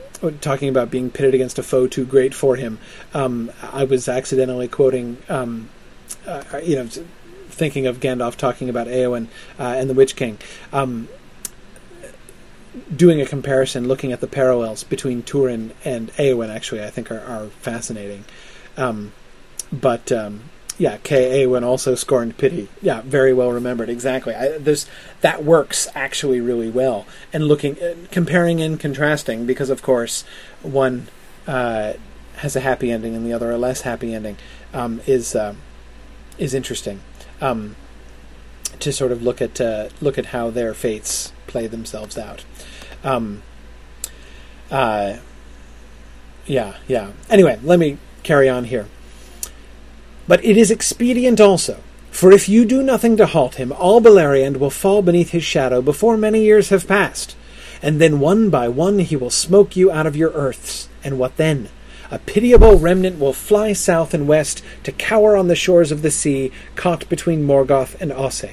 talking 0.41 0.69
about 0.69 0.91
being 0.91 1.09
pitted 1.09 1.33
against 1.33 1.59
a 1.59 1.63
foe 1.63 1.87
too 1.87 2.05
great 2.05 2.33
for 2.33 2.55
him. 2.55 2.79
Um, 3.13 3.51
I 3.61 3.83
was 3.83 4.07
accidentally 4.07 4.67
quoting, 4.67 5.17
um, 5.29 5.69
uh, 6.25 6.43
you 6.63 6.75
know, 6.75 6.87
thinking 7.49 7.87
of 7.87 7.99
Gandalf 7.99 8.35
talking 8.35 8.69
about 8.69 8.87
Eowyn 8.87 9.27
uh, 9.59 9.63
and 9.63 9.89
the 9.89 9.93
Witch 9.93 10.15
King. 10.15 10.37
Um, 10.73 11.07
doing 12.93 13.21
a 13.21 13.25
comparison, 13.25 13.87
looking 13.87 14.11
at 14.11 14.19
the 14.19 14.27
parallels 14.27 14.83
between 14.83 15.23
Turin 15.23 15.71
and 15.83 16.11
Eowyn, 16.13 16.53
actually, 16.53 16.83
I 16.83 16.89
think 16.89 17.11
are, 17.11 17.21
are 17.21 17.47
fascinating. 17.47 18.25
Um, 18.77 19.13
but 19.71 20.11
um, 20.11 20.41
yeah, 20.77 20.97
K.A. 21.03 21.47
when 21.47 21.63
also 21.63 21.95
scorned 21.95 22.37
pity. 22.37 22.67
Yeah, 22.81 23.01
very 23.01 23.33
well 23.33 23.51
remembered. 23.51 23.89
Exactly. 23.89 24.35
I, 24.35 24.57
there's 24.57 24.87
that 25.21 25.43
works 25.43 25.87
actually 25.95 26.41
really 26.41 26.69
well. 26.69 27.05
And 27.31 27.47
looking, 27.47 27.81
uh, 27.81 27.95
comparing 28.11 28.61
and 28.61 28.79
contrasting, 28.79 29.45
because 29.45 29.69
of 29.69 29.81
course 29.81 30.23
one 30.61 31.07
uh, 31.47 31.93
has 32.37 32.55
a 32.55 32.59
happy 32.59 32.91
ending 32.91 33.15
and 33.15 33.25
the 33.25 33.31
other 33.31 33.51
a 33.51 33.57
less 33.57 33.81
happy 33.81 34.13
ending, 34.13 34.37
um, 34.73 35.01
is 35.07 35.35
uh, 35.35 35.55
is 36.37 36.53
interesting. 36.53 37.01
Um, 37.41 37.75
to 38.79 38.91
sort 38.91 39.13
of 39.13 39.23
look 39.23 39.41
at 39.41 39.61
uh, 39.61 39.89
look 40.01 40.17
at 40.17 40.27
how 40.27 40.49
their 40.49 40.73
fates 40.73 41.31
play 41.47 41.67
themselves 41.67 42.17
out. 42.17 42.43
Um, 43.03 43.43
uh, 44.69 45.17
yeah, 46.45 46.77
yeah. 46.87 47.11
Anyway, 47.29 47.59
let 47.63 47.79
me 47.79 47.97
carry 48.23 48.49
on 48.49 48.65
here. 48.65 48.87
But 50.27 50.43
it 50.43 50.57
is 50.57 50.71
expedient 50.71 51.39
also, 51.39 51.81
for 52.09 52.31
if 52.31 52.49
you 52.49 52.65
do 52.65 52.81
nothing 52.81 53.17
to 53.17 53.25
halt 53.25 53.55
him, 53.55 53.71
all 53.71 54.01
Beleriand 54.01 54.57
will 54.57 54.69
fall 54.69 55.01
beneath 55.01 55.29
his 55.29 55.43
shadow 55.43 55.81
before 55.81 56.17
many 56.17 56.43
years 56.43 56.69
have 56.69 56.87
passed, 56.87 57.35
and 57.81 58.01
then 58.01 58.19
one 58.19 58.49
by 58.49 58.67
one 58.67 58.99
he 58.99 59.15
will 59.15 59.29
smoke 59.29 59.75
you 59.75 59.91
out 59.91 60.07
of 60.07 60.15
your 60.15 60.31
earths. 60.31 60.89
And 61.03 61.19
what 61.19 61.37
then? 61.37 61.69
A 62.09 62.19
pitiable 62.19 62.79
remnant 62.79 63.19
will 63.19 63.33
fly 63.33 63.73
south 63.73 64.13
and 64.13 64.27
west 64.27 64.63
to 64.83 64.91
cower 64.91 65.35
on 65.35 65.47
the 65.47 65.55
shores 65.55 65.91
of 65.91 66.01
the 66.01 66.11
sea, 66.11 66.51
caught 66.75 67.09
between 67.09 67.45
Morgoth 67.45 67.99
and 67.99 68.11
Ossë. 68.11 68.51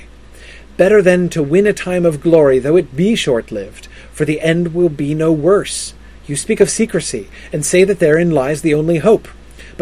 Better 0.77 1.01
then 1.01 1.29
to 1.31 1.43
win 1.43 1.67
a 1.67 1.73
time 1.73 2.05
of 2.05 2.21
glory, 2.21 2.59
though 2.59 2.77
it 2.77 2.97
be 2.97 3.15
short 3.15 3.53
lived, 3.53 3.87
for 4.11 4.25
the 4.25 4.41
end 4.41 4.75
will 4.75 4.89
be 4.89 5.15
no 5.15 5.31
worse. 5.31 5.95
You 6.27 6.35
speak 6.35 6.61
of 6.61 6.71
secrecy, 6.71 7.29
and 7.53 7.65
say 7.65 7.85
that 7.85 7.99
therein 7.99 8.31
lies 8.31 8.63
the 8.63 8.75
only 8.75 8.99
hope. 8.99 9.29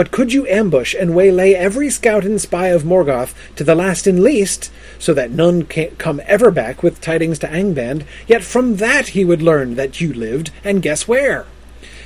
But 0.01 0.13
could 0.13 0.33
you 0.33 0.47
ambush 0.47 0.95
and 0.99 1.15
waylay 1.15 1.53
every 1.53 1.91
scout 1.91 2.25
and 2.25 2.41
spy 2.41 2.69
of 2.69 2.85
Morgoth 2.85 3.35
to 3.57 3.63
the 3.63 3.75
last 3.75 4.07
and 4.07 4.23
least, 4.23 4.73
so 4.99 5.13
that 5.13 5.31
none 5.31 5.65
can 5.65 5.91
come 5.97 6.23
ever 6.25 6.51
back 6.51 6.83
with 6.83 7.03
tidings 7.03 7.39
to 7.41 7.47
Angband, 7.47 8.07
yet 8.27 8.43
from 8.43 8.77
that 8.77 9.09
he 9.09 9.27
would 9.27 9.43
learn 9.43 9.75
that 9.75 10.01
you 10.01 10.15
lived, 10.15 10.53
and 10.65 10.81
guess 10.81 11.07
where? 11.07 11.45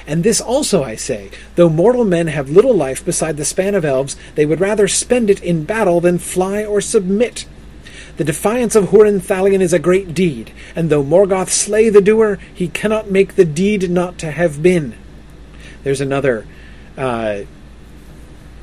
And 0.08 0.24
this 0.24 0.40
also 0.40 0.82
I 0.82 0.96
say, 0.96 1.30
though 1.54 1.68
mortal 1.68 2.04
men 2.04 2.26
have 2.26 2.50
little 2.50 2.74
life 2.74 3.04
beside 3.04 3.36
the 3.36 3.44
span 3.44 3.76
of 3.76 3.84
elves, 3.84 4.16
they 4.34 4.44
would 4.44 4.58
rather 4.58 4.88
spend 4.88 5.30
it 5.30 5.40
in 5.40 5.62
battle 5.62 6.00
than 6.00 6.18
fly 6.18 6.64
or 6.64 6.80
submit. 6.80 7.46
The 8.16 8.24
defiance 8.24 8.74
of 8.74 8.86
Hurin 8.86 9.20
Thalion 9.20 9.60
is 9.60 9.72
a 9.72 9.78
great 9.78 10.14
deed, 10.14 10.50
and 10.74 10.90
though 10.90 11.04
Morgoth 11.04 11.50
slay 11.50 11.90
the 11.90 12.00
doer, 12.00 12.40
he 12.52 12.66
cannot 12.66 13.08
make 13.08 13.36
the 13.36 13.44
deed 13.44 13.88
not 13.88 14.18
to 14.18 14.32
have 14.32 14.64
been. 14.64 14.96
There's 15.84 16.00
another 16.00 16.44
uh, 16.98 17.42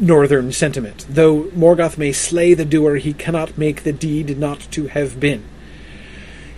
northern 0.02 0.52
sentiment. 0.52 1.06
Though 1.08 1.44
Morgoth 1.56 1.98
may 1.98 2.12
slay 2.12 2.54
the 2.54 2.66
doer, 2.66 2.96
he 2.96 3.14
cannot 3.14 3.58
make 3.58 3.84
the 3.84 3.94
deed 3.94 4.38
not 4.38 4.60
to 4.72 4.88
have 4.88 5.20
been. 5.20 5.44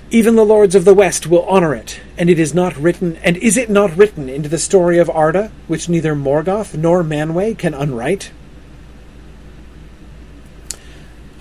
Even 0.09 0.35
the 0.35 0.45
lords 0.45 0.75
of 0.75 0.85
the 0.85 0.93
west 0.93 1.27
will 1.27 1.43
honor 1.43 1.75
it, 1.75 1.99
and 2.17 2.29
it 2.29 2.39
is 2.39 2.53
not 2.53 2.77
written, 2.77 3.17
and 3.17 3.35
is 3.37 3.57
it 3.57 3.69
not 3.69 3.95
written 3.97 4.29
into 4.29 4.47
the 4.47 4.57
story 4.57 4.97
of 4.97 5.09
Arda, 5.09 5.51
which 5.67 5.89
neither 5.89 6.15
Morgoth 6.15 6.75
nor 6.75 7.03
Manwë 7.03 7.57
can 7.57 7.73
unwrite? 7.73 8.31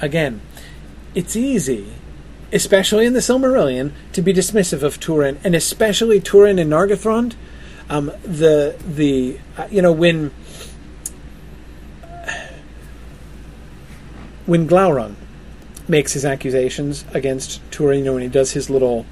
Again, 0.00 0.40
it's 1.14 1.36
easy, 1.36 1.92
especially 2.52 3.06
in 3.06 3.12
the 3.12 3.20
Silmarillion, 3.20 3.92
to 4.14 4.22
be 4.22 4.32
dismissive 4.32 4.82
of 4.82 4.98
Turin, 4.98 5.38
and 5.44 5.54
especially 5.54 6.20
Turin 6.20 6.58
and 6.58 6.72
Nargothrond. 6.72 7.34
Um, 7.90 8.06
the 8.22 8.76
the 8.86 9.38
uh, 9.58 9.68
you 9.70 9.82
know 9.82 9.92
when 9.92 10.30
when 14.46 14.68
Glaurung 14.68 15.14
makes 15.88 16.12
his 16.12 16.24
accusations 16.24 17.04
against 17.12 17.60
Turin, 17.70 18.00
you 18.00 18.04
know, 18.06 18.14
when 18.14 18.22
he 18.22 18.28
does 18.28 18.52
his 18.52 18.70
little 18.70 19.06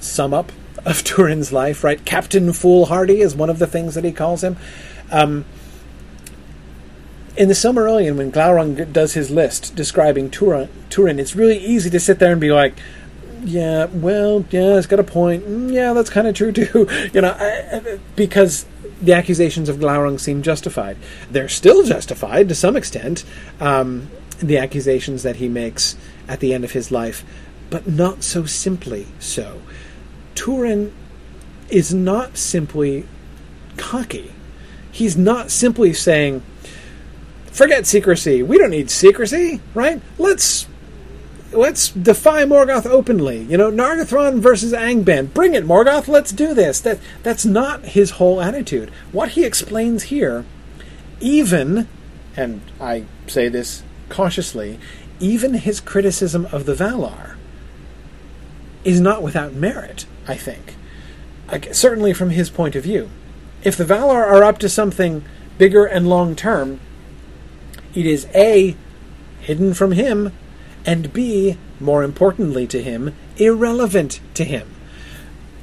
sum 0.00 0.32
up 0.32 0.52
of 0.84 1.02
Turin's 1.04 1.52
life, 1.52 1.84
right? 1.84 2.04
Captain 2.04 2.52
Foolhardy 2.52 3.20
is 3.20 3.34
one 3.34 3.50
of 3.50 3.58
the 3.58 3.66
things 3.66 3.94
that 3.94 4.04
he 4.04 4.12
calls 4.12 4.42
him. 4.42 4.56
Um, 5.10 5.44
in 7.36 7.48
the 7.48 7.54
Silmarillion, 7.54 8.16
when 8.16 8.32
Glaurung 8.32 8.92
does 8.92 9.14
his 9.14 9.30
list 9.30 9.74
describing 9.74 10.30
Turin, 10.30 10.68
Turin, 10.90 11.18
it's 11.18 11.36
really 11.36 11.58
easy 11.58 11.88
to 11.90 12.00
sit 12.00 12.18
there 12.18 12.32
and 12.32 12.40
be 12.40 12.52
like, 12.52 12.74
yeah, 13.44 13.86
well, 13.86 14.44
yeah, 14.50 14.76
it's 14.76 14.86
got 14.86 15.00
a 15.00 15.04
point. 15.04 15.44
Mm, 15.44 15.72
yeah, 15.72 15.92
that's 15.92 16.10
kind 16.10 16.26
of 16.26 16.34
true 16.34 16.52
too. 16.52 16.86
you 17.12 17.20
know, 17.20 17.30
I, 17.38 17.76
I, 17.76 17.98
because 18.16 18.66
the 19.00 19.14
accusations 19.14 19.68
of 19.68 19.76
Glaurung 19.76 20.20
seem 20.20 20.42
justified. 20.42 20.96
They're 21.30 21.48
still 21.48 21.84
justified 21.84 22.48
to 22.50 22.54
some 22.54 22.76
extent. 22.76 23.24
Um, 23.58 24.10
the 24.40 24.58
accusations 24.58 25.22
that 25.22 25.36
he 25.36 25.48
makes 25.48 25.96
at 26.28 26.40
the 26.40 26.52
end 26.52 26.64
of 26.64 26.72
his 26.72 26.90
life, 26.90 27.24
but 27.68 27.86
not 27.86 28.22
so 28.22 28.44
simply 28.44 29.06
so. 29.18 29.62
Turin 30.34 30.92
is 31.68 31.94
not 31.94 32.36
simply 32.36 33.06
cocky. 33.76 34.32
He's 34.90 35.16
not 35.16 35.50
simply 35.50 35.92
saying, 35.92 36.42
forget 37.46 37.86
secrecy. 37.86 38.42
We 38.42 38.58
don't 38.58 38.70
need 38.70 38.90
secrecy, 38.90 39.60
right? 39.74 40.00
Let's 40.18 40.66
let's 41.52 41.88
defy 41.88 42.44
Morgoth 42.44 42.86
openly. 42.86 43.42
You 43.44 43.56
know, 43.56 43.70
Nargothrond 43.70 44.40
versus 44.40 44.72
Angband. 44.72 45.34
Bring 45.34 45.54
it, 45.54 45.64
Morgoth. 45.64 46.08
Let's 46.08 46.32
do 46.32 46.54
this. 46.54 46.80
That 46.80 46.98
that's 47.22 47.44
not 47.44 47.84
his 47.84 48.12
whole 48.12 48.40
attitude. 48.40 48.90
What 49.12 49.30
he 49.30 49.44
explains 49.44 50.04
here, 50.04 50.44
even, 51.20 51.88
and 52.36 52.60
I 52.80 53.04
say 53.26 53.48
this 53.48 53.82
cautiously, 54.10 54.78
even 55.18 55.54
his 55.54 55.80
criticism 55.80 56.46
of 56.52 56.66
the 56.66 56.74
Valar 56.74 57.36
is 58.84 59.00
not 59.00 59.22
without 59.22 59.54
merit. 59.54 60.06
I 60.26 60.34
think, 60.36 60.76
like, 61.50 61.74
certainly 61.74 62.12
from 62.12 62.30
his 62.30 62.50
point 62.50 62.76
of 62.76 62.84
view, 62.84 63.10
if 63.62 63.76
the 63.76 63.84
Valar 63.84 64.22
are 64.26 64.44
up 64.44 64.58
to 64.58 64.68
something 64.68 65.24
bigger 65.58 65.84
and 65.84 66.08
long 66.08 66.36
term, 66.36 66.80
it 67.94 68.06
is 68.06 68.26
a 68.34 68.76
hidden 69.40 69.74
from 69.74 69.92
him 69.92 70.32
and 70.86 71.12
B, 71.12 71.58
more 71.78 72.02
importantly 72.02 72.66
to 72.68 72.82
him, 72.82 73.14
irrelevant 73.36 74.20
to 74.34 74.44
him. 74.44 74.68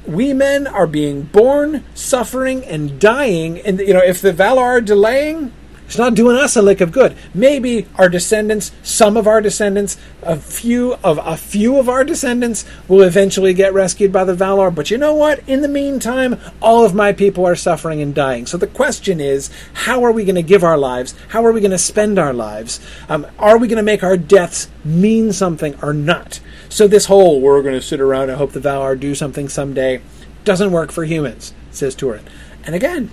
We 0.06 0.32
men 0.32 0.66
are 0.66 0.86
being 0.86 1.22
born, 1.22 1.84
suffering, 1.94 2.64
and 2.64 3.00
dying, 3.00 3.60
and 3.60 3.78
you 3.80 3.92
know, 3.92 4.02
if 4.04 4.20
the 4.20 4.32
Valar 4.32 4.62
are 4.62 4.80
delaying, 4.80 5.52
it's 5.88 5.96
not 5.96 6.14
doing 6.14 6.36
us 6.36 6.54
a 6.54 6.60
lick 6.60 6.82
of 6.82 6.92
good. 6.92 7.16
Maybe 7.32 7.86
our 7.94 8.10
descendants, 8.10 8.72
some 8.82 9.16
of 9.16 9.26
our 9.26 9.40
descendants, 9.40 9.96
a 10.22 10.36
few 10.36 10.96
of 11.02 11.18
a 11.22 11.34
few 11.34 11.78
of 11.78 11.88
our 11.88 12.04
descendants 12.04 12.66
will 12.88 13.00
eventually 13.00 13.54
get 13.54 13.72
rescued 13.72 14.12
by 14.12 14.24
the 14.24 14.34
Valar. 14.34 14.74
But 14.74 14.90
you 14.90 14.98
know 14.98 15.14
what? 15.14 15.40
In 15.48 15.62
the 15.62 15.68
meantime, 15.68 16.38
all 16.60 16.84
of 16.84 16.94
my 16.94 17.14
people 17.14 17.46
are 17.46 17.56
suffering 17.56 18.02
and 18.02 18.14
dying. 18.14 18.44
So 18.44 18.58
the 18.58 18.66
question 18.66 19.18
is, 19.18 19.48
how 19.72 20.04
are 20.04 20.12
we 20.12 20.26
going 20.26 20.34
to 20.34 20.42
give 20.42 20.62
our 20.62 20.76
lives? 20.76 21.14
How 21.28 21.42
are 21.46 21.52
we 21.52 21.62
going 21.62 21.70
to 21.70 21.78
spend 21.78 22.18
our 22.18 22.34
lives? 22.34 22.80
Um, 23.08 23.26
are 23.38 23.56
we 23.56 23.66
going 23.66 23.78
to 23.78 23.82
make 23.82 24.02
our 24.02 24.18
deaths 24.18 24.68
mean 24.84 25.32
something 25.32 25.74
or 25.80 25.94
not? 25.94 26.38
So 26.68 26.86
this 26.86 27.06
whole 27.06 27.40
we're 27.40 27.62
going 27.62 27.74
to 27.74 27.80
sit 27.80 27.98
around 27.98 28.28
and 28.28 28.36
hope 28.36 28.52
the 28.52 28.60
Valar 28.60 29.00
do 29.00 29.14
something 29.14 29.48
someday 29.48 30.02
doesn't 30.44 30.70
work 30.70 30.92
for 30.92 31.06
humans, 31.06 31.54
says 31.70 31.94
Turin. 31.94 32.24
And 32.64 32.74
again, 32.74 33.10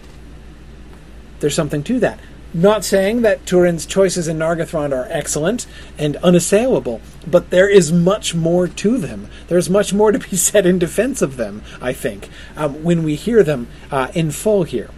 there's 1.40 1.56
something 1.56 1.82
to 1.84 2.00
that. 2.02 2.20
Not 2.56 2.86
saying 2.86 3.23
that 3.23 3.45
Turin's 3.45 3.86
choices 3.86 4.30
in 4.30 4.38
Nargothrond 4.38 4.94
are 4.94 5.07
excellent 5.10 5.68
and 5.98 6.15
unassailable, 6.18 7.02
but 7.27 7.49
there 7.49 7.68
is 7.68 7.91
much 7.91 8.34
more 8.34 8.65
to 8.65 8.98
them. 8.98 9.27
There's 9.49 9.69
much 9.69 9.94
more 9.94 10.14
to 10.14 10.19
be 10.19 10.38
said 10.38 10.65
in 10.65 10.80
defense 10.80 11.22
of 11.22 11.36
them, 11.36 11.64
I 11.82 11.91
think, 11.91 12.30
um, 12.56 12.82
when 12.82 13.03
we 13.03 13.15
hear 13.15 13.44
them 13.44 13.68
uh, 13.91 14.07
in 14.14 14.32
full 14.32 14.64
here. 14.64 14.90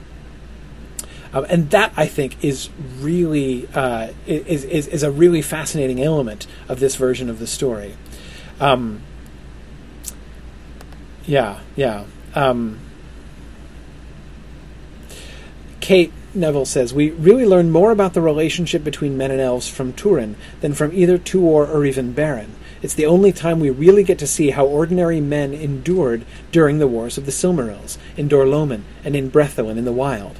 Um, 1.34 1.48
and 1.50 1.72
that 1.72 1.94
I 1.98 2.06
think 2.06 2.44
is 2.44 2.70
really 3.00 3.68
uh, 3.74 4.10
is, 4.28 4.64
is 4.64 4.86
is 4.88 5.02
a 5.02 5.12
really 5.12 5.42
fascinating 5.42 6.00
element 6.00 6.46
of 6.70 6.80
this 6.80 6.96
version 6.96 7.28
of 7.28 7.40
the 7.40 7.48
story. 7.48 7.96
Um, 8.60 9.02
yeah, 11.26 11.62
yeah. 11.76 12.06
Um, 12.36 12.80
Kate 15.80 16.14
Neville 16.38 16.66
says, 16.66 16.94
We 16.94 17.12
really 17.12 17.46
learn 17.46 17.72
more 17.72 17.92
about 17.92 18.14
the 18.14 18.22
relationship 18.22 18.84
between 18.84 19.18
men 19.18 19.32
and 19.32 19.42
elves 19.42 19.68
from 19.68 19.94
Turin 19.94 20.36
than 20.62 20.74
from 20.74 20.94
either 20.94 21.18
Tuor 21.18 21.68
or 21.68 21.86
even 21.86 22.14
Beren. 22.14 22.50
It's 22.82 22.94
the 22.94 23.06
only 23.06 23.32
time 23.32 23.60
we 23.60 23.70
really 23.70 24.04
get 24.04 24.20
to 24.20 24.28
see 24.28 24.52
how 24.52 24.66
ordinary 24.66 25.20
men 25.20 25.54
endured 25.54 26.26
during 26.52 26.80
the 26.80 26.88
Wars 26.88 27.18
of 27.18 27.26
the 27.26 27.32
Silmarils, 27.32 27.98
in 28.16 28.28
Dor-lómin, 28.28 28.84
and 29.04 29.16
in 29.16 29.32
Brethil 29.32 29.76
in 29.76 29.84
the 29.84 29.92
Wild. 29.92 30.40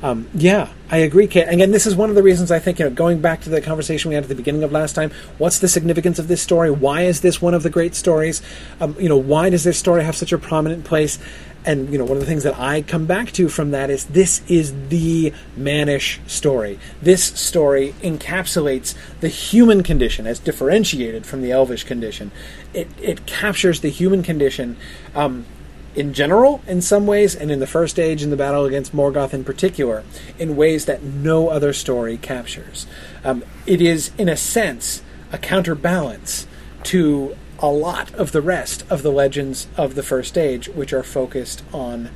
Um, 0.00 0.28
yeah, 0.32 0.68
I 0.90 0.98
agree, 0.98 1.26
Kate. 1.26 1.48
Again, 1.48 1.72
this 1.72 1.86
is 1.86 1.96
one 1.96 2.08
of 2.08 2.14
the 2.14 2.22
reasons 2.22 2.52
I 2.52 2.60
think, 2.60 2.78
you 2.78 2.84
know, 2.84 2.90
going 2.90 3.20
back 3.20 3.40
to 3.42 3.50
the 3.50 3.60
conversation 3.60 4.10
we 4.10 4.14
had 4.14 4.22
at 4.22 4.28
the 4.28 4.36
beginning 4.36 4.62
of 4.62 4.70
last 4.70 4.94
time, 4.94 5.10
what's 5.38 5.58
the 5.58 5.66
significance 5.66 6.20
of 6.20 6.28
this 6.28 6.40
story? 6.40 6.70
Why 6.70 7.02
is 7.02 7.20
this 7.20 7.42
one 7.42 7.52
of 7.52 7.64
the 7.64 7.70
great 7.70 7.96
stories? 7.96 8.40
Um, 8.80 8.94
you 9.00 9.08
know, 9.08 9.16
why 9.16 9.50
does 9.50 9.64
this 9.64 9.76
story 9.76 10.04
have 10.04 10.14
such 10.14 10.32
a 10.32 10.38
prominent 10.38 10.84
place? 10.84 11.18
And 11.64 11.90
you 11.92 11.98
know 11.98 12.04
one 12.04 12.16
of 12.16 12.20
the 12.20 12.26
things 12.26 12.44
that 12.44 12.58
I 12.58 12.82
come 12.82 13.06
back 13.06 13.32
to 13.32 13.48
from 13.48 13.70
that 13.72 13.90
is 13.90 14.06
this 14.06 14.42
is 14.48 14.88
the 14.88 15.32
mannish 15.56 16.20
story. 16.26 16.78
This 17.02 17.24
story 17.24 17.94
encapsulates 18.02 18.94
the 19.20 19.28
human 19.28 19.82
condition 19.82 20.26
as 20.26 20.38
differentiated 20.38 21.26
from 21.26 21.42
the 21.42 21.50
elvish 21.52 21.84
condition. 21.84 22.30
It 22.72 22.88
it 23.00 23.26
captures 23.26 23.80
the 23.80 23.90
human 23.90 24.22
condition. 24.22 24.76
Um, 25.14 25.46
in 25.94 26.14
general, 26.14 26.62
in 26.68 26.80
some 26.80 27.08
ways, 27.08 27.34
and 27.34 27.50
in 27.50 27.58
the 27.58 27.66
first 27.66 27.98
age 27.98 28.22
in 28.22 28.30
the 28.30 28.36
battle 28.36 28.64
against 28.64 28.94
Morgoth 28.94 29.34
in 29.34 29.42
particular, 29.42 30.04
in 30.38 30.54
ways 30.54 30.84
that 30.84 31.02
no 31.02 31.48
other 31.48 31.72
story 31.72 32.16
captures. 32.16 32.86
Um, 33.24 33.42
it 33.66 33.80
is, 33.80 34.12
in 34.16 34.28
a 34.28 34.36
sense, 34.36 35.02
a 35.32 35.38
counterbalance 35.38 36.46
to 36.84 37.36
a 37.60 37.68
lot 37.68 38.14
of 38.14 38.32
the 38.32 38.40
rest 38.40 38.84
of 38.88 39.02
the 39.02 39.10
legends 39.10 39.66
of 39.76 39.94
the 39.94 40.02
First 40.02 40.38
Age, 40.38 40.68
which 40.68 40.92
are 40.92 41.02
focused 41.02 41.64
on 41.72 42.10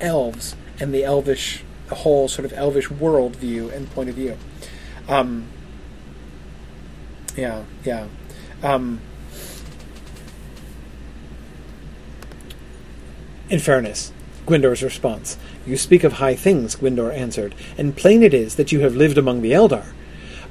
elves 0.00 0.56
and 0.80 0.92
the 0.92 1.04
elvish, 1.04 1.62
the 1.88 1.96
whole 1.96 2.28
sort 2.28 2.44
of 2.44 2.52
elvish 2.52 2.90
world 2.90 3.36
view 3.36 3.70
and 3.70 3.90
point 3.90 4.08
of 4.08 4.16
view. 4.16 4.36
Um, 5.08 5.46
yeah, 7.36 7.64
yeah. 7.84 8.08
Um, 8.62 9.00
in 13.48 13.60
fairness, 13.60 14.12
Gwyndor's 14.46 14.82
response. 14.82 15.38
You 15.64 15.76
speak 15.76 16.02
of 16.02 16.14
high 16.14 16.34
things, 16.34 16.74
Gwyndor 16.74 17.14
answered, 17.14 17.54
and 17.76 17.96
plain 17.96 18.22
it 18.22 18.34
is 18.34 18.56
that 18.56 18.72
you 18.72 18.80
have 18.80 18.96
lived 18.96 19.18
among 19.18 19.42
the 19.42 19.52
Eldar. 19.52 19.92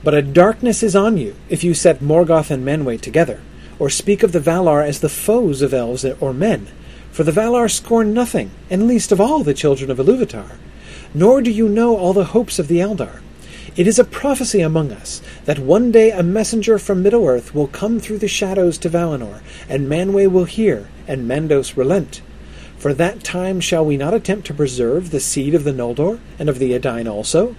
But 0.03 0.14
a 0.14 0.22
darkness 0.22 0.84
is 0.84 0.95
on 0.95 1.18
you 1.18 1.36
if 1.49 1.64
you 1.64 1.74
set 1.74 1.99
Morgoth 1.99 2.49
and 2.49 2.65
Manwë 2.65 3.02
together 3.02 3.41
or 3.80 3.90
speak 3.90 4.24
of 4.24 4.32
the 4.32 4.40
Valar 4.40 4.86
as 4.86 4.99
the 4.99 5.10
foes 5.10 5.62
of 5.62 5.74
elves 5.74 6.06
or 6.20 6.34
men. 6.34 6.68
For 7.12 7.24
the 7.24 7.32
Valar 7.32 7.70
scorn 7.70 8.14
nothing, 8.14 8.52
and 8.70 8.88
least 8.88 9.12
of 9.12 9.20
all 9.20 9.44
the 9.44 9.54
children 9.54 9.90
of 9.90 9.98
Iluvatar. 9.98 10.58
Nor 11.14 11.41
do 11.41 11.52
you 11.52 11.68
know 11.68 11.98
all 11.98 12.14
the 12.14 12.26
hopes 12.26 12.60
of 12.60 12.68
the 12.68 12.80
Eldar. 12.80 13.22
It 13.76 13.88
is 13.88 13.99
a 13.99 14.04
prophecy 14.04 14.62
among 14.62 14.91
us 14.91 15.22
that 15.45 15.60
one 15.60 15.91
day 15.91 16.12
a 16.12 16.24
messenger 16.24 16.80
from 16.80 17.04
Middle-earth 17.04 17.54
will 17.54 17.68
come 17.68 17.99
through 17.99 18.18
the 18.18 18.28
shadows 18.28 18.78
to 18.80 18.90
Valinor, 18.90 19.41
and 19.70 19.88
Manwë 19.88 20.32
will 20.32 20.45
hear, 20.45 20.90
and 21.08 21.28
Mandos 21.28 21.78
relent. 21.78 22.22
For 22.78 22.94
that 22.94 23.24
time 23.24 23.60
shall 23.60 23.86
we 23.86 23.98
not 23.98 24.14
attempt 24.14 24.48
to 24.48 24.54
preserve 24.54 25.12
the 25.12 25.20
seed 25.20 25.54
of 25.56 25.64
the 25.64 25.72
Noldor, 25.72 26.20
and 26.40 26.49
of 26.49 26.60
the 26.60 26.74
Edain 26.74 27.08
also? 27.08 27.56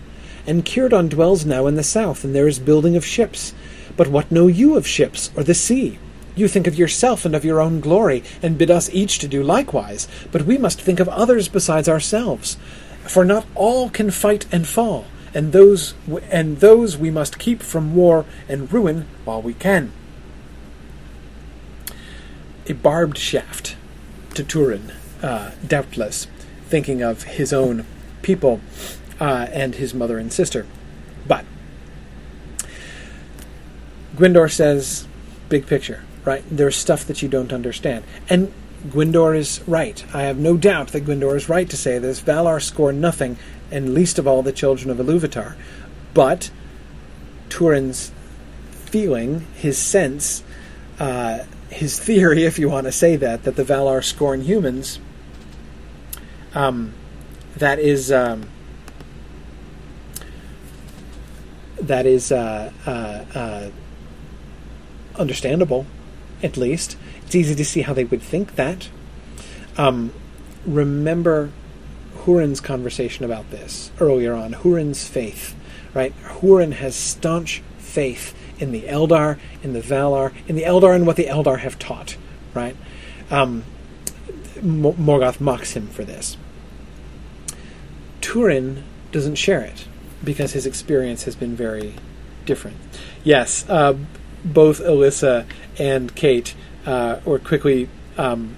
And 0.47 0.65
Círdan 0.65 1.09
dwells 1.09 1.45
now 1.45 1.67
in 1.67 1.77
the 1.77 1.83
south, 1.83 2.25
and 2.25 2.35
there 2.35 2.49
is 2.49 2.59
building 2.59 2.97
of 2.97 3.05
ships. 3.05 3.55
But 3.97 4.09
what 4.09 4.33
know 4.33 4.47
you 4.47 4.77
of 4.77 4.87
ships, 4.87 5.31
or 5.37 5.43
the 5.43 5.55
sea? 5.55 5.99
You 6.39 6.47
think 6.47 6.69
of 6.69 6.79
yourself 6.79 7.25
and 7.25 7.35
of 7.35 7.45
your 7.45 7.61
own 7.61 7.81
glory, 7.81 8.23
and 8.41 8.57
bid 8.57 8.71
us 8.71 8.89
each 8.93 9.19
to 9.19 9.27
do 9.27 9.43
likewise. 9.43 10.07
But 10.31 10.43
we 10.43 10.57
must 10.57 10.81
think 10.81 11.01
of 11.01 11.09
others 11.09 11.49
besides 11.49 11.89
ourselves. 11.89 12.57
For 13.03 13.25
not 13.25 13.45
all 13.57 13.91
can 13.91 14.13
fight 14.13 14.47
and 14.53 14.65
fall, 14.65 15.07
and 15.35 15.51
those 15.51 15.95
and 16.31 16.61
those 16.61 16.97
we 16.97 17.11
must 17.11 17.41
keep 17.41 17.61
from 17.61 17.97
war 17.97 18.25
and 18.49 18.73
ruin 18.73 19.07
while 19.25 19.43
we 19.43 19.53
can. 19.53 19.91
A 22.69 22.75
barbed 22.75 23.19
shaft 23.19 23.75
to 24.35 24.45
Turin, 24.45 24.93
uh, 25.21 25.51
doubtless, 25.67 26.29
thinking 26.69 27.03
of 27.03 27.25
his 27.25 27.53
own 27.53 27.85
people 28.23 28.61
uh, 29.19 29.49
and 29.51 29.75
his 29.75 29.93
mother 29.93 30.19
and 30.19 30.33
sister. 30.33 30.67
But 31.27 31.45
Gwyndor 34.15 34.53
says, 34.53 35.09
big 35.49 35.67
picture 35.67 36.05
right? 36.29 36.45
There's 36.51 36.77
stuff 36.77 37.07
that 37.07 37.23
you 37.23 37.29
don't 37.29 37.55
understand. 37.55 38.05
And 38.29 38.53
Gwyndor 38.89 39.35
is 39.35 39.63
right. 39.67 40.05
I 40.15 40.25
have 40.25 40.37
no 40.37 40.59
doubt 40.59 40.89
that 40.89 41.07
Gwyndor 41.07 41.35
is 41.35 41.49
right 41.49 41.69
to 41.71 41.77
say 41.77 41.99
this. 41.99 42.21
Valar 42.21 42.61
score 42.61 42.93
nothing, 42.93 43.39
and 43.71 43.95
least 43.95 44.19
of 44.19 44.29
all 44.29 44.43
the 44.43 44.53
children 44.53 44.91
of 44.91 44.99
Iluvatar. 44.99 45.57
But 46.13 46.51
Turin's 47.49 48.13
feeling, 48.71 49.47
his 49.55 49.79
sense, 49.79 50.43
uh, 51.01 51.45
his 51.71 51.99
theory, 51.99 52.45
if 52.51 52.59
you 52.59 52.69
want 52.69 52.85
to 52.85 52.93
say 52.93 53.17
that, 53.17 53.45
that 53.45 53.57
the 53.57 53.65
Valar 53.65 54.05
scorn 54.05 54.43
humans, 54.43 55.01
um, 56.55 56.93
that 57.57 57.79
is 57.79 58.13
um, 58.13 58.51
that 61.81 62.05
is 62.05 62.31
uh, 62.31 62.71
uh, 62.87 63.39
uh 63.39 63.71
understandable 65.17 65.87
at 66.43 66.57
least. 66.57 66.97
It's 67.25 67.35
easy 67.35 67.55
to 67.55 67.65
see 67.65 67.83
how 67.83 67.93
they 67.93 68.05
would 68.05 68.23
think 68.23 68.57
that. 68.57 68.89
Um, 69.77 70.13
remember 70.67 71.51
Hurin's 72.25 72.61
conversation 72.61 73.25
about 73.25 73.51
this 73.51 73.91
earlier 74.01 74.35
on. 74.35 74.53
Hurin's 74.53 75.07
faith, 75.07 75.55
right? 75.95 76.13
Hurin 76.23 76.73
has 76.73 76.95
staunch 76.95 77.63
faith 77.79 78.35
in 78.59 78.73
the 78.73 78.83
Eldar, 78.83 79.39
in 79.63 79.73
the 79.73 79.81
Valar, 79.81 80.33
in 80.47 80.57
the 80.57 80.63
Eldar 80.63 80.95
and 80.95 81.07
what 81.07 81.17
the 81.17 81.27
Eldar 81.27 81.61
have 81.61 81.79
taught, 81.79 82.17
right? 82.55 82.77
Um, 83.31 83.65
Morgoth 84.57 85.41
mocks 85.41 85.73
him 85.73 85.87
for 85.87 86.05
this. 86.05 86.37
Turin 88.21 88.85
doesn't 89.13 89.37
share 89.37 89.63
it 89.63 89.87
because 90.23 90.53
his 90.53 90.67
experience 90.67 91.25
has 91.25 91.37
been 91.37 91.55
very 91.55 91.95
different. 92.45 92.77
Yes, 93.25 93.65
uh, 93.69 93.97
both 94.45 94.81
Alyssa 94.81 95.47
and 95.79 96.15
Kate 96.15 96.55
uh, 96.87 97.21
were 97.25 97.39
quickly 97.39 97.89
um, 98.17 98.57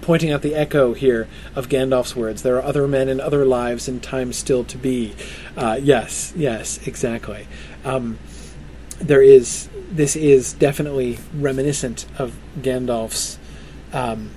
pointing 0.00 0.32
out 0.32 0.42
the 0.42 0.54
echo 0.54 0.92
here 0.94 1.28
of 1.54 1.68
Gandalf's 1.68 2.16
words. 2.16 2.42
There 2.42 2.56
are 2.56 2.62
other 2.62 2.88
men 2.88 3.08
and 3.08 3.20
other 3.20 3.44
lives 3.44 3.88
and 3.88 4.02
times 4.02 4.36
still 4.36 4.64
to 4.64 4.78
be. 4.78 5.14
Uh, 5.56 5.78
yes, 5.80 6.32
yes, 6.36 6.86
exactly. 6.86 7.46
Um, 7.84 8.18
there 8.98 9.22
is. 9.22 9.68
This 9.90 10.14
is 10.14 10.52
definitely 10.52 11.18
reminiscent 11.34 12.06
of 12.16 12.36
Gandalf's 12.60 13.38
um, 13.92 14.30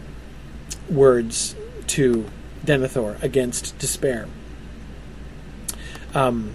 words 0.90 1.56
to 1.88 2.26
Denethor 2.66 3.22
against 3.22 3.78
despair. 3.78 4.28
Um, 6.16 6.54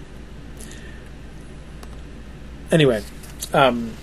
anyway, 2.71 3.03
um, 3.53 3.93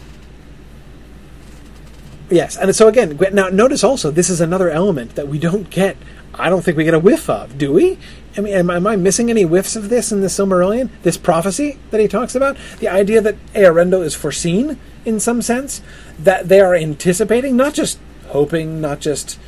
yes, 2.31 2.57
and 2.57 2.75
so 2.75 2.89
again, 2.89 3.19
now 3.33 3.49
notice 3.49 3.85
also 3.85 4.11
this 4.11 4.31
is 4.31 4.41
another 4.41 4.71
element 4.71 5.15
that 5.15 5.29
we 5.29 5.39
don't 5.39 5.71
get. 5.71 5.97
I 6.35 6.51
don't 6.51 6.63
think 6.63 6.77
we 6.77 6.85
get 6.85 6.95
a 6.95 6.99
whiff 6.99 7.31
of, 7.31 7.57
do 7.57 7.73
we? 7.73 7.99
I 8.37 8.43
mean, 8.43 8.53
am, 8.53 8.69
am 8.69 8.87
I 8.87 8.97
missing 8.97 9.31
any 9.31 9.43
whiffs 9.43 9.75
of 9.77 9.89
this 9.89 10.13
in 10.13 10.21
the 10.21 10.27
Silmarillion? 10.27 10.91
This 11.03 11.17
prophecy 11.17 11.79
that 11.91 12.01
he 12.01 12.09
talks 12.09 12.35
about, 12.35 12.59
the 12.79 12.89
idea 12.89 13.23
that 13.23 13.37
Eärendil 13.55 14.05
is 14.05 14.15
foreseen 14.15 14.79
in 15.07 15.19
some 15.19 15.41
sense, 15.41 15.81
that 16.19 16.49
they 16.49 16.61
are 16.61 16.75
anticipating, 16.75 17.57
not 17.57 17.73
just 17.73 17.99
hoping, 18.29 18.81
not 18.81 19.01
just 19.01 19.39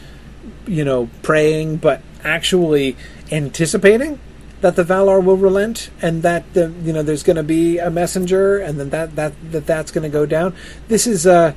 you 0.66 0.84
know 0.84 1.10
praying, 1.22 1.76
but 1.76 2.02
actually 2.24 2.96
anticipating 3.30 4.18
that 4.60 4.74
the 4.74 4.82
Valar 4.82 5.22
will 5.22 5.36
relent 5.36 5.90
and 6.02 6.22
that 6.22 6.52
the 6.54 6.72
you 6.82 6.92
know 6.92 7.02
there's 7.02 7.22
going 7.22 7.36
to 7.36 7.42
be 7.42 7.78
a 7.78 7.90
messenger 7.90 8.58
and 8.58 8.78
then 8.80 8.90
that 8.90 9.16
that 9.16 9.32
that 9.52 9.66
that's 9.66 9.90
going 9.90 10.02
to 10.02 10.08
go 10.08 10.26
down. 10.26 10.54
This 10.88 11.06
is 11.06 11.26
a 11.26 11.32
uh, 11.32 11.52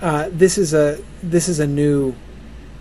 this 0.00 0.58
is 0.58 0.74
a 0.74 0.98
this 1.22 1.48
is 1.48 1.60
a 1.60 1.66
new 1.66 2.14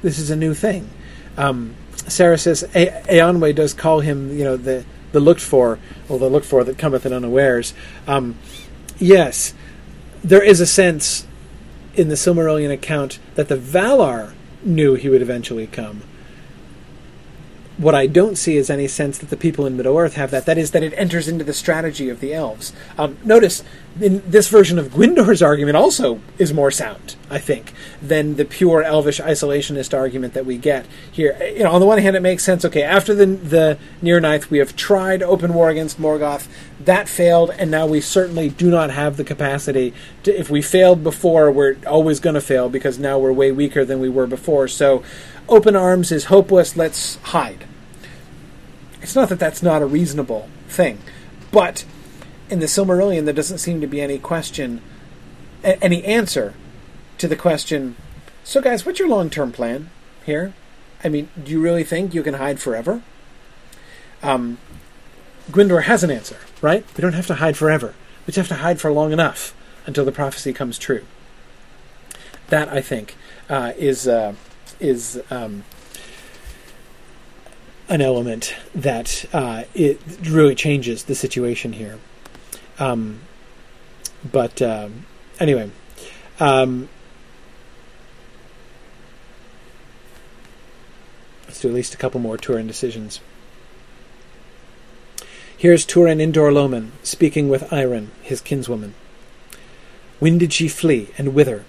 this 0.02 0.20
is 0.20 0.30
a 0.30 0.36
new 0.36 0.54
thing. 0.54 0.90
Um, 1.38 1.76
Sarah 2.08 2.38
says 2.38 2.64
a- 2.76 3.02
Eonwe 3.08 3.56
does 3.56 3.74
call 3.74 4.02
him 4.02 4.38
you 4.38 4.44
know 4.44 4.58
the 4.58 4.86
the 5.12 5.20
looked 5.20 5.42
for 5.42 5.80
or 6.10 6.20
the 6.20 6.30
looked 6.30 6.46
for 6.46 6.64
that 6.64 6.78
cometh 6.78 7.06
in 7.06 7.14
unawares. 7.14 7.74
Um, 8.08 8.38
yes, 8.98 9.54
there 10.24 10.44
is 10.44 10.60
a 10.60 10.66
sense 10.66 11.26
in 11.96 12.10
the 12.10 12.16
Silmarillion 12.16 12.72
account 12.72 13.20
that 13.36 13.48
the 13.48 13.58
Valar 13.58 14.34
knew 14.64 14.96
he 14.96 15.08
would 15.08 15.22
eventually 15.22 15.68
come 15.68 16.02
what 17.78 17.94
I 17.94 18.08
don't 18.08 18.38
see 18.38 18.56
is 18.58 18.70
any 18.70 18.88
sense 18.88 19.18
that 19.18 19.30
the 19.30 19.38
people 19.38 19.66
in 19.66 19.76
Middle 19.76 19.98
Earth 19.98 20.16
have 20.16 20.32
that. 20.32 20.46
That 20.46 20.58
is, 20.58 20.72
that 20.72 20.84
it 20.84 20.94
enters 20.96 21.28
into 21.28 21.44
the 21.44 21.54
strategy 21.54 22.10
of 22.10 22.20
the 22.20 22.34
elves. 22.34 22.74
Um, 22.98 23.18
notice, 23.24 23.64
in 24.00 24.22
this 24.30 24.50
version 24.50 24.78
of 24.78 24.92
Gwyndor's 24.92 25.42
argument 25.42 25.78
also 25.78 26.20
is 26.38 26.54
more 26.54 26.72
sound, 26.72 27.16
I 27.30 27.38
think, 27.38 27.74
than 28.02 28.36
the 28.36 28.46
pure 28.46 28.84
elvish 28.84 29.20
isolationist 29.20 29.98
argument 29.98 30.34
that 30.34 30.46
we 30.46 30.58
get 30.58 30.86
here. 31.12 31.38
You 31.42 31.64
know, 31.64 31.72
on 31.72 31.80
the 31.80 31.88
one 31.88 31.98
hand, 32.00 32.16
it 32.16 32.22
makes 32.22 32.44
sense. 32.44 32.66
Okay, 32.66 32.84
after 32.84 33.14
the 33.14 33.26
the 33.26 33.78
Nirnaeth, 34.02 34.50
we 34.50 34.58
have 34.58 34.76
tried 34.76 35.24
open 35.24 35.54
war 35.54 35.70
against 35.70 36.00
Morgoth. 36.00 36.48
That 36.80 37.08
failed, 37.08 37.52
and 37.52 37.72
now 37.72 37.88
we 37.88 38.02
certainly 38.02 38.50
do 38.50 38.70
not 38.70 38.92
have 38.92 39.16
the 39.16 39.24
capacity 39.24 39.94
to. 40.24 40.38
If 40.38 40.50
we 40.50 40.62
failed 40.62 41.04
before, 41.04 41.50
we're 41.50 41.78
always 41.88 42.20
going 42.20 42.36
to 42.36 42.42
fail 42.42 42.68
because 42.70 43.00
now 43.00 43.18
we're 43.18 43.32
way 43.32 43.52
weaker 43.52 43.86
than 43.86 44.00
we 44.00 44.10
were 44.10 44.28
before. 44.28 44.68
So 44.68 45.04
open 45.48 45.76
arms 45.76 46.12
is 46.12 46.26
hopeless, 46.26 46.76
let's 46.76 47.16
hide. 47.18 47.66
It's 49.02 49.16
not 49.16 49.30
that 49.30 49.40
that's 49.40 49.62
not 49.62 49.82
a 49.82 49.86
reasonable 49.86 50.50
thing, 50.68 51.00
but 51.52 51.86
in 52.50 52.60
the 52.60 52.66
Silmarillion, 52.66 53.26
there 53.26 53.34
doesn't 53.34 53.60
seem 53.60 53.82
to 53.82 53.88
be 53.88 54.02
any 54.02 54.20
question, 54.20 54.82
any 55.64 56.04
answer 56.04 56.54
to 57.18 57.28
the 57.28 57.36
question. 57.36 57.96
So, 58.44 58.62
guys, 58.62 58.86
what's 58.86 59.00
your 59.00 59.10
long-term 59.10 59.52
plan 59.52 59.90
here? 60.26 60.54
I 61.04 61.10
mean, 61.10 61.30
do 61.42 61.52
you 61.52 61.62
really 61.62 61.84
think 61.84 62.14
you 62.14 62.24
can 62.24 62.36
hide 62.36 62.60
forever? 62.60 63.02
Um, 64.24 64.58
Gwyndor 65.52 65.84
has 65.84 66.04
an 66.04 66.12
answer, 66.12 66.38
right? 66.62 66.84
We 66.96 67.02
don't 67.02 67.14
have 67.14 67.28
to 67.28 67.36
hide 67.36 67.58
forever. 67.58 67.94
We 68.26 68.34
just 68.34 68.50
have 68.50 68.58
to 68.58 68.64
hide 68.64 68.82
for 68.82 68.92
long 68.92 69.12
enough 69.12 69.56
until 69.86 70.06
the 70.06 70.12
prophecy 70.12 70.54
comes 70.54 70.80
true. 70.80 71.06
That 72.50 72.70
I 72.70 72.82
think 72.82 73.16
uh, 73.50 73.74
is 73.78 74.08
uh, 74.08 74.34
is 74.80 75.22
um, 75.30 75.64
an 77.88 78.02
element 78.02 78.56
that 78.74 79.26
uh, 79.34 79.64
it 79.74 80.00
really 80.24 80.56
changes 80.56 81.04
the 81.04 81.16
situation 81.16 81.74
here. 81.74 82.00
Um, 82.80 83.20
but 84.32 84.62
um, 84.62 85.06
anyway, 85.40 85.72
um, 86.40 86.90
let's 91.46 91.62
do 91.62 91.68
at 91.68 91.74
least 91.74 91.94
a 91.94 91.98
couple 91.98 92.20
more 92.20 92.38
Turin 92.38 92.68
decisions. 92.68 93.22
Here's 95.58 95.86
Turin 95.86 96.20
in 96.20 96.32
Dor-lómin 96.32 96.90
speaking 97.02 97.48
with 97.50 97.72
Aerin, 97.72 98.12
his 98.22 98.42
kinswoman. 98.42 98.94
When 100.20 100.38
did 100.38 100.54
she 100.54 100.68
flee, 100.68 101.10
and 101.18 101.34
whither? 101.34 101.66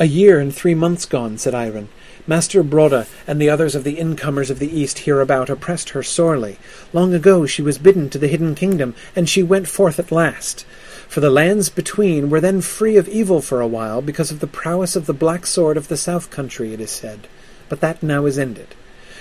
A 0.00 0.06
year 0.06 0.38
and 0.38 0.54
three 0.54 0.76
months 0.76 1.06
gone, 1.06 1.38
said 1.38 1.56
Aerin. 1.56 1.88
Master 2.24 2.62
Broda 2.62 3.08
and 3.26 3.40
the 3.40 3.50
others 3.50 3.74
of 3.74 3.82
the 3.82 3.98
incomers 3.98 4.48
of 4.48 4.60
the 4.60 4.70
East 4.70 5.00
hereabout 5.00 5.50
oppressed 5.50 5.90
her 5.90 6.04
sorely. 6.04 6.56
Long 6.92 7.12
ago 7.12 7.46
she 7.46 7.62
was 7.62 7.78
bidden 7.78 8.08
to 8.10 8.18
the 8.18 8.28
hidden 8.28 8.54
kingdom, 8.54 8.94
and 9.16 9.28
she 9.28 9.42
went 9.42 9.66
forth 9.66 9.98
at 9.98 10.12
last. 10.12 10.64
For 11.08 11.18
the 11.18 11.30
lands 11.30 11.68
between 11.68 12.30
were 12.30 12.40
then 12.40 12.60
free 12.60 12.96
of 12.96 13.08
evil 13.08 13.40
for 13.40 13.60
a 13.60 13.66
while, 13.66 14.00
because 14.00 14.30
of 14.30 14.38
the 14.38 14.46
prowess 14.46 14.94
of 14.94 15.06
the 15.06 15.12
black 15.12 15.46
sword 15.46 15.76
of 15.76 15.88
the 15.88 15.96
south 15.96 16.30
country, 16.30 16.72
it 16.72 16.80
is 16.80 16.92
said. 16.92 17.26
But 17.68 17.80
that 17.80 18.00
now 18.00 18.24
is 18.26 18.38
ended. 18.38 18.76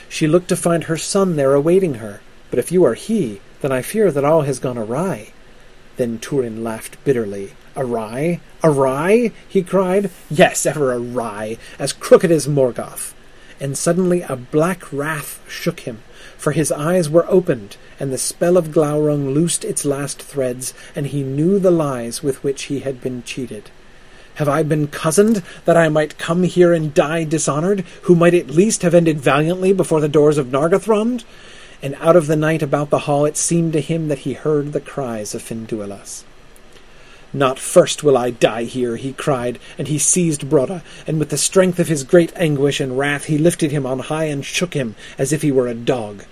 She 0.07 0.27
looked 0.27 0.49
to 0.49 0.55
find 0.55 0.83
her 0.83 0.97
son 0.97 1.37
there 1.37 1.55
awaiting 1.55 1.95
her. 1.95 2.21
But 2.51 2.59
if 2.59 2.71
you 2.71 2.83
are 2.83 2.93
he, 2.93 3.41
then 3.61 3.71
I 3.71 3.81
fear 3.81 4.11
that 4.11 4.23
all 4.23 4.43
has 4.43 4.59
gone 4.59 4.77
awry. 4.77 5.33
Then 5.95 6.19
Turin 6.19 6.63
laughed 6.63 7.03
bitterly. 7.03 7.53
Awry? 7.77 8.39
Awry? 8.63 9.31
he 9.47 9.61
cried. 9.61 10.09
Yes, 10.31 10.65
ever 10.65 10.93
awry, 10.93 11.57
as 11.77 11.93
crooked 11.93 12.31
as 12.31 12.47
Morgoth. 12.47 13.13
And 13.59 13.77
suddenly 13.77 14.23
a 14.23 14.35
black 14.35 14.91
wrath 14.91 15.39
shook 15.47 15.81
him, 15.81 16.01
for 16.37 16.53
his 16.53 16.71
eyes 16.71 17.07
were 17.07 17.29
opened, 17.29 17.77
and 17.99 18.11
the 18.11 18.17
spell 18.17 18.57
of 18.57 18.71
Glaurung 18.71 19.29
loosed 19.29 19.63
its 19.63 19.85
last 19.85 20.21
threads, 20.21 20.73
and 20.95 21.07
he 21.07 21.21
knew 21.21 21.59
the 21.59 21.71
lies 21.71 22.23
with 22.23 22.43
which 22.43 22.63
he 22.63 22.79
had 22.79 22.99
been 22.99 23.21
cheated. 23.23 23.69
Have 24.35 24.49
I 24.49 24.61
been 24.61 24.87
cozened 24.87 25.41
that 25.65 25.77
I 25.77 25.89
might 25.89 26.19
come 26.19 26.43
here 26.43 26.71
and 26.71 26.93
die 26.93 27.23
dishonoured, 27.23 27.81
who 28.03 28.15
might 28.15 28.35
at 28.35 28.51
least 28.51 28.83
have 28.83 28.93
ended 28.93 29.19
valiantly 29.19 29.73
before 29.73 30.01
the 30.01 30.07
doors 30.07 30.37
of 30.37 30.51
Nargothrond? 30.51 31.23
And 31.81 31.95
out 31.95 32.15
of 32.15 32.27
the 32.27 32.35
night 32.35 32.61
about 32.61 32.91
the 32.91 32.99
hall 32.99 33.25
it 33.25 33.37
seemed 33.37 33.73
to 33.73 33.81
him 33.81 34.09
that 34.09 34.19
he 34.19 34.33
heard 34.33 34.73
the 34.73 34.79
cries 34.79 35.33
of 35.33 35.41
Finduilas. 35.41 36.23
Not 37.33 37.59
first 37.59 38.03
will 38.03 38.17
I 38.17 38.31
die 38.31 38.63
here, 38.63 38.95
he 38.95 39.13
cried, 39.13 39.59
and 39.77 39.87
he 39.87 39.97
seized 39.97 40.49
Broda, 40.49 40.81
and 41.05 41.19
with 41.19 41.29
the 41.29 41.37
strength 41.37 41.77
of 41.79 41.89
his 41.89 42.03
great 42.03 42.31
anguish 42.35 42.79
and 42.79 42.97
wrath 42.97 43.25
he 43.25 43.37
lifted 43.37 43.71
him 43.71 43.85
on 43.85 43.99
high 43.99 44.25
and 44.25 44.45
shook 44.45 44.73
him 44.73 44.95
as 45.17 45.33
if 45.33 45.41
he 45.41 45.51
were 45.51 45.67
a 45.67 45.73
dog. 45.73 46.23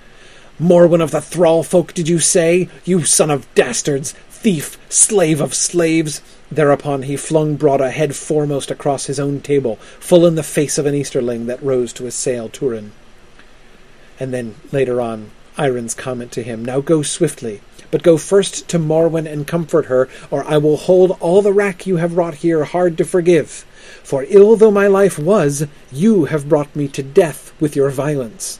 Morwen 0.57 1.01
of 1.01 1.11
the 1.11 1.19
thrall 1.19 1.63
folk, 1.63 1.93
did 1.93 2.07
you 2.07 2.19
say? 2.19 2.69
You 2.85 3.03
son 3.03 3.29
of 3.29 3.53
dastards, 3.55 4.13
thief, 4.29 4.77
slave 4.89 5.41
of 5.41 5.53
slaves! 5.53 6.21
Thereupon 6.49 7.03
he 7.03 7.17
flung 7.17 7.57
Broda 7.57 7.91
head 7.91 8.15
foremost 8.15 8.71
across 8.71 9.07
his 9.07 9.19
own 9.19 9.41
table, 9.41 9.75
full 9.99 10.25
in 10.25 10.35
the 10.35 10.43
face 10.43 10.77
of 10.77 10.85
an 10.85 10.95
Easterling 10.95 11.47
that 11.47 11.61
rose 11.61 11.91
to 11.93 12.07
assail 12.07 12.47
Turin. 12.47 12.93
And 14.17 14.33
then, 14.33 14.55
later 14.71 15.01
on, 15.01 15.31
Aerin's 15.57 15.93
comment 15.93 16.31
to 16.33 16.43
him, 16.43 16.63
Now 16.63 16.79
go 16.79 17.01
swiftly, 17.01 17.59
but 17.91 18.03
go 18.03 18.17
first 18.17 18.67
to 18.69 18.79
Morwen 18.79 19.31
and 19.31 19.47
comfort 19.47 19.85
her, 19.85 20.07
or 20.31 20.43
I 20.45 20.57
will 20.57 20.77
hold 20.77 21.17
all 21.19 21.41
the 21.41 21.53
wrack 21.53 21.85
you 21.85 21.97
have 21.97 22.17
wrought 22.17 22.35
here 22.35 22.63
hard 22.65 22.97
to 22.97 23.05
forgive. 23.05 23.65
For 24.03 24.25
ill 24.29 24.55
though 24.55 24.71
my 24.71 24.87
life 24.87 25.17
was, 25.19 25.67
you 25.91 26.25
have 26.25 26.49
brought 26.49 26.75
me 26.75 26.87
to 26.89 27.03
death 27.03 27.53
with 27.59 27.75
your 27.75 27.89
violence. 27.89 28.59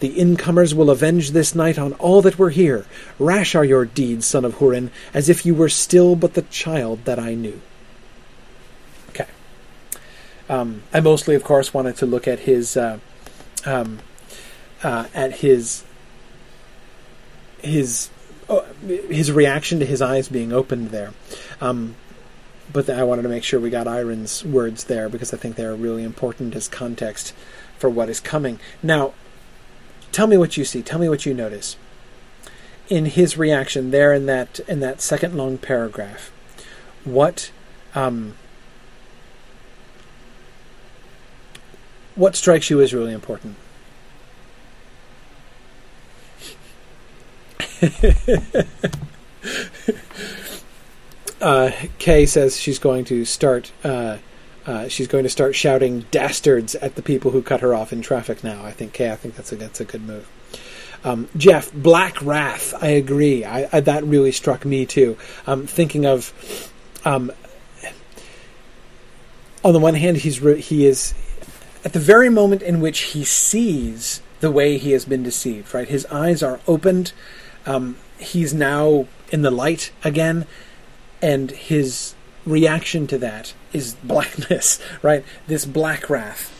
The 0.00 0.18
incomers 0.18 0.74
will 0.74 0.90
avenge 0.90 1.30
this 1.30 1.54
night 1.54 1.78
on 1.78 1.94
all 1.94 2.20
that 2.22 2.38
were 2.38 2.50
here. 2.50 2.84
Rash 3.18 3.54
are 3.54 3.64
your 3.64 3.84
deeds, 3.84 4.26
son 4.26 4.44
of 4.44 4.56
Hurin, 4.56 4.90
as 5.14 5.28
if 5.28 5.46
you 5.46 5.54
were 5.54 5.68
still 5.68 6.16
but 6.16 6.34
the 6.34 6.42
child 6.42 7.04
that 7.04 7.18
I 7.18 7.34
knew. 7.34 7.60
Okay. 9.10 9.26
Um, 10.48 10.82
I 10.92 11.00
mostly, 11.00 11.34
of 11.34 11.44
course, 11.44 11.72
wanted 11.72 11.96
to 11.96 12.06
look 12.06 12.28
at 12.28 12.40
his 12.40 12.76
uh, 12.76 12.98
um, 13.64 14.00
uh, 14.82 15.06
at 15.14 15.36
his 15.36 15.84
his 17.62 18.10
his 18.86 19.32
reaction 19.32 19.78
to 19.80 19.86
his 19.86 20.02
eyes 20.02 20.28
being 20.28 20.52
opened 20.52 20.90
there. 20.90 21.12
Um, 21.60 21.94
but 22.72 22.88
I 22.90 23.02
wanted 23.04 23.22
to 23.22 23.28
make 23.28 23.44
sure 23.44 23.60
we 23.60 23.70
got 23.70 23.86
Aerin's 23.86 24.44
words 24.44 24.84
there 24.84 25.08
because 25.08 25.32
I 25.32 25.36
think 25.36 25.56
they're 25.56 25.76
really 25.76 26.02
important 26.02 26.56
as 26.56 26.68
context 26.68 27.32
for 27.78 27.90
what 27.90 28.08
is 28.08 28.20
coming. 28.20 28.58
Now, 28.82 29.12
tell 30.12 30.26
me 30.26 30.36
what 30.36 30.56
you 30.56 30.64
see. 30.64 30.82
Tell 30.82 30.98
me 30.98 31.08
what 31.08 31.26
you 31.26 31.34
notice 31.34 31.76
in 32.88 33.06
his 33.06 33.38
reaction 33.38 33.90
there 33.90 34.12
in 34.12 34.26
that 34.26 34.60
in 34.68 34.80
that 34.80 35.00
second 35.00 35.34
long 35.36 35.58
paragraph. 35.58 36.30
What 37.04 37.50
Um, 37.94 38.34
what 42.16 42.36
strikes 42.36 42.70
you 42.70 42.80
as 42.80 42.92
really 42.92 43.12
important? 43.12 43.56
uh, 51.40 51.70
Kay 51.98 52.26
says 52.26 52.58
she's 52.58 52.78
going 52.78 53.04
to 53.06 53.24
start. 53.24 53.72
Uh, 53.82 54.18
uh, 54.66 54.88
she's 54.88 55.08
going 55.08 55.24
to 55.24 55.30
start 55.30 55.54
shouting 55.54 56.06
"dastards" 56.10 56.74
at 56.76 56.94
the 56.94 57.02
people 57.02 57.30
who 57.30 57.42
cut 57.42 57.60
her 57.60 57.74
off 57.74 57.92
in 57.92 58.00
traffic. 58.00 58.42
Now, 58.42 58.64
I 58.64 58.72
think 58.72 58.92
Kay. 58.92 59.10
I 59.10 59.16
think 59.16 59.36
that's 59.36 59.52
a 59.52 59.56
that's 59.56 59.80
a 59.80 59.84
good 59.84 60.02
move. 60.02 60.28
Um, 61.04 61.28
Jeff, 61.36 61.70
Black 61.72 62.20
Wrath. 62.22 62.74
I 62.82 62.88
agree. 62.88 63.44
I, 63.44 63.68
I, 63.70 63.80
that 63.80 64.04
really 64.04 64.32
struck 64.32 64.64
me 64.64 64.86
too. 64.86 65.18
Um, 65.46 65.66
thinking 65.66 66.06
of, 66.06 66.72
um, 67.04 67.30
on 69.62 69.74
the 69.74 69.78
one 69.78 69.94
hand, 69.94 70.16
he's 70.16 70.40
re- 70.40 70.62
he 70.62 70.86
is 70.86 71.12
at 71.84 71.92
the 71.92 71.98
very 71.98 72.30
moment 72.30 72.62
in 72.62 72.80
which 72.80 73.00
he 73.00 73.22
sees 73.22 74.22
the 74.40 74.50
way 74.50 74.78
he 74.78 74.92
has 74.92 75.04
been 75.04 75.22
deceived. 75.22 75.74
Right, 75.74 75.86
his 75.86 76.06
eyes 76.06 76.42
are 76.42 76.58
opened. 76.66 77.12
Um, 77.66 77.96
he's 78.18 78.52
now 78.54 79.06
in 79.30 79.42
the 79.42 79.50
light 79.50 79.92
again, 80.02 80.46
and 81.22 81.50
his 81.50 82.14
reaction 82.44 83.06
to 83.08 83.18
that 83.18 83.54
is 83.72 83.94
blackness. 84.04 84.80
Right, 85.02 85.24
this 85.46 85.64
black 85.64 86.08
wrath, 86.10 86.50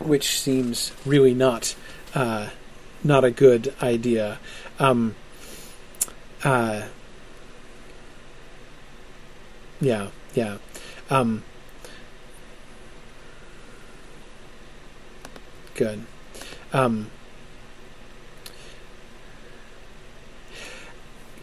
which 0.00 0.38
seems 0.38 0.92
really 1.04 1.34
not. 1.34 1.74
Uh, 2.14 2.50
not 3.02 3.24
a 3.24 3.30
good 3.30 3.74
idea. 3.82 4.38
Um, 4.78 5.14
uh, 6.42 6.82
yeah, 9.80 10.08
yeah. 10.34 10.56
Um, 11.10 11.42
good. 15.74 16.06
Um, 16.72 17.10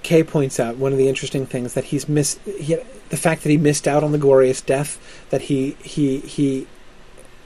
Kay 0.03 0.23
points 0.23 0.59
out 0.59 0.77
one 0.77 0.91
of 0.91 0.97
the 0.97 1.07
interesting 1.07 1.45
things 1.45 1.73
that 1.73 1.85
he's 1.85 2.09
missed. 2.09 2.39
He, 2.41 2.75
the 3.09 3.17
fact 3.17 3.43
that 3.43 3.49
he 3.49 3.57
missed 3.57 3.87
out 3.87 4.03
on 4.03 4.11
the 4.11 4.17
glorious 4.17 4.61
death. 4.61 4.99
That 5.29 5.43
he 5.43 5.71
he 5.81 6.19
he 6.19 6.67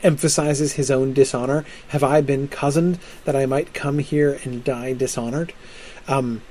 emphasizes 0.03 0.73
his 0.73 0.91
own 0.91 1.13
dishonor. 1.13 1.65
Have 1.89 2.03
I 2.03 2.21
been 2.21 2.47
cozened 2.47 2.99
that 3.25 3.35
I 3.35 3.45
might 3.45 3.73
come 3.73 3.99
here 3.99 4.39
and 4.43 4.63
die 4.63 4.93
dishonored? 4.93 5.53
Um, 6.07 6.43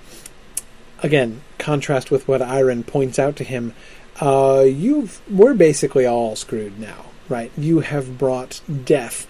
again, 1.02 1.42
contrast 1.58 2.10
with 2.10 2.26
what 2.26 2.42
Aerin 2.42 2.82
points 2.84 3.18
out 3.18 3.36
to 3.36 3.44
him. 3.44 3.74
Uh, 4.20 4.64
you 4.66 5.08
we're 5.30 5.54
basically 5.54 6.06
all 6.06 6.36
screwed 6.36 6.78
now, 6.78 7.06
right? 7.28 7.50
You 7.56 7.80
have 7.80 8.18
brought 8.18 8.60
death 8.84 9.26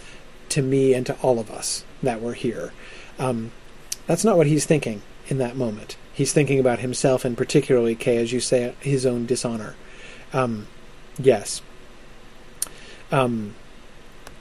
to 0.50 0.62
me 0.62 0.94
and 0.94 1.06
to 1.06 1.14
all 1.22 1.38
of 1.38 1.50
us 1.50 1.84
that 2.02 2.20
were 2.20 2.34
here. 2.34 2.72
Um, 3.18 3.52
that's 4.06 4.24
not 4.24 4.36
what 4.36 4.46
he's 4.46 4.66
thinking 4.66 5.02
in 5.28 5.38
that 5.38 5.56
moment. 5.56 5.96
He's 6.14 6.32
thinking 6.32 6.58
about 6.58 6.78
himself 6.78 7.24
and 7.24 7.36
particularly, 7.36 7.94
Kay, 7.94 8.16
as 8.18 8.32
you 8.32 8.40
say, 8.40 8.74
his 8.80 9.04
own 9.04 9.26
dishonor. 9.26 9.74
Um, 10.32 10.68
yes. 11.18 11.60
Um, 13.12 13.54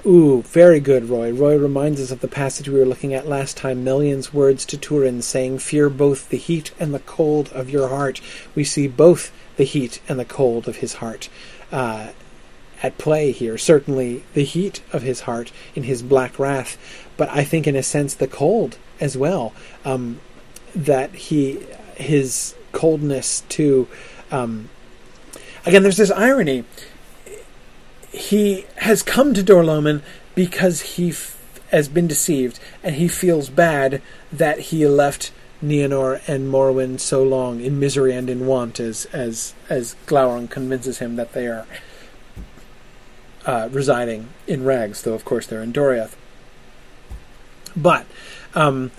Ooh, 0.05 0.41
very 0.41 0.81
good, 0.81 1.07
Roy. 1.07 1.31
Roy 1.31 1.57
reminds 1.57 2.01
us 2.01 2.11
of 2.11 2.19
the 2.19 2.27
passage 2.27 2.67
we 2.67 2.77
were 2.77 2.85
looking 2.85 3.13
at 3.13 3.25
last 3.25 3.55
time, 3.55 3.85
Melian's 3.85 4.33
words 4.33 4.65
to 4.65 4.77
Turin, 4.77 5.21
saying, 5.21 5.59
Fear 5.59 5.89
both 5.89 6.27
the 6.27 6.37
heat 6.37 6.71
and 6.77 6.93
the 6.93 6.99
cold 6.99 7.47
of 7.53 7.69
your 7.69 7.87
heart. 7.87 8.19
We 8.53 8.65
see 8.65 8.89
both 8.89 9.31
the 9.55 9.63
heat 9.63 10.01
and 10.09 10.19
the 10.19 10.25
cold 10.25 10.67
of 10.67 10.77
his 10.77 10.95
heart 10.95 11.29
uh, 11.71 12.09
at 12.81 12.97
play 12.97 13.31
here. 13.31 13.57
Certainly 13.57 14.25
the 14.33 14.43
heat 14.43 14.81
of 14.91 15.03
his 15.03 15.21
heart 15.21 15.53
in 15.73 15.83
his 15.83 16.01
black 16.01 16.37
wrath, 16.37 16.77
but 17.15 17.29
I 17.29 17.45
think 17.45 17.65
in 17.65 17.77
a 17.77 17.83
sense 17.83 18.13
the 18.13 18.27
cold 18.27 18.77
as 18.99 19.15
well. 19.15 19.53
Um, 19.85 20.19
that 20.75 21.13
he, 21.13 21.59
his 21.95 22.55
coldness 22.71 23.41
to, 23.49 23.87
um, 24.31 24.69
again, 25.65 25.83
there's 25.83 25.97
this 25.97 26.11
irony 26.11 26.65
he 28.13 28.65
has 28.77 29.01
come 29.01 29.33
to 29.33 29.43
Dor-lómin 29.43 30.01
because 30.35 30.81
he 30.81 31.09
f- 31.09 31.39
has 31.71 31.89
been 31.89 32.07
deceived, 32.07 32.59
and 32.83 32.95
he 32.95 33.07
feels 33.07 33.49
bad 33.49 34.01
that 34.31 34.59
he 34.59 34.85
left 34.87 35.31
Nienor 35.63 36.21
and 36.27 36.51
Morwen 36.51 36.99
so 36.99 37.23
long 37.23 37.59
in 37.59 37.79
misery 37.79 38.13
and 38.13 38.29
in 38.29 38.45
want, 38.45 38.79
as 38.79 39.05
as 39.05 39.53
as 39.69 39.95
Glaurung 40.05 40.49
convinces 40.49 40.99
him 40.99 41.15
that 41.15 41.33
they 41.33 41.47
are 41.47 41.65
uh, 43.45 43.69
residing 43.71 44.29
in 44.45 44.63
rags, 44.63 45.01
though 45.01 45.13
of 45.13 45.25
course 45.25 45.47
they're 45.47 45.63
in 45.63 45.73
Doriath. 45.73 46.15
But 47.75 48.05
um, 48.53 48.91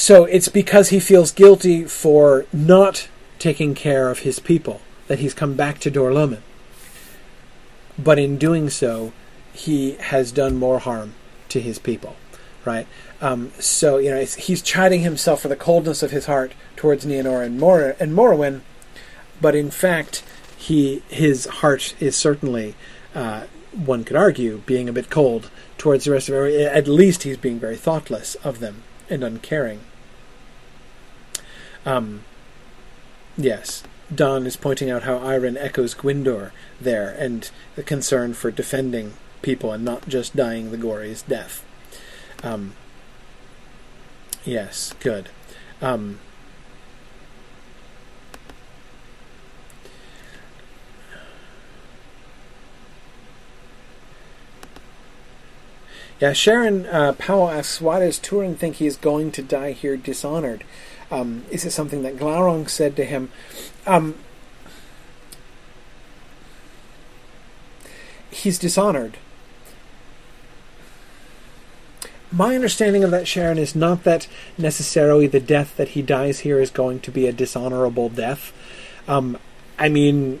so 0.00 0.24
it's 0.24 0.48
because 0.48 0.88
he 0.88 1.00
feels 1.00 1.30
guilty 1.30 1.84
for 1.84 2.46
not 2.52 3.08
taking 3.38 3.74
care 3.74 4.10
of 4.10 4.20
his 4.20 4.38
people 4.38 4.80
that 5.08 5.18
he's 5.18 5.34
come 5.34 5.54
back 5.54 5.78
to 5.78 5.90
Dor-lómin 5.90 6.42
but 8.02 8.18
in 8.18 8.38
doing 8.38 8.70
so, 8.70 9.12
he 9.52 9.92
has 9.94 10.32
done 10.32 10.56
more 10.56 10.78
harm 10.78 11.14
to 11.48 11.60
his 11.60 11.78
people, 11.78 12.16
right? 12.64 12.86
Um, 13.20 13.52
so 13.58 13.98
you 13.98 14.10
know 14.10 14.24
he's 14.24 14.62
chiding 14.62 15.02
himself 15.02 15.42
for 15.42 15.48
the 15.48 15.56
coldness 15.56 16.02
of 16.02 16.10
his 16.10 16.26
heart 16.26 16.52
towards 16.76 17.04
Nienor 17.04 17.44
and 17.44 17.58
Mor- 17.58 17.96
and 18.00 18.12
Morwen, 18.12 18.62
but 19.40 19.54
in 19.54 19.70
fact, 19.70 20.22
he 20.56 21.02
his 21.08 21.46
heart 21.46 21.94
is 22.00 22.16
certainly, 22.16 22.74
uh, 23.14 23.44
one 23.72 24.04
could 24.04 24.16
argue, 24.16 24.62
being 24.66 24.88
a 24.88 24.92
bit 24.92 25.10
cold 25.10 25.50
towards 25.76 26.04
the 26.04 26.12
rest 26.12 26.28
of 26.28 26.34
it. 26.34 26.60
At 26.60 26.88
least 26.88 27.24
he's 27.24 27.36
being 27.36 27.58
very 27.58 27.76
thoughtless 27.76 28.36
of 28.36 28.60
them 28.60 28.82
and 29.08 29.24
uncaring. 29.24 29.80
Um, 31.86 32.24
yes, 33.36 33.82
Don 34.14 34.46
is 34.46 34.56
pointing 34.56 34.90
out 34.90 35.04
how 35.04 35.18
Aerin 35.18 35.56
echoes 35.56 35.94
Gwyndor 35.94 36.50
there 36.80 37.10
and 37.10 37.50
the 37.76 37.82
concern 37.82 38.34
for 38.34 38.50
defending 38.50 39.14
people 39.42 39.72
and 39.72 39.84
not 39.84 40.08
just 40.08 40.36
dying 40.36 40.70
the 40.70 40.76
gory's 40.76 41.22
death. 41.22 41.64
Um, 42.42 42.74
yes, 44.44 44.94
good. 45.00 45.28
Um, 45.80 46.18
yeah, 56.20 56.32
Sharon 56.32 56.86
uh, 56.86 57.14
Powell 57.14 57.48
asks, 57.48 57.80
why 57.80 58.00
does 58.00 58.18
Turin 58.18 58.56
think 58.56 58.76
he 58.76 58.86
is 58.86 58.96
going 58.96 59.32
to 59.32 59.42
die 59.42 59.72
here 59.72 59.96
dishonored? 59.96 60.64
Um, 61.10 61.44
is 61.50 61.64
it 61.64 61.72
something 61.72 62.02
that 62.02 62.16
Glaurung 62.16 62.68
said 62.68 62.94
to 62.96 63.04
him? 63.04 63.30
Um, 63.86 64.14
he's 68.30 68.58
dishonored. 68.58 69.16
My 72.32 72.54
understanding 72.54 73.02
of 73.02 73.10
that, 73.10 73.26
Sharon, 73.26 73.58
is 73.58 73.74
not 73.74 74.04
that 74.04 74.28
necessarily 74.56 75.26
the 75.26 75.40
death 75.40 75.76
that 75.76 75.88
he 75.88 76.02
dies 76.02 76.40
here 76.40 76.60
is 76.60 76.70
going 76.70 77.00
to 77.00 77.10
be 77.10 77.26
a 77.26 77.32
dishonorable 77.32 78.08
death. 78.08 78.52
Um, 79.08 79.36
I 79.78 79.88
mean, 79.88 80.40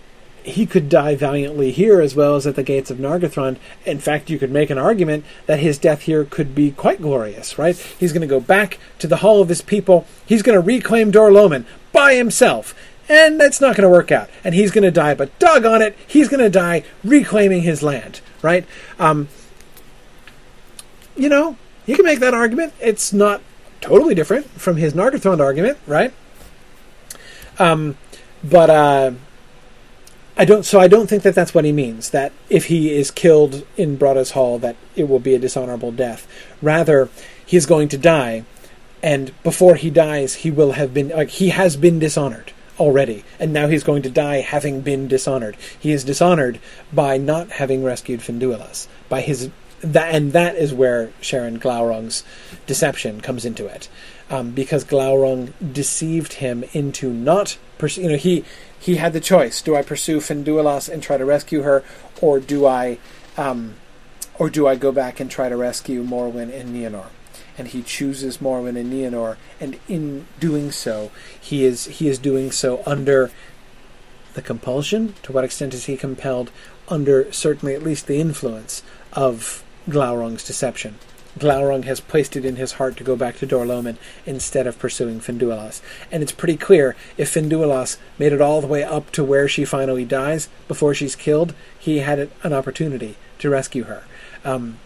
he 0.50 0.66
could 0.66 0.88
die 0.88 1.14
valiantly 1.14 1.72
here 1.72 2.00
as 2.00 2.14
well 2.14 2.36
as 2.36 2.46
at 2.46 2.56
the 2.56 2.62
gates 2.62 2.90
of 2.90 2.98
Nargothrond. 2.98 3.56
In 3.84 3.98
fact, 3.98 4.30
you 4.30 4.38
could 4.38 4.50
make 4.50 4.70
an 4.70 4.78
argument 4.78 5.24
that 5.46 5.60
his 5.60 5.78
death 5.78 6.02
here 6.02 6.24
could 6.24 6.54
be 6.54 6.70
quite 6.70 7.00
glorious, 7.00 7.58
right? 7.58 7.76
He's 7.76 8.12
going 8.12 8.20
to 8.22 8.26
go 8.26 8.40
back 8.40 8.78
to 8.98 9.06
the 9.06 9.16
hall 9.16 9.40
of 9.40 9.48
his 9.48 9.62
people. 9.62 10.06
He's 10.26 10.42
going 10.42 10.56
to 10.56 10.64
reclaim 10.64 11.10
Dor-lómin 11.10 11.64
by 11.92 12.14
himself. 12.14 12.74
And 13.08 13.40
that's 13.40 13.60
not 13.60 13.74
going 13.74 13.82
to 13.82 13.90
work 13.90 14.12
out. 14.12 14.30
And 14.44 14.54
he's 14.54 14.70
going 14.70 14.84
to 14.84 14.90
die, 14.92 15.14
but 15.14 15.36
doggone 15.40 15.82
it, 15.82 15.96
he's 16.06 16.28
going 16.28 16.42
to 16.42 16.50
die 16.50 16.84
reclaiming 17.02 17.62
his 17.62 17.82
land, 17.82 18.20
right? 18.40 18.64
Um, 18.98 19.28
you 21.16 21.28
know, 21.28 21.56
you 21.86 21.96
can 21.96 22.04
make 22.04 22.20
that 22.20 22.34
argument. 22.34 22.72
It's 22.80 23.12
not 23.12 23.42
totally 23.80 24.14
different 24.14 24.46
from 24.50 24.76
his 24.76 24.94
Nargothrond 24.94 25.40
argument, 25.40 25.78
right? 25.86 26.12
Um, 27.58 27.96
but, 28.44 28.70
uh, 28.70 29.12
I 30.40 30.46
don't. 30.46 30.64
So 30.64 30.80
I 30.80 30.88
don't 30.88 31.06
think 31.06 31.22
that 31.24 31.34
that's 31.34 31.52
what 31.52 31.66
he 31.66 31.72
means. 31.72 32.08
That 32.10 32.32
if 32.48 32.64
he 32.64 32.94
is 32.94 33.10
killed 33.10 33.66
in 33.76 33.98
Broda's 33.98 34.30
Hall, 34.30 34.58
that 34.60 34.74
it 34.96 35.06
will 35.06 35.18
be 35.18 35.34
a 35.34 35.38
dishonorable 35.38 35.92
death. 35.92 36.26
Rather, 36.62 37.10
he 37.44 37.58
is 37.58 37.66
going 37.66 37.88
to 37.88 37.98
die, 37.98 38.44
and 39.02 39.34
before 39.42 39.74
he 39.74 39.90
dies, 39.90 40.36
he 40.36 40.50
will 40.50 40.72
have 40.72 40.94
been 40.94 41.10
like 41.10 41.28
he 41.28 41.50
has 41.50 41.76
been 41.76 41.98
dishonored 41.98 42.52
already, 42.78 43.22
and 43.38 43.52
now 43.52 43.68
he's 43.68 43.84
going 43.84 44.00
to 44.00 44.08
die 44.08 44.40
having 44.40 44.80
been 44.80 45.08
dishonored. 45.08 45.58
He 45.78 45.92
is 45.92 46.04
dishonored 46.04 46.58
by 46.90 47.18
not 47.18 47.50
having 47.50 47.84
rescued 47.84 48.20
Finduilas, 48.20 48.88
by 49.10 49.20
his 49.20 49.50
that 49.82 50.14
and 50.14 50.32
that 50.32 50.56
is 50.56 50.72
where 50.72 51.12
Sharon 51.20 51.58
Glaurung's 51.58 52.24
deception 52.66 53.20
comes 53.20 53.44
into 53.44 53.66
it, 53.66 53.90
um, 54.30 54.52
because 54.52 54.84
Glaurung 54.84 55.52
deceived 55.72 56.34
him 56.34 56.64
into 56.72 57.12
not 57.12 57.58
pers- 57.78 57.98
you 57.98 58.08
know 58.08 58.16
he 58.16 58.44
he 58.78 58.96
had 58.96 59.12
the 59.12 59.20
choice: 59.20 59.60
do 59.60 59.76
I 59.76 59.82
pursue 59.82 60.18
Finduilas 60.18 60.88
and 60.88 61.02
try 61.02 61.18
to 61.18 61.24
rescue 61.24 61.62
her, 61.62 61.84
or 62.20 62.38
do 62.40 62.64
I 62.64 62.98
um, 63.36 63.74
or 64.38 64.48
do 64.48 64.66
I 64.66 64.76
go 64.76 64.92
back 64.92 65.20
and 65.20 65.30
try 65.30 65.48
to 65.48 65.56
rescue 65.56 66.02
Morwen 66.02 66.52
and 66.52 66.74
Nienor? 66.74 67.06
And 67.58 67.68
he 67.68 67.82
chooses 67.82 68.38
Morwen 68.38 68.78
and 68.78 68.90
Nienor, 68.90 69.36
and 69.60 69.78
in 69.86 70.26
doing 70.38 70.70
so, 70.70 71.10
he 71.38 71.64
is 71.64 71.86
he 71.86 72.08
is 72.08 72.18
doing 72.18 72.52
so 72.52 72.82
under 72.86 73.30
the 74.34 74.42
compulsion. 74.42 75.14
To 75.24 75.32
what 75.32 75.44
extent 75.44 75.74
is 75.74 75.86
he 75.86 75.96
compelled? 75.96 76.50
Under 76.88 77.30
certainly 77.32 77.74
at 77.74 77.82
least 77.82 78.06
the 78.06 78.20
influence 78.20 78.82
of 79.12 79.62
Glaurung's 79.88 80.46
deception. 80.46 80.98
Glaurung 81.40 81.84
has 81.84 82.00
placed 82.00 82.36
it 82.36 82.44
in 82.44 82.56
his 82.56 82.72
heart 82.72 82.96
to 82.98 83.04
go 83.04 83.16
back 83.16 83.36
to 83.38 83.46
Dor-lómin 83.46 83.96
instead 84.26 84.66
of 84.66 84.78
pursuing 84.78 85.20
Finduilas. 85.20 85.80
And 86.12 86.22
it's 86.22 86.32
pretty 86.32 86.56
clear 86.56 86.94
if 87.16 87.34
Finduilas 87.34 87.96
made 88.18 88.32
it 88.32 88.40
all 88.40 88.60
the 88.60 88.66
way 88.66 88.84
up 88.84 89.10
to 89.12 89.24
where 89.24 89.48
she 89.48 89.64
finally 89.64 90.04
dies 90.04 90.48
before 90.68 90.94
she's 90.94 91.16
killed, 91.16 91.54
he 91.78 91.98
had 91.98 92.30
an 92.42 92.52
opportunity 92.52 93.16
to 93.38 93.50
rescue 93.50 93.84
her. 93.84 94.04
Um, 94.44 94.78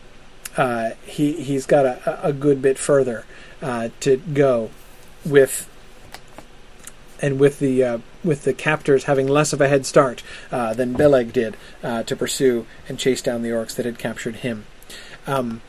uh, 0.56 0.90
he 1.04 1.32
he's 1.42 1.66
got 1.66 1.84
a, 1.84 2.26
a 2.26 2.32
good 2.32 2.62
bit 2.62 2.78
further 2.78 3.24
uh, 3.60 3.88
to 4.00 4.18
go 4.18 4.70
with 5.24 5.68
and 7.20 7.40
with 7.40 7.58
the 7.58 7.82
uh, 7.82 7.98
with 8.22 8.44
the 8.44 8.52
captors 8.52 9.04
having 9.04 9.26
less 9.26 9.52
of 9.52 9.60
a 9.60 9.68
head 9.68 9.84
start 9.84 10.22
uh, 10.52 10.74
than 10.74 10.92
Beleg 10.92 11.32
did 11.32 11.56
uh, 11.82 12.02
to 12.04 12.14
pursue 12.14 12.66
and 12.88 12.98
chase 12.98 13.20
down 13.20 13.42
the 13.42 13.50
orcs 13.50 13.74
that 13.74 13.84
had 13.84 13.98
captured 13.98 14.36
him. 14.36 14.66
Um, 15.26 15.60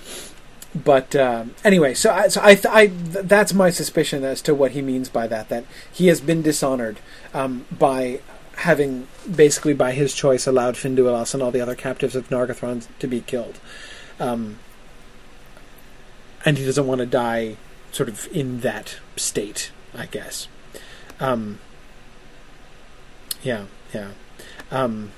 but 0.75 1.15
uh, 1.15 1.45
anyway, 1.63 1.93
so 1.93 2.11
I, 2.11 2.27
so 2.27 2.41
I, 2.41 2.59
I, 2.69 2.87
that's 2.87 3.53
my 3.53 3.69
suspicion 3.69 4.23
as 4.25 4.41
to 4.41 4.53
what 4.53 4.71
he 4.71 4.81
means 4.81 5.07
by 5.07 5.25
that. 5.27 5.47
That 5.47 5.63
he 5.91 6.07
has 6.07 6.19
been 6.19 6.41
dishonored 6.41 6.99
um, 7.33 7.65
by 7.71 8.19
having 8.57 9.07
basically 9.33 9.73
by 9.73 9.93
his 9.93 10.13
choice 10.13 10.45
allowed 10.45 10.75
Finduilas 10.75 11.33
and 11.33 11.41
all 11.41 11.51
the 11.51 11.61
other 11.61 11.75
captives 11.75 12.15
of 12.15 12.29
Nargothrond 12.29 12.87
to 12.99 13.07
be 13.07 13.21
killed, 13.21 13.59
um, 14.19 14.59
and 16.43 16.57
he 16.57 16.65
doesn't 16.65 16.87
want 16.87 16.99
to 16.99 17.05
die 17.05 17.55
sort 17.93 18.09
of 18.09 18.27
in 18.33 18.59
that 18.59 18.97
state, 19.15 19.71
I 19.93 20.07
guess. 20.07 20.49
Um, 21.21 21.59
yeah, 23.43 23.65
yeah. 23.93 24.09
Um, 24.71 25.11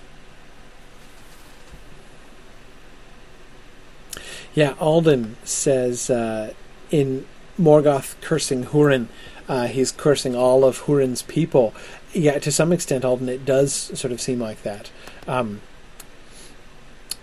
yeah, 4.58 4.74
Alden 4.80 5.38
says 5.44 6.10
uh, 6.10 6.52
in 6.90 7.28
Morgoth 7.60 8.20
cursing 8.22 8.64
Hurin, 8.66 9.06
uh, 9.48 9.68
he's 9.68 9.92
cursing 9.92 10.36
all 10.36 10.66
of 10.66 10.86
Hurin's 10.86 11.22
people. 11.22 11.76
Yeah, 12.12 12.40
to 12.40 12.52
some 12.52 12.74
extent, 12.74 13.06
Alden, 13.06 13.30
it 13.30 13.46
does 13.46 13.72
sort 13.72 14.12
of 14.12 14.20
seem 14.20 14.40
like 14.40 14.64
that. 14.64 14.90
Um, 15.28 15.62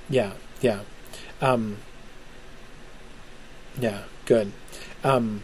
yeah, 0.09 0.35
yeah. 0.61 0.83
Um, 1.41 1.79
yeah, 3.81 4.05
good. 4.27 4.53
Um, 5.03 5.43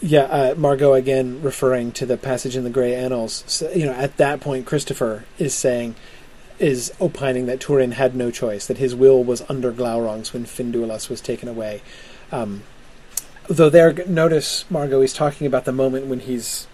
yeah, 0.00 0.22
uh, 0.22 0.54
Margot 0.56 0.94
again 0.94 1.42
referring 1.42 1.92
to 1.92 2.06
the 2.06 2.16
passage 2.16 2.56
in 2.56 2.64
the 2.64 2.70
Grey 2.70 2.94
Annals. 2.94 3.44
So, 3.46 3.70
you 3.72 3.84
know, 3.84 3.92
at 3.92 4.16
that 4.16 4.40
point, 4.40 4.64
Christopher 4.64 5.26
is 5.38 5.52
saying, 5.52 5.94
is 6.58 6.92
opining 7.00 7.46
that 7.46 7.60
Turin 7.60 7.92
had 7.92 8.14
no 8.14 8.30
choice, 8.30 8.66
that 8.66 8.78
his 8.78 8.94
will 8.94 9.22
was 9.22 9.42
under 9.48 9.72
Glaurung's 9.72 10.32
when 10.32 10.44
Finduilas 10.44 11.08
was 11.08 11.20
taken 11.20 11.48
away. 11.48 11.82
Um, 12.32 12.64
though 13.48 13.70
there, 13.70 13.92
notice 14.06 14.64
Margot 14.70 15.00
is 15.00 15.12
talking 15.12 15.46
about 15.46 15.64
the 15.64 15.72
moment 15.72 16.06
when 16.06 16.20
he's 16.20 16.66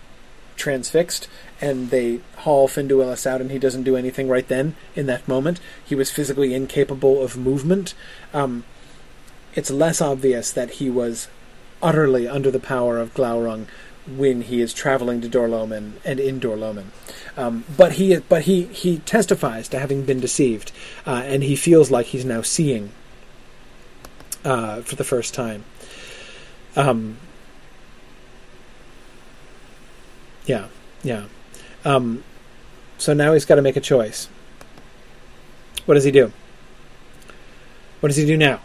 transfixed 0.57 1.29
and 1.61 1.91
they 1.91 2.21
haul 2.39 2.69
Finduilas 2.69 3.27
out 3.27 3.41
and 3.41 3.51
he 3.51 3.59
doesn't 3.59 3.83
do 3.83 3.97
anything 3.97 4.29
right 4.29 4.47
then 4.49 4.77
in 4.95 5.07
that 5.07 5.27
moment. 5.29 5.61
He 5.85 5.95
was 5.95 6.11
physically 6.11 6.55
incapable 6.55 7.23
of 7.23 7.37
movement. 7.37 7.95
Um, 8.33 8.65
it's 9.55 9.71
less 9.71 10.01
obvious 10.01 10.53
that 10.53 10.73
he 10.73 10.91
was 10.91 11.29
utterly 11.83 12.27
under 12.27 12.51
the 12.51 12.61
power 12.61 12.99
of 12.99 13.15
Glaurung 13.15 13.67
when 14.07 14.43
he 14.43 14.61
is 14.61 14.75
traveling 14.75 15.21
to 15.23 15.29
Dor-lómin 15.29 15.93
and 16.05 16.21
in 16.21 16.39
Dor-lómin. 16.39 16.87
Um, 17.37 17.65
but 17.77 17.93
he 17.93 18.17
but 18.17 18.43
he 18.43 18.65
he 18.65 18.99
testifies 18.99 19.69
to 19.69 19.79
having 19.79 20.05
been 20.05 20.21
deceived, 20.21 20.73
uh, 21.07 21.23
and 21.25 21.43
he 21.43 21.57
feels 21.57 21.91
like 21.91 22.07
he's 22.07 22.25
now 22.25 22.43
seeing 22.43 22.91
uh, 24.45 24.83
for 24.83 24.97
the 24.97 25.05
first 25.05 25.35
time. 25.35 25.65
Um, 26.77 27.17
yeah, 30.47 30.69
yeah. 31.03 31.25
Um, 31.85 32.25
so 32.99 33.15
now 33.15 33.33
he's 33.33 33.45
got 33.45 33.57
to 33.57 33.63
make 33.63 33.77
a 33.77 33.81
choice. 33.81 34.29
What 35.87 35.95
does 35.95 36.05
he 36.05 36.11
do? 36.11 36.33
What 38.01 38.09
does 38.09 38.17
he 38.17 38.27
do 38.27 38.37
now? 38.37 38.61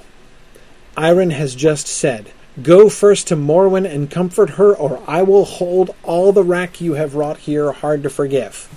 Aerin 0.98 1.32
has 1.32 1.56
just 1.56 1.88
said 1.88 2.32
Go 2.64 2.90
first 2.90 3.28
to 3.28 3.36
Morwen 3.36 3.86
and 3.86 4.10
comfort 4.10 4.52
her, 4.52 4.76
or 4.76 5.04
I 5.08 5.22
will 5.22 5.46
hold 5.46 5.94
all 6.04 6.32
the 6.32 6.44
wrack 6.44 6.82
you 6.82 6.94
have 6.94 7.14
wrought 7.14 7.40
here 7.40 7.72
hard 7.72 8.02
to 8.04 8.10
forgive. 8.10 8.68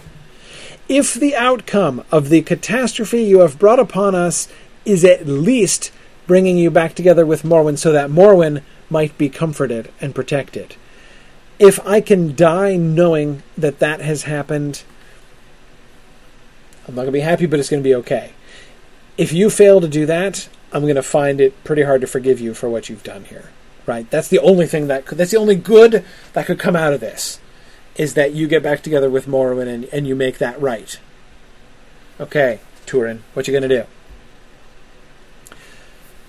If 0.88 1.14
the 1.14 1.34
outcome 1.34 2.04
of 2.12 2.28
the 2.28 2.42
catastrophe 2.42 3.22
you 3.22 3.40
have 3.40 3.58
brought 3.58 3.78
upon 3.78 4.14
us 4.14 4.46
is 4.84 5.04
at 5.04 5.26
least 5.26 5.90
bringing 6.26 6.58
you 6.58 6.70
back 6.70 6.94
together 6.94 7.24
with 7.24 7.44
Morwen 7.44 7.78
so 7.78 7.92
that 7.92 8.10
Morwen 8.10 8.62
might 8.90 9.16
be 9.16 9.30
comforted 9.30 9.90
and 10.00 10.14
protected. 10.14 10.76
If 11.58 11.84
I 11.86 12.02
can 12.02 12.36
die 12.36 12.76
knowing 12.76 13.42
that 13.56 13.78
that 13.78 14.00
has 14.00 14.24
happened, 14.24 14.82
I'm 16.86 16.94
not 16.94 17.02
going 17.02 17.06
to 17.06 17.12
be 17.12 17.20
happy, 17.20 17.46
but 17.46 17.58
it's 17.58 17.70
going 17.70 17.82
to 17.82 17.88
be 17.88 17.94
okay. 17.94 18.32
If 19.16 19.32
you 19.32 19.48
fail 19.48 19.80
to 19.80 19.88
do 19.88 20.04
that, 20.06 20.48
I'm 20.72 20.82
going 20.82 20.96
to 20.96 21.02
find 21.02 21.40
it 21.40 21.64
pretty 21.64 21.82
hard 21.82 22.02
to 22.02 22.06
forgive 22.06 22.38
you 22.38 22.54
for 22.54 22.68
what 22.68 22.88
you've 22.88 23.02
done 23.02 23.24
here 23.24 23.48
right? 23.86 24.08
That's 24.10 24.28
the 24.28 24.38
only 24.38 24.66
thing 24.66 24.86
that 24.88 25.06
could, 25.06 25.18
that's 25.18 25.30
the 25.30 25.38
only 25.38 25.56
good 25.56 26.04
that 26.32 26.46
could 26.46 26.58
come 26.58 26.76
out 26.76 26.92
of 26.92 27.00
this 27.00 27.40
is 27.96 28.14
that 28.14 28.32
you 28.32 28.46
get 28.46 28.62
back 28.62 28.82
together 28.82 29.10
with 29.10 29.26
Morwen 29.26 29.68
and, 29.68 29.84
and 29.86 30.06
you 30.06 30.14
make 30.14 30.38
that 30.38 30.60
right. 30.60 30.98
Okay, 32.20 32.60
Turin, 32.86 33.22
what 33.34 33.46
you 33.46 33.54
gonna 33.54 33.68
do? 33.68 33.84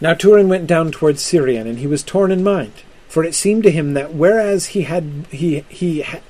Now 0.02 0.14
Turin 0.14 0.50
went 0.50 0.68
down 0.68 0.92
towards 0.92 1.22
Sirion, 1.22 1.68
and 1.68 1.80
he 1.80 1.88
was 1.88 2.04
torn 2.04 2.32
in 2.32 2.44
mind, 2.44 2.74
for 3.08 3.24
it 3.24 3.36
seemed 3.36 3.64
to 3.64 3.72
him 3.72 3.94
that 3.94 4.14
whereas 4.14 4.68
he 4.68 4.82
had 4.82 5.26
he 5.30 5.62
he 5.70 6.02
had 6.02 6.22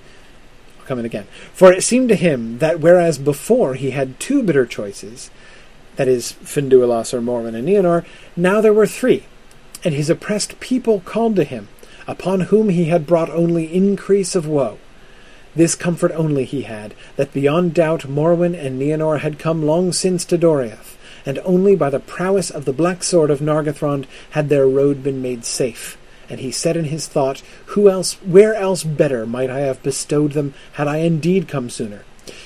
coming 0.86 1.06
again, 1.06 1.26
for 1.54 1.72
it 1.72 1.84
seemed 1.84 2.10
to 2.10 2.16
him 2.16 2.60
that 2.60 2.80
whereas 2.80 3.18
before 3.18 3.74
he 3.76 3.91
had 3.91 4.20
two 4.20 4.44
bitter 4.44 4.66
choices, 4.66 5.32
that 5.95 6.08
is 6.08 6.34
Finduilas 6.44 7.14
or 7.14 7.22
Morwen 7.22 7.56
and 7.56 7.68
Nienor, 7.68 8.06
now 8.36 8.62
there 8.62 8.74
were 8.74 8.86
three 8.86 9.24
and 9.84 9.94
his 9.94 10.10
oppressed 10.10 10.60
people 10.60 11.02
called 11.02 11.36
to 11.36 11.44
him, 11.44 11.68
upon 12.08 12.42
whom 12.42 12.70
he 12.70 12.86
had 12.86 13.08
brought 13.08 13.30
only 13.30 13.74
increase 13.74 14.36
of 14.36 14.48
woe. 14.48 14.78
This 15.56 15.76
comfort 15.76 16.12
only 16.14 16.46
he 16.46 16.64
had, 16.64 16.94
that 17.16 17.34
beyond 17.34 17.74
doubt 17.74 18.10
Morwen 18.10 18.56
and 18.56 18.80
Nienor 18.80 19.20
had 19.20 19.38
come 19.38 19.66
long 19.66 19.92
since 19.94 20.26
to 20.26 20.38
Doriath, 20.38 20.98
and 21.26 21.40
only 21.46 21.76
by 21.76 21.90
the 21.90 22.00
prowess 22.00 22.50
of 22.50 22.66
the 22.66 22.74
black 22.74 23.04
sword 23.04 23.30
of 23.30 23.40
Nargothrond 23.40 24.06
had 24.32 24.50
their 24.50 24.68
road 24.68 25.04
been 25.04 25.22
made 25.22 25.46
safe. 25.46 25.98
And 26.30 26.40
he 26.40 26.52
said 26.52 26.76
in 26.76 26.86
his 26.86 27.08
thought, 27.08 27.44
Who 27.68 27.90
else, 27.90 28.14
where 28.24 28.56
else 28.56 28.84
better 28.84 29.26
might 29.26 29.50
I 29.50 29.60
have 29.60 29.84
bestowed 29.84 30.32
them, 30.32 30.54
had 30.74 30.88
I 30.88 30.98
indeed 30.98 31.48
come 31.48 31.70
sooner? 31.70 32.04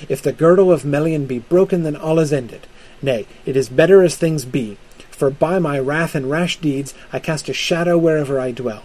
If 0.10 0.22
the 0.22 0.34
girdle 0.34 0.72
of 0.72 0.84
Melian 0.84 1.26
be 1.28 1.40
broken, 1.40 1.84
then 1.84 1.96
all 1.96 2.20
is 2.20 2.34
ended. 2.34 2.68
Nay, 3.02 3.28
it 3.46 3.56
is 3.56 3.70
better 3.70 4.04
as 4.04 4.16
things 4.16 4.44
be, 4.44 4.78
for 5.18 5.32
by 5.32 5.58
my 5.58 5.80
wrath 5.80 6.14
and 6.14 6.30
rash 6.30 6.58
deeds 6.58 6.94
I 7.12 7.18
cast 7.18 7.50
a 7.50 7.54
shadow 7.54 7.98
wherever 7.98 8.40
I 8.40 8.52
dwell. 8.52 8.84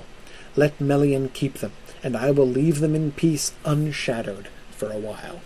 Let 0.57 0.81
Melian 0.81 1.29
keep 1.29 1.59
them, 1.59 1.73
and 2.03 2.17
I 2.17 2.31
will 2.31 2.49
leave 2.49 2.81
them 2.81 2.95
in 2.95 3.13
peace 3.13 3.53
unshadowed 3.67 4.49
for 4.71 4.91
a 4.91 4.99
while. 4.99 5.43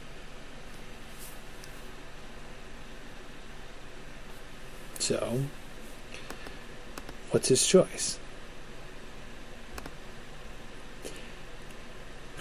So, 5.00 5.40
what's 7.32 7.48
his 7.48 7.66
choice? 7.66 8.18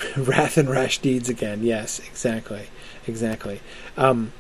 wrath 0.18 0.58
and 0.58 0.70
rash 0.70 1.00
deeds 1.00 1.30
again. 1.30 1.64
Yes, 1.64 2.00
exactly, 2.00 2.68
exactly. 3.08 3.62
Um, 3.98 4.34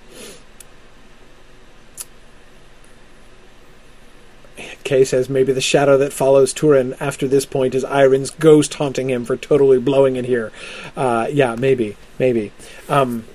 Kay 4.83 5.03
says 5.03 5.29
maybe 5.29 5.51
the 5.51 5.61
shadow 5.61 5.97
that 5.97 6.13
follows 6.13 6.53
Turin 6.53 6.95
after 6.99 7.27
this 7.27 7.45
point 7.45 7.75
is 7.75 7.83
Aerin's 7.83 8.29
ghost 8.29 8.75
haunting 8.75 9.09
him 9.09 9.25
for 9.25 9.35
totally 9.35 9.79
blowing 9.79 10.15
it 10.15 10.25
here. 10.25 10.51
Uh, 10.95 11.27
yeah, 11.31 11.55
maybe, 11.55 11.97
maybe. 12.19 12.51
Um, 12.87 13.25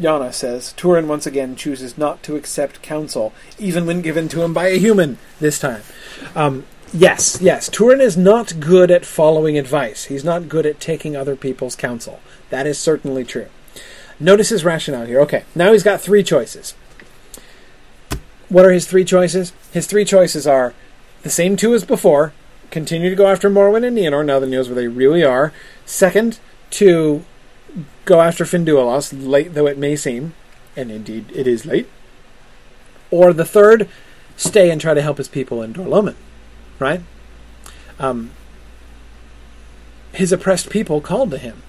Yana 0.00 0.32
says 0.32 0.72
Turin 0.74 1.08
once 1.08 1.26
again 1.26 1.56
chooses 1.56 1.98
not 1.98 2.22
to 2.22 2.36
accept 2.36 2.82
counsel, 2.82 3.32
even 3.58 3.84
when 3.84 4.00
given 4.00 4.28
to 4.28 4.42
him 4.42 4.52
by 4.52 4.68
a 4.68 4.78
human. 4.78 5.18
This 5.40 5.58
time, 5.58 5.82
um, 6.36 6.66
yes, 6.92 7.40
yes, 7.40 7.68
Turin 7.68 8.00
is 8.00 8.16
not 8.16 8.60
good 8.60 8.92
at 8.92 9.04
following 9.04 9.58
advice. 9.58 10.04
He's 10.04 10.24
not 10.24 10.48
good 10.48 10.66
at 10.66 10.78
taking 10.78 11.16
other 11.16 11.34
people's 11.34 11.74
counsel. 11.74 12.20
That 12.50 12.66
is 12.66 12.78
certainly 12.78 13.24
true. 13.24 13.48
Notice 14.20 14.48
his 14.48 14.64
rationale 14.64 15.06
here. 15.06 15.20
Okay, 15.20 15.44
now 15.54 15.72
he's 15.72 15.82
got 15.82 16.00
three 16.00 16.22
choices. 16.22 16.74
What 18.48 18.64
are 18.64 18.72
his 18.72 18.86
three 18.86 19.04
choices? 19.04 19.52
His 19.72 19.86
three 19.86 20.04
choices 20.04 20.46
are 20.46 20.74
the 21.22 21.30
same 21.30 21.56
two 21.56 21.74
as 21.74 21.84
before. 21.84 22.32
Continue 22.70 23.10
to 23.10 23.16
go 23.16 23.26
after 23.26 23.48
Morwen 23.48 23.86
and 23.86 23.96
Nienor 23.96 24.24
now 24.24 24.38
that 24.38 24.46
he 24.46 24.52
knows 24.52 24.68
where 24.68 24.74
they 24.74 24.88
really 24.88 25.24
are. 25.24 25.52
Second, 25.86 26.38
to 26.70 27.24
go 28.04 28.20
after 28.20 28.44
Finduilas, 28.44 29.12
late 29.12 29.54
though 29.54 29.66
it 29.66 29.78
may 29.78 29.96
seem, 29.96 30.34
and 30.76 30.90
indeed 30.90 31.30
it 31.34 31.46
is 31.46 31.64
late. 31.64 31.88
Or 33.10 33.32
the 33.32 33.44
third, 33.44 33.88
stay 34.36 34.70
and 34.70 34.80
try 34.80 34.94
to 34.94 35.02
help 35.02 35.18
his 35.18 35.28
people 35.28 35.62
in 35.62 35.72
Dor-lómin, 35.72 36.16
right? 36.78 37.00
Um, 37.98 38.30
his 40.12 40.32
oppressed 40.32 40.70
people 40.70 41.00
called 41.00 41.30
to 41.30 41.38
him. 41.38 41.62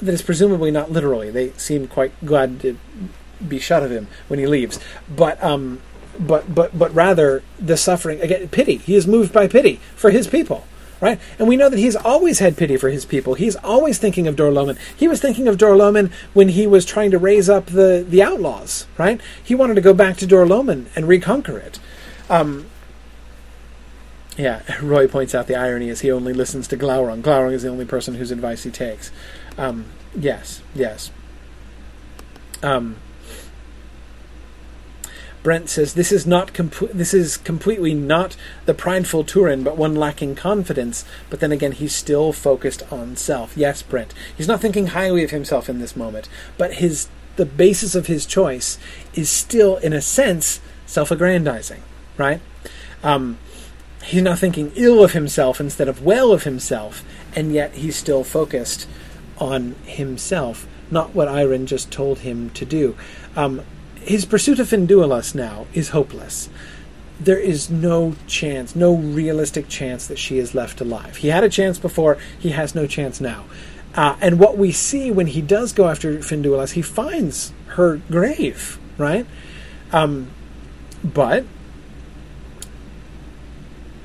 That 0.00 0.14
is 0.14 0.22
presumably 0.22 0.70
not 0.70 0.90
literally. 0.90 1.30
They 1.30 1.50
seem 1.52 1.86
quite 1.86 2.12
glad 2.24 2.60
to 2.60 2.78
be 3.46 3.58
shut 3.58 3.82
of 3.82 3.90
him 3.90 4.08
when 4.28 4.38
he 4.38 4.46
leaves. 4.46 4.78
But 5.14 5.42
um, 5.42 5.80
but 6.18 6.54
but 6.54 6.78
but 6.78 6.94
rather 6.94 7.42
the 7.58 7.76
suffering 7.76 8.20
again 8.20 8.48
pity. 8.48 8.76
He 8.76 8.94
is 8.94 9.06
moved 9.06 9.32
by 9.32 9.46
pity 9.46 9.80
for 9.96 10.10
his 10.10 10.26
people 10.26 10.64
right? 11.00 11.18
And 11.38 11.48
we 11.48 11.56
know 11.56 11.68
that 11.68 11.78
he's 11.78 11.96
always 11.96 12.38
had 12.38 12.56
pity 12.56 12.76
for 12.76 12.90
his 12.90 13.04
people. 13.04 13.34
He's 13.34 13.56
always 13.56 13.98
thinking 13.98 14.26
of 14.26 14.36
Dor-lómin. 14.36 14.78
He 14.96 15.08
was 15.08 15.20
thinking 15.20 15.48
of 15.48 15.58
Dor-lómin 15.58 16.12
when 16.34 16.50
he 16.50 16.66
was 16.66 16.84
trying 16.84 17.10
to 17.10 17.18
raise 17.18 17.48
up 17.48 17.66
the, 17.66 18.04
the 18.06 18.22
outlaws, 18.22 18.86
right? 18.98 19.20
He 19.42 19.54
wanted 19.54 19.74
to 19.74 19.80
go 19.80 19.94
back 19.94 20.16
to 20.18 20.26
Dor-lómin 20.26 20.86
and 20.94 21.08
reconquer 21.08 21.58
it. 21.58 21.78
Um, 22.28 22.66
yeah, 24.36 24.62
Roy 24.82 25.08
points 25.08 25.34
out 25.34 25.46
the 25.46 25.56
irony 25.56 25.88
is 25.88 26.00
he 26.00 26.10
only 26.10 26.32
listens 26.32 26.68
to 26.68 26.76
Glaurung. 26.76 27.22
Glaurung 27.22 27.52
is 27.52 27.62
the 27.62 27.68
only 27.68 27.84
person 27.84 28.14
whose 28.14 28.30
advice 28.30 28.62
he 28.62 28.70
takes. 28.70 29.10
Um, 29.58 29.86
yes, 30.14 30.62
yes. 30.74 31.10
Um, 32.62 32.96
Brent 35.42 35.70
says 35.70 35.94
this 35.94 36.12
is 36.12 36.26
not 36.26 36.52
comp- 36.52 36.92
this 36.92 37.14
is 37.14 37.38
completely 37.38 37.94
not 37.94 38.36
the 38.66 38.74
prideful 38.74 39.24
Turin, 39.24 39.62
but 39.62 39.76
one 39.76 39.94
lacking 39.94 40.34
confidence. 40.34 41.04
But 41.30 41.40
then 41.40 41.52
again, 41.52 41.72
he's 41.72 41.94
still 41.94 42.32
focused 42.32 42.82
on 42.92 43.16
self. 43.16 43.56
Yes, 43.56 43.82
Brent. 43.82 44.12
He's 44.36 44.48
not 44.48 44.60
thinking 44.60 44.88
highly 44.88 45.24
of 45.24 45.30
himself 45.30 45.68
in 45.68 45.78
this 45.78 45.96
moment, 45.96 46.28
but 46.58 46.74
his 46.74 47.08
the 47.36 47.46
basis 47.46 47.94
of 47.94 48.06
his 48.06 48.26
choice 48.26 48.78
is 49.14 49.30
still, 49.30 49.76
in 49.78 49.94
a 49.94 50.02
sense, 50.02 50.60
self-aggrandizing. 50.84 51.82
Right? 52.18 52.40
Um, 53.02 53.38
he's 54.02 54.22
not 54.22 54.38
thinking 54.38 54.72
ill 54.74 55.02
of 55.02 55.12
himself 55.12 55.58
instead 55.58 55.88
of 55.88 56.02
well 56.04 56.32
of 56.32 56.42
himself, 56.42 57.02
and 57.34 57.50
yet 57.50 57.76
he's 57.76 57.96
still 57.96 58.24
focused 58.24 58.86
on 59.40 59.74
himself, 59.84 60.66
not 60.90 61.14
what 61.14 61.28
Aerin 61.28 61.66
just 61.66 61.90
told 61.90 62.20
him 62.20 62.50
to 62.50 62.64
do. 62.64 62.96
Um, 63.36 63.62
his 63.96 64.24
pursuit 64.24 64.58
of 64.58 64.68
Finduilas 64.68 65.34
now 65.34 65.66
is 65.72 65.90
hopeless. 65.90 66.48
There 67.18 67.38
is 67.38 67.70
no 67.70 68.14
chance, 68.26 68.74
no 68.74 68.94
realistic 68.94 69.68
chance 69.68 70.06
that 70.06 70.18
she 70.18 70.38
is 70.38 70.54
left 70.54 70.80
alive. 70.80 71.16
He 71.16 71.28
had 71.28 71.44
a 71.44 71.48
chance 71.48 71.78
before, 71.78 72.16
he 72.38 72.50
has 72.50 72.74
no 72.74 72.86
chance 72.86 73.20
now. 73.20 73.44
Uh, 73.94 74.16
and 74.20 74.38
what 74.38 74.56
we 74.56 74.72
see 74.72 75.10
when 75.10 75.26
he 75.26 75.42
does 75.42 75.72
go 75.72 75.88
after 75.88 76.18
Finduilas, 76.18 76.72
he 76.72 76.82
finds 76.82 77.52
her 77.70 77.96
grave, 78.10 78.78
right? 78.96 79.26
Um, 79.92 80.30
but 81.02 81.44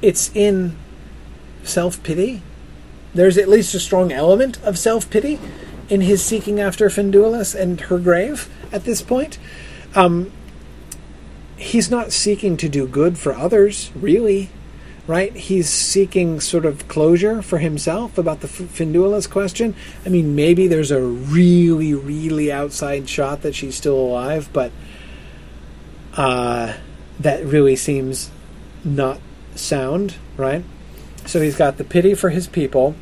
it's 0.02 0.32
in 0.36 0.76
self 1.64 2.02
pity. 2.04 2.42
There's 3.16 3.38
at 3.38 3.50
least 3.50 3.74
a 3.74 3.80
strong 3.80 4.12
element 4.12 4.62
of 4.62 4.78
self 4.78 5.10
pity 5.10 5.40
in 5.90 6.02
his 6.02 6.24
seeking 6.24 6.60
after 6.60 6.90
Finduilas 6.90 7.60
and 7.60 7.82
her 7.82 7.98
grave 7.98 8.50
at 8.72 8.84
this 8.84 9.02
point. 9.02 9.40
Um, 9.96 10.32
he's 11.58 11.90
not 11.90 12.12
seeking 12.12 12.58
to 12.58 12.70
do 12.70 12.88
good 12.88 13.18
for 13.18 13.34
others, 13.34 13.92
really, 13.96 14.50
right? 15.08 15.34
He's 15.34 15.70
seeking 15.70 16.40
sort 16.40 16.66
of 16.66 16.88
closure 16.88 17.42
for 17.42 17.60
himself 17.60 18.18
about 18.18 18.42
the 18.42 18.48
Finduilas 18.48 19.30
question. 19.30 19.76
I 20.06 20.10
mean, 20.10 20.36
maybe 20.36 20.68
there's 20.68 20.92
a 20.92 21.02
really, 21.02 21.94
really 21.94 22.52
outside 22.52 23.08
shot 23.08 23.44
that 23.44 23.56
she's 23.56 23.76
still 23.76 23.98
alive, 23.98 24.50
but 24.52 24.72
uh, 26.18 26.74
that 27.20 27.46
really 27.46 27.76
seems 27.76 28.32
not 28.84 29.20
sound, 29.56 30.16
right? 30.38 30.64
So 31.26 31.42
he's 31.42 31.56
got 31.56 31.78
the 31.78 31.84
pity 31.84 32.14
for 32.14 32.30
his 32.30 32.48
people, 32.48 32.96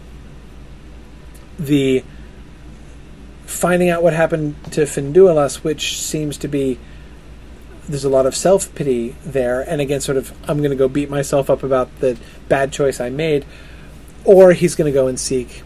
the 1.59 2.03
finding 3.45 3.89
out 3.89 4.03
what 4.03 4.13
happened 4.13 4.55
to 4.71 4.81
Finduilas, 4.81 5.63
which 5.63 6.01
seems 6.01 6.38
to 6.39 6.47
be 6.47 6.80
there's 7.88 8.05
a 8.05 8.09
lot 8.09 8.25
of 8.25 8.35
self 8.35 8.73
pity 8.75 9.15
there, 9.25 9.61
and 9.61 9.81
again, 9.81 10.01
sort 10.01 10.17
of 10.17 10.31
I'm 10.49 10.59
going 10.59 10.71
to 10.71 10.75
go 10.75 10.88
beat 10.88 11.09
myself 11.09 11.49
up 11.49 11.63
about 11.63 11.99
the 11.99 12.17
bad 12.47 12.71
choice 12.71 12.99
I 12.99 13.09
made, 13.09 13.45
or 14.23 14.53
he's 14.53 14.75
going 14.75 14.91
to 14.91 14.97
go 14.97 15.07
and 15.07 15.19
seek 15.19 15.63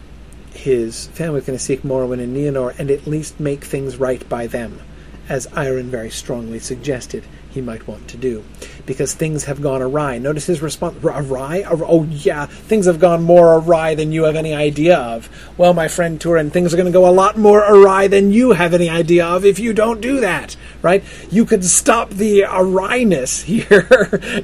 his 0.52 1.06
family's 1.08 1.44
going 1.44 1.58
to 1.58 1.64
seek 1.64 1.82
Morwen 1.82 2.20
and 2.20 2.36
Nienor 2.36 2.76
and 2.78 2.90
at 2.90 3.06
least 3.06 3.38
make 3.38 3.64
things 3.64 3.96
right 3.96 4.28
by 4.28 4.48
them, 4.48 4.80
as 5.28 5.46
Aerin 5.56 5.90
very 5.90 6.10
strongly 6.10 6.58
suggested 6.58 7.24
he 7.50 7.60
might 7.60 7.88
want 7.88 8.08
to 8.08 8.16
do. 8.16 8.44
Because 8.86 9.14
things 9.14 9.44
have 9.44 9.60
gone 9.60 9.82
awry. 9.82 10.18
Notice 10.18 10.46
his 10.46 10.62
response 10.62 11.02
awry? 11.02 11.64
Oh, 11.66 12.04
yeah, 12.04 12.46
things 12.46 12.86
have 12.86 13.00
gone 13.00 13.22
more 13.22 13.54
awry 13.54 13.94
than 13.94 14.12
you 14.12 14.24
have 14.24 14.36
any 14.36 14.54
idea 14.54 14.96
of. 14.96 15.28
Well, 15.56 15.74
my 15.74 15.88
friend 15.88 16.20
Turin, 16.20 16.50
things 16.50 16.72
are 16.72 16.76
going 16.76 16.86
to 16.86 16.92
go 16.92 17.08
a 17.08 17.10
lot 17.10 17.36
more 17.36 17.60
awry 17.60 18.06
than 18.08 18.32
you 18.32 18.52
have 18.52 18.74
any 18.74 18.88
idea 18.88 19.26
of 19.26 19.44
if 19.44 19.58
you 19.58 19.72
don't 19.72 20.00
do 20.00 20.20
that, 20.20 20.56
right? 20.82 21.02
You 21.30 21.44
could 21.44 21.64
stop 21.64 22.10
the 22.10 22.42
awryness 22.42 23.42
here 23.44 23.88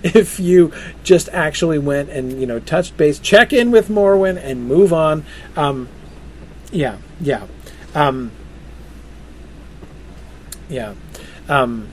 if 0.02 0.40
you 0.40 0.72
just 1.02 1.28
actually 1.30 1.78
went 1.78 2.10
and, 2.10 2.40
you 2.40 2.46
know, 2.46 2.58
touched 2.58 2.96
base, 2.96 3.18
check 3.18 3.52
in 3.52 3.70
with 3.70 3.88
Morwen, 3.88 4.42
and 4.42 4.66
move 4.66 4.92
on. 4.92 5.24
Um, 5.56 5.88
yeah, 6.72 6.98
yeah. 7.20 7.46
Um, 7.94 8.32
yeah. 10.68 10.94
Um, 11.48 11.88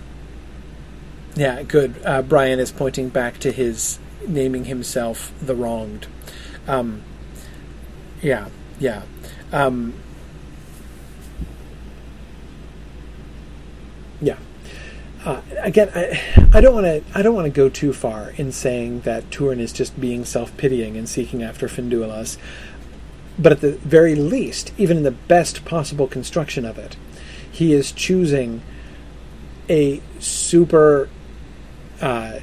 yeah, 1.35 1.64
good. 1.64 1.95
Uh, 2.06 2.22
Brian 2.22 2.60
is 2.60 2.72
pointing 2.72 3.10
back 3.10 3.39
to 3.39 3.52
his 3.52 3.99
naming 4.27 4.65
himself 4.65 5.34
the 5.41 5.56
wronged. 5.56 6.07
Um, 6.68 7.03
yeah, 8.22 8.49
yeah. 8.80 9.03
Um, 9.52 9.93
yeah. 14.22 14.38
Uh, 15.23 15.41
again, 15.60 15.91
I, 15.93 16.19
I 16.53 16.61
don't 16.61 16.73
want 16.73 16.85
to. 16.85 17.03
I 17.18 17.22
don't 17.22 17.35
want 17.35 17.45
to 17.45 17.52
go 17.52 17.69
too 17.69 17.93
far 17.93 18.31
in 18.38 18.52
saying 18.52 19.02
that 19.02 19.30
Turin 19.30 19.60
is 19.60 19.72
just 19.72 19.99
being 19.99 20.26
self-pitying 20.26 20.98
and 20.98 21.07
seeking 21.07 21.43
after 21.43 21.68
Finduilas, 21.68 22.38
but 23.38 23.52
at 23.52 23.61
the 23.61 23.73
very 23.73 24.15
least, 24.15 24.73
even 24.77 24.98
in 24.98 25.03
the 25.03 25.11
best 25.11 25.64
possible 25.64 26.07
construction 26.07 26.65
of 26.65 26.80
it, 26.80 26.98
he 27.52 27.73
is 27.73 27.91
choosing 27.91 28.61
a 29.69 30.02
super 30.19 31.10
uh, 32.02 32.40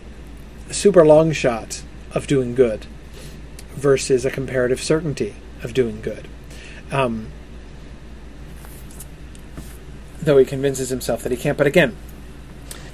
super 0.70 1.04
long 1.04 1.32
shot 1.32 1.82
of 2.12 2.26
doing 2.26 2.54
good 2.54 2.86
versus 3.70 4.24
a 4.24 4.30
comparative 4.30 4.80
certainty 4.80 5.36
of 5.62 5.74
doing 5.74 6.00
good. 6.00 6.28
Um, 6.90 7.28
though 10.20 10.38
he 10.38 10.44
convinces 10.44 10.90
himself 10.90 11.22
that 11.22 11.32
he 11.32 11.38
can't. 11.38 11.58
But 11.58 11.66
again, 11.66 11.96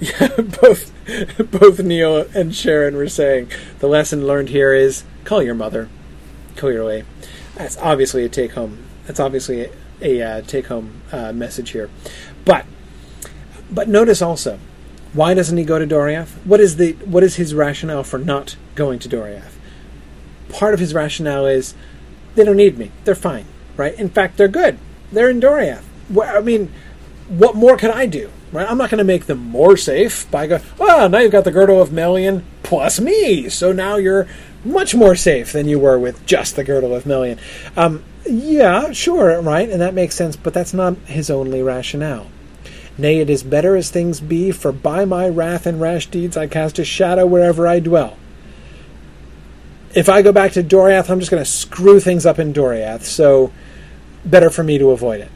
both 0.61 0.93
both 1.51 1.81
Neil 1.81 2.27
and 2.35 2.55
Sharon 2.55 2.97
were 2.97 3.09
saying 3.09 3.51
the 3.79 3.89
lesson 3.89 4.27
learned 4.27 4.51
here 4.51 4.73
is 4.73 5.05
call 5.25 5.43
your 5.43 5.55
mother 5.55 5.89
clearly. 6.57 7.05
That's 7.57 7.79
obviously 7.79 8.25
a 8.25 8.29
take 8.29 8.53
home. 8.53 8.85
That's 9.07 9.21
obviously 9.21 9.71
a, 10.05 10.23
uh, 10.23 10.43
take 10.43 10.67
home 10.67 11.03
uh, 11.11 11.33
message 11.33 11.71
here. 11.71 11.91
But 12.45 12.67
but 13.71 13.89
notice 13.89 14.23
also 14.23 14.59
why 15.15 15.33
doesn't 15.33 15.57
he 15.57 15.65
go 15.65 15.79
to 15.79 15.87
Doriath? 15.87 16.31
What 16.45 16.61
is 16.61 16.77
the 16.77 16.93
what 17.05 17.23
is 17.23 17.37
his 17.37 17.55
rationale 17.55 18.03
for 18.03 18.19
not 18.19 18.57
going 18.75 18.99
to 18.99 19.09
Doriath? 19.09 19.53
Part 20.49 20.75
of 20.75 20.81
his 20.81 20.93
rationale 20.93 21.47
is 21.47 21.75
they 22.35 22.45
don't 22.45 22.57
need 22.57 22.77
me. 22.77 22.91
They're 23.05 23.15
fine, 23.15 23.47
right? 23.77 23.95
In 23.95 24.09
fact, 24.09 24.37
they're 24.37 24.49
good. 24.49 24.79
They're 25.13 25.31
in 25.31 25.41
Doriath. 25.41 25.85
I 26.21 26.41
mean, 26.41 26.73
what 27.29 27.55
more 27.55 27.77
can 27.77 27.93
I 27.93 28.07
do? 28.07 28.31
Right? 28.53 28.69
I'm 28.69 28.79
not 28.79 28.91
going 28.91 28.99
to 28.99 29.05
make 29.05 29.27
them 29.27 29.39
more 29.39 29.77
safe 29.77 30.31
by 30.31 30.47
going, 30.47 30.63
well, 30.79 31.09
now 31.09 31.19
you've 31.19 31.33
got 31.33 31.45
the 31.45 31.51
girdle 31.51 31.81
of 31.81 31.93
Melian 31.93 32.45
plus 32.63 33.01
me, 33.01 33.49
so 33.49 33.73
now 33.73 33.97
you're 33.97 34.29
much 34.65 34.95
more 34.95 35.15
safe 35.15 35.53
than 35.53 35.69
you 35.69 35.79
were 35.79 35.99
with 35.99 36.25
just 36.27 36.57
the 36.57 36.65
girdle 36.65 36.95
of 36.95 37.07
Melian. 37.07 37.39
Um, 37.77 38.03
yeah, 38.27 38.93
sure, 38.93 39.41
right, 39.41 39.69
and 39.69 39.81
that 39.81 39.95
makes 39.95 40.15
sense, 40.15 40.37
but 40.37 40.55
that's 40.55 40.73
not 40.73 40.97
his 41.07 41.31
only 41.31 41.63
rationale. 41.63 42.29
Nay, 42.97 43.19
it 43.19 43.29
is 43.29 43.43
better 43.43 43.77
as 43.77 43.91
things 43.91 44.21
be, 44.21 44.51
for 44.53 44.73
by 44.73 45.05
my 45.05 45.29
wrath 45.29 45.67
and 45.67 45.81
rash 45.81 46.07
deeds 46.07 46.37
I 46.37 46.47
cast 46.47 46.79
a 46.79 46.85
shadow 46.85 47.27
wherever 47.27 47.67
I 47.67 47.81
dwell. 47.81 48.17
If 49.95 50.09
I 50.09 50.23
go 50.23 50.33
back 50.33 50.53
to 50.53 50.63
Doriath, 50.63 51.11
I'm 51.11 51.21
just 51.21 51.31
going 51.31 51.43
to 51.43 51.51
screw 51.51 52.01
things 52.01 52.25
up 52.25 52.39
in 52.39 52.53
Doriath, 52.53 53.03
so 53.03 53.53
better 54.25 54.51
for 54.51 54.65
me 54.65 54.79
to 54.79 54.91
avoid 54.91 55.21
it. 55.21 55.31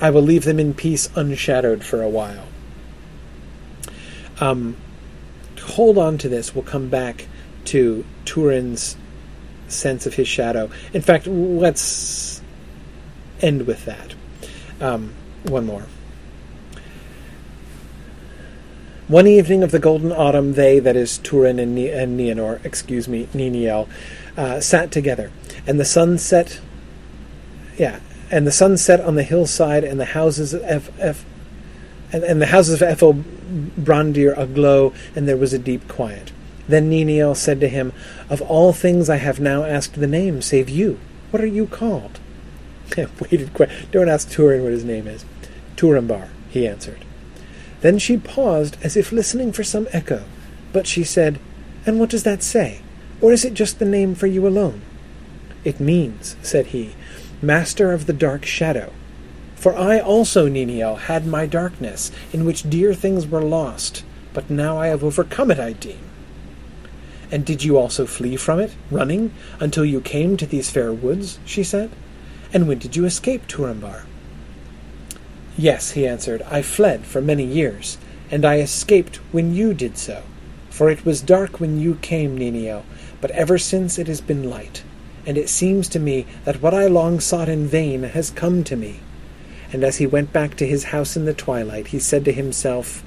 I 0.00 0.10
will 0.10 0.22
leave 0.22 0.44
them 0.44 0.58
in 0.58 0.74
peace 0.74 1.08
unshadowed 1.14 1.84
for 1.84 2.02
a 2.02 2.08
while. 2.08 2.46
Um, 4.40 4.76
hold 5.60 5.98
on 5.98 6.18
to 6.18 6.28
this. 6.28 6.54
We'll 6.54 6.64
come 6.64 6.88
back 6.88 7.28
to 7.66 8.04
Turin's 8.24 8.96
sense 9.68 10.06
of 10.06 10.14
his 10.14 10.28
shadow. 10.28 10.70
In 10.92 11.02
fact, 11.02 11.26
let's 11.26 12.42
end 13.40 13.66
with 13.66 13.84
that. 13.84 14.14
Um, 14.80 15.14
one 15.44 15.66
more. 15.66 15.86
One 19.08 19.26
evening 19.26 19.62
of 19.62 19.72
the 19.72 19.78
golden 19.78 20.12
autumn, 20.12 20.54
they, 20.54 20.78
that 20.78 20.96
is 20.96 21.18
Turin 21.18 21.58
and, 21.58 21.74
ne- 21.74 21.90
and 21.90 22.18
Nienor, 22.18 22.64
excuse 22.64 23.08
me, 23.08 23.26
Niniel, 23.34 23.88
uh, 24.36 24.60
sat 24.60 24.90
together, 24.90 25.30
and 25.66 25.78
the 25.78 25.84
sun 25.84 26.16
set. 26.18 26.60
Yeah, 27.76 28.00
and 28.30 28.46
the 28.46 28.52
sun 28.52 28.78
set 28.78 29.00
on 29.00 29.16
the 29.16 29.22
hillside, 29.22 29.84
and 29.84 30.00
the 30.00 30.06
houses 30.06 30.54
of 30.54 30.62
F, 30.64 30.90
F, 30.98 31.24
and, 32.12 32.24
and 32.24 32.40
the 32.40 32.46
houses 32.46 32.80
of 32.80 32.88
Ephel 32.88 33.22
Brandir 33.78 34.34
aglow, 34.38 34.94
and 35.14 35.28
there 35.28 35.36
was 35.36 35.52
a 35.52 35.58
deep 35.58 35.88
quiet. 35.88 36.31
Then 36.68 36.90
Niniel 36.90 37.36
said 37.36 37.60
to 37.60 37.68
him, 37.68 37.92
Of 38.30 38.40
all 38.42 38.72
things 38.72 39.10
I 39.10 39.16
have 39.16 39.40
now 39.40 39.64
asked 39.64 39.94
the 39.94 40.06
name, 40.06 40.42
save 40.42 40.68
you. 40.68 40.98
What 41.30 41.42
are 41.42 41.46
you 41.46 41.66
called? 41.66 42.20
Waited 42.96 43.54
quick. 43.54 43.70
Don't 43.90 44.08
ask 44.08 44.30
Turin 44.30 44.62
what 44.62 44.72
his 44.72 44.84
name 44.84 45.06
is. 45.06 45.24
Turambar, 45.76 46.28
he 46.50 46.66
answered. 46.66 47.04
Then 47.80 47.98
she 47.98 48.16
paused 48.16 48.76
as 48.82 48.96
if 48.96 49.10
listening 49.10 49.52
for 49.52 49.64
some 49.64 49.88
echo, 49.92 50.24
but 50.72 50.86
she 50.86 51.02
said, 51.02 51.40
And 51.84 51.98
what 51.98 52.10
does 52.10 52.22
that 52.22 52.42
say? 52.42 52.80
Or 53.20 53.32
is 53.32 53.44
it 53.44 53.54
just 53.54 53.78
the 53.78 53.84
name 53.84 54.14
for 54.14 54.26
you 54.26 54.46
alone? 54.46 54.82
It 55.64 55.80
means, 55.80 56.36
said 56.42 56.66
he, 56.66 56.94
Master 57.40 57.92
of 57.92 58.06
the 58.06 58.12
Dark 58.12 58.44
Shadow. 58.44 58.92
For 59.56 59.76
I 59.76 60.00
also, 60.00 60.48
Niniel, 60.48 60.98
had 60.98 61.26
my 61.26 61.46
darkness, 61.46 62.10
in 62.32 62.44
which 62.44 62.68
dear 62.68 62.94
things 62.94 63.26
were 63.26 63.42
lost, 63.42 64.04
but 64.32 64.50
now 64.50 64.78
I 64.78 64.88
have 64.88 65.04
overcome 65.04 65.50
it, 65.50 65.60
I 65.60 65.72
deem. 65.72 65.98
And 67.32 67.46
did 67.46 67.64
you 67.64 67.78
also 67.78 68.04
flee 68.04 68.36
from 68.36 68.60
it, 68.60 68.74
running, 68.90 69.32
until 69.58 69.86
you 69.86 70.02
came 70.02 70.36
to 70.36 70.44
these 70.44 70.70
fair 70.70 70.92
woods? 70.92 71.38
she 71.46 71.64
said. 71.64 71.90
And 72.52 72.68
when 72.68 72.78
did 72.78 72.94
you 72.94 73.06
escape, 73.06 73.48
Turambar? 73.48 74.04
Yes, 75.56 75.92
he 75.92 76.06
answered, 76.06 76.42
I 76.42 76.60
fled 76.60 77.06
for 77.06 77.22
many 77.22 77.44
years, 77.44 77.96
and 78.30 78.44
I 78.44 78.58
escaped 78.58 79.16
when 79.32 79.54
you 79.54 79.72
did 79.72 79.96
so. 79.96 80.22
For 80.68 80.90
it 80.90 81.06
was 81.06 81.22
dark 81.22 81.58
when 81.58 81.80
you 81.80 81.94
came, 81.96 82.38
Niniel, 82.38 82.82
but 83.22 83.30
ever 83.30 83.56
since 83.56 83.98
it 83.98 84.08
has 84.08 84.20
been 84.20 84.50
light, 84.50 84.82
and 85.24 85.38
it 85.38 85.48
seems 85.48 85.88
to 85.88 85.98
me 85.98 86.26
that 86.44 86.60
what 86.60 86.74
I 86.74 86.86
long 86.86 87.18
sought 87.18 87.48
in 87.48 87.66
vain 87.66 88.02
has 88.02 88.30
come 88.30 88.62
to 88.64 88.76
me. 88.76 89.00
And 89.72 89.84
as 89.84 89.96
he 89.96 90.06
went 90.06 90.34
back 90.34 90.54
to 90.56 90.66
his 90.66 90.84
house 90.84 91.16
in 91.16 91.24
the 91.24 91.32
twilight, 91.32 91.88
he 91.88 91.98
said 91.98 92.26
to 92.26 92.32
himself, 92.32 93.02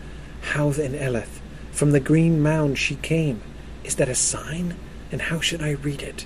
Haudh-en-Elleth? 0.53 1.41
From 1.71 1.91
the 1.91 1.99
green 1.99 2.41
mound 2.41 2.79
she 2.79 2.95
came. 2.95 3.41
Is 3.85 3.95
that 3.95 4.09
a 4.09 4.15
sign? 4.15 4.75
And 5.11 5.21
how 5.21 5.39
should 5.39 5.61
I 5.61 5.71
read 5.71 6.01
it? 6.01 6.25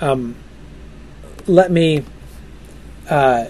Um, 0.00 0.36
let 1.46 1.70
me 1.70 2.04
uh, 3.08 3.46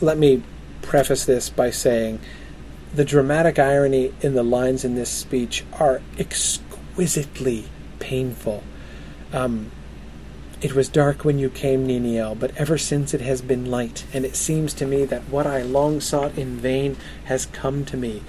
let 0.00 0.18
me 0.18 0.42
preface 0.82 1.24
this 1.24 1.48
by 1.48 1.70
saying 1.70 2.20
the 2.94 3.04
dramatic 3.04 3.58
irony 3.58 4.12
in 4.20 4.34
the 4.34 4.42
lines 4.42 4.84
in 4.84 4.94
this 4.94 5.10
speech 5.10 5.64
are 5.72 6.02
exquisitely 6.18 7.64
painful. 7.98 8.62
Um, 9.32 9.72
it 10.60 10.74
was 10.74 10.88
dark 10.88 11.24
when 11.24 11.38
you 11.38 11.50
came, 11.50 11.88
Niniel, 11.88 12.38
but 12.38 12.56
ever 12.56 12.78
since 12.78 13.12
it 13.12 13.20
has 13.20 13.42
been 13.42 13.70
light, 13.70 14.06
and 14.12 14.24
it 14.24 14.36
seems 14.36 14.72
to 14.74 14.86
me 14.86 15.04
that 15.06 15.22
what 15.28 15.46
I 15.46 15.62
long 15.62 16.00
sought 16.00 16.38
in 16.38 16.56
vain 16.56 16.96
has 17.24 17.46
come 17.46 17.84
to 17.86 17.96
me. 17.96 18.22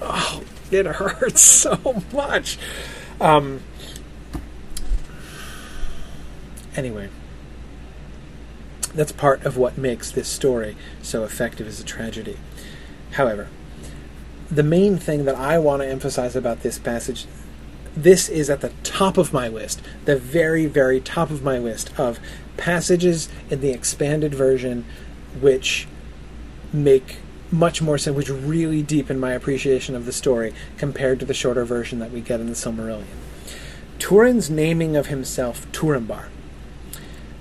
Oh, 0.00 0.42
it 0.72 0.86
hurts 0.86 1.40
so 1.62 2.02
much. 2.12 2.58
Um, 3.20 3.62
anyway, 6.76 7.08
that's 8.94 9.12
part 9.12 9.44
of 9.44 9.56
what 9.56 9.76
makes 9.78 10.10
this 10.10 10.28
story 10.28 10.76
so 11.02 11.24
effective 11.24 11.66
as 11.66 11.80
a 11.80 11.84
tragedy. 11.84 12.38
However, 13.12 13.48
the 14.50 14.62
main 14.62 14.96
thing 14.96 15.24
that 15.26 15.36
I 15.36 15.58
want 15.58 15.82
to 15.82 15.88
emphasize 15.88 16.34
about 16.34 16.62
this 16.62 16.78
passage 16.78 17.26
this 17.96 18.28
is 18.28 18.48
at 18.48 18.60
the 18.60 18.72
top 18.82 19.18
of 19.18 19.32
my 19.32 19.48
list, 19.48 19.82
the 20.04 20.16
very, 20.16 20.66
very 20.66 21.00
top 21.00 21.30
of 21.30 21.42
my 21.42 21.58
list 21.58 21.98
of 21.98 22.20
passages 22.56 23.28
in 23.50 23.60
the 23.60 23.70
expanded 23.70 24.34
version 24.34 24.84
which 25.40 25.88
make 26.72 27.18
much 27.50 27.82
more 27.82 27.98
so, 27.98 28.12
which 28.12 28.28
really 28.28 28.82
deepened 28.82 29.20
my 29.20 29.32
appreciation 29.32 29.94
of 29.94 30.06
the 30.06 30.12
story 30.12 30.54
compared 30.78 31.18
to 31.20 31.26
the 31.26 31.34
shorter 31.34 31.64
version 31.64 31.98
that 31.98 32.10
we 32.10 32.20
get 32.20 32.40
in 32.40 32.46
the 32.46 32.54
Silmarillion. 32.54 33.04
Turin's 33.98 34.48
naming 34.48 34.96
of 34.96 35.06
himself 35.06 35.70
Turambar 35.72 36.28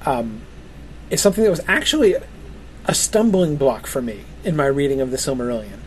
um, 0.05 0.41
is 1.09 1.21
something 1.21 1.43
that 1.43 1.49
was 1.49 1.61
actually 1.67 2.15
a 2.85 2.93
stumbling 2.93 3.55
block 3.55 3.87
for 3.87 4.01
me 4.01 4.25
in 4.43 4.55
my 4.55 4.65
reading 4.65 4.99
of 4.99 5.11
the 5.11 5.17
Silmarillion 5.17 5.79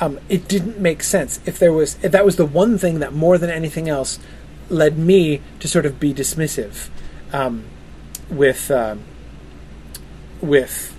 um, 0.00 0.18
it 0.28 0.48
didn't 0.48 0.78
make 0.78 1.02
sense. 1.02 1.40
If 1.44 1.58
there 1.58 1.72
was, 1.72 2.02
if 2.02 2.10
that 2.12 2.24
was 2.24 2.36
the 2.36 2.46
one 2.46 2.78
thing 2.78 3.00
that 3.00 3.12
more 3.12 3.36
than 3.36 3.50
anything 3.50 3.88
else 3.88 4.18
led 4.70 4.98
me 4.98 5.42
to 5.60 5.68
sort 5.68 5.84
of 5.84 6.00
be 6.00 6.14
dismissive 6.14 6.88
um, 7.32 7.64
with 8.30 8.70
um, 8.70 9.02
with 10.40 10.96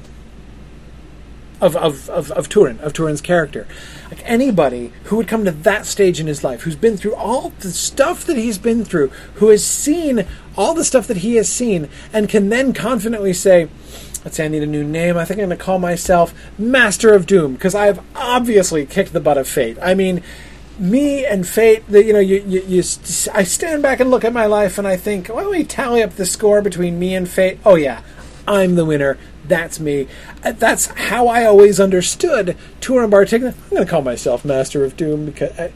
of, 1.61 1.75
of, 1.75 2.09
of, 2.09 2.31
of 2.31 2.49
Turin, 2.49 2.79
of 2.79 2.91
Turin's 2.91 3.21
character. 3.21 3.67
Like 4.09 4.21
anybody 4.25 4.91
who 5.05 5.17
would 5.17 5.27
come 5.27 5.45
to 5.45 5.51
that 5.51 5.85
stage 5.85 6.19
in 6.19 6.27
his 6.27 6.43
life, 6.43 6.63
who's 6.63 6.75
been 6.75 6.97
through 6.97 7.15
all 7.15 7.53
the 7.59 7.71
stuff 7.71 8.25
that 8.25 8.37
he's 8.37 8.57
been 8.57 8.83
through, 8.83 9.09
who 9.35 9.49
has 9.49 9.65
seen 9.65 10.25
all 10.57 10.73
the 10.73 10.83
stuff 10.83 11.07
that 11.07 11.17
he 11.17 11.35
has 11.35 11.47
seen, 11.47 11.87
and 12.11 12.27
can 12.27 12.49
then 12.49 12.73
confidently 12.73 13.31
say, 13.31 13.69
let's 14.25 14.37
say 14.37 14.45
I 14.45 14.47
need 14.47 14.63
a 14.63 14.67
new 14.67 14.83
name. 14.83 15.17
I 15.17 15.25
think 15.25 15.39
I'm 15.39 15.47
going 15.47 15.57
to 15.57 15.63
call 15.63 15.79
myself 15.79 16.33
Master 16.57 17.13
of 17.13 17.25
Doom 17.25 17.53
because 17.53 17.75
I've 17.75 18.01
obviously 18.15 18.85
kicked 18.85 19.13
the 19.13 19.19
butt 19.19 19.37
of 19.37 19.47
fate. 19.47 19.77
I 19.81 19.93
mean, 19.93 20.23
me 20.79 21.25
and 21.25 21.47
fate, 21.47 21.87
the, 21.87 22.03
you 22.03 22.13
know, 22.13 22.19
you, 22.19 22.43
you, 22.47 22.61
you, 22.61 22.79
I 23.33 23.43
stand 23.43 23.83
back 23.83 23.99
and 23.99 24.09
look 24.09 24.23
at 24.23 24.33
my 24.33 24.47
life 24.47 24.77
and 24.79 24.87
I 24.87 24.97
think, 24.97 25.27
why 25.27 25.43
don't 25.43 25.51
we 25.51 25.63
tally 25.63 26.01
up 26.01 26.15
the 26.15 26.25
score 26.25 26.61
between 26.61 26.97
me 26.97 27.13
and 27.13 27.29
fate? 27.29 27.59
Oh, 27.63 27.75
yeah, 27.75 28.01
I'm 28.47 28.75
the 28.75 28.85
winner. 28.85 29.17
That's 29.47 29.79
me. 29.79 30.07
Uh, 30.43 30.51
that's 30.51 30.85
how 30.85 31.27
I 31.27 31.45
always 31.45 31.79
understood 31.79 32.57
Turambar 32.79 33.27
taking. 33.27 33.47
I'm 33.47 33.69
going 33.69 33.83
to 33.83 33.89
call 33.89 34.01
myself 34.01 34.45
Master 34.45 34.83
of 34.83 34.95
Doom 34.95 35.25
because 35.25 35.57
I, 35.59 35.73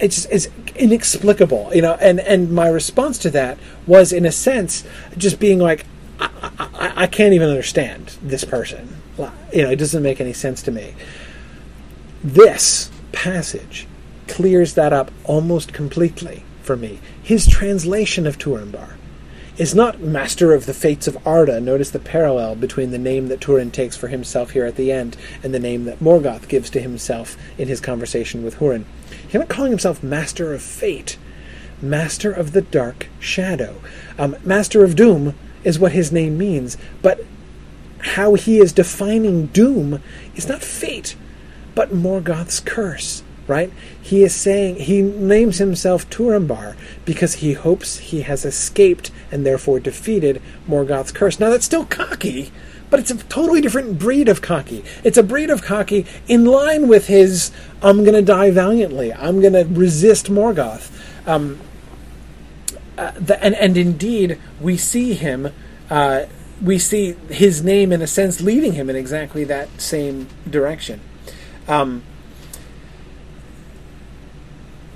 it's 0.00 0.26
it's 0.26 0.48
inexplicable, 0.76 1.70
you 1.74 1.82
know. 1.82 1.94
And 2.00 2.20
and 2.20 2.52
my 2.52 2.68
response 2.68 3.18
to 3.18 3.30
that 3.30 3.58
was, 3.86 4.12
in 4.12 4.24
a 4.24 4.32
sense, 4.32 4.84
just 5.16 5.40
being 5.40 5.58
like, 5.58 5.84
I, 6.20 6.30
I, 6.58 6.92
I 7.02 7.06
can't 7.06 7.34
even 7.34 7.48
understand 7.48 8.16
this 8.22 8.44
person. 8.44 8.96
You 9.52 9.62
know, 9.62 9.70
it 9.70 9.76
doesn't 9.76 10.02
make 10.02 10.20
any 10.20 10.32
sense 10.32 10.62
to 10.62 10.70
me. 10.70 10.94
This 12.22 12.90
passage 13.10 13.88
clears 14.28 14.74
that 14.74 14.92
up 14.92 15.10
almost 15.24 15.72
completely 15.72 16.44
for 16.62 16.76
me. 16.76 17.00
His 17.20 17.48
translation 17.48 18.26
of 18.26 18.38
Turambar 18.38 18.97
is 19.58 19.74
not 19.74 20.00
master 20.00 20.54
of 20.54 20.66
the 20.66 20.72
fates 20.72 21.08
of 21.08 21.26
Arda. 21.26 21.60
Notice 21.60 21.90
the 21.90 21.98
parallel 21.98 22.54
between 22.54 22.92
the 22.92 22.98
name 22.98 23.26
that 23.26 23.40
Turin 23.40 23.72
takes 23.72 23.96
for 23.96 24.06
himself 24.06 24.52
here 24.52 24.64
at 24.64 24.76
the 24.76 24.92
end 24.92 25.16
and 25.42 25.52
the 25.52 25.58
name 25.58 25.84
that 25.84 25.98
Morgoth 25.98 26.48
gives 26.48 26.70
to 26.70 26.80
himself 26.80 27.36
in 27.58 27.66
his 27.66 27.80
conversation 27.80 28.44
with 28.44 28.58
Hurin. 28.58 28.84
He's 29.24 29.34
not 29.34 29.48
calling 29.48 29.72
himself 29.72 30.00
master 30.00 30.54
of 30.54 30.62
fate, 30.62 31.18
master 31.82 32.30
of 32.30 32.52
the 32.52 32.62
dark 32.62 33.08
shadow. 33.18 33.80
Um, 34.16 34.36
master 34.44 34.84
of 34.84 34.94
doom 34.94 35.34
is 35.64 35.78
what 35.78 35.92
his 35.92 36.12
name 36.12 36.38
means, 36.38 36.78
but 37.02 37.24
how 38.00 38.34
he 38.34 38.58
is 38.58 38.72
defining 38.72 39.46
doom 39.46 40.00
is 40.36 40.48
not 40.48 40.62
fate, 40.62 41.16
but 41.74 41.92
Morgoth's 41.92 42.60
curse, 42.60 43.24
right? 43.48 43.72
He 44.00 44.22
is 44.22 44.34
saying, 44.34 44.76
he 44.76 45.02
names 45.02 45.58
himself 45.58 46.08
Turambar 46.10 46.76
because 47.04 47.34
he 47.34 47.54
hopes 47.54 47.98
he 47.98 48.22
has 48.22 48.44
escaped 48.44 49.10
and 49.32 49.44
therefore 49.44 49.80
defeated 49.80 50.40
Morgoth's 50.68 51.10
curse. 51.10 51.40
Now 51.40 51.50
that's 51.50 51.64
still 51.64 51.86
cocky, 51.86 52.52
but 52.90 53.00
it's 53.00 53.10
a 53.10 53.16
totally 53.16 53.60
different 53.60 53.98
breed 53.98 54.28
of 54.28 54.42
cocky. 54.42 54.84
It's 55.02 55.18
a 55.18 55.22
breed 55.22 55.50
of 55.50 55.62
cocky 55.62 56.06
in 56.28 56.44
line 56.44 56.86
with 56.86 57.08
his 57.08 57.50
I'm 57.82 58.04
going 58.04 58.14
to 58.14 58.22
die 58.22 58.50
valiantly, 58.50 59.12
I'm 59.12 59.40
going 59.40 59.54
to 59.54 59.64
resist 59.64 60.26
Morgoth. 60.26 60.90
Um, 61.26 61.58
uh, 62.96 63.12
the, 63.12 63.42
and, 63.42 63.54
and 63.54 63.76
indeed, 63.76 64.38
we 64.60 64.76
see 64.76 65.14
him 65.14 65.52
uh, 65.90 66.26
we 66.62 66.78
see 66.78 67.12
his 67.30 67.62
name, 67.62 67.92
in 67.92 68.02
a 68.02 68.06
sense, 68.06 68.40
leading 68.40 68.72
him 68.72 68.90
in 68.90 68.96
exactly 68.96 69.44
that 69.44 69.80
same 69.80 70.28
direction. 70.48 71.00
Um, 71.66 72.02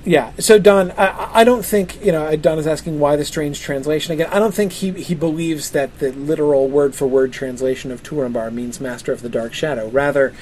yeah. 0.04 0.32
So 0.38 0.58
Don, 0.58 0.90
I, 0.92 1.40
I 1.40 1.44
don't 1.44 1.64
think 1.64 2.04
you 2.04 2.12
know. 2.12 2.34
Don 2.36 2.58
is 2.58 2.66
asking 2.66 2.98
why 2.98 3.16
the 3.16 3.24
strange 3.24 3.60
translation 3.60 4.12
again. 4.12 4.28
I 4.32 4.38
don't 4.38 4.54
think 4.54 4.72
he 4.72 4.90
he 4.92 5.14
believes 5.14 5.70
that 5.70 5.98
the 5.98 6.12
literal 6.12 6.68
word 6.68 6.94
for 6.94 7.06
word 7.06 7.32
translation 7.32 7.90
of 7.90 8.02
Turambar 8.02 8.52
means 8.52 8.80
Master 8.80 9.12
of 9.12 9.22
the 9.22 9.28
Dark 9.28 9.52
Shadow. 9.54 9.88
Rather, 9.88 10.34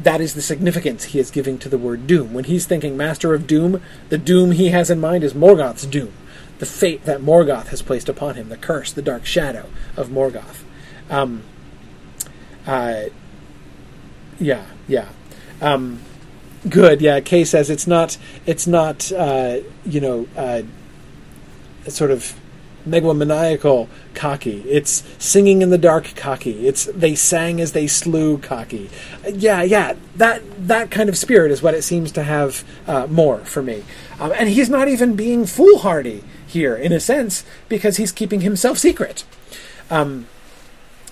that 0.00 0.20
is 0.20 0.34
the 0.34 0.42
significance 0.42 1.04
he 1.04 1.18
is 1.18 1.30
giving 1.30 1.58
to 1.58 1.68
the 1.68 1.78
word 1.78 2.06
Doom. 2.06 2.32
When 2.32 2.44
he's 2.44 2.66
thinking 2.66 2.96
Master 2.96 3.34
of 3.34 3.46
Doom, 3.46 3.80
the 4.08 4.18
Doom 4.18 4.52
he 4.52 4.68
has 4.68 4.90
in 4.90 5.00
mind 5.00 5.24
is 5.24 5.34
Morgoth's 5.34 5.86
doom, 5.86 6.12
the 6.58 6.66
fate 6.66 7.04
that 7.04 7.20
Morgoth 7.20 7.68
has 7.68 7.82
placed 7.82 8.08
upon 8.08 8.36
him, 8.36 8.48
the 8.48 8.56
curse, 8.56 8.92
the 8.92 9.02
dark 9.02 9.26
shadow 9.26 9.66
of 9.96 10.08
Morgoth. 10.08 10.62
Um, 11.10 11.42
uh, 12.66 13.04
yeah, 14.38 14.66
yeah. 14.88 15.08
Um, 15.60 16.00
Good, 16.68 17.00
yeah. 17.00 17.20
Kay 17.20 17.44
says 17.44 17.70
it's 17.70 17.86
not. 17.86 18.18
It's 18.46 18.66
not. 18.66 19.10
Uh, 19.12 19.58
you 19.84 20.00
know, 20.00 20.28
uh, 20.36 20.62
sort 21.88 22.10
of 22.10 22.38
megalomaniacal 22.86 23.88
cocky. 24.14 24.60
It's 24.68 25.04
singing 25.18 25.62
in 25.62 25.70
the 25.70 25.78
dark 25.78 26.14
cocky. 26.16 26.66
It's 26.66 26.86
they 26.86 27.14
sang 27.14 27.60
as 27.60 27.72
they 27.72 27.86
slew 27.86 28.38
cocky. 28.38 28.90
Yeah, 29.28 29.62
yeah. 29.62 29.94
That 30.16 30.42
that 30.68 30.90
kind 30.90 31.08
of 31.08 31.16
spirit 31.16 31.50
is 31.50 31.62
what 31.62 31.74
it 31.74 31.82
seems 31.82 32.12
to 32.12 32.22
have 32.22 32.64
uh, 32.86 33.06
more 33.08 33.38
for 33.38 33.62
me. 33.62 33.84
Um, 34.18 34.32
and 34.36 34.48
he's 34.48 34.70
not 34.70 34.88
even 34.88 35.16
being 35.16 35.46
foolhardy 35.46 36.22
here, 36.46 36.76
in 36.76 36.92
a 36.92 37.00
sense, 37.00 37.44
because 37.68 37.96
he's 37.96 38.12
keeping 38.12 38.40
himself 38.42 38.78
secret. 38.78 39.24
Um, 39.90 40.26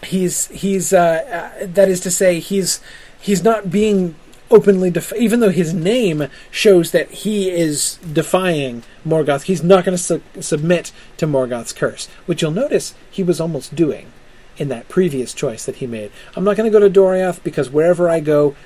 he's 0.04 0.48
he's 0.48 0.92
uh, 0.92 1.52
uh, 1.62 1.66
that 1.66 1.88
is 1.88 2.00
to 2.00 2.10
say 2.10 2.40
he's 2.40 2.80
he's 3.20 3.42
not 3.42 3.70
being 3.70 4.14
openly 4.50 4.90
def- 4.90 5.12
even 5.14 5.40
though 5.40 5.50
his 5.50 5.72
name 5.72 6.26
shows 6.50 6.90
that 6.90 7.10
he 7.10 7.50
is 7.50 7.96
defying 8.12 8.82
Morgoth, 9.06 9.42
he's 9.42 9.62
not 9.62 9.84
going 9.84 9.96
to 9.96 10.02
su- 10.02 10.22
submit 10.40 10.92
to 11.18 11.26
Morgoth's 11.26 11.72
curse, 11.72 12.08
which 12.26 12.42
you'll 12.42 12.50
notice 12.50 12.94
he 13.10 13.22
was 13.22 13.40
almost 13.40 13.74
doing 13.74 14.12
in 14.56 14.68
that 14.68 14.88
previous 14.88 15.32
choice 15.32 15.64
that 15.64 15.76
he 15.76 15.86
made. 15.86 16.10
I'm 16.36 16.44
not 16.44 16.56
going 16.56 16.70
to 16.70 16.78
go 16.78 16.86
to 16.86 17.00
Doriath 17.00 17.42
because 17.42 17.70
wherever 17.70 18.08
I 18.08 18.20
go, 18.20 18.56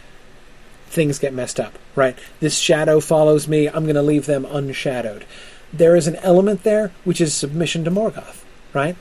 things 0.86 1.19
get 1.19 1.35
messed 1.35 1.61
up, 1.61 1.78
right? 1.94 2.19
This 2.40 2.59
shadow 2.59 3.01
follows 3.01 3.47
me, 3.47 3.69
I'm 3.69 3.85
going 3.85 3.94
to 3.94 4.02
leave 4.02 4.27
them 4.27 4.44
unshadowed. 4.44 5.24
There 5.73 5.97
is 5.97 6.06
an 6.06 6.16
element 6.16 6.62
there 6.62 6.93
which 7.05 7.20
is 7.20 7.35
submission 7.35 7.85
to 7.85 7.90
Morgoth, 7.90 8.43
right? 8.73 8.97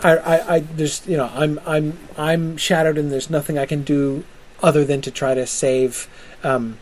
I, 0.00 0.16
I, 0.16 0.54
I 0.56 0.60
just, 0.60 1.06
you 1.06 1.16
know, 1.16 1.30
I'm, 1.34 1.58
I'm, 1.66 1.98
I'm 2.18 2.56
shadowed, 2.58 2.98
and 2.98 3.10
there's 3.10 3.30
nothing 3.30 3.58
I 3.58 3.66
can 3.66 3.82
do 3.82 4.24
other 4.62 4.84
than 4.84 5.00
to 5.02 5.10
try 5.10 5.34
to 5.34 5.46
save, 5.46 6.08
um, 6.42 6.78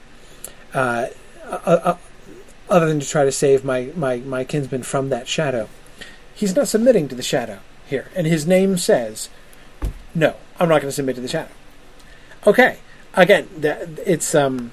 uh, 0.73 1.07
uh, 1.45 1.59
uh, 1.67 1.97
other 2.69 2.87
than 2.87 3.01
to 3.01 3.09
try 3.09 3.25
to 3.25 3.33
save 3.33 3.65
my, 3.65 3.91
my, 3.97 4.19
my 4.19 4.45
kinsman 4.45 4.83
from 4.83 5.09
that 5.11 5.29
shadow. 5.29 5.69
He's 6.35 6.57
not 6.57 6.69
submitting 6.69 7.09
to 7.09 7.15
the 7.15 7.23
shadow 7.23 7.61
here, 7.87 8.09
and 8.17 8.27
his 8.27 8.47
name 8.47 8.77
says, 8.77 9.29
"No, 10.15 10.35
I'm 10.59 10.69
not 10.69 10.81
going 10.81 10.89
to 10.89 10.93
submit 10.93 11.15
to 11.15 11.21
the 11.21 11.29
shadow." 11.29 11.53
Okay, 12.47 12.79
again, 13.15 13.49
it's 13.63 14.35
um, 14.35 14.73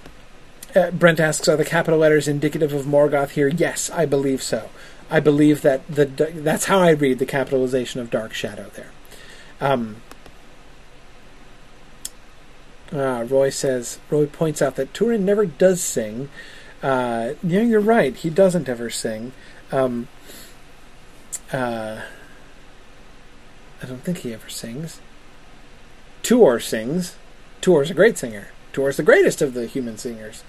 uh, 0.75 0.89
Brent 0.89 1.19
asks, 1.19 1.47
"Are 1.47 1.57
the 1.57 1.65
capital 1.65 1.99
letters 1.99 2.27
indicative 2.27 2.73
of 2.73 2.85
Morgoth 2.85 3.31
here?" 3.31 3.47
Yes, 3.47 3.91
I 3.91 4.07
believe 4.07 4.41
so. 4.41 4.69
I 5.11 5.19
believe 5.19 5.61
that 5.61 5.85
the 5.87 6.05
that's 6.05 6.65
how 6.65 6.79
I 6.79 6.91
read 6.91 7.19
the 7.19 7.25
capitalization 7.25 7.99
of 7.99 8.09
Dark 8.09 8.33
Shadow 8.33 8.71
there. 8.73 8.89
Um, 9.59 9.97
uh, 12.93 13.25
Roy 13.27 13.49
says, 13.49 13.99
Roy 14.09 14.25
points 14.25 14.61
out 14.61 14.75
that 14.75 14.93
Turin 14.93 15.25
never 15.25 15.45
does 15.45 15.81
sing. 15.81 16.29
Uh, 16.83 17.33
yeah, 17.43 17.61
you're 17.61 17.79
right. 17.79 18.15
He 18.15 18.29
doesn't 18.29 18.67
ever 18.67 18.89
sing. 18.89 19.33
Um, 19.71 20.07
uh, 21.53 22.01
I 23.81 23.85
don't 23.85 24.03
think 24.03 24.19
he 24.19 24.33
ever 24.33 24.49
sings. 24.49 24.99
Tuor 26.23 26.61
sings. 26.61 27.15
Tuor's 27.61 27.91
a 27.91 27.93
great 27.93 28.17
singer. 28.17 28.49
Tuor's 28.73 28.97
the 28.97 29.03
greatest 29.03 29.41
of 29.41 29.53
the 29.53 29.65
human 29.65 29.97
singers, 29.97 30.43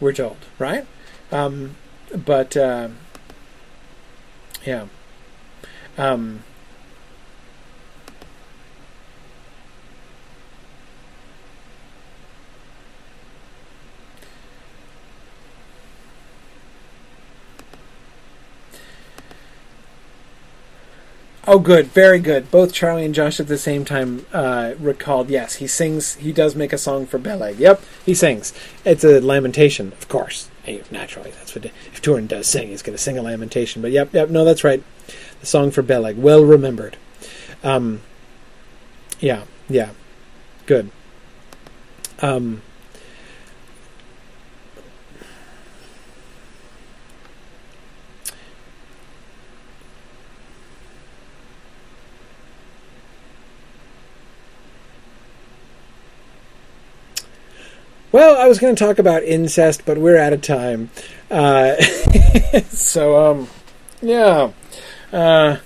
we're 0.00 0.12
told, 0.12 0.36
right? 0.58 0.86
Um, 1.30 1.76
but, 2.12 2.56
uh, 2.56 2.88
yeah. 4.66 4.86
Um, 5.96 6.42
Oh, 21.52 21.58
good, 21.58 21.86
very 21.86 22.20
good. 22.20 22.48
Both 22.52 22.72
Charlie 22.72 23.04
and 23.04 23.12
Josh 23.12 23.40
at 23.40 23.48
the 23.48 23.58
same 23.58 23.84
time 23.84 24.24
uh, 24.32 24.74
recalled. 24.78 25.28
Yes, 25.28 25.56
he 25.56 25.66
sings. 25.66 26.14
He 26.14 26.30
does 26.30 26.54
make 26.54 26.72
a 26.72 26.78
song 26.78 27.06
for 27.06 27.18
Beleg. 27.18 27.58
Yep, 27.58 27.82
he 28.06 28.14
sings. 28.14 28.52
It's 28.84 29.02
a 29.02 29.20
lamentation, 29.20 29.88
of 29.94 30.08
course. 30.08 30.48
Hey, 30.62 30.84
naturally, 30.92 31.32
that's 31.32 31.56
what 31.56 31.64
if 31.64 32.00
Turin 32.00 32.28
does 32.28 32.46
sing, 32.46 32.68
he's 32.68 32.82
going 32.82 32.96
to 32.96 33.02
sing 33.02 33.18
a 33.18 33.22
lamentation. 33.22 33.82
But 33.82 33.90
yep, 33.90 34.14
yep. 34.14 34.30
No, 34.30 34.44
that's 34.44 34.62
right. 34.62 34.80
The 35.40 35.46
song 35.46 35.72
for 35.72 35.82
Beleg, 35.82 36.18
well 36.18 36.44
remembered. 36.44 36.96
Um, 37.64 38.02
yeah, 39.18 39.42
yeah, 39.68 39.90
good. 40.66 40.92
Um, 42.22 42.62
Well, 58.12 58.40
I 58.40 58.48
was 58.48 58.58
going 58.58 58.74
to 58.74 58.84
talk 58.84 58.98
about 58.98 59.22
incest, 59.22 59.86
but 59.86 59.96
we're 59.96 60.18
out 60.18 60.32
of 60.32 60.42
time. 60.42 60.90
Uh, 61.30 61.76
so, 62.68 63.30
um, 63.30 63.48
yeah, 64.02 64.50
uh, 65.12 65.58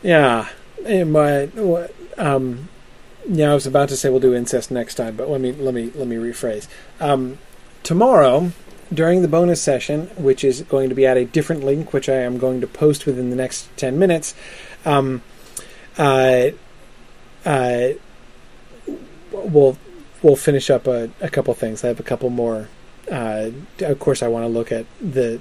yeah. 0.00 0.48
And 0.86 1.12
my, 1.12 1.48
um, 2.16 2.68
yeah, 3.28 3.50
I 3.50 3.54
was 3.54 3.66
about 3.66 3.88
to 3.88 3.96
say 3.96 4.08
we'll 4.08 4.20
do 4.20 4.34
incest 4.34 4.70
next 4.70 4.94
time, 4.94 5.16
but 5.16 5.28
let 5.28 5.40
me 5.40 5.50
let 5.50 5.74
me 5.74 5.90
let 5.96 6.06
me 6.06 6.14
rephrase. 6.14 6.68
Um, 7.00 7.38
tomorrow, 7.82 8.52
during 8.94 9.22
the 9.22 9.28
bonus 9.28 9.60
session, 9.60 10.06
which 10.16 10.44
is 10.44 10.62
going 10.62 10.88
to 10.90 10.94
be 10.94 11.06
at 11.06 11.16
a 11.16 11.24
different 11.24 11.64
link, 11.64 11.92
which 11.92 12.08
I 12.08 12.18
am 12.18 12.38
going 12.38 12.60
to 12.60 12.68
post 12.68 13.04
within 13.04 13.30
the 13.30 13.36
next 13.36 13.68
ten 13.76 13.98
minutes, 13.98 14.36
um, 14.84 15.22
uh, 15.98 16.50
uh, 17.44 17.88
we'll 19.32 19.76
we'll 20.22 20.36
finish 20.36 20.70
up 20.70 20.86
a, 20.86 21.10
a 21.20 21.28
couple 21.28 21.54
things. 21.54 21.84
I 21.84 21.88
have 21.88 22.00
a 22.00 22.04
couple 22.04 22.30
more. 22.30 22.68
Uh, 23.10 23.50
of 23.80 23.98
course, 23.98 24.22
I 24.22 24.28
want 24.28 24.44
to 24.44 24.48
look 24.48 24.70
at 24.70 24.86
the 25.00 25.40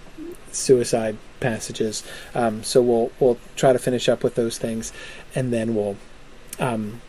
suicide 0.52 1.18
passages. 1.40 2.04
Um, 2.34 2.64
so 2.64 2.82
we'll 2.82 3.12
we'll 3.20 3.38
try 3.56 3.74
to 3.74 3.80
finish 3.80 4.10
up 4.10 4.24
with 4.24 4.36
those 4.36 4.58
things, 4.58 4.94
and 5.36 5.52
then 5.52 5.76
we'll, 5.76 5.98
um, 6.60 7.02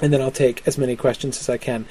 and 0.00 0.12
then 0.12 0.20
I'll 0.20 0.30
take 0.30 0.66
as 0.66 0.78
many 0.78 0.96
questions 0.96 1.38
as 1.38 1.48
I 1.48 1.58
can. 1.58 1.86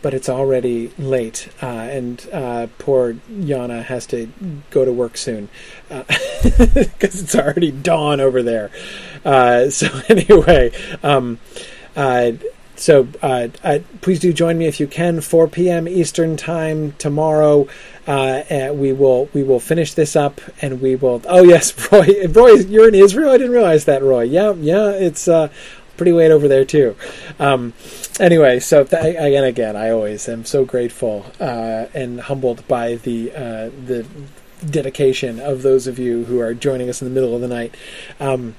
But 0.00 0.14
it's 0.14 0.28
already 0.28 0.88
late, 0.98 1.48
uh, 1.62 1.66
and 1.66 2.28
uh, 2.32 2.66
poor 2.78 3.14
Yana 3.30 3.84
has 3.84 4.04
to 4.06 4.32
go 4.70 4.84
to 4.84 4.92
work 4.92 5.16
soon 5.16 5.48
because 5.88 6.10
uh, 6.50 6.86
it's 7.00 7.36
already 7.36 7.70
dawn 7.70 8.20
over 8.20 8.42
there. 8.42 8.70
Uh, 9.24 9.70
so 9.70 9.88
anyway. 10.08 10.72
Um, 11.04 11.38
uh, 11.94 12.32
so 12.82 13.06
uh, 13.22 13.46
uh, 13.62 13.78
please 14.00 14.18
do 14.18 14.32
join 14.32 14.58
me 14.58 14.66
if 14.66 14.80
you 14.80 14.88
can. 14.88 15.20
4 15.20 15.46
p.m. 15.46 15.86
Eastern 15.86 16.36
time 16.36 16.92
tomorrow. 16.98 17.68
Uh, 18.08 18.72
we 18.74 18.92
will 18.92 19.28
we 19.32 19.44
will 19.44 19.60
finish 19.60 19.94
this 19.94 20.16
up 20.16 20.40
and 20.60 20.80
we 20.80 20.96
will. 20.96 21.22
Oh 21.28 21.44
yes, 21.44 21.72
Roy. 21.92 22.26
Roy, 22.28 22.54
you're 22.54 22.88
in 22.88 22.96
Israel. 22.96 23.30
I 23.30 23.38
didn't 23.38 23.52
realize 23.52 23.84
that, 23.84 24.02
Roy. 24.02 24.22
Yeah, 24.22 24.54
yeah. 24.54 24.90
It's 24.90 25.28
uh, 25.28 25.48
pretty 25.96 26.10
late 26.10 26.32
over 26.32 26.48
there 26.48 26.64
too. 26.64 26.96
Um, 27.38 27.72
anyway, 28.18 28.58
so 28.58 28.82
th- 28.82 29.14
again, 29.16 29.44
again, 29.44 29.76
I 29.76 29.90
always 29.90 30.28
am 30.28 30.44
so 30.44 30.64
grateful 30.64 31.26
uh, 31.38 31.86
and 31.94 32.22
humbled 32.22 32.66
by 32.66 32.96
the 32.96 33.30
uh, 33.30 33.70
the 33.86 34.04
dedication 34.68 35.40
of 35.40 35.62
those 35.62 35.86
of 35.86 35.98
you 35.98 36.24
who 36.24 36.40
are 36.40 36.54
joining 36.54 36.88
us 36.88 37.02
in 37.02 37.08
the 37.08 37.14
middle 37.14 37.34
of 37.34 37.40
the 37.40 37.48
night. 37.48 37.76
Um, 38.18 38.56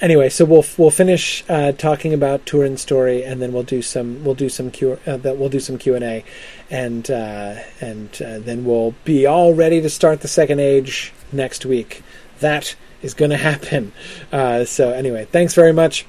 anyway, 0.00 0.28
so 0.28 0.44
we'll 0.44 0.64
we'll 0.76 0.90
finish 0.90 1.44
uh, 1.48 1.72
talking 1.72 2.12
about 2.12 2.44
Turin's 2.46 2.80
story, 2.80 3.24
and 3.24 3.40
then 3.40 3.52
we'll 3.52 3.62
do 3.62 3.82
some 3.82 4.24
we'll 4.24 4.34
do 4.34 4.48
some 4.48 4.70
Q 4.70 4.98
uh, 5.06 5.18
we'll 5.22 5.48
do 5.48 5.60
some 5.60 5.78
Q 5.78 5.94
and 5.94 6.04
A, 6.04 6.24
and 6.70 7.10
uh, 7.10 7.56
and 7.80 8.10
uh, 8.22 8.38
then 8.38 8.64
we'll 8.64 8.94
be 9.04 9.26
all 9.26 9.54
ready 9.54 9.80
to 9.80 9.90
start 9.90 10.20
the 10.20 10.28
second 10.28 10.60
age 10.60 11.12
next 11.32 11.66
week. 11.66 12.02
That 12.40 12.76
is 13.02 13.14
going 13.14 13.30
to 13.32 13.36
happen. 13.36 13.92
Uh, 14.32 14.64
so 14.64 14.90
anyway, 14.90 15.26
thanks 15.26 15.54
very 15.54 15.72
much. 15.72 16.06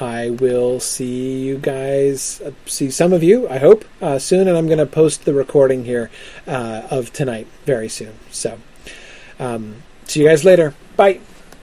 I 0.00 0.30
will 0.30 0.78
see 0.78 1.44
you 1.44 1.58
guys, 1.58 2.40
uh, 2.40 2.52
see 2.66 2.90
some 2.90 3.12
of 3.12 3.22
you, 3.24 3.48
I 3.48 3.58
hope, 3.58 3.84
soon, 4.18 4.46
and 4.46 4.56
I'm 4.56 4.66
going 4.66 4.78
to 4.78 4.86
post 4.86 5.24
the 5.24 5.34
recording 5.34 5.84
here 5.84 6.08
of 6.46 7.12
tonight 7.12 7.48
very 7.64 7.88
soon. 7.88 8.14
So, 8.30 8.60
um, 9.40 9.82
see 10.04 10.22
you 10.22 10.28
guys 10.28 10.44
later. 10.44 10.74
Bye. 10.96 11.20